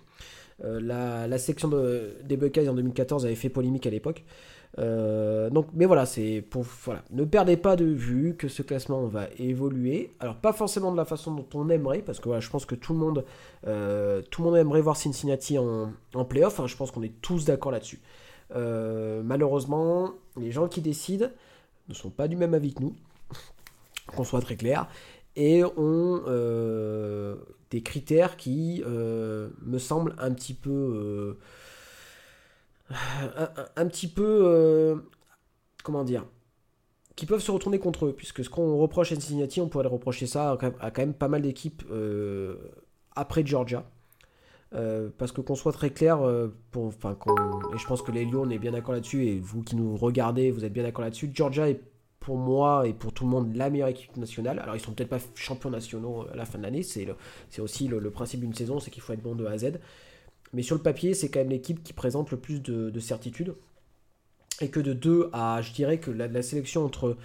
la, 0.63 1.27
la, 1.27 1.39
section 1.39 1.69
de, 1.69 2.17
des 2.25 2.39
Buckeyes 2.39 2.69
en 2.69 2.75
2014 2.75 3.27
avait 3.27 3.35
fait 3.35 3.51
polémique 3.51 3.87
à 3.87 3.91
l'époque. 3.91 4.25
Euh, 4.79 5.49
donc, 5.51 5.69
mais 5.73 5.87
voilà, 5.87 6.07
c'est 6.07 6.43
pour 6.43 6.63
voilà, 6.85 7.03
ne 7.11 7.25
perdez 7.25 7.57
pas 7.57 7.77
de 7.77 7.85
vue 7.85 8.37
que 8.37 8.49
ce 8.49 8.63
classement 8.63 9.07
va 9.07 9.27
évoluer. 9.39 10.15
Alors 10.21 10.37
pas 10.37 10.53
forcément 10.53 10.93
de 10.93 10.97
la 10.97 11.05
façon 11.05 11.35
dont 11.35 11.47
on 11.55 11.69
aimerait, 11.71 12.01
parce 12.01 12.21
que 12.21 12.25
voilà, 12.25 12.41
je 12.41 12.51
pense 12.51 12.67
que 12.67 12.75
tout 12.75 12.93
le 12.93 12.99
monde, 12.99 13.25
euh, 13.67 14.23
tout 14.31 14.43
le 14.43 14.51
monde 14.51 14.59
aimerait 14.59 14.81
voir 14.81 14.97
Cincinnati 14.97 15.59
en, 15.59 15.93
en 16.15 16.25
playoff. 16.25 16.61
Hein, 16.61 16.67
je 16.67 16.77
pense 16.77 16.91
qu'on 16.91 17.03
est 17.03 17.21
tous 17.23 17.45
d'accord 17.45 17.73
là-dessus. 17.73 18.01
Euh, 18.55 19.23
malheureusement, 19.25 20.13
les 20.39 20.53
gens 20.53 20.69
qui 20.69 20.81
décident 20.81 21.29
ne 21.89 21.95
sont 21.95 22.11
pas 22.11 22.29
du 22.29 22.37
même 22.37 22.55
avis 22.55 22.75
que 22.75 22.83
nous, 22.83 22.95
qu'on 24.15 24.25
soit 24.25 24.41
très 24.41 24.57
clair, 24.57 24.89
et 25.37 25.65
ont 25.65 26.23
des 27.71 27.83
critères 27.83 28.37
qui 28.37 28.83
me 28.87 29.79
semblent 29.79 30.15
un 30.19 30.33
petit 30.33 30.55
peu 30.55 31.37
un, 33.77 33.87
petit 33.87 34.09
peu. 34.09 34.41
Euh, 34.45 34.97
comment 35.83 36.05
dire 36.05 36.25
qui 37.15 37.25
peuvent 37.25 37.41
se 37.41 37.51
retourner 37.51 37.79
contre 37.79 38.05
eux, 38.05 38.13
puisque 38.13 38.45
ce 38.45 38.51
qu'on 38.51 38.77
reproche 38.77 39.11
à 39.11 39.15
Cincinnati, 39.15 39.63
on 39.63 39.71
pourrait 39.71 39.89
reprocher 39.89 40.27
ça 40.27 40.51
à, 40.51 40.91
quand 40.91 40.99
même 40.99 41.15
pas 41.15 41.29
mal 41.29 41.41
d'équipes 41.41 41.83
euh, 41.91 42.57
après 43.15 43.45
Georgia. 43.47 43.91
Euh, 44.75 45.09
parce 45.17 45.33
que 45.33 45.41
qu'on 45.41 45.55
soit 45.55 45.73
très 45.73 45.89
clair, 45.89 46.19
et 46.19 47.79
je 47.79 47.87
pense 47.87 48.03
que 48.03 48.13
les 48.13 48.27
Lions, 48.27 48.43
on 48.43 48.51
est 48.51 48.59
bien 48.59 48.73
d'accord 48.73 48.93
là-dessus, 48.93 49.25
et 49.29 49.39
vous 49.39 49.63
qui 49.63 49.77
nous 49.77 49.97
regardez, 49.97 50.51
vous 50.51 50.67
êtes 50.67 50.75
bien 50.75 50.83
d'accord 50.83 51.05
là-dessus, 51.05 51.31
Georgia 51.33 51.71
est 51.71 51.81
pour 52.27 52.39
moi 52.39 52.89
et 52.89 52.93
pour 52.93 53.13
tout 53.13 53.23
le 53.23 53.31
monde 53.31 53.55
la 53.55 53.71
meilleure 53.71 53.87
équipe 53.87 54.17
nationale. 54.17 54.59
Alors 54.59 54.75
ils 54.75 54.81
sont 54.81 54.93
peut-être 54.93 55.09
pas 55.09 55.21
champions 55.37 55.71
nationaux 55.71 56.27
à 56.33 56.35
la 56.35 56.45
fin 56.45 56.59
de 56.59 56.65
l'année, 56.65 56.83
c'est 56.83 57.07
aussi 57.61 57.87
le, 57.87 58.11
principe 58.11 58.41
d'une 58.41 58.53
saison, 58.53 58.81
c'est 58.81 58.91
qu'il 58.91 59.01
faut 59.01 59.13
être 59.13 59.23
bon 59.23 59.37
de 59.37 59.47
A 59.47 59.53
à 59.53 59.59
Z. 59.59 59.79
Mais 60.57 60.63
sur 60.63 60.75
le 60.75 60.81
papier, 60.81 61.13
c'est 61.13 61.29
quand 61.29 61.41
même 61.41 61.51
l'équipe 61.51 61.83
qui 61.83 61.93
présente 61.93 62.31
le 62.31 62.39
plus 62.39 62.63
de, 62.63 62.99
certitude. 62.99 63.55
Et 64.63 64.71
que 64.71 64.81
de 64.81 64.95
2 64.95 65.29
à, 65.35 65.61
je 65.61 65.71
dirais 65.73 65.99
que 66.01 66.11
la, 66.11 66.41
sélection 66.41 66.83
entre, 66.83 67.19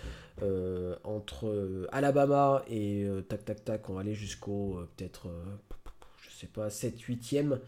euh, 0.43 0.97
entre 1.05 1.47
euh, 1.47 1.87
Alabama 1.93 2.61
et 2.67 3.05
euh, 3.05 3.21
tac 3.21 3.45
tac 3.45 3.63
tac, 3.63 3.89
on 3.89 3.93
va 3.93 4.01
aller 4.01 4.15
jusqu'au 4.15 4.81
peut-être, 4.97 5.29
je 6.23 6.29
sais 6.29 6.47
pas, 6.47 6.69
7 6.69 6.99
8e. 6.99 7.59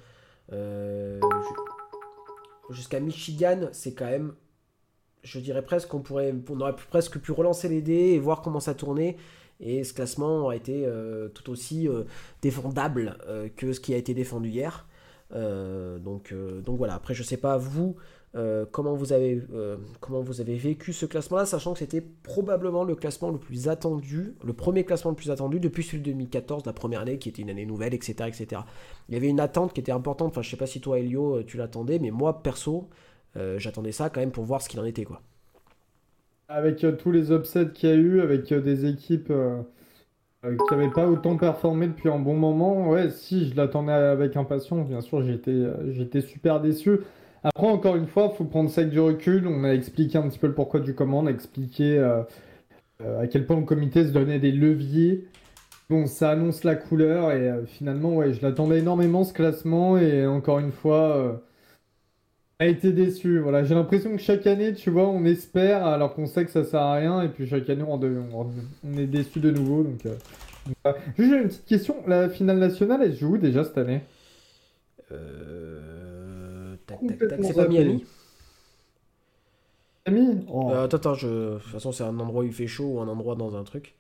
Jusqu'à 2.70 3.00
Michigan, 3.00 3.70
c'est 3.72 3.94
quand 3.94 4.10
même, 4.10 4.34
je 5.24 5.40
dirais 5.40 5.62
presque 5.62 5.88
qu'on 5.88 6.02
pourrait, 6.02 6.36
on 6.50 6.60
aurait 6.60 6.76
presque 6.76 7.20
pu 7.20 7.32
relancer 7.32 7.70
les 7.70 7.82
dés 7.82 8.12
et 8.12 8.20
voir 8.20 8.42
comment 8.42 8.60
ça 8.60 8.74
tournait. 8.74 9.16
Et 9.62 9.86
ce 9.86 9.94
classement 9.94 10.50
a 10.50 10.58
été 10.58 10.86
tout 11.34 11.50
aussi 11.50 11.88
défendable 12.42 13.18
que 13.56 13.72
ce 13.72 13.80
qui 13.80 13.94
a 13.94 13.98
été 13.98 14.14
défendu 14.14 14.50
hier. 14.50 14.86
Euh, 15.34 15.98
donc, 16.00 16.32
euh, 16.32 16.62
donc 16.62 16.78
voilà, 16.78 16.96
après 16.96 17.14
je 17.14 17.24
sais 17.24 17.38
pas 17.38 17.58
vous 17.58 17.96
euh, 18.36 18.66
comment, 18.72 18.96
vous 18.96 19.14
avez, 19.14 19.42
comment 20.00 20.22
vous 20.22 20.42
avez 20.42 20.56
vécu 20.56 20.92
ce 20.92 21.06
classement-là, 21.06 21.46
sachant 21.46 21.74
que 21.74 21.80
c'était 21.80 22.02
probablement 22.02 22.84
le 22.84 22.96
classement 22.96 23.30
le 23.30 23.38
plus 23.38 23.68
attendu, 23.68 24.34
le 24.44 24.54
premier 24.54 24.84
classement 24.86 25.12
le 25.12 25.16
plus 25.16 25.30
attendu 25.30 25.60
depuis 25.60 25.84
celui 25.84 26.00
de 26.00 26.06
2014, 26.06 26.66
la 26.66 26.74
première 26.74 27.02
année 27.02 27.20
qui 27.20 27.30
était 27.30 27.44
une 27.44 27.52
année 27.52 27.68
nouvelle, 27.68 27.94
etc. 27.94 28.28
etc. 28.28 28.62
Il 29.08 29.14
y 29.14 29.18
avait 29.18 29.30
une 29.30 29.40
attente 29.40 29.74
qui 29.74 29.82
était 29.82 29.92
importante, 29.92 30.30
enfin 30.30 30.42
je 30.42 30.50
sais 30.50 30.58
pas 30.58 30.66
si 30.66 30.82
toi 30.82 30.98
Elio 30.98 31.44
tu 31.44 31.58
l'attendais, 31.58 32.00
mais 32.00 32.10
moi 32.10 32.42
perso 32.42 32.90
j'attendais 33.58 33.92
ça 33.92 34.10
quand 34.10 34.20
même 34.20 34.32
pour 34.32 34.46
voir 34.46 34.62
ce 34.62 34.70
qu'il 34.70 34.80
en 34.80 34.86
était 34.86 35.06
quoi. 35.06 35.22
Avec 36.48 36.86
tous 36.98 37.12
les 37.12 37.32
upsets 37.32 37.72
qu'il 37.72 37.90
y 37.90 37.92
a 37.92 37.96
eu, 37.96 38.22
avec 38.22 38.52
des 38.52 38.86
équipes 38.88 39.32
qui 40.44 40.76
n'avait 40.76 40.90
pas 40.90 41.08
autant 41.08 41.38
performé 41.38 41.88
depuis 41.88 42.10
un 42.10 42.20
bon 42.20 42.36
moment. 42.36 42.90
Ouais, 42.90 43.10
si, 43.10 43.50
je 43.50 43.56
l'attendais 43.56 43.94
avec 43.94 44.36
impatience. 44.36 44.88
Bien 44.88 45.02
sûr, 45.02 45.24
j'étais, 45.24 45.52
euh, 45.52 46.22
super 46.22 46.60
déçu. 46.60 47.00
Après, 47.44 47.68
encore 47.68 47.96
une 47.96 48.08
fois, 48.08 48.30
il 48.32 48.38
faut 48.38 48.44
prendre 48.44 48.70
ça 48.70 48.82
avec 48.82 48.92
du 48.92 49.00
recul. 49.00 49.48
On 49.48 49.64
a 49.64 49.74
expliqué 49.74 50.18
un 50.18 50.28
petit 50.28 50.40
peu 50.40 50.48
le 50.48 50.54
pourquoi 50.54 50.80
du 50.80 50.94
comment. 50.94 51.20
On 51.20 51.28
a 51.28 51.32
expliqué 51.32 51.98
euh, 51.98 52.24
à 53.22 53.28
quel 53.28 53.46
point 53.46 53.58
le 53.58 53.66
comité 53.66 54.06
se 54.06 54.12
donnait 54.12 54.40
des 54.40 54.52
leviers. 54.52 55.26
Bon, 55.90 56.08
ça 56.08 56.32
annonce 56.32 56.64
la 56.64 56.76
couleur 56.76 57.32
et 57.32 57.52
finalement, 57.66 58.16
ouais, 58.16 58.34
je 58.34 58.42
l'attendais 58.42 58.80
énormément 58.80 59.24
ce 59.24 59.34
classement 59.34 59.98
et 59.98 60.26
encore 60.26 60.60
une 60.60 60.72
fois, 60.72 61.42
a 62.60 62.68
été 62.68 62.92
déçu. 62.92 63.40
Voilà, 63.40 63.64
j'ai 63.64 63.76
l'impression 63.76 64.12
que 64.12 64.22
chaque 64.22 64.48
année, 64.48 64.74
tu 64.74 64.90
vois, 64.90 65.08
on 65.08 65.26
espère 65.26 65.86
alors 65.86 66.14
qu'on 66.14 66.26
sait 66.26 66.46
que 66.46 66.52
ça 66.52 66.64
sert 66.64 66.82
à 66.82 66.96
rien 66.96 67.22
et 67.22 67.30
puis 67.30 67.48
chaque 67.48 67.70
année 67.70 67.84
on, 67.84 68.00
on 68.00 68.98
est 68.98 69.08
déçu 69.08 69.40
de 69.40 69.52
nouveau. 69.52 69.84
Donc, 69.84 70.06
euh, 70.06 70.16
Juste 71.18 71.34
une 71.34 71.48
petite 71.48 71.66
question, 71.66 71.96
la 72.08 72.30
finale 72.30 72.58
nationale, 72.58 73.02
elle 73.04 73.16
joue 73.16 73.36
où 73.36 73.38
déjà 73.38 73.64
cette 73.64 73.78
année? 73.78 74.02
Euh... 75.12 76.76
Tac, 76.86 77.00
tac, 77.06 77.28
tac, 77.30 77.40
c'est 77.44 77.54
pas 77.54 77.68
Miami. 77.68 78.06
Miami? 80.08 80.46
Oh. 80.50 80.72
euh, 80.72 80.86
Attends, 80.86 80.98
attends, 80.98 81.14
je... 81.14 81.28
de 81.28 81.60
toute 81.60 81.72
façon, 81.72 81.92
c'est 81.92 82.04
un 82.04 82.18
endroit 82.20 82.44
où 82.44 82.46
il 82.46 82.54
fait 82.54 82.68
chaud 82.68 82.94
ou 82.96 83.00
un 83.02 83.08
endroit 83.08 83.36
dans 83.36 83.56
un 83.56 83.64
truc. 83.64 83.96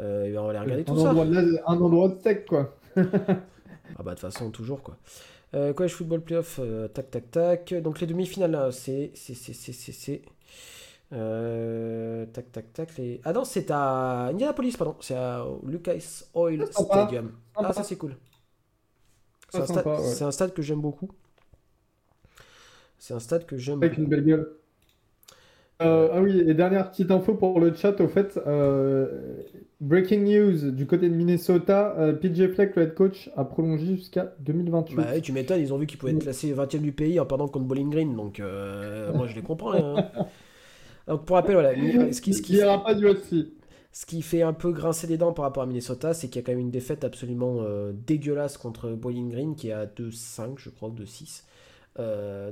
Euh, 0.00 0.26
et 0.26 0.32
ben, 0.32 0.40
on 0.40 0.44
va 0.44 0.50
aller 0.50 0.58
regarder 0.60 0.84
tout 0.84 0.96
ça. 0.96 1.10
un 1.10 1.80
endroit 1.80 2.08
de 2.08 2.18
sec, 2.20 2.46
quoi. 2.46 2.76
ah 2.96 3.02
bah, 3.02 4.04
de 4.04 4.10
toute 4.10 4.20
façon, 4.20 4.50
toujours, 4.50 4.82
quoi. 4.82 4.96
Euh, 5.54 5.72
college 5.72 5.92
Football 5.92 6.20
Playoff, 6.20 6.60
euh, 6.62 6.88
tac 6.88 7.10
tac 7.10 7.30
tac. 7.30 7.74
Donc 7.74 8.00
les 8.00 8.06
demi-finales, 8.06 8.72
c'est. 8.72 9.12
C'est. 9.14 9.34
C'est. 9.34 9.52
C'est. 9.54 10.22
Euh, 11.12 12.26
tac 12.26 12.52
tac 12.52 12.72
tac. 12.72 12.96
Les... 12.98 13.20
Ah 13.24 13.32
non, 13.32 13.44
c'est 13.44 13.70
à 13.70 14.26
Indianapolis, 14.26 14.76
pardon. 14.76 14.96
C'est 15.00 15.14
à 15.14 15.46
Lucas 15.64 16.24
Oil 16.34 16.66
Stadium. 16.70 17.32
Ah, 17.54 17.72
ça 17.72 17.82
c'est 17.82 17.96
cool. 17.96 18.16
C'est 19.50 19.60
un, 19.60 19.66
stade... 19.66 19.86
un, 19.86 20.30
stade 20.30 20.52
que 20.52 20.60
j'aime 20.60 20.82
beaucoup. 20.82 21.08
C'est 22.98 23.14
un 23.14 23.20
stade 23.20 23.46
que 23.46 23.56
j'aime 23.56 23.82
Avec 23.82 23.96
une 23.96 24.04
belle 24.04 24.24
gueule. 24.24 24.58
Euh, 25.80 26.08
ah 26.12 26.20
oui, 26.20 26.40
et 26.40 26.54
dernière 26.54 26.90
petite 26.90 27.10
info 27.12 27.34
pour 27.34 27.60
le 27.60 27.72
chat, 27.72 28.00
au 28.00 28.08
fait, 28.08 28.38
euh, 28.48 29.42
breaking 29.80 30.24
news 30.24 30.72
du 30.72 30.86
côté 30.86 31.08
de 31.08 31.14
Minnesota, 31.14 31.94
euh, 31.98 32.12
PJ 32.12 32.52
Fleck, 32.52 32.74
le 32.74 32.82
head 32.82 32.94
coach, 32.94 33.30
a 33.36 33.44
prolongé 33.44 33.96
jusqu'à 33.96 34.34
2028. 34.40 34.96
Bah 34.96 35.20
tu 35.20 35.30
m'étonnes, 35.32 35.60
ils 35.60 35.72
ont 35.72 35.78
vu 35.78 35.86
qu'ils 35.86 35.98
pouvaient 35.98 36.12
être 36.12 36.22
classés 36.22 36.52
20e 36.52 36.80
du 36.80 36.90
pays 36.90 37.20
en 37.20 37.26
perdant 37.26 37.46
contre 37.46 37.66
Bowling 37.66 37.90
Green, 37.90 38.16
donc 38.16 38.40
moi 39.14 39.28
je 39.28 39.36
les 39.36 39.42
comprends. 39.42 39.72
Hein. 39.72 40.10
donc 41.06 41.24
pour 41.24 41.36
rappel, 41.36 41.54
voilà, 41.54 41.72
ce 42.12 42.20
qui, 42.20 42.34
ce 42.34 42.42
qui, 42.42 42.58
pas 42.58 42.94
du 42.94 43.06
ce 43.90 44.04
qui 44.04 44.20
fait 44.20 44.42
un 44.42 44.52
peu 44.52 44.72
grincer 44.72 45.06
les 45.06 45.16
dents 45.16 45.32
par 45.32 45.44
rapport 45.44 45.62
à 45.62 45.66
Minnesota, 45.66 46.12
c'est 46.12 46.28
qu'il 46.28 46.42
y 46.42 46.44
a 46.44 46.46
quand 46.46 46.52
même 46.52 46.60
une 46.60 46.70
défaite 46.70 47.04
absolument 47.04 47.62
dégueulasse 47.92 48.58
contre 48.58 48.90
Bowling 48.90 49.30
Green 49.30 49.54
qui 49.54 49.68
est 49.68 49.72
à 49.72 49.86
2-5, 49.86 50.54
je 50.56 50.70
crois, 50.70 50.90
2-6. 50.90 51.44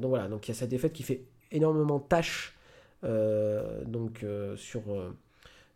donc 0.00 0.10
voilà, 0.10 0.28
donc 0.28 0.46
il 0.46 0.52
y 0.52 0.52
a 0.52 0.54
cette 0.54 0.70
défaite 0.70 0.92
qui 0.92 1.02
fait 1.02 1.24
énormément 1.50 1.98
tâche 1.98 2.55
donc 3.02 4.22
euh, 4.22 4.56
sur, 4.56 4.82
euh, 4.88 5.16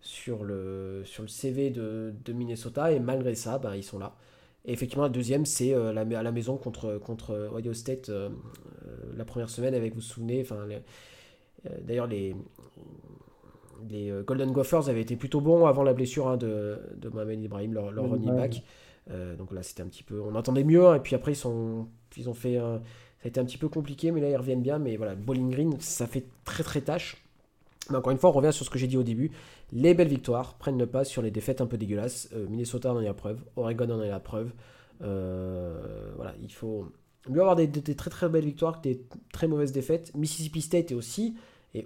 sur, 0.01 0.45
le, 0.45 1.03
sur 1.05 1.23
le 1.23 1.29
CV 1.29 1.71
de, 1.71 2.13
de 2.25 2.33
Minnesota, 2.33 2.93
et 2.93 3.01
malgré 3.01 3.35
ça, 3.35 3.59
bah, 3.59 3.77
ils 3.77 3.85
sont 3.85 3.99
là. 3.99 4.17
Et 4.65 4.73
effectivement, 4.73 5.05
la 5.05 5.11
deuxième, 5.11 5.47
c'est 5.47 5.73
la, 5.73 6.03
à 6.03 6.23
la 6.23 6.33
maison 6.33 6.59
contre, 6.59 6.99
contre 6.99 7.51
Ohio 7.55 7.73
State 7.73 8.11
la 9.17 9.25
première 9.25 9.49
semaine, 9.49 9.75
avec, 9.75 9.95
vous 9.95 10.01
vous 10.01 10.07
souvenez, 10.07 10.43
enfin, 10.43 10.67
d'ailleurs, 11.81 12.07
les, 12.07 12.37
les 13.89 14.13
Golden 14.27 14.53
Gophers 14.53 14.91
avaient 14.91 15.01
été 15.01 15.17
plutôt 15.17 15.41
bons 15.41 15.65
avant 15.65 15.83
la 15.83 15.95
blessure 15.95 16.29
hein, 16.29 16.37
de, 16.37 16.79
de 16.95 17.09
Mohamed 17.09 17.41
Ibrahim, 17.43 17.73
leur, 17.73 17.91
leur 17.91 18.11
running 18.11 18.37
back. 18.37 18.63
donc 19.39 19.51
là, 19.53 19.63
c'était 19.63 19.83
un 19.83 19.87
petit 19.87 20.03
peu. 20.03 20.21
On 20.21 20.35
entendait 20.35 20.65
mieux, 20.65 20.87
hein, 20.87 20.97
et 20.97 21.01
puis 21.01 21.17
après, 21.17 21.33
ils, 21.33 21.37
sont, 21.37 21.89
ils 22.19 22.29
ont 22.29 22.35
fait. 22.35 22.59
Ça 23.21 23.27
a 23.27 23.29
été 23.29 23.41
un 23.41 23.45
petit 23.45 23.59
peu 23.59 23.69
compliqué, 23.69 24.13
mais 24.13 24.21
là, 24.21 24.31
ils 24.31 24.37
reviennent 24.37 24.63
bien. 24.63 24.79
Mais 24.79 24.97
voilà, 24.97 25.15
Bowling 25.15 25.51
Green, 25.51 25.77
ça 25.81 26.07
fait 26.07 26.25
très 26.45 26.63
très 26.63 26.81
tâche. 26.81 27.23
Mais 27.91 27.97
encore 27.97 28.13
une 28.13 28.19
fois, 28.19 28.31
on 28.31 28.33
revient 28.33 28.53
sur 28.53 28.65
ce 28.65 28.71
que 28.71 28.79
j'ai 28.79 28.87
dit 28.87 28.97
au 28.97 29.03
début. 29.03 29.31
Les 29.73 29.95
belles 29.95 30.09
victoires 30.09 30.55
prennent 30.55 30.79
le 30.79 30.87
pas 30.87 31.05
sur 31.05 31.21
les 31.21 31.31
défaites 31.31 31.61
un 31.61 31.67
peu 31.67 31.77
dégueulasses. 31.77 32.31
Minnesota 32.49 32.93
en 32.93 33.01
est 33.01 33.05
la 33.05 33.15
preuve, 33.15 33.43
Oregon 33.57 33.91
en 33.91 34.03
est 34.03 34.09
la 34.09 34.21
preuve. 34.21 34.53
voilà, 35.01 36.35
il 36.43 36.53
faut 36.53 36.91
mieux 37.29 37.41
avoir 37.41 37.57
des, 37.57 37.69
très 37.71 38.11
très 38.11 38.29
belles 38.29 38.45
victoires 38.45 38.81
que 38.81 38.89
des 38.89 39.03
très 39.33 39.49
mauvaises 39.49 39.73
défaites. 39.73 40.15
Mississippi 40.15 40.63
State 40.63 40.91
est 40.93 40.95
aussi, 40.95 41.37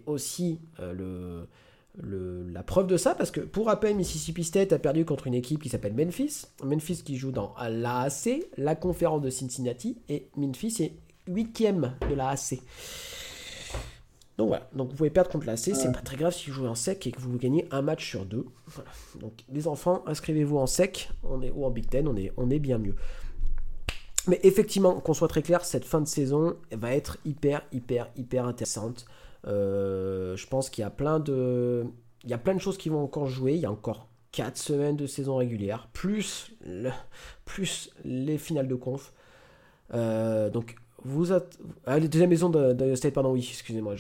aussi 0.07 0.61
le 0.79 1.49
la 2.03 2.63
preuve 2.63 2.87
de 2.87 2.97
ça, 2.97 3.15
parce 3.15 3.31
que 3.31 3.41
pour 3.41 3.67
rappel, 3.67 3.95
Mississippi 3.95 4.43
State 4.43 4.73
a 4.73 4.79
perdu 4.79 5.05
contre 5.05 5.27
une 5.27 5.35
équipe 5.35 5.63
qui 5.63 5.69
s'appelle 5.69 5.95
Memphis. 5.95 6.47
Memphis 6.63 7.03
qui 7.05 7.17
joue 7.17 7.31
dans 7.31 7.55
l'AAC, 7.69 8.47
la 8.57 8.75
conférence 8.75 9.23
de 9.23 9.31
Cincinnati, 9.31 9.99
et 10.09 10.29
Memphis 10.37 10.77
est 10.81 10.93
huitième 11.27 11.95
de 12.09 12.15
l'AAC. 12.15 12.61
Donc 14.37 14.49
voilà, 14.49 14.69
donc 14.75 14.91
vous 14.91 14.97
pouvez 14.97 15.11
perdre 15.11 15.31
contre 15.31 15.47
l'AAC, 15.47 15.59
c'est 15.59 15.93
pas 15.93 16.01
très 16.01 16.17
grave 16.17 16.33
si 16.33 16.51
vous 16.51 16.57
jouez 16.57 16.69
en 16.69 16.75
sec 16.75 17.07
et 17.07 17.13
que 17.13 17.21
vous 17.21 17.37
gagnez 17.39 17.69
un 17.71 17.83
match 17.83 18.09
sur 18.09 18.25
deux. 18.25 18.47
Donc 19.21 19.33
les 19.49 19.69
enfants, 19.69 20.03
inscrivez-vous 20.07 20.59
en 20.59 20.67
sec 20.67 21.11
on 21.23 21.41
est, 21.41 21.51
ou 21.51 21.65
en 21.65 21.71
Big 21.71 21.89
Ten, 21.89 22.09
on 22.09 22.17
est, 22.17 22.33
on 22.37 22.51
est 22.51 22.59
bien 22.59 22.79
mieux. 22.79 22.97
Mais 24.27 24.41
effectivement, 24.43 25.01
qu'on 25.01 25.15
soit 25.15 25.29
très 25.29 25.43
clair, 25.43 25.65
cette 25.65 25.85
fin 25.85 26.01
de 26.01 26.09
saison 26.09 26.57
va 26.73 26.95
être 26.95 27.19
hyper, 27.25 27.63
hyper, 27.73 28.11
hyper 28.17 28.47
intéressante. 28.47 29.05
Euh, 29.47 30.35
je 30.37 30.47
pense 30.47 30.71
qu'il 30.71 30.83
y 30.83 30.85
a 30.87 30.91
plein 30.91 31.21
de, 31.21 31.85
il 32.25 32.31
y 32.31 32.33
a 32.33 32.39
plein 32.39 32.55
de 32.55 32.61
choses 32.61 32.79
qui 32.79 32.89
vont 32.89 33.03
encore 33.03 33.27
jouer. 33.27 33.55
Il 33.55 33.61
y 33.61 33.67
a 33.67 33.71
encore 33.71 34.09
4 34.33 34.57
semaines 34.57 34.97
de 34.97 35.07
saison 35.07 35.37
régulière, 35.37 35.89
plus, 35.93 36.53
le, 36.65 36.91
plus 37.45 37.91
les 38.05 38.39
finales 38.39 38.67
de 38.67 38.75
conf. 38.75 39.13
Euh, 39.93 40.49
donc, 40.49 40.77
vous 41.05 41.33
êtes. 41.33 41.59
Ah, 41.87 41.99
la 41.99 42.07
deuxième 42.07 42.31
maison 42.31 42.51
de, 42.51 42.95
State, 42.95 43.15
pardon, 43.15 43.33
oui, 43.33 43.47
excusez-moi, 43.49 43.95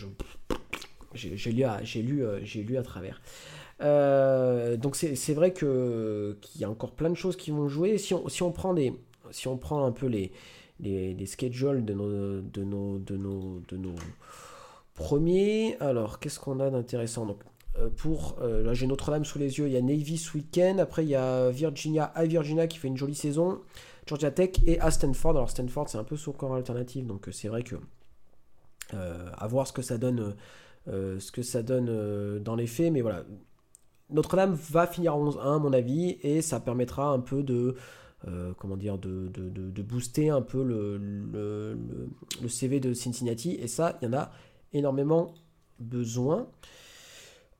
j'ai 1.15 1.31
lu, 1.53 1.65
à, 1.65 1.81
lu, 1.81 2.25
euh, 2.25 2.41
j'ai 2.43 2.63
lu 2.63 2.77
à 2.77 2.83
travers. 2.83 3.21
donc, 4.79 4.97
c'est 4.97 5.35
vrai 5.35 5.53
qu'il 5.53 6.37
y 6.57 6.65
a 6.65 6.71
encore 6.71 6.93
plein 6.93 7.11
de 7.11 7.17
choses 7.17 7.37
qui 7.37 7.51
vont 7.51 7.69
jouer. 7.69 7.99
Si 7.99 8.15
on, 8.15 8.53
prend, 8.53 8.75
des, 8.75 8.95
si 9.31 9.49
on 9.49 9.57
prend 9.57 9.85
un 9.85 9.93
peu 9.93 10.07
les, 10.07 10.33
les, 10.81 11.15
les 11.15 11.27
schedules 11.27 11.85
de 11.85 11.95
nos, 11.95 12.41
de 12.41 12.65
nos, 12.65 12.99
de 12.99 13.17
nos, 13.17 13.61
de 13.69 13.77
nos 13.77 13.95
Premier, 14.95 15.77
alors 15.81 16.21
qu'est-ce 16.21 16.39
qu'on 16.39 16.61
a 16.61 16.71
d'intéressant? 16.71 17.27
Donc, 17.27 17.39
euh, 17.79 17.89
pour, 17.89 18.37
euh, 18.41 18.63
là 18.63 18.75
j'ai 18.75 18.87
Notre-Dame 18.87 19.25
sous 19.25 19.41
les 19.41 19.59
yeux, 19.59 19.67
il 19.67 19.73
y 19.73 19.77
a 19.77 19.83
Navy 19.83 20.19
ce 20.19 20.37
week-end, 20.37 20.77
après 20.79 21.05
il 21.05 21.09
y 21.09 21.17
a 21.17 21.51
Virginia, 21.51 22.05
à 22.05 22.25
Virginia 22.27 22.69
qui 22.69 22.79
fait 22.79 22.87
une 22.87 22.97
jolie 22.97 23.17
saison, 23.17 23.59
Georgia 24.07 24.31
Tech 24.31 24.51
et 24.67 24.81
à 24.81 24.91
Stanford. 24.91 25.33
Alors 25.33 25.51
Stanford 25.51 25.89
c'est 25.89 25.99
un 25.99 26.05
peu 26.05 26.17
sous 26.17 26.33
corps 26.33 26.55
alternatif, 26.55 27.07
donc 27.07 27.29
euh, 27.29 27.33
c'est 27.33 27.49
vrai 27.49 27.63
que 27.63 27.77
à 28.93 29.47
voir 29.49 29.67
ce 29.67 29.73
que 29.73 29.83
ça 29.83 29.99
donne, 29.99 30.37
donne 30.87 32.43
dans 32.43 32.55
les 32.55 32.67
faits, 32.67 32.93
mais 32.93 33.01
voilà. 33.01 33.25
Notre-Dame 34.11 34.53
va 34.53 34.87
finir 34.87 35.15
à 35.15 35.17
11-1 35.17 35.57
à 35.57 35.59
mon 35.59 35.73
avis, 35.73 36.19
et 36.23 36.43
ça 36.43 36.61
permettra 36.61 37.09
un 37.09 37.19
peu 37.19 37.43
de, 37.43 37.75
comment 38.59 38.77
dire, 38.77 38.99
de, 38.99 39.83
booster 39.83 40.29
un 40.29 40.43
peu 40.43 40.63
le, 40.63 41.77
CV 42.47 42.79
de 42.79 42.93
Cincinnati. 42.95 43.53
Et 43.61 43.67
ça, 43.67 43.99
il 44.01 44.05
y 44.05 44.09
en 44.09 44.13
a 44.13 44.31
énormément 44.73 45.35
besoin. 45.81 46.47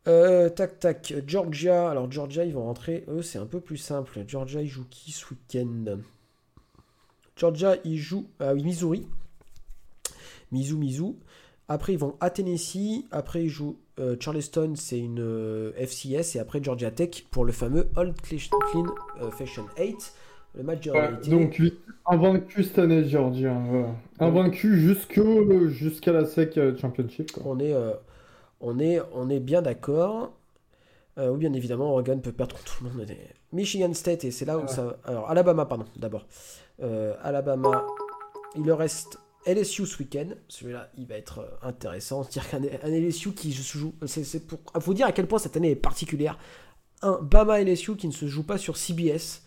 Euh, 0.07 0.51
tac 0.51 0.79
tac, 0.79 1.15
Georgia. 1.27 1.91
Alors 1.91 2.11
Georgia, 2.11 2.45
ils 2.45 2.53
vont 2.53 2.65
rentrer. 2.65 3.05
Eux, 3.09 3.23
c'est 3.23 3.39
un 3.39 3.47
peu 3.47 3.61
plus 3.61 3.77
simple. 3.77 4.25
Georgia, 4.27 4.61
ils 4.61 4.69
jouent 4.69 4.87
qui 4.91 5.13
ce 5.13 5.27
week-end? 5.31 5.99
Georgia, 7.37 7.77
ils 7.85 7.99
jouent 7.99 8.27
ah 8.41 8.55
Missouri. 8.55 9.07
Misou, 10.53 10.79
Misou. 10.79 11.19
Après, 11.69 11.95
ils 11.95 11.99
vont 11.99 12.17
à 12.21 12.31
Tennessee. 12.31 13.05
Après, 13.11 13.45
ils 13.45 13.49
jouent 13.49 13.79
euh, 13.99 14.17
Charleston, 14.21 14.75
c'est 14.77 14.99
une 14.99 15.21
euh, 15.21 15.73
FCS. 15.77 16.37
Et 16.37 16.39
après, 16.39 16.63
Georgia 16.63 16.91
Tech 16.91 17.25
pour 17.31 17.45
le 17.45 17.53
fameux 17.53 17.89
Old 17.97 18.15
Clean 18.21 18.85
Fashion 19.31 19.67
8. 19.79 20.15
Le 20.57 20.63
match 20.63 20.83
de 20.83 20.91
réalité. 20.93 21.31
donc, 21.31 21.61
invaincu 22.07 22.63
cette 22.63 22.79
année, 22.79 23.09
Georgia. 23.09 23.57
Invaincu 24.21 24.79
jusqu'à 24.79 26.13
la 26.13 26.25
SEC 26.27 26.57
euh, 26.59 26.77
Championship. 26.77 27.33
On, 27.45 27.59
est, 27.59 27.73
euh, 27.73 27.93
on, 28.61 28.79
est, 28.79 29.01
on 29.13 29.29
est 29.31 29.41
bien 29.41 29.63
d'accord. 29.63 30.33
Euh, 31.19 31.31
oui, 31.31 31.39
bien 31.39 31.53
évidemment, 31.53 31.93
Oregon 31.93 32.19
peut 32.19 32.33
perdre 32.33 32.57
contre 32.57 32.79
tout 32.79 32.85
le 32.85 32.91
monde. 32.91 33.07
Michigan 33.53 33.93
State, 33.95 34.25
et 34.25 34.31
c'est 34.31 34.45
là 34.45 34.59
où 34.59 34.67
ça. 34.69 34.97
Alors, 35.05 35.29
Alabama, 35.29 35.67
pardon, 35.67 35.87
d'abord. 35.97 36.27
Alabama, 37.23 37.87
il 38.57 38.65
leur 38.65 38.79
reste 38.79 39.19
LSU 39.47 39.87
ce 39.87 39.99
week-end. 39.99 40.29
Celui-là, 40.49 40.91
il 40.97 41.07
va 41.07 41.17
être 41.17 41.59
intéressant. 41.63 42.23
C'est-à-dire 42.23 42.51
qu'un 42.51 42.89
LSU 42.89 43.33
qui 43.33 43.53
se 43.53 43.79
joue. 43.79 43.95
C'est 44.07 44.47
pour 44.47 44.59
vous 44.75 44.95
dire 44.95 45.07
à 45.07 45.13
quel 45.13 45.27
point 45.27 45.39
cette 45.39 45.57
année 45.57 45.71
est 45.71 45.77
particulière. 45.77 46.39
Un 47.03 47.19
Bama 47.21 47.63
LSU 47.63 47.97
qui 47.97 48.07
ne 48.07 48.13
se 48.13 48.27
joue 48.27 48.45
pas 48.45 48.59
sur 48.59 48.77
CBS. 48.77 49.43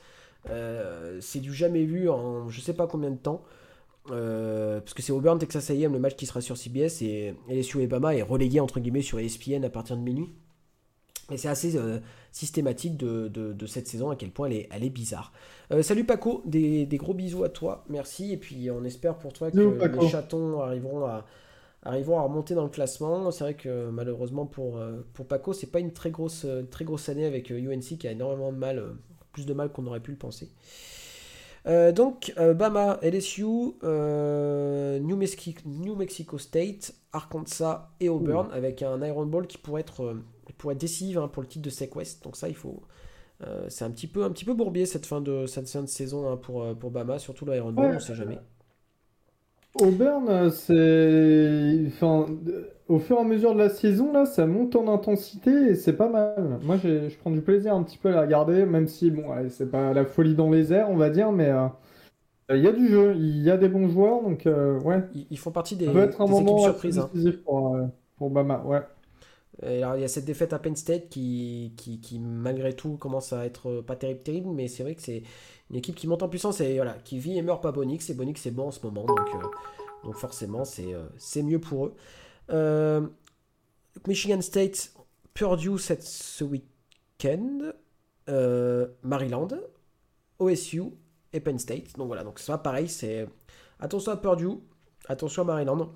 Euh, 0.50 1.20
c'est 1.22 1.40
du 1.40 1.54
jamais 1.54 1.84
vu 1.84 2.10
en 2.10 2.50
je 2.50 2.62
sais 2.62 2.74
pas 2.74 2.88
combien 2.88 3.12
de 3.12 3.18
temps. 3.18 3.44
Euh, 4.12 4.80
parce 4.80 4.94
que 4.94 5.02
c'est 5.02 5.12
Auburn, 5.12 5.38
Texas 5.38 5.70
A&M, 5.70 5.92
le 5.92 6.00
match 6.00 6.16
qui 6.16 6.26
sera 6.26 6.40
sur 6.40 6.56
CBS, 6.56 7.02
et 7.02 7.36
LSU 7.50 7.82
et 7.82 7.88
Bama 7.88 8.16
est 8.16 8.22
relégué 8.22 8.60
entre 8.60 8.80
guillemets 8.80 9.02
sur 9.02 9.20
ESPN 9.20 9.66
à 9.66 9.70
partir 9.70 9.98
de 9.98 10.02
minuit. 10.02 10.30
Et 11.30 11.38
c'est 11.38 11.50
assez 11.50 11.76
euh, 11.76 12.00
systématique 12.38 12.98
de, 12.98 13.28
de, 13.28 13.66
cette 13.66 13.88
saison, 13.88 14.10
à 14.10 14.16
quel 14.16 14.32
point 14.32 14.48
elle 14.48 14.54
est, 14.54 14.70
elle 14.72 14.84
est 14.84 14.90
bizarre. 14.90 15.32
salut 15.82 16.04
Paco, 16.04 16.44
des, 16.46 16.86
des, 16.86 16.98
gros 16.98 17.14
bisous 17.14 17.44
à 17.44 17.50
toi, 17.50 17.84
merci. 17.90 18.32
Et 18.32 18.38
puis 18.38 18.70
on 18.70 18.84
espère 18.84 19.18
pour 19.18 19.34
toi 19.34 19.50
que 19.52 19.58
les 19.58 20.08
chatons 20.10 20.62
arriveront 20.62 21.06
à, 21.06 21.26
arriveront 21.84 22.20
à 22.20 22.24
remonter 22.24 22.54
dans 22.54 22.64
le 22.64 22.70
classement. 22.70 23.32
C'est 23.32 23.44
vrai 23.44 23.54
que 23.56 23.90
malheureusement 23.90 24.46
pour, 24.46 24.80
pour 25.14 25.28
Paco, 25.28 25.54
c'est 25.54 25.72
pas 25.72 25.80
une 25.80 25.94
très 25.94 26.12
grosse, 26.12 26.46
très 26.70 26.86
grosse 26.86 27.10
année 27.10 27.26
avec 27.26 27.50
UNC 27.50 27.98
qui 27.98 28.08
a 28.08 28.12
énormément 28.12 28.52
de 28.52 28.58
mal 28.58 28.84
plus 29.38 29.46
de 29.46 29.54
mal 29.54 29.72
qu'on 29.72 29.86
aurait 29.86 30.00
pu 30.00 30.12
le 30.12 30.18
penser. 30.18 30.50
Euh, 31.68 31.92
donc, 31.92 32.34
euh, 32.38 32.54
Bama, 32.54 32.98
LSU, 33.04 33.46
euh, 33.84 35.00
New, 35.00 35.16
Mexico, 35.16 35.62
New, 35.66 35.96
Mexico, 35.96 36.38
State, 36.38 36.94
Arkansas 37.12 37.90
et 38.00 38.10
Auburn, 38.10 38.50
avec 38.54 38.82
un 38.82 39.02
Iron 39.06 39.26
Ball 39.26 39.48
qui 39.48 39.58
pourrait 39.58 39.82
être, 39.82 40.16
pourrait 40.54 40.76
être 40.76 40.82
décisif 40.82 41.18
hein, 41.18 41.28
pour 41.28 41.42
le 41.42 41.48
titre 41.48 41.66
de 41.66 41.70
SEC 41.70 41.96
West. 41.96 42.24
Donc 42.24 42.36
ça, 42.36 42.50
il 42.50 42.56
faut... 42.56 42.82
c'est 43.68 43.86
un 43.86 43.92
petit 43.92 44.08
peu 44.08 44.24
un 44.24 44.32
petit 44.32 44.46
peu 44.46 44.54
bourbier 44.54 44.86
cette 44.86 45.06
fin 45.06 45.22
de 45.22 45.46
cette 45.46 45.70
fin 45.70 45.82
de 45.82 45.88
saison 45.88 46.30
hein, 46.32 46.38
pour, 46.38 46.76
pour 46.76 46.92
Bama, 46.92 47.20
surtout 47.20 47.52
Iron 47.54 47.72
Ball, 47.72 47.96
on 47.96 48.00
sait 48.00 48.16
jamais. 48.16 48.40
Auburn, 49.82 50.50
c'est. 50.50 51.84
Enfin, 51.88 52.26
au 52.88 53.00
fur 53.00 53.18
et 53.18 53.20
à 53.20 53.24
mesure 53.24 53.54
de 53.54 53.60
la 53.60 53.70
saison, 53.70 54.12
là, 54.12 54.26
ça 54.26 54.46
monte 54.48 54.76
en 54.76 54.92
intensité 54.92 55.52
et 55.52 55.76
c'est 55.76 55.94
pas 55.94 56.10
mal. 56.10 56.60
Moi, 56.64 56.78
je 56.78 57.16
prends 57.18 57.32
du 57.32 57.42
plaisir 57.42 57.76
un 57.76 57.84
petit 57.84 57.98
peu 57.98 58.10
à 58.10 58.14
la 58.14 58.22
regarder, 58.22 58.66
même 58.66 58.88
si, 58.88 59.12
bon, 59.12 59.26
c'est 59.50 59.70
pas 59.70 59.94
la 59.94 60.06
folie 60.06 60.36
dans 60.36 60.50
les 60.50 60.74
airs, 60.74 60.90
on 60.90 60.96
va 60.96 61.10
dire, 61.10 61.32
mais 61.32 61.50
euh, 61.50 61.68
il 62.58 62.64
y 62.64 62.68
a 62.68 62.72
du 62.72 62.88
jeu, 62.88 63.14
il 63.16 63.44
y 63.44 63.52
a 63.52 63.58
des 63.58 63.68
bons 63.68 63.90
joueurs, 63.90 64.22
donc 64.22 64.48
euh, 64.48 64.80
ouais. 64.80 65.04
Ils, 65.30 65.38
font 65.38 65.52
partie 65.52 65.76
des, 65.76 65.86
ça 65.86 65.92
peut 65.92 66.04
être 66.04 66.22
un 66.22 66.28
moment 66.28 66.60
surprises. 66.60 66.98
Hein. 66.98 67.10
Pour, 67.44 67.76
euh, 67.76 67.86
pour 68.16 68.30
Bama, 68.30 68.64
ouais. 68.66 68.82
Alors, 69.64 69.96
il 69.96 70.02
y 70.02 70.04
a 70.04 70.08
cette 70.08 70.26
défaite 70.26 70.54
à 70.54 70.60
Penn 70.60 70.76
State 70.76 71.10
qui, 71.10 71.74
qui, 71.78 72.00
qui, 72.00 72.20
malgré 72.20 72.76
tout, 72.76 72.98
commence 72.98 73.34
à 73.34 73.46
être 73.46 73.82
pas 73.82 73.96
terrible, 73.96 74.22
terrible, 74.22 74.50
mais 74.50 74.68
c'est 74.68 74.84
vrai 74.84 74.94
que 74.94 75.02
c'est 75.02 75.24
une 75.70 75.76
équipe 75.76 75.96
qui 75.96 76.08
monte 76.08 76.24
en 76.24 76.30
puissance 76.30 76.62
et 76.62 76.76
voilà, 76.76 76.94
qui 76.94 77.20
vit 77.20 77.38
et 77.38 77.42
meurt 77.42 77.62
pas 77.62 77.72
Bonix. 77.72 78.10
Et 78.10 78.14
Bonix, 78.14 78.40
c'est 78.40 78.52
bon 78.52 78.68
en 78.68 78.72
ce 78.72 78.86
moment, 78.86 79.06
donc, 79.06 79.20
euh, 79.20 79.48
donc 80.04 80.16
forcément, 80.16 80.64
c'est 80.64 80.94
euh, 80.94 81.08
c'est 81.18 81.44
mieux 81.44 81.60
pour 81.60 81.88
eux. 81.88 81.96
Euh, 82.52 83.08
Michigan 84.08 84.42
State, 84.42 84.94
Purdue 85.34 85.80
cette, 85.80 86.04
ce 86.04 86.44
week-end, 86.44 87.72
Maryland, 89.04 89.50
OSU 90.40 90.84
et 91.34 91.40
Penn 91.40 91.60
State. 91.60 91.98
Donc 91.98 92.08
voilà, 92.08 92.24
donc 92.24 92.40
ça 92.40 92.58
pareil, 92.58 92.88
c'est 92.88 93.28
attention 93.80 94.12
à 94.12 94.18
Purdue, 94.18 94.60
attention 95.08 95.42
à 95.42 95.46
Maryland. 95.46 95.92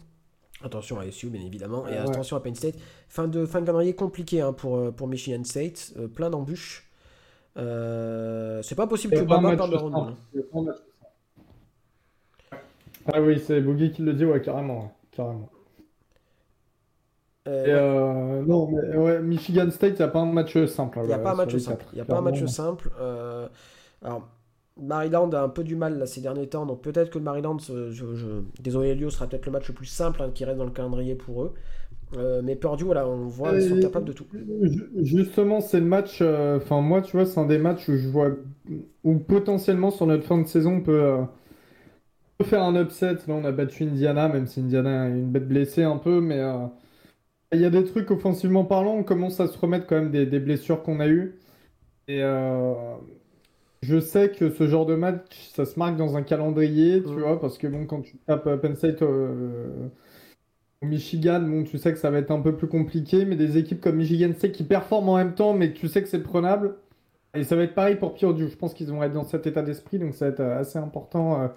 Attention 0.64 1.00
à 1.00 1.06
OSU, 1.06 1.30
bien 1.30 1.42
évidemment, 1.42 1.88
et 1.88 1.98
attention 1.98 2.38
à 2.38 2.40
Penn 2.40 2.56
State. 2.56 2.76
Fin 3.10 3.28
de, 3.28 3.46
fin 3.46 3.62
de 3.62 3.66
calendrier 3.66 3.96
compliqué 3.96 4.42
hein, 4.42 4.54
pour, 4.54 4.94
pour 4.94 5.08
Michigan 5.08 5.44
State, 5.44 5.94
plein 6.14 6.30
d'embûches. 6.30 6.92
Euh, 7.58 8.62
c'est 8.62 8.76
pas 8.76 8.88
possible 8.88 9.14
que 9.14 9.22
Obama 9.22 9.56
parle 9.56 9.72
de 9.72 9.76
Ronald. 9.76 10.16
Ah 13.12 13.22
oui, 13.22 13.40
c'est 13.40 13.60
Boogie 13.62 13.92
qui 13.92 14.04
le 14.04 14.14
dit, 14.14 14.26
ouais, 14.26 14.42
carrément. 14.42 14.94
carrément. 15.12 15.50
Euh, 17.48 17.66
euh, 17.68 18.46
non, 18.46 18.70
mais 18.70 18.96
ouais, 18.96 19.20
Michigan 19.22 19.70
State, 19.72 19.94
il 19.94 19.98
n'y 19.98 20.04
a 20.04 20.08
pas 20.08 20.20
un 20.20 20.32
match 20.32 20.66
simple. 20.66 21.00
Il 21.02 21.08
n'y 21.08 21.14
a 21.14 21.18
pas 21.20 21.32
un 21.32 21.36
match 21.36 21.58
simple. 21.58 21.86
Il 21.94 22.00
a 22.00 22.06
pas 22.06 22.18
un 22.18 22.22
match 22.22 22.46
simple. 22.46 22.92
alors, 24.04 24.28
Maryland 24.80 25.30
a 25.32 25.42
un 25.42 25.50
peu 25.50 25.64
du 25.64 25.76
mal 25.76 25.98
là, 25.98 26.06
ces 26.06 26.22
derniers 26.22 26.48
temps, 26.48 26.66
donc 26.66 26.82
peut-être 26.82 27.10
que 27.10 27.18
le 27.18 27.24
Maryland, 27.24 27.58
je, 27.60 28.42
désolé 28.62 28.90
Elio, 28.90 29.10
sera 29.10 29.28
peut-être 29.28 29.46
le 29.46 29.52
match 29.52 29.68
le 29.68 29.74
plus 29.74 29.86
simple 29.86 30.22
hein, 30.22 30.32
qui 30.34 30.46
reste 30.46 30.58
dans 30.58 30.66
le 30.66 30.72
calendrier 30.72 31.16
pour 31.16 31.44
eux. 31.44 31.54
mais 32.44 32.56
Purdue, 32.56 32.86
voilà, 32.86 33.08
on 33.08 33.26
voit, 33.28 33.54
ils 33.54 33.70
sont 33.70 33.80
capables 33.80 34.06
de 34.06 34.14
tout. 34.14 34.26
Justement, 35.02 35.62
c'est 35.62 35.80
le 35.80 35.86
match. 35.86 36.22
Enfin, 36.22 36.82
moi, 36.82 37.02
tu 37.02 37.18
vois, 37.18 37.26
c'est 37.26 37.40
un 37.40 37.46
des 37.46 37.58
matchs 37.58 37.90
où 37.90 37.98
je 37.98 38.08
vois 38.08 38.32
où 39.04 39.20
potentiellement 39.20 39.92
sur 39.92 40.08
notre 40.08 40.24
fin 40.24 40.38
de 40.38 40.48
saison 40.48 40.78
on 40.78 40.82
peut, 40.82 41.18
faire 42.44 42.64
un 42.64 42.82
upset. 42.82 43.14
Là, 43.14 43.36
on 43.36 43.46
a 43.46 43.52
battu 43.52 43.84
Indiana, 43.84 44.30
même 44.30 44.48
si 44.48 44.62
Indiana 44.62 45.10
est 45.10 45.12
une 45.12 45.32
bête 45.32 45.48
blessée 45.48 45.84
un 45.84 45.98
peu, 45.98 46.22
mais 46.22 46.42
il 47.54 47.60
y 47.60 47.66
a 47.66 47.70
des 47.70 47.84
trucs 47.84 48.10
offensivement 48.12 48.64
parlant, 48.64 48.96
on 48.96 49.04
commence 49.04 49.40
à 49.40 49.48
se 49.48 49.58
remettre 49.58 49.86
quand 49.86 49.96
même 49.96 50.12
des, 50.12 50.40
blessures 50.40 50.84
qu'on 50.84 51.00
a 51.00 51.08
eues. 51.08 51.38
Et 52.08 52.24
euh, 52.24 52.74
je 53.84 54.00
sais 54.00 54.32
que 54.32 54.50
ce 54.50 54.68
genre 54.68 54.86
de 54.86 54.96
match, 54.96 55.50
ça 55.54 55.66
se 55.66 55.78
marque 55.80 55.98
dans 55.98 56.16
un 56.18 56.24
calendrier, 56.24 57.02
tu 57.04 57.14
vois, 57.14 57.40
parce 57.40 57.58
que 57.58 57.68
bon, 57.68 57.86
quand 57.86 58.02
tu 58.02 58.18
tapes 58.28 58.62
Penn 58.62 58.76
State 58.76 59.02
euh, 59.02 59.90
au 60.82 60.86
Michigan, 60.86 61.42
bon, 61.42 61.64
tu 61.64 61.78
sais 61.78 61.92
que 61.92 62.00
ça 62.00 62.12
va 62.12 62.20
être 62.20 62.32
un 62.32 62.42
peu 62.42 62.56
plus 62.56 62.68
compliqué, 62.68 63.26
mais 63.26 63.36
des 63.36 63.58
équipes 63.58 63.82
comme 63.82 63.98
Michigan 63.98 64.32
State 64.34 64.52
qui 64.52 64.64
performent 64.64 65.10
en 65.10 65.18
même 65.18 65.34
temps, 65.36 65.54
mais 65.54 65.74
tu 65.74 65.88
sais 65.88 66.02
que 66.02 66.10
c'est 66.10 66.24
prenable. 66.24 66.76
Et 67.34 67.44
ça 67.44 67.56
va 67.56 67.64
être 67.64 67.76
pareil 67.76 67.96
pour 67.96 68.14
Purdue. 68.14 68.50
Je 68.50 68.58
pense 68.58 68.74
qu'ils 68.74 68.88
vont 68.88 69.02
être 69.04 69.14
dans 69.14 69.24
cet 69.24 69.48
état 69.48 69.62
d'esprit, 69.62 70.00
donc 70.00 70.14
ça 70.14 70.26
va 70.26 70.32
être 70.32 70.40
euh, 70.42 70.60
assez 70.60 70.80
important 70.80 71.50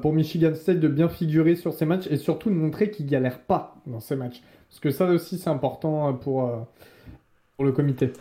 pour 0.00 0.12
Michigan 0.12 0.54
State 0.54 0.80
de 0.80 0.88
bien 0.88 1.08
figurer 1.08 1.56
sur 1.56 1.72
ces 1.72 1.86
matchs 1.86 2.06
et 2.10 2.16
surtout 2.16 2.50
de 2.50 2.54
montrer 2.54 2.90
qu'ils 2.90 3.06
galèrent 3.06 3.40
pas 3.40 3.76
dans 3.86 4.00
ces 4.00 4.16
matchs. 4.16 4.42
Parce 4.68 4.80
que 4.80 4.90
ça 4.90 5.06
aussi, 5.06 5.38
c'est 5.38 5.50
important 5.50 6.08
euh, 6.08 6.12
pour, 6.12 6.44
euh, 6.44 6.58
pour 7.56 7.64
le 7.64 7.72
comité. 7.72 8.12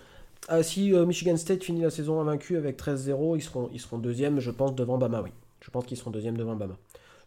Ah, 0.47 0.63
si 0.63 0.93
euh, 0.93 1.05
Michigan 1.05 1.37
State 1.37 1.63
finit 1.63 1.81
la 1.81 1.89
saison 1.89 2.19
invaincue 2.19 2.57
avec 2.57 2.77
13-0, 2.79 3.35
ils 3.35 3.41
seront, 3.41 3.69
ils 3.73 3.79
seront 3.79 3.97
deuxième, 3.97 4.39
je 4.39 4.51
pense, 4.51 4.75
devant 4.75 4.97
Bama, 4.97 5.21
oui. 5.21 5.31
Je 5.61 5.71
pense 5.71 5.85
qu'ils 5.85 5.97
seront 5.97 6.11
deuxième 6.11 6.37
devant 6.37 6.55
Bama. 6.55 6.77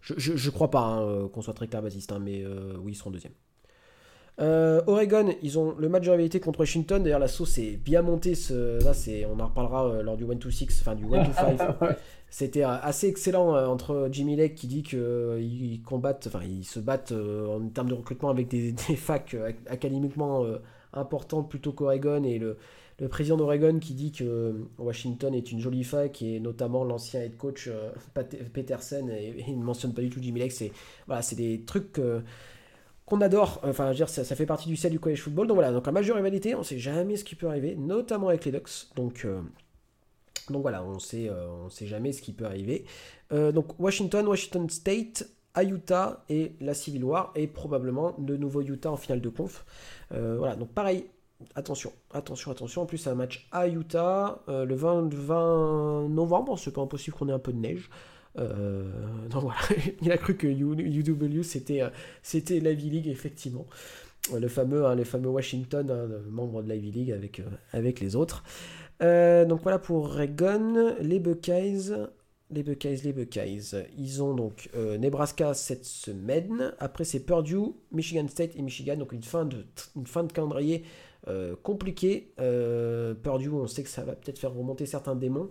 Je, 0.00 0.14
je, 0.16 0.50
crois 0.50 0.70
pas 0.70 0.80
hein, 0.80 1.28
qu'on 1.32 1.42
soit 1.42 1.54
très 1.54 1.66
clair, 1.66 1.82
Baptiste, 1.82 2.12
hein, 2.12 2.20
mais 2.20 2.44
oui, 2.80 2.92
ils 2.92 2.94
seront 2.94 3.10
deuxième. 3.10 3.32
Oregon, 4.38 5.34
ils 5.42 5.58
ont 5.58 5.74
le 5.76 5.88
match 5.88 6.04
de 6.04 6.10
rivalité 6.10 6.38
contre 6.38 6.60
Washington. 6.60 7.02
D'ailleurs, 7.02 7.18
la 7.18 7.26
sauce 7.26 7.58
est 7.58 7.76
bien 7.76 8.02
montée. 8.02 8.36
Ce... 8.36 8.82
Là, 8.84 8.94
c'est, 8.94 9.26
on 9.26 9.40
en 9.40 9.48
reparlera 9.48 10.02
lors 10.02 10.16
du 10.16 10.24
1-2-6, 10.24 10.80
enfin 10.80 10.94
du 10.94 11.04
1-2-5. 11.06 11.96
C'était 12.30 12.62
assez 12.62 13.08
excellent 13.08 13.56
euh, 13.56 13.66
entre 13.66 14.08
Jimmy 14.12 14.36
Lake 14.36 14.54
qui 14.54 14.66
dit 14.66 14.82
qu'ils 14.82 14.98
euh, 15.00 15.76
combattent, 15.86 16.26
enfin 16.26 16.44
ils 16.44 16.64
se 16.64 16.78
battent 16.78 17.12
euh, 17.12 17.46
en 17.46 17.68
termes 17.68 17.88
de 17.88 17.94
recrutement 17.94 18.28
avec 18.28 18.48
des, 18.48 18.72
facs 18.96 19.34
académiquement 19.66 20.44
importantes 20.92 21.48
plutôt 21.48 21.72
qu'Oregon 21.72 22.22
et 22.24 22.38
le, 22.38 22.58
président 23.06 23.36
d'Oregon 23.36 23.78
qui 23.78 23.94
dit 23.94 24.10
que 24.10 24.66
Washington 24.78 25.34
est 25.34 25.52
une 25.52 25.60
jolie 25.60 25.84
fac 25.84 26.20
et 26.22 26.40
notamment 26.40 26.82
l'ancien 26.82 27.20
head 27.22 27.36
coach 27.36 27.70
Peterson 28.52 29.08
et, 29.08 29.44
il 29.46 29.58
ne 29.58 29.64
mentionne 29.64 29.94
pas 29.94 30.02
du 30.02 30.10
tout 30.10 30.20
Jimmy 30.20 30.40
Lake. 30.40 30.52
C'est 30.52 30.72
voilà, 31.06 31.22
c'est 31.22 31.36
des 31.36 31.62
trucs 31.64 32.00
qu'on 33.06 33.20
adore. 33.20 33.60
Enfin, 33.62 33.84
je 33.84 33.88
veux 33.90 33.94
dire, 33.94 34.08
ça, 34.08 34.24
ça, 34.24 34.34
fait 34.34 34.46
partie 34.46 34.68
du 34.68 34.76
sel 34.76 34.90
du 34.90 34.98
college 34.98 35.22
football. 35.22 35.46
Donc 35.46 35.54
voilà, 35.54 35.70
donc 35.70 35.86
la 35.86 35.92
majeure 35.92 36.16
rivalité, 36.16 36.54
on 36.56 36.60
ne 36.60 36.64
sait 36.64 36.78
jamais 36.78 37.16
ce 37.16 37.24
qui 37.24 37.36
peut 37.36 37.46
arriver, 37.46 37.76
notamment 37.76 38.28
avec 38.28 38.44
les 38.44 38.50
Ducks. 38.50 38.88
Donc 38.96 39.26
donc 40.50 40.62
voilà, 40.62 40.82
on 40.84 40.98
sait, 40.98 41.28
euh, 41.28 41.68
sait 41.68 41.86
jamais 41.86 42.12
ce 42.12 42.22
qui 42.22 42.32
peut 42.32 42.44
arriver. 42.44 42.84
Euh, 43.32 43.52
donc 43.52 43.78
Washington, 43.78 44.26
Washington 44.26 44.68
State, 44.68 45.28
à 45.54 45.64
Utah 45.64 46.24
et 46.28 46.52
la 46.60 46.74
Civil 46.74 47.04
War 47.04 47.32
et 47.34 47.46
probablement 47.46 48.14
de 48.18 48.36
nouveau 48.36 48.62
Utah 48.62 48.92
en 48.92 48.96
finale 48.96 49.20
de 49.20 49.28
conf. 49.28 49.64
Euh, 50.12 50.36
voilà, 50.38 50.54
donc 50.54 50.68
pareil, 50.68 51.06
attention, 51.54 51.92
attention, 52.12 52.50
attention. 52.50 52.82
En 52.82 52.86
plus, 52.86 52.98
c'est 52.98 53.10
un 53.10 53.14
match 53.14 53.48
à 53.52 53.68
Utah 53.68 54.42
le 54.48 54.74
20, 54.74 55.12
20 55.12 56.08
novembre. 56.08 56.58
C'est 56.58 56.72
pas 56.72 56.82
impossible 56.82 57.16
qu'on 57.16 57.28
ait 57.28 57.32
un 57.32 57.38
peu 57.38 57.52
de 57.52 57.58
neige. 57.58 57.90
voilà, 58.36 59.58
il 60.00 60.12
a 60.12 60.16
cru 60.16 60.36
que 60.36 60.46
UW 60.46 61.42
c'était 61.42 61.82
c'était 62.22 62.60
l'Ivy 62.60 62.90
League 62.90 63.08
effectivement. 63.08 63.66
Le 64.32 64.46
fameux, 64.46 64.86
hein, 64.86 65.02
fameux 65.04 65.30
Washington, 65.30 65.90
hein, 65.90 66.08
membre 66.30 66.62
de 66.62 66.72
l'Ivy 66.72 66.92
League 66.92 67.12
avec, 67.12 67.42
avec 67.72 67.98
les 67.98 68.14
autres. 68.14 68.44
Euh, 69.02 69.44
donc 69.44 69.62
voilà 69.62 69.78
pour 69.78 70.04
Oregon, 70.04 70.94
les 71.00 71.20
Buckeyes. 71.20 71.92
Les 72.50 72.62
Buckeyes, 72.62 73.02
les 73.04 73.12
Buckeyes. 73.12 73.74
Ils 73.98 74.22
ont 74.22 74.34
donc 74.34 74.70
euh, 74.74 74.96
Nebraska 74.96 75.52
cette 75.52 75.84
semaine. 75.84 76.72
Après, 76.78 77.04
c'est 77.04 77.20
Purdue, 77.20 77.74
Michigan 77.92 78.26
State 78.26 78.56
et 78.56 78.62
Michigan. 78.62 78.96
Donc 78.96 79.12
une 79.12 79.22
fin 79.22 79.44
de, 79.44 79.66
une 79.96 80.06
fin 80.06 80.24
de 80.24 80.32
calendrier 80.32 80.84
euh, 81.28 81.54
compliquée. 81.62 82.32
Purdue, 83.22 83.50
on 83.50 83.66
sait 83.66 83.82
que 83.82 83.88
ça 83.88 84.02
va 84.02 84.14
peut-être 84.14 84.38
faire 84.38 84.54
remonter 84.54 84.86
certains 84.86 85.16
démons. 85.16 85.48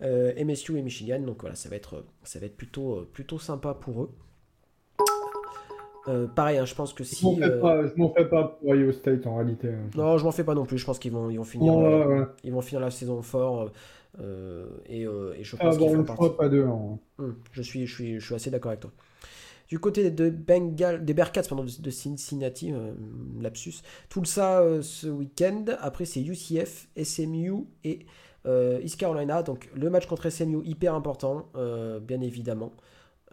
MSU 0.00 0.78
et 0.78 0.82
Michigan. 0.82 1.20
Donc 1.20 1.40
voilà, 1.40 1.56
ça 1.56 1.68
va 1.68 1.76
être, 1.76 2.04
ça 2.22 2.38
va 2.38 2.46
être 2.46 2.56
plutôt, 2.56 3.06
plutôt 3.12 3.38
sympa 3.38 3.74
pour 3.74 4.02
eux. 4.02 4.10
Euh, 6.08 6.26
pareil, 6.26 6.58
hein, 6.58 6.64
je 6.64 6.74
pense 6.74 6.92
que 6.92 7.04
si. 7.04 7.26
Euh, 7.42 7.88
je 7.88 8.00
m'en 8.00 8.12
fais, 8.12 8.24
pas 8.24 8.44
pour 8.44 8.70
Ohio 8.70 8.92
State 8.92 9.26
en 9.26 9.36
réalité. 9.36 9.68
Hein. 9.68 9.90
Non, 9.96 10.18
je 10.18 10.24
m'en 10.24 10.32
fais 10.32 10.44
pas 10.44 10.54
non 10.54 10.64
plus. 10.64 10.78
Je 10.78 10.86
pense 10.86 10.98
qu'ils 10.98 11.12
vont, 11.12 11.30
ils 11.30 11.36
vont 11.36 11.44
finir, 11.44 11.78
euh, 11.78 12.24
ils 12.42 12.52
vont 12.52 12.62
finir 12.62 12.80
la 12.80 12.90
saison 12.90 13.22
fort. 13.22 13.70
et, 14.18 15.04
je 15.04 15.56
pense 15.56 15.76
qu'ils 15.76 15.90
font 15.90 16.04
partie. 16.04 16.30
Pas 16.36 16.48
deux, 16.48 16.64
hein. 16.64 16.98
hum, 17.18 17.36
je, 17.52 17.62
suis, 17.62 17.86
je, 17.86 17.94
suis, 17.94 18.20
je 18.20 18.24
suis 18.24 18.34
assez 18.34 18.50
d'accord 18.50 18.70
avec 18.70 18.80
toi. 18.80 18.90
Du 19.70 19.78
côté 19.78 20.10
de 20.10 20.28
Bengal, 20.28 21.04
des 21.04 21.14
Bearcats 21.14 21.44
pardon, 21.48 21.64
de 21.64 21.90
Cincinnati, 21.90 22.72
lapsus, 23.40 23.76
tout 24.08 24.24
ça 24.26 24.62
ce 24.82 25.06
week-end. 25.06 25.64
Après, 25.80 26.04
c'est 26.04 26.20
UCF, 26.20 26.88
SMU 27.02 27.66
et 27.84 28.00
East 28.82 28.96
Carolina. 28.96 29.42
Donc, 29.42 29.70
le 29.74 29.88
match 29.88 30.06
contre 30.06 30.28
SMU, 30.28 30.62
hyper 30.64 30.94
important, 30.94 31.46
bien 32.02 32.20
évidemment. 32.20 32.72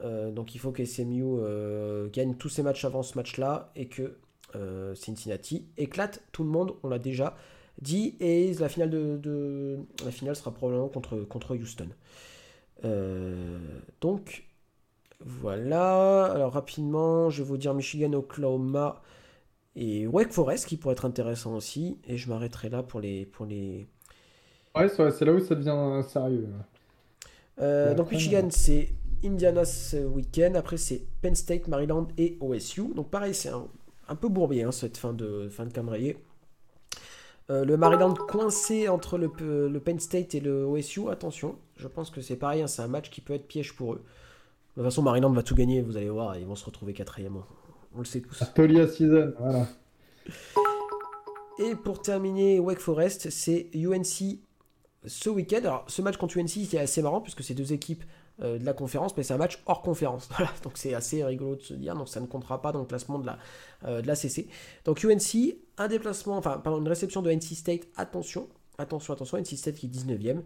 Euh, 0.04 0.32
donc 0.32 0.54
il 0.54 0.60
faut 0.60 0.72
que 0.72 0.86
SMU 0.86 1.24
euh, 1.24 2.10
gagne 2.10 2.36
tous 2.36 2.50
ses 2.50 2.64
matchs 2.64 2.86
avant 2.86 3.04
ce 3.04 3.18
match-là 3.18 3.72
et 3.76 3.88
que 3.88 4.18
euh, 4.56 4.94
Cincinnati 4.96 5.68
éclate 5.78 6.22
tout 6.32 6.44
le 6.44 6.50
monde, 6.50 6.76
on 6.84 6.90
l'a 6.90 7.00
déjà 7.00 7.36
dit. 7.82 8.16
Et 8.20 8.54
la 8.56 8.70
finale, 8.70 8.90
de, 8.90 9.78
la 10.06 10.12
finale 10.12 10.36
sera 10.36 10.54
probablement 10.54 10.90
contre, 10.90 11.18
contre 11.22 11.56
Houston. 11.56 11.90
donc 14.02 14.47
voilà. 15.26 16.26
Alors 16.26 16.54
rapidement, 16.54 17.30
je 17.30 17.44
vais 17.44 17.48
vous 17.48 17.58
dire 17.58 17.74
Michigan, 17.74 18.14
Oklahoma 18.14 19.02
et 19.76 20.08
Wake 20.08 20.32
Forest 20.32 20.68
qui 20.68 20.78
pourrait 20.78 20.94
être 20.94 21.06
intéressant 21.06 21.56
aussi. 21.56 21.98
Et 22.08 22.18
je 22.18 22.30
m'arrêterai 22.30 22.70
là 22.70 22.84
pour 22.84 23.00
les. 23.00 23.26
Pour 23.26 23.46
les... 23.46 23.88
Ouais, 24.76 24.90
c'est 24.90 25.26
là 25.26 25.34
où 25.34 25.40
ça 25.40 25.56
devient 25.56 26.04
sérieux. 26.08 26.48
donc 27.58 28.12
Michigan, 28.12 28.48
c'est 28.52 28.90
Indiana 29.24 29.66
ce 29.66 29.98
week-end. 29.98 30.54
Après, 30.56 30.78
c'est 30.78 31.02
Penn 31.22 31.36
State, 31.36 31.68
Maryland 31.68 32.08
et 32.18 32.38
OSU. 32.40 32.94
Donc, 32.94 33.10
pareil, 33.10 33.34
c'est 33.34 33.50
un, 33.50 34.16
peu 34.16 34.30
bourbier 34.30 34.64
hein, 34.64 34.72
cette 34.72 34.98
fin 34.98 35.14
de, 35.14 35.50
fin 35.50 35.66
de. 35.66 35.72
Euh, 37.50 37.64
le 37.64 37.78
Maryland 37.78 38.14
coincé 38.14 38.90
entre 38.90 39.18
le, 39.18 39.32
le, 39.68 39.80
Penn 39.80 40.00
State 40.00 40.36
et 40.36 40.40
le 40.40 40.66
OSU, 40.66 41.10
attention, 41.10 41.56
je 41.78 41.88
pense 41.88 42.10
que 42.10 42.22
c'est 42.22 42.36
pareil, 42.36 42.62
hein, 42.62 42.68
c'est 42.68 42.82
un 42.82 42.90
match 42.90 43.10
qui 43.10 43.22
peut 43.22 43.34
être 43.34 43.48
piège 43.48 43.74
pour 43.74 43.94
eux. 43.94 44.04
De 44.78 44.84
toute 44.84 44.92
façon, 44.92 45.02
Maryland 45.02 45.32
va 45.32 45.42
tout 45.42 45.56
gagner, 45.56 45.82
vous 45.82 45.98
allez 45.98 46.08
voir, 46.08 46.38
ils 46.38 46.46
vont 46.46 46.56
se 46.56 46.64
retrouver 46.64 46.94
quatrième. 46.94 47.42
On 47.96 47.98
le 47.98 48.06
sait 48.06 48.22
tous. 48.22 48.44
Tolia 48.54 48.88
Season, 48.88 49.34
voilà. 49.40 49.68
Et 51.58 51.74
pour 51.74 52.00
terminer, 52.04 52.60
Wake 52.60 52.78
Forest, 52.78 53.32
c'est 53.32 53.72
UNC 53.74 54.38
ce 55.04 55.30
week-end. 55.32 55.62
Alors, 55.64 55.86
ce 55.88 56.04
match 56.04 56.18
contre 56.18 56.38
UNC, 56.38 56.68
c'est 56.70 56.78
assez 56.78 57.02
marrant 57.02 57.22
puisque 57.22 57.44
c'est 57.44 57.56
deux 57.56 57.74
équipes 57.74 58.04
euh, 58.44 58.60
de 58.60 58.66
la 58.66 58.74
conférence, 58.74 59.18
mais 59.18 59.24
c'est 59.24 59.34
un 59.34 59.38
match 59.38 59.64
hors 59.66 59.82
conférence. 59.82 60.30
donc 60.64 60.74
c'est 60.76 60.94
assez 60.94 61.24
rigolo 61.24 61.56
de 61.56 61.62
se 61.64 61.74
dire, 61.74 61.96
donc 61.96 62.08
ça 62.08 62.20
ne 62.20 62.28
comptera 62.28 62.62
pas 62.62 62.72
dans 62.72 62.82
le 62.82 62.86
classement 62.86 63.18
de 63.18 63.26
la, 63.26 63.40
euh, 63.86 64.04
de 64.04 64.06
la 64.06 64.14
CC. 64.14 64.48
Donc 64.86 65.04
UNC, 65.04 65.56
un 65.80 65.88
déplacement, 65.88 66.38
enfin, 66.38 66.60
pardon, 66.64 66.80
une 66.80 66.88
réception 66.88 67.24
de 67.24 67.32
NC 67.32 67.56
State, 67.56 67.88
attention, 67.96 68.48
attention, 68.78 69.16
attention, 69.16 69.40
NC 69.40 69.58
State 69.58 69.74
qui 69.74 69.88
est 69.88 69.90
19ème. 69.90 70.44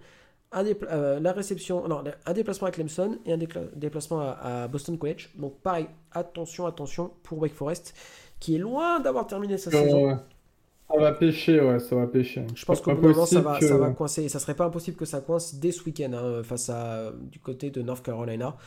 Un, 0.54 0.66
euh, 0.66 1.20
la 1.20 1.32
réception, 1.32 1.88
non, 1.88 2.04
un 2.26 2.34
déplacement 2.34 2.68
à 2.68 2.72
Clemson 2.72 3.18
et 3.26 3.34
un 3.34 3.40
déplacement 3.76 4.20
à, 4.20 4.68
Boston 4.68 4.98
College. 4.98 5.30
Donc 5.38 5.60
pareil, 5.62 5.88
attention, 6.12 6.66
attention 6.66 7.12
pour 7.24 7.40
Wake 7.40 7.54
Forest, 7.54 7.96
qui 8.40 8.56
est 8.56 8.60
loin 8.60 9.00
d'avoir 9.00 9.28
terminé 9.28 9.58
sa 9.58 9.72
saison. 9.72 10.20
Ça 10.90 11.00
va 11.00 11.14
pêcher, 11.14 11.62
ouais, 11.62 11.80
ça 11.80 11.96
va 11.96 12.06
pêcher. 12.08 12.46
Je 12.54 12.66
pense 12.66 12.82
qu'au 12.82 12.94
bout 12.94 13.10
moment, 13.10 13.26
ça 13.26 13.40
va, 13.40 13.62
ça 13.62 13.78
va 13.78 13.92
coincer. 13.92 14.28
Ça 14.28 14.40
serait 14.40 14.56
pas 14.56 14.66
impossible 14.66 14.98
que 14.98 15.06
ça 15.06 15.22
coince 15.22 15.56
dès 15.56 15.72
ce 15.72 15.86
week-end 15.86 16.12
hein, 16.14 16.44
face 16.44 16.70
à 16.70 17.14
du 17.32 17.40
côté 17.40 17.70
de 17.70 17.82
North 17.82 18.04
Carolina. 18.04 18.58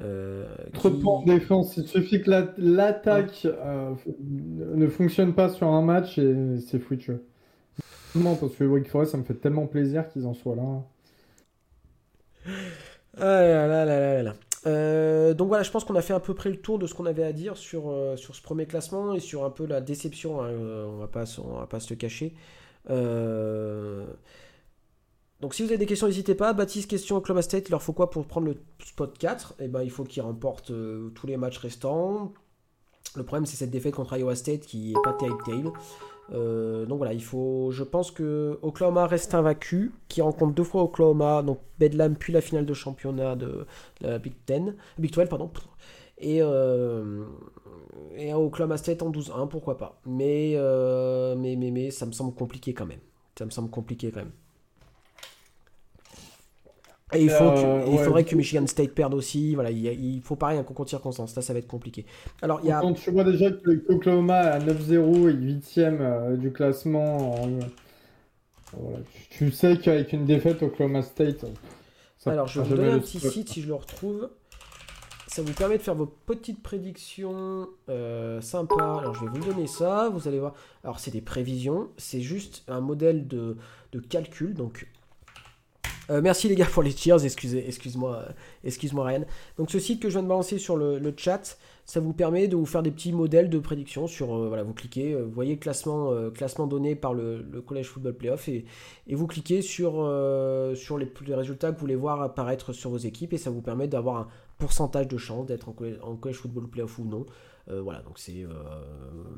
Euh, 0.00 0.46
Trop 0.72 0.90
de 0.90 1.24
défense. 1.26 1.76
Il 1.76 1.86
suffit 1.86 2.22
que 2.22 2.30
l'attaque 2.58 3.46
euh, 3.46 3.94
ne 4.20 4.86
fonctionne 4.86 5.34
pas 5.34 5.48
sur 5.48 5.68
un 5.68 5.82
match 5.82 6.18
et 6.18 6.58
c'est 6.66 6.78
foutu. 6.78 7.12
Non, 8.14 8.36
parce 8.36 8.54
que 8.54 8.64
Wake 8.64 8.88
Forest, 8.88 9.12
ça 9.12 9.18
me 9.18 9.24
fait 9.24 9.34
tellement 9.34 9.66
plaisir 9.66 10.08
qu'ils 10.08 10.26
en 10.26 10.34
soient 10.34 10.56
là. 10.56 10.82
Ah 13.20 13.42
là 13.42 14.22
là. 14.22 14.34
Euh, 14.66 15.34
donc 15.34 15.48
voilà, 15.48 15.62
je 15.62 15.70
pense 15.70 15.84
qu'on 15.84 15.94
a 15.94 16.02
fait 16.02 16.14
à 16.14 16.20
peu 16.20 16.34
près 16.34 16.50
le 16.50 16.56
tour 16.56 16.78
de 16.78 16.86
ce 16.86 16.94
qu'on 16.94 17.06
avait 17.06 17.24
à 17.24 17.32
dire 17.32 17.56
sur, 17.56 17.90
euh, 17.90 18.16
ce 18.16 18.42
premier 18.42 18.66
classement 18.66 19.14
et 19.14 19.20
sur 19.20 19.44
un 19.44 19.50
peu 19.50 19.66
la 19.66 19.80
déception, 19.80 20.42
hein, 20.42 20.48
euh, 20.48 20.86
on, 20.86 20.98
va 20.98 21.08
pas, 21.08 21.24
on 21.38 21.58
va 21.58 21.66
pas 21.66 21.80
se 21.80 21.90
le 21.90 21.96
cacher. 21.96 22.34
Donc 25.40 25.54
si 25.54 25.62
vous 25.62 25.68
avez 25.68 25.78
des 25.78 25.86
questions, 25.86 26.08
n'hésitez 26.08 26.34
pas. 26.34 26.52
Baptiste, 26.52 26.90
question 26.90 27.16
Oklahoma 27.16 27.42
State, 27.42 27.68
il 27.68 27.70
leur 27.70 27.82
faut 27.82 27.92
quoi 27.92 28.10
pour 28.10 28.26
prendre 28.26 28.48
le 28.48 28.56
spot 28.84 29.16
4 29.18 29.54
Eh 29.60 29.68
ben, 29.68 29.82
il 29.82 29.90
faut 29.90 30.02
qu'ils 30.02 30.22
remportent 30.22 30.72
tous 31.14 31.26
les 31.26 31.36
matchs 31.36 31.58
restants. 31.58 32.32
Le 33.14 33.22
problème, 33.22 33.46
c'est 33.46 33.56
cette 33.56 33.70
défaite 33.70 33.94
contre 33.94 34.16
Iowa 34.16 34.34
State 34.34 34.62
qui 34.62 34.90
est 34.92 35.02
pas 35.04 35.12
terrible, 35.12 35.42
terrible. 35.44 35.72
Euh, 36.32 36.84
donc 36.86 36.98
voilà, 36.98 37.12
il 37.12 37.22
faut. 37.22 37.70
Je 37.70 37.82
pense 37.82 38.10
que 38.10 38.58
Oklahoma 38.62 39.06
reste 39.06 39.34
invaincu, 39.34 39.92
qui 40.08 40.20
rencontre 40.20 40.54
deux 40.54 40.64
fois 40.64 40.82
Oklahoma, 40.82 41.42
donc 41.42 41.58
Bedlam 41.78 42.16
puis 42.16 42.32
la 42.32 42.40
finale 42.40 42.66
de 42.66 42.74
championnat 42.74 43.36
de 43.36 43.66
Big 44.18 44.34
Ten, 44.46 44.76
Big 44.98 45.12
12 45.12 45.28
pardon. 45.28 45.50
Et, 46.20 46.38
euh, 46.42 47.24
Oklahoma 48.34 48.76
State 48.76 49.02
en 49.02 49.10
12-1, 49.10 49.48
pourquoi 49.48 49.76
pas. 49.76 50.00
Mais, 50.06 50.52
euh, 50.56 51.34
mais, 51.36 51.56
mais, 51.56 51.70
mais 51.70 51.90
ça 51.90 52.06
me 52.06 52.12
semble 52.12 52.34
compliqué 52.34 52.74
quand 52.74 52.86
même. 52.86 53.00
Ça 53.38 53.44
me 53.44 53.50
semble 53.50 53.70
compliqué 53.70 54.10
quand 54.10 54.20
même. 54.20 54.32
Et 57.14 57.22
il, 57.22 57.30
faut 57.30 57.44
Euh, 57.44 57.82
il 57.86 57.94
ouais, 57.94 58.04
faudrait 58.04 58.24
que 58.24 58.34
Michigan 58.36 58.66
State 58.66 58.92
perde 58.92 59.14
aussi. 59.14 59.54
Voilà, 59.54 59.70
il, 59.70 59.84
il 59.86 60.20
faut 60.20 60.36
pareil 60.36 60.58
un 60.58 60.62
concours 60.62 60.84
de 60.84 60.90
circonstances. 60.90 61.34
Là, 61.34 61.42
ça 61.42 61.52
va 61.54 61.58
être 61.58 61.66
compliqué. 61.66 62.04
Alors, 62.42 62.60
il 62.62 62.68
y 62.68 62.72
a. 62.72 62.80
Quand 62.80 62.92
tu 62.92 63.10
vois 63.10 63.24
déjà 63.24 63.50
que 63.50 63.70
l'Oklahoma 63.88 64.36
à 64.38 64.58
9-0 64.58 65.30
et 65.30 65.32
8ème 65.34 66.36
du 66.36 66.52
classement, 66.52 67.42
en- 67.42 67.58
voilà, 68.76 68.98
tu- 69.30 69.50
sais 69.50 69.78
qu'avec 69.78 70.12
une 70.12 70.26
défaite 70.26 70.62
Oklahoma 70.62 71.02
State, 71.02 71.46
ça 72.18 72.32
Alors, 72.32 72.46
je 72.46 72.60
vais 72.60 72.68
vous 72.68 72.76
donner 72.76 72.90
un 72.90 72.98
petit 72.98 73.20
site 73.20 73.48
si 73.48 73.62
je 73.62 73.68
le 73.68 73.74
retrouve. 73.74 74.28
Ça 75.28 75.42
vous 75.42 75.52
permet 75.52 75.76
de 75.78 75.82
faire 75.82 75.94
vos 75.94 76.06
petites 76.06 76.62
prédictions 76.62 77.68
euh, 77.88 78.40
sympas. 78.40 78.98
Alors, 78.98 79.14
je 79.14 79.24
vais 79.24 79.30
vous 79.30 79.44
donner 79.52 79.66
ça. 79.66 80.08
Vous 80.12 80.26
allez 80.26 80.38
voir. 80.38 80.54
Alors, 80.84 80.98
c'est 81.00 81.10
des 81.10 81.20
prévisions. 81.20 81.88
C'est 81.96 82.20
juste 82.20 82.64
un 82.66 82.80
modèle 82.80 83.26
de, 83.28 83.56
de 83.92 84.00
calcul. 84.00 84.54
Donc, 84.54 84.88
euh, 86.10 86.20
merci 86.22 86.48
les 86.48 86.54
gars 86.54 86.66
pour 86.66 86.82
les 86.82 86.90
cheers. 86.90 87.24
Excusez, 87.24 87.66
excuse-moi, 87.66 88.16
euh, 88.16 88.32
excuse-moi 88.64 89.04
Ryan. 89.04 89.24
Donc, 89.56 89.70
ce 89.70 89.78
site 89.78 90.00
que 90.00 90.08
je 90.08 90.14
viens 90.14 90.22
de 90.22 90.28
balancer 90.28 90.58
sur 90.58 90.76
le, 90.76 91.14
chat, 91.16 91.58
ça 91.84 92.00
vous 92.00 92.12
permet 92.12 92.48
de 92.48 92.56
vous 92.56 92.66
faire 92.66 92.82
des 92.82 92.90
petits 92.90 93.12
modèles 93.12 93.50
de 93.50 93.58
prédiction 93.58 94.06
sur. 94.06 94.34
euh, 94.34 94.48
voilà, 94.48 94.62
vous 94.62 94.72
cliquez, 94.72 95.14
vous 95.14 95.30
voyez 95.30 95.58
classement, 95.58 96.12
donné 96.66 96.94
par 96.94 97.14
le, 97.14 97.62
College 97.66 97.86
Football 97.86 98.14
Playoff 98.14 98.48
et, 98.48 98.64
vous 99.10 99.26
cliquez 99.26 99.62
sur, 99.62 100.02
les, 100.06 101.34
résultats 101.34 101.68
que 101.70 101.74
vous 101.74 101.80
voulez 101.80 101.96
voir 101.96 102.22
apparaître 102.22 102.72
sur 102.72 102.90
vos 102.90 102.98
équipes 102.98 103.32
et 103.32 103.38
ça 103.38 103.50
vous 103.50 103.62
permet 103.62 103.88
d'avoir 103.88 104.16
un 104.16 104.28
pourcentage 104.58 105.08
de 105.08 105.18
chance 105.18 105.46
d'être 105.46 105.68
en, 105.68 105.72
collège- 105.72 106.36
football 106.36 106.68
playoff 106.68 106.98
ou 106.98 107.04
non. 107.04 107.26
Voilà, 107.66 108.00
donc 108.00 108.18
c'est 108.18 108.46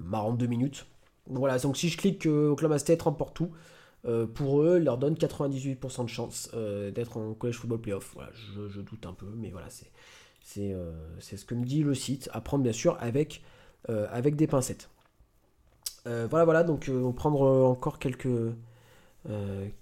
marrant 0.05 0.33
deux 0.33 0.47
minutes. 0.47 0.87
Voilà, 1.27 1.59
donc 1.59 1.77
si 1.77 1.89
je 1.89 1.97
clique 1.97 2.21
que 2.21 2.49
Oklahoma 2.49 2.79
State 2.79 3.03
remporte 3.03 3.35
tout, 3.35 3.51
euh, 4.07 4.27
pour 4.27 4.63
eux, 4.63 4.79
leur 4.79 4.97
donne 4.97 5.15
98% 5.15 6.05
de 6.05 6.09
chance 6.09 6.51
euh, 6.55 6.91
d'être 6.91 7.17
en 7.17 7.35
college 7.35 7.57
football 7.57 7.81
playoff. 7.81 8.13
Voilà, 8.15 8.31
je, 8.33 8.81
doute 8.81 9.05
un 9.07 9.13
peu, 9.13 9.27
mais 9.37 9.51
voilà, 9.51 9.69
euh, 10.59 10.93
c'est 11.19 11.37
ce 11.37 11.45
que 11.45 11.55
me 11.55 11.65
dit 11.65 11.83
le 11.83 11.95
site. 11.95 12.31
À 12.33 12.41
prendre 12.41 12.63
bien 12.63 12.73
sûr 12.73 12.97
avec, 13.01 13.43
avec 13.89 14.37
des 14.37 14.47
pincettes. 14.47 14.91
Voilà, 16.05 16.45
voilà, 16.45 16.65
donc 16.65 16.91
on 16.93 17.09
va 17.09 17.13
prendre 17.13 17.43
encore 17.43 17.99
quelques, 17.99 18.55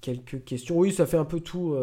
quelques 0.00 0.44
questions. 0.44 0.76
Oui, 0.76 0.92
ça 0.92 1.06
fait 1.06 1.16
un 1.16 1.24
peu 1.24 1.40
tout. 1.40 1.76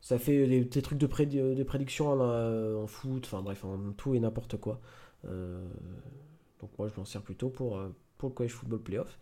ça 0.00 0.18
fait 0.18 0.46
des, 0.46 0.82
trucs 0.82 0.98
de, 0.98 1.06
prédi- 1.06 1.54
de 1.54 1.62
prédiction 1.62 2.08
en, 2.08 2.82
en 2.82 2.86
foot, 2.86 3.24
enfin 3.26 3.42
bref, 3.42 3.64
en 3.64 3.92
tout 3.96 4.14
et 4.14 4.20
n'importe 4.20 4.56
quoi. 4.56 4.80
Donc 5.24 6.70
moi, 6.78 6.88
je 6.88 6.98
m'en 6.98 7.04
sers 7.04 7.22
plutôt 7.22 7.50
pour, 7.50 7.78
pour 8.16 8.30
le 8.30 8.34
college 8.34 8.52
football 8.52 8.80
playoff. 8.80 9.18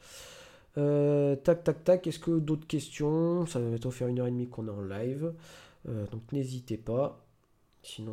Euh, 0.79 1.37
tac, 1.37 1.65
tac, 1.65 1.85
tac. 1.85 2.07
Est-ce 2.07 2.19
que 2.19 2.39
d'autres 2.39 2.67
questions? 2.67 3.47
Ça 3.47 3.59
va 3.59 3.69
bientôt 3.69 3.91
faire 3.91 4.09
une 4.09 4.21
heure 4.21 4.27
et 4.27 4.31
demie 4.31 4.49
qu'on 4.49 4.67
est 4.67 4.71
en 4.71 4.83
live. 4.83 5.33
Euh, 5.89 6.07
donc 6.13 6.23
n'hésitez 6.33 6.77
pas. 6.77 7.25
Sinon, 7.83 8.13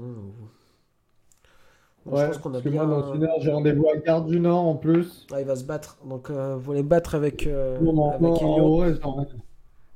je 2.06 2.12
pense 2.12 2.38
qu'on 2.38 2.54
a 2.54 2.62
bien. 2.62 2.86
moi 2.86 3.02
dans 3.02 3.14
une 3.14 3.24
heure 3.26 3.36
j'ai 3.40 3.52
rendez-vous 3.52 3.90
à 3.90 3.98
Gare 3.98 4.24
du 4.24 4.40
Nord 4.40 4.66
en 4.66 4.76
plus. 4.76 5.28
Ah, 5.32 5.42
il 5.42 5.48
va 5.48 5.56
se 5.56 5.66
battre. 5.66 5.98
Donc 6.06 6.30
euh, 6.30 6.56
vous 6.56 6.72
allez 6.72 6.84
battre 6.84 7.16
avec, 7.16 7.46
Non, 7.46 7.94
non, 7.94 8.10
avec 8.10 8.22
non, 8.22 8.36
Elio. 8.36 8.48
en 8.50 8.78
vrai, 8.78 8.96
genre, 9.02 9.26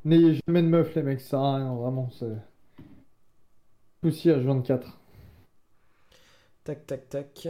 n'ayez 0.04 0.40
jamais 0.46 0.62
de 0.62 0.68
meuf 0.68 0.94
les 0.96 1.04
mecs, 1.04 1.22
ça 1.22 1.38
vraiment, 1.38 2.10
c'est... 2.12 2.36
Souci 4.04 4.30
H24. 4.30 4.82
Tac, 6.64 6.86
tac, 6.86 7.10
tac. 7.10 7.48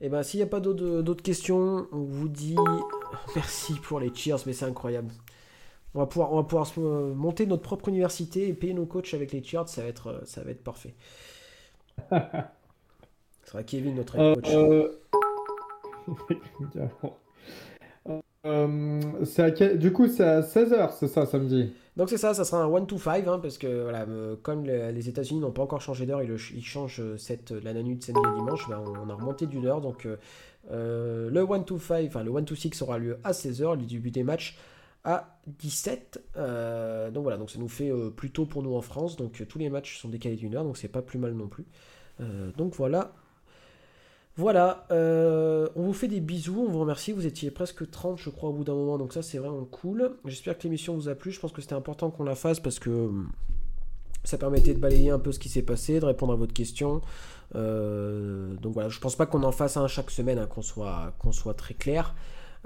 Et 0.00 0.08
ben, 0.08 0.22
s'il 0.22 0.38
n'y 0.38 0.44
a 0.44 0.46
pas 0.46 0.60
d'autres 0.60 1.22
questions, 1.22 1.86
on 1.92 2.02
vous 2.02 2.28
dit 2.28 2.56
merci 3.34 3.74
pour 3.74 4.00
les 4.00 4.14
cheers, 4.14 4.38
mais 4.46 4.52
c'est 4.52 4.64
incroyable. 4.64 5.10
On 5.94 6.00
va 6.00 6.06
pouvoir, 6.06 6.32
on 6.32 6.36
va 6.36 6.42
pouvoir 6.44 6.66
se- 6.66 6.80
euh, 6.80 7.14
monter 7.14 7.46
notre 7.46 7.62
propre 7.62 7.88
université 7.88 8.48
et 8.48 8.52
payer 8.52 8.74
nos 8.74 8.86
coachs 8.86 9.14
avec 9.14 9.32
les 9.32 9.42
cheers, 9.42 9.68
ça 9.68 9.82
va 9.82 9.88
être, 9.88 10.06
euh, 10.08 10.20
ça 10.24 10.42
va 10.42 10.50
être 10.50 10.62
parfait. 10.62 10.94
Ce 13.44 13.52
sera 13.52 13.62
Kevin, 13.62 13.94
notre 13.94 14.18
Euh, 14.18 14.34
coach. 14.34 14.48
à 19.38 19.50
quel- 19.50 19.78
Du 19.78 19.92
coup, 19.92 20.08
c'est 20.08 20.24
à 20.24 20.42
16h, 20.42 20.92
c'est 20.92 21.08
ça, 21.08 21.26
samedi? 21.26 21.72
Donc 21.96 22.10
c'est 22.10 22.18
ça, 22.18 22.34
ça 22.34 22.44
sera 22.44 22.62
un 22.62 22.72
1 22.72 22.84
to 22.84 22.98
5, 22.98 23.26
hein, 23.26 23.38
parce 23.40 23.58
que 23.58 23.82
voilà, 23.82 24.02
euh, 24.02 24.36
comme 24.42 24.64
le- 24.64 24.90
les 24.90 25.08
États-Unis 25.08 25.40
n'ont 25.40 25.50
pas 25.50 25.62
encore 25.62 25.80
changé 25.80 26.06
d'heure, 26.06 26.22
ils, 26.22 26.64
changent 26.64 27.02
cette, 27.16 27.50
la 27.50 27.72
nuit 27.74 27.96
de 27.96 28.04
samedi 28.04 28.20
à 28.24 28.34
dimanche, 28.36 28.68
ben, 28.68 28.80
on 28.86 29.10
a 29.10 29.14
remonté 29.14 29.46
d'une 29.46 29.66
heure. 29.66 29.80
Donc 29.80 30.06
euh, 30.06 30.16
euh, 30.70 31.30
le 31.30 31.40
1 31.40 31.60
to 31.60 31.78
5, 31.78 32.06
enfin 32.06 32.22
le 32.22 32.34
1 32.36 32.42
to 32.44 32.54
6 32.54 32.82
aura 32.82 32.98
lieu 32.98 33.18
à 33.24 33.32
16h, 33.32 33.78
le 33.78 33.86
début 33.86 34.10
des 34.10 34.22
matchs 34.22 34.56
à 35.04 35.38
17. 35.46 36.22
Euh, 36.36 37.10
donc 37.10 37.22
voilà, 37.22 37.38
donc 37.38 37.50
ça 37.50 37.58
nous 37.58 37.68
fait 37.68 37.90
euh, 37.90 38.10
plus 38.10 38.30
tôt 38.30 38.46
pour 38.46 38.62
nous 38.62 38.74
en 38.74 38.82
France, 38.82 39.16
donc 39.16 39.40
euh, 39.40 39.46
tous 39.46 39.58
les 39.58 39.70
matchs 39.70 39.98
sont 39.98 40.08
décalés 40.08 40.36
d'une 40.36 40.54
heure, 40.54 40.64
donc 40.64 40.76
c'est 40.76 40.88
pas 40.88 41.02
plus 41.02 41.18
mal 41.18 41.32
non 41.32 41.48
plus. 41.48 41.64
Euh, 42.20 42.50
donc 42.56 42.74
voilà. 42.74 43.12
Voilà, 44.36 44.86
on 44.92 45.82
vous 45.82 45.92
fait 45.92 46.06
des 46.06 46.20
bisous, 46.20 46.64
on 46.68 46.70
vous 46.70 46.78
remercie, 46.78 47.10
vous 47.10 47.26
étiez 47.26 47.50
presque 47.50 47.90
30 47.90 48.18
je 48.18 48.30
crois 48.30 48.50
au 48.50 48.52
bout 48.52 48.62
d'un 48.62 48.74
moment, 48.74 48.96
donc 48.96 49.12
ça 49.12 49.20
c'est 49.20 49.38
vraiment 49.38 49.64
cool. 49.64 50.12
J'espère 50.26 50.56
que 50.56 50.62
l'émission 50.62 50.94
vous 50.94 51.08
a 51.08 51.16
plu, 51.16 51.32
je 51.32 51.40
pense 51.40 51.50
que 51.50 51.60
c'était 51.60 51.74
important 51.74 52.10
qu'on 52.10 52.22
la 52.22 52.36
fasse 52.36 52.60
parce 52.60 52.78
que 52.78 52.88
hum, 52.88 53.32
ça 54.28 54.36
permettait 54.36 54.74
de 54.74 54.78
balayer 54.78 55.10
un 55.10 55.18
peu 55.18 55.32
ce 55.32 55.38
qui 55.38 55.48
s'est 55.48 55.62
passé, 55.62 56.00
de 56.00 56.04
répondre 56.04 56.34
à 56.34 56.36
votre 56.36 56.52
question. 56.52 57.00
Euh, 57.54 58.54
donc 58.56 58.74
voilà, 58.74 58.90
je 58.90 58.98
pense 59.00 59.16
pas 59.16 59.24
qu'on 59.24 59.42
en 59.42 59.52
fasse 59.52 59.78
un 59.78 59.88
chaque 59.88 60.10
semaine, 60.10 60.38
hein, 60.38 60.46
qu'on 60.46 60.60
soit, 60.60 61.14
soit 61.32 61.54
très 61.54 61.74
clair. 61.74 62.14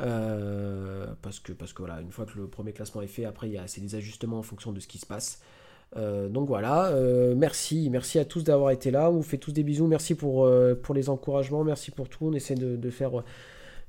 Euh, 0.01 1.07
parce 1.21 1.39
que 1.39 1.53
parce 1.53 1.73
que 1.73 1.83
voilà, 1.83 2.01
une 2.01 2.11
fois 2.11 2.25
que 2.25 2.37
le 2.37 2.49
premier 2.49 2.73
classement 2.73 3.03
est 3.03 3.07
fait, 3.07 3.27
après 3.27 3.49
il 3.49 3.53
y 3.53 3.59
a 3.59 3.69
c'est 3.69 3.81
des 3.81 3.95
ajustements 3.95 4.39
en 4.39 4.43
fonction 4.43 4.73
de 4.73 4.81
ce 4.81 4.89
qui 4.89 4.99
se 4.99 5.07
passe. 5.07 5.41
Euh, 5.97 6.29
donc 6.29 6.49
voilà, 6.49 6.93
merci, 7.37 7.89
merci 7.91 8.19
à 8.19 8.25
tous 8.25 8.43
d'avoir 8.43 8.73
été 8.73 8.91
là. 8.91 9.09
On 9.11 9.17
vous 9.17 9.23
fait 9.23 9.39
tous 9.39 9.53
des 9.53 9.63
bisous. 9.63 9.87
Merci 9.87 10.17
pour, 10.17 10.49
pour 10.83 10.95
les 10.95 11.09
encouragements, 11.11 11.63
merci 11.63 11.93
pour 11.93 12.09
tout. 12.09 12.27
On 12.27 12.33
essaie 12.33 12.57
de, 12.57 12.91
faire, 12.91 13.23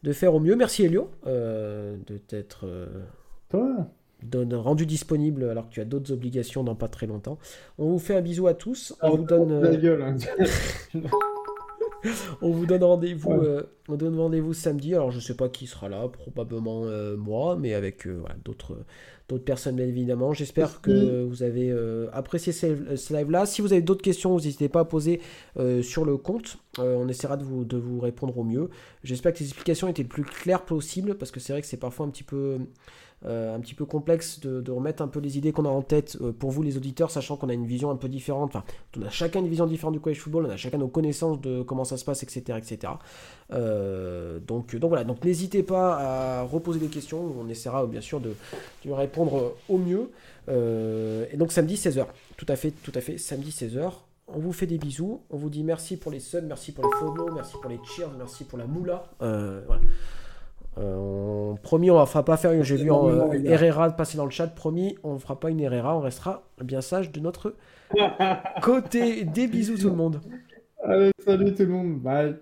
de 0.04 0.14
faire 0.14 0.36
au 0.36 0.40
mieux. 0.40 0.56
Merci 0.56 0.84
Elio 0.84 1.10
de 1.26 2.18
t'être 2.28 2.68
Toi? 3.50 3.88
Rendu 4.56 4.86
disponible 4.86 5.44
alors 5.50 5.68
que 5.70 5.74
tu 5.74 5.82
as 5.82 5.86
d'autres 5.86 6.12
obligations 6.12 6.64
dans 6.64 6.76
pas 6.76 6.88
très 6.88 7.08
longtemps. 7.08 7.38
On 7.78 7.90
vous 7.90 8.00
fait 8.00 8.16
un 8.16 8.22
bisou 8.22 8.48
à 8.48 8.54
tous. 8.54 8.96
On 9.02 9.08
Ah, 9.08 9.10
vous 9.12 9.24
donne, 9.24 9.62
la 9.62 9.76
gueule. 9.76 10.02
hein. 10.02 10.16
on 12.42 12.52
vous 12.52 12.66
donne 12.66 12.84
rendez-vous, 12.84 13.32
Ouais. 13.32 13.48
euh, 13.48 13.64
on 13.88 13.96
donne 13.96 14.18
rendez-vous 14.20 14.54
samedi. 14.54 14.94
Alors 14.94 15.12
je 15.12 15.20
sais 15.22 15.36
pas 15.36 15.48
qui 15.48 15.68
sera 15.68 15.88
là, 15.88 16.08
probablement 16.10 16.82
euh, 16.86 17.16
moi, 17.16 17.56
mais 17.56 17.74
avec 17.74 18.06
euh, 18.08 18.18
voilà, 18.20 18.36
d'autres 18.44 18.78
d'autres 19.30 19.46
personnes 19.46 19.78
bien 19.78 19.88
évidemment. 19.88 20.34
J'espère 20.34 20.82
que 20.82 21.24
vous 21.24 21.44
avez 21.44 21.72
euh, 21.72 22.08
apprécié 22.12 22.52
ce, 22.52 22.98
ce 22.98 23.14
live-là. 23.14 23.46
Si 23.46 23.62
vous 23.62 23.72
avez 23.72 23.82
d'autres 23.82 24.02
questions, 24.02 24.32
vous 24.34 24.42
n'hésitez 24.44 24.68
pas 24.68 24.82
à 24.82 24.86
poser 24.86 25.22
sur 25.82 26.04
le 26.04 26.18
compte. 26.18 26.58
On 26.78 27.08
essaiera 27.08 27.38
de 27.38 27.44
vous, 27.46 27.64
de 27.64 27.78
vous 27.78 28.02
répondre 28.02 28.38
au 28.38 28.44
mieux. 28.44 28.70
J'espère 29.04 29.32
que 29.32 29.40
les 29.40 29.46
explications 29.46 29.88
étaient 29.88 30.04
le 30.04 30.10
plus 30.10 30.26
claires 30.26 30.66
possible 30.66 31.16
parce 31.16 31.32
que 31.32 31.40
c'est 31.40 31.54
vrai 31.54 31.62
que 31.62 31.68
c'est 31.68 31.78
parfois 31.78 32.06
un 32.06 32.10
petit 32.10 32.24
peu 32.24 32.58
un 33.26 33.60
petit 33.60 33.74
peu 33.74 33.86
complexe 33.86 34.40
de, 34.42 34.72
remettre 34.72 35.02
un 35.02 35.08
peu 35.08 35.20
les 35.20 35.38
idées 35.38 35.52
qu'on 35.52 35.66
a 35.66 35.70
en 35.70 35.82
tête 35.82 36.18
euh, 36.22 36.32
pour 36.32 36.52
vous 36.52 36.62
les 36.62 36.78
auditeurs, 36.78 37.12
sachant 37.12 37.38
qu'on 37.38 37.50
a 37.50 37.54
une 37.54 37.66
vision 37.66 37.90
un 37.92 37.96
peu 37.96 38.10
différente. 38.10 38.56
Enfin, 38.56 38.64
on 38.98 39.02
a 39.04 39.10
chacun 39.10 39.40
une 39.40 39.48
vision 39.48 39.66
différente 39.66 39.94
du 39.94 40.00
college 40.00 40.20
football, 40.20 40.46
on 40.48 40.50
a 40.50 40.58
chacun 40.58 40.78
nos 40.78 40.88
connaissances 40.88 41.40
de 41.42 41.62
comment 41.62 41.86
ça 41.86 41.98
se 41.98 42.06
passe, 42.06 42.24
etc., 42.24 42.58
etc. 42.58 42.94
Euh, 43.52 44.40
donc, 44.40 44.76
donc 44.76 44.90
voilà, 44.90 45.04
donc 45.04 45.24
n'hésitez 45.24 45.64
pas 45.64 45.98
à 46.00 46.42
reposer 46.44 46.80
des 46.80 46.88
questions. 46.88 47.34
On 47.40 47.48
essaiera 47.50 47.86
bien 47.86 48.02
sûr 48.02 48.20
de, 48.20 48.34
répondre 48.92 49.54
au 49.70 49.78
mieux. 49.78 50.12
Euh, 50.50 51.26
et 51.32 51.38
donc 51.38 51.52
samedi 51.52 51.76
16h, 51.76 52.06
tout 52.36 52.46
à 52.50 52.56
fait, 52.56 52.72
tout 52.72 52.92
à 52.96 53.02
fait, 53.02 53.18
samedi 53.18 53.52
16h. 53.52 53.92
On 54.28 54.40
vous 54.40 54.54
fait 54.54 54.68
des 54.68 54.78
bisous. 54.78 55.22
On 55.30 55.38
vous 55.38 55.50
dit 55.50 55.64
merci 55.64 55.98
pour 55.98 56.12
les 56.12 56.20
subs, 56.20 56.46
merci 56.46 56.72
pour 56.72 56.86
les 56.86 56.92
follow, 56.98 57.30
merci 57.34 57.56
pour 57.62 57.70
les 57.70 57.80
cheers, 57.84 58.12
merci 58.18 58.44
pour 58.46 58.58
la 58.58 58.66
moula. 58.66 59.06
Euh, 59.22 59.62
voilà. 59.66 59.82
Euh, 60.80 60.96
on- 60.96 61.56
promis, 61.62 61.92
on 61.92 62.00
ne 62.00 62.06
fera 62.06 62.24
pas 62.26 62.38
faire. 62.38 62.64
J'ai 62.64 62.78
vu 62.78 62.90
en, 62.92 63.08
euh. 63.10 63.32
Herrera 63.46 63.90
passer 63.92 64.18
dans 64.18 64.26
le 64.26 64.32
chat. 64.32 64.48
Promis, 64.48 64.98
on 65.04 65.14
ne 65.14 65.20
fera 65.20 65.40
pas 65.40 65.50
une 65.50 65.60
Herrera. 65.60 65.96
On 65.98 66.02
restera 66.02 66.44
bien 66.64 66.82
sage 66.82 67.12
de 67.12 67.20
notre 67.20 67.56
côté. 68.62 69.24
Des 69.26 69.48
bisous 69.48 69.78
tout 69.78 69.90
le 69.90 69.96
monde. 69.96 70.22
Allez, 70.84 71.12
salut 71.24 71.54
tout 71.54 71.64
le 71.64 71.70
monde, 71.70 72.00
bye. 72.02 72.36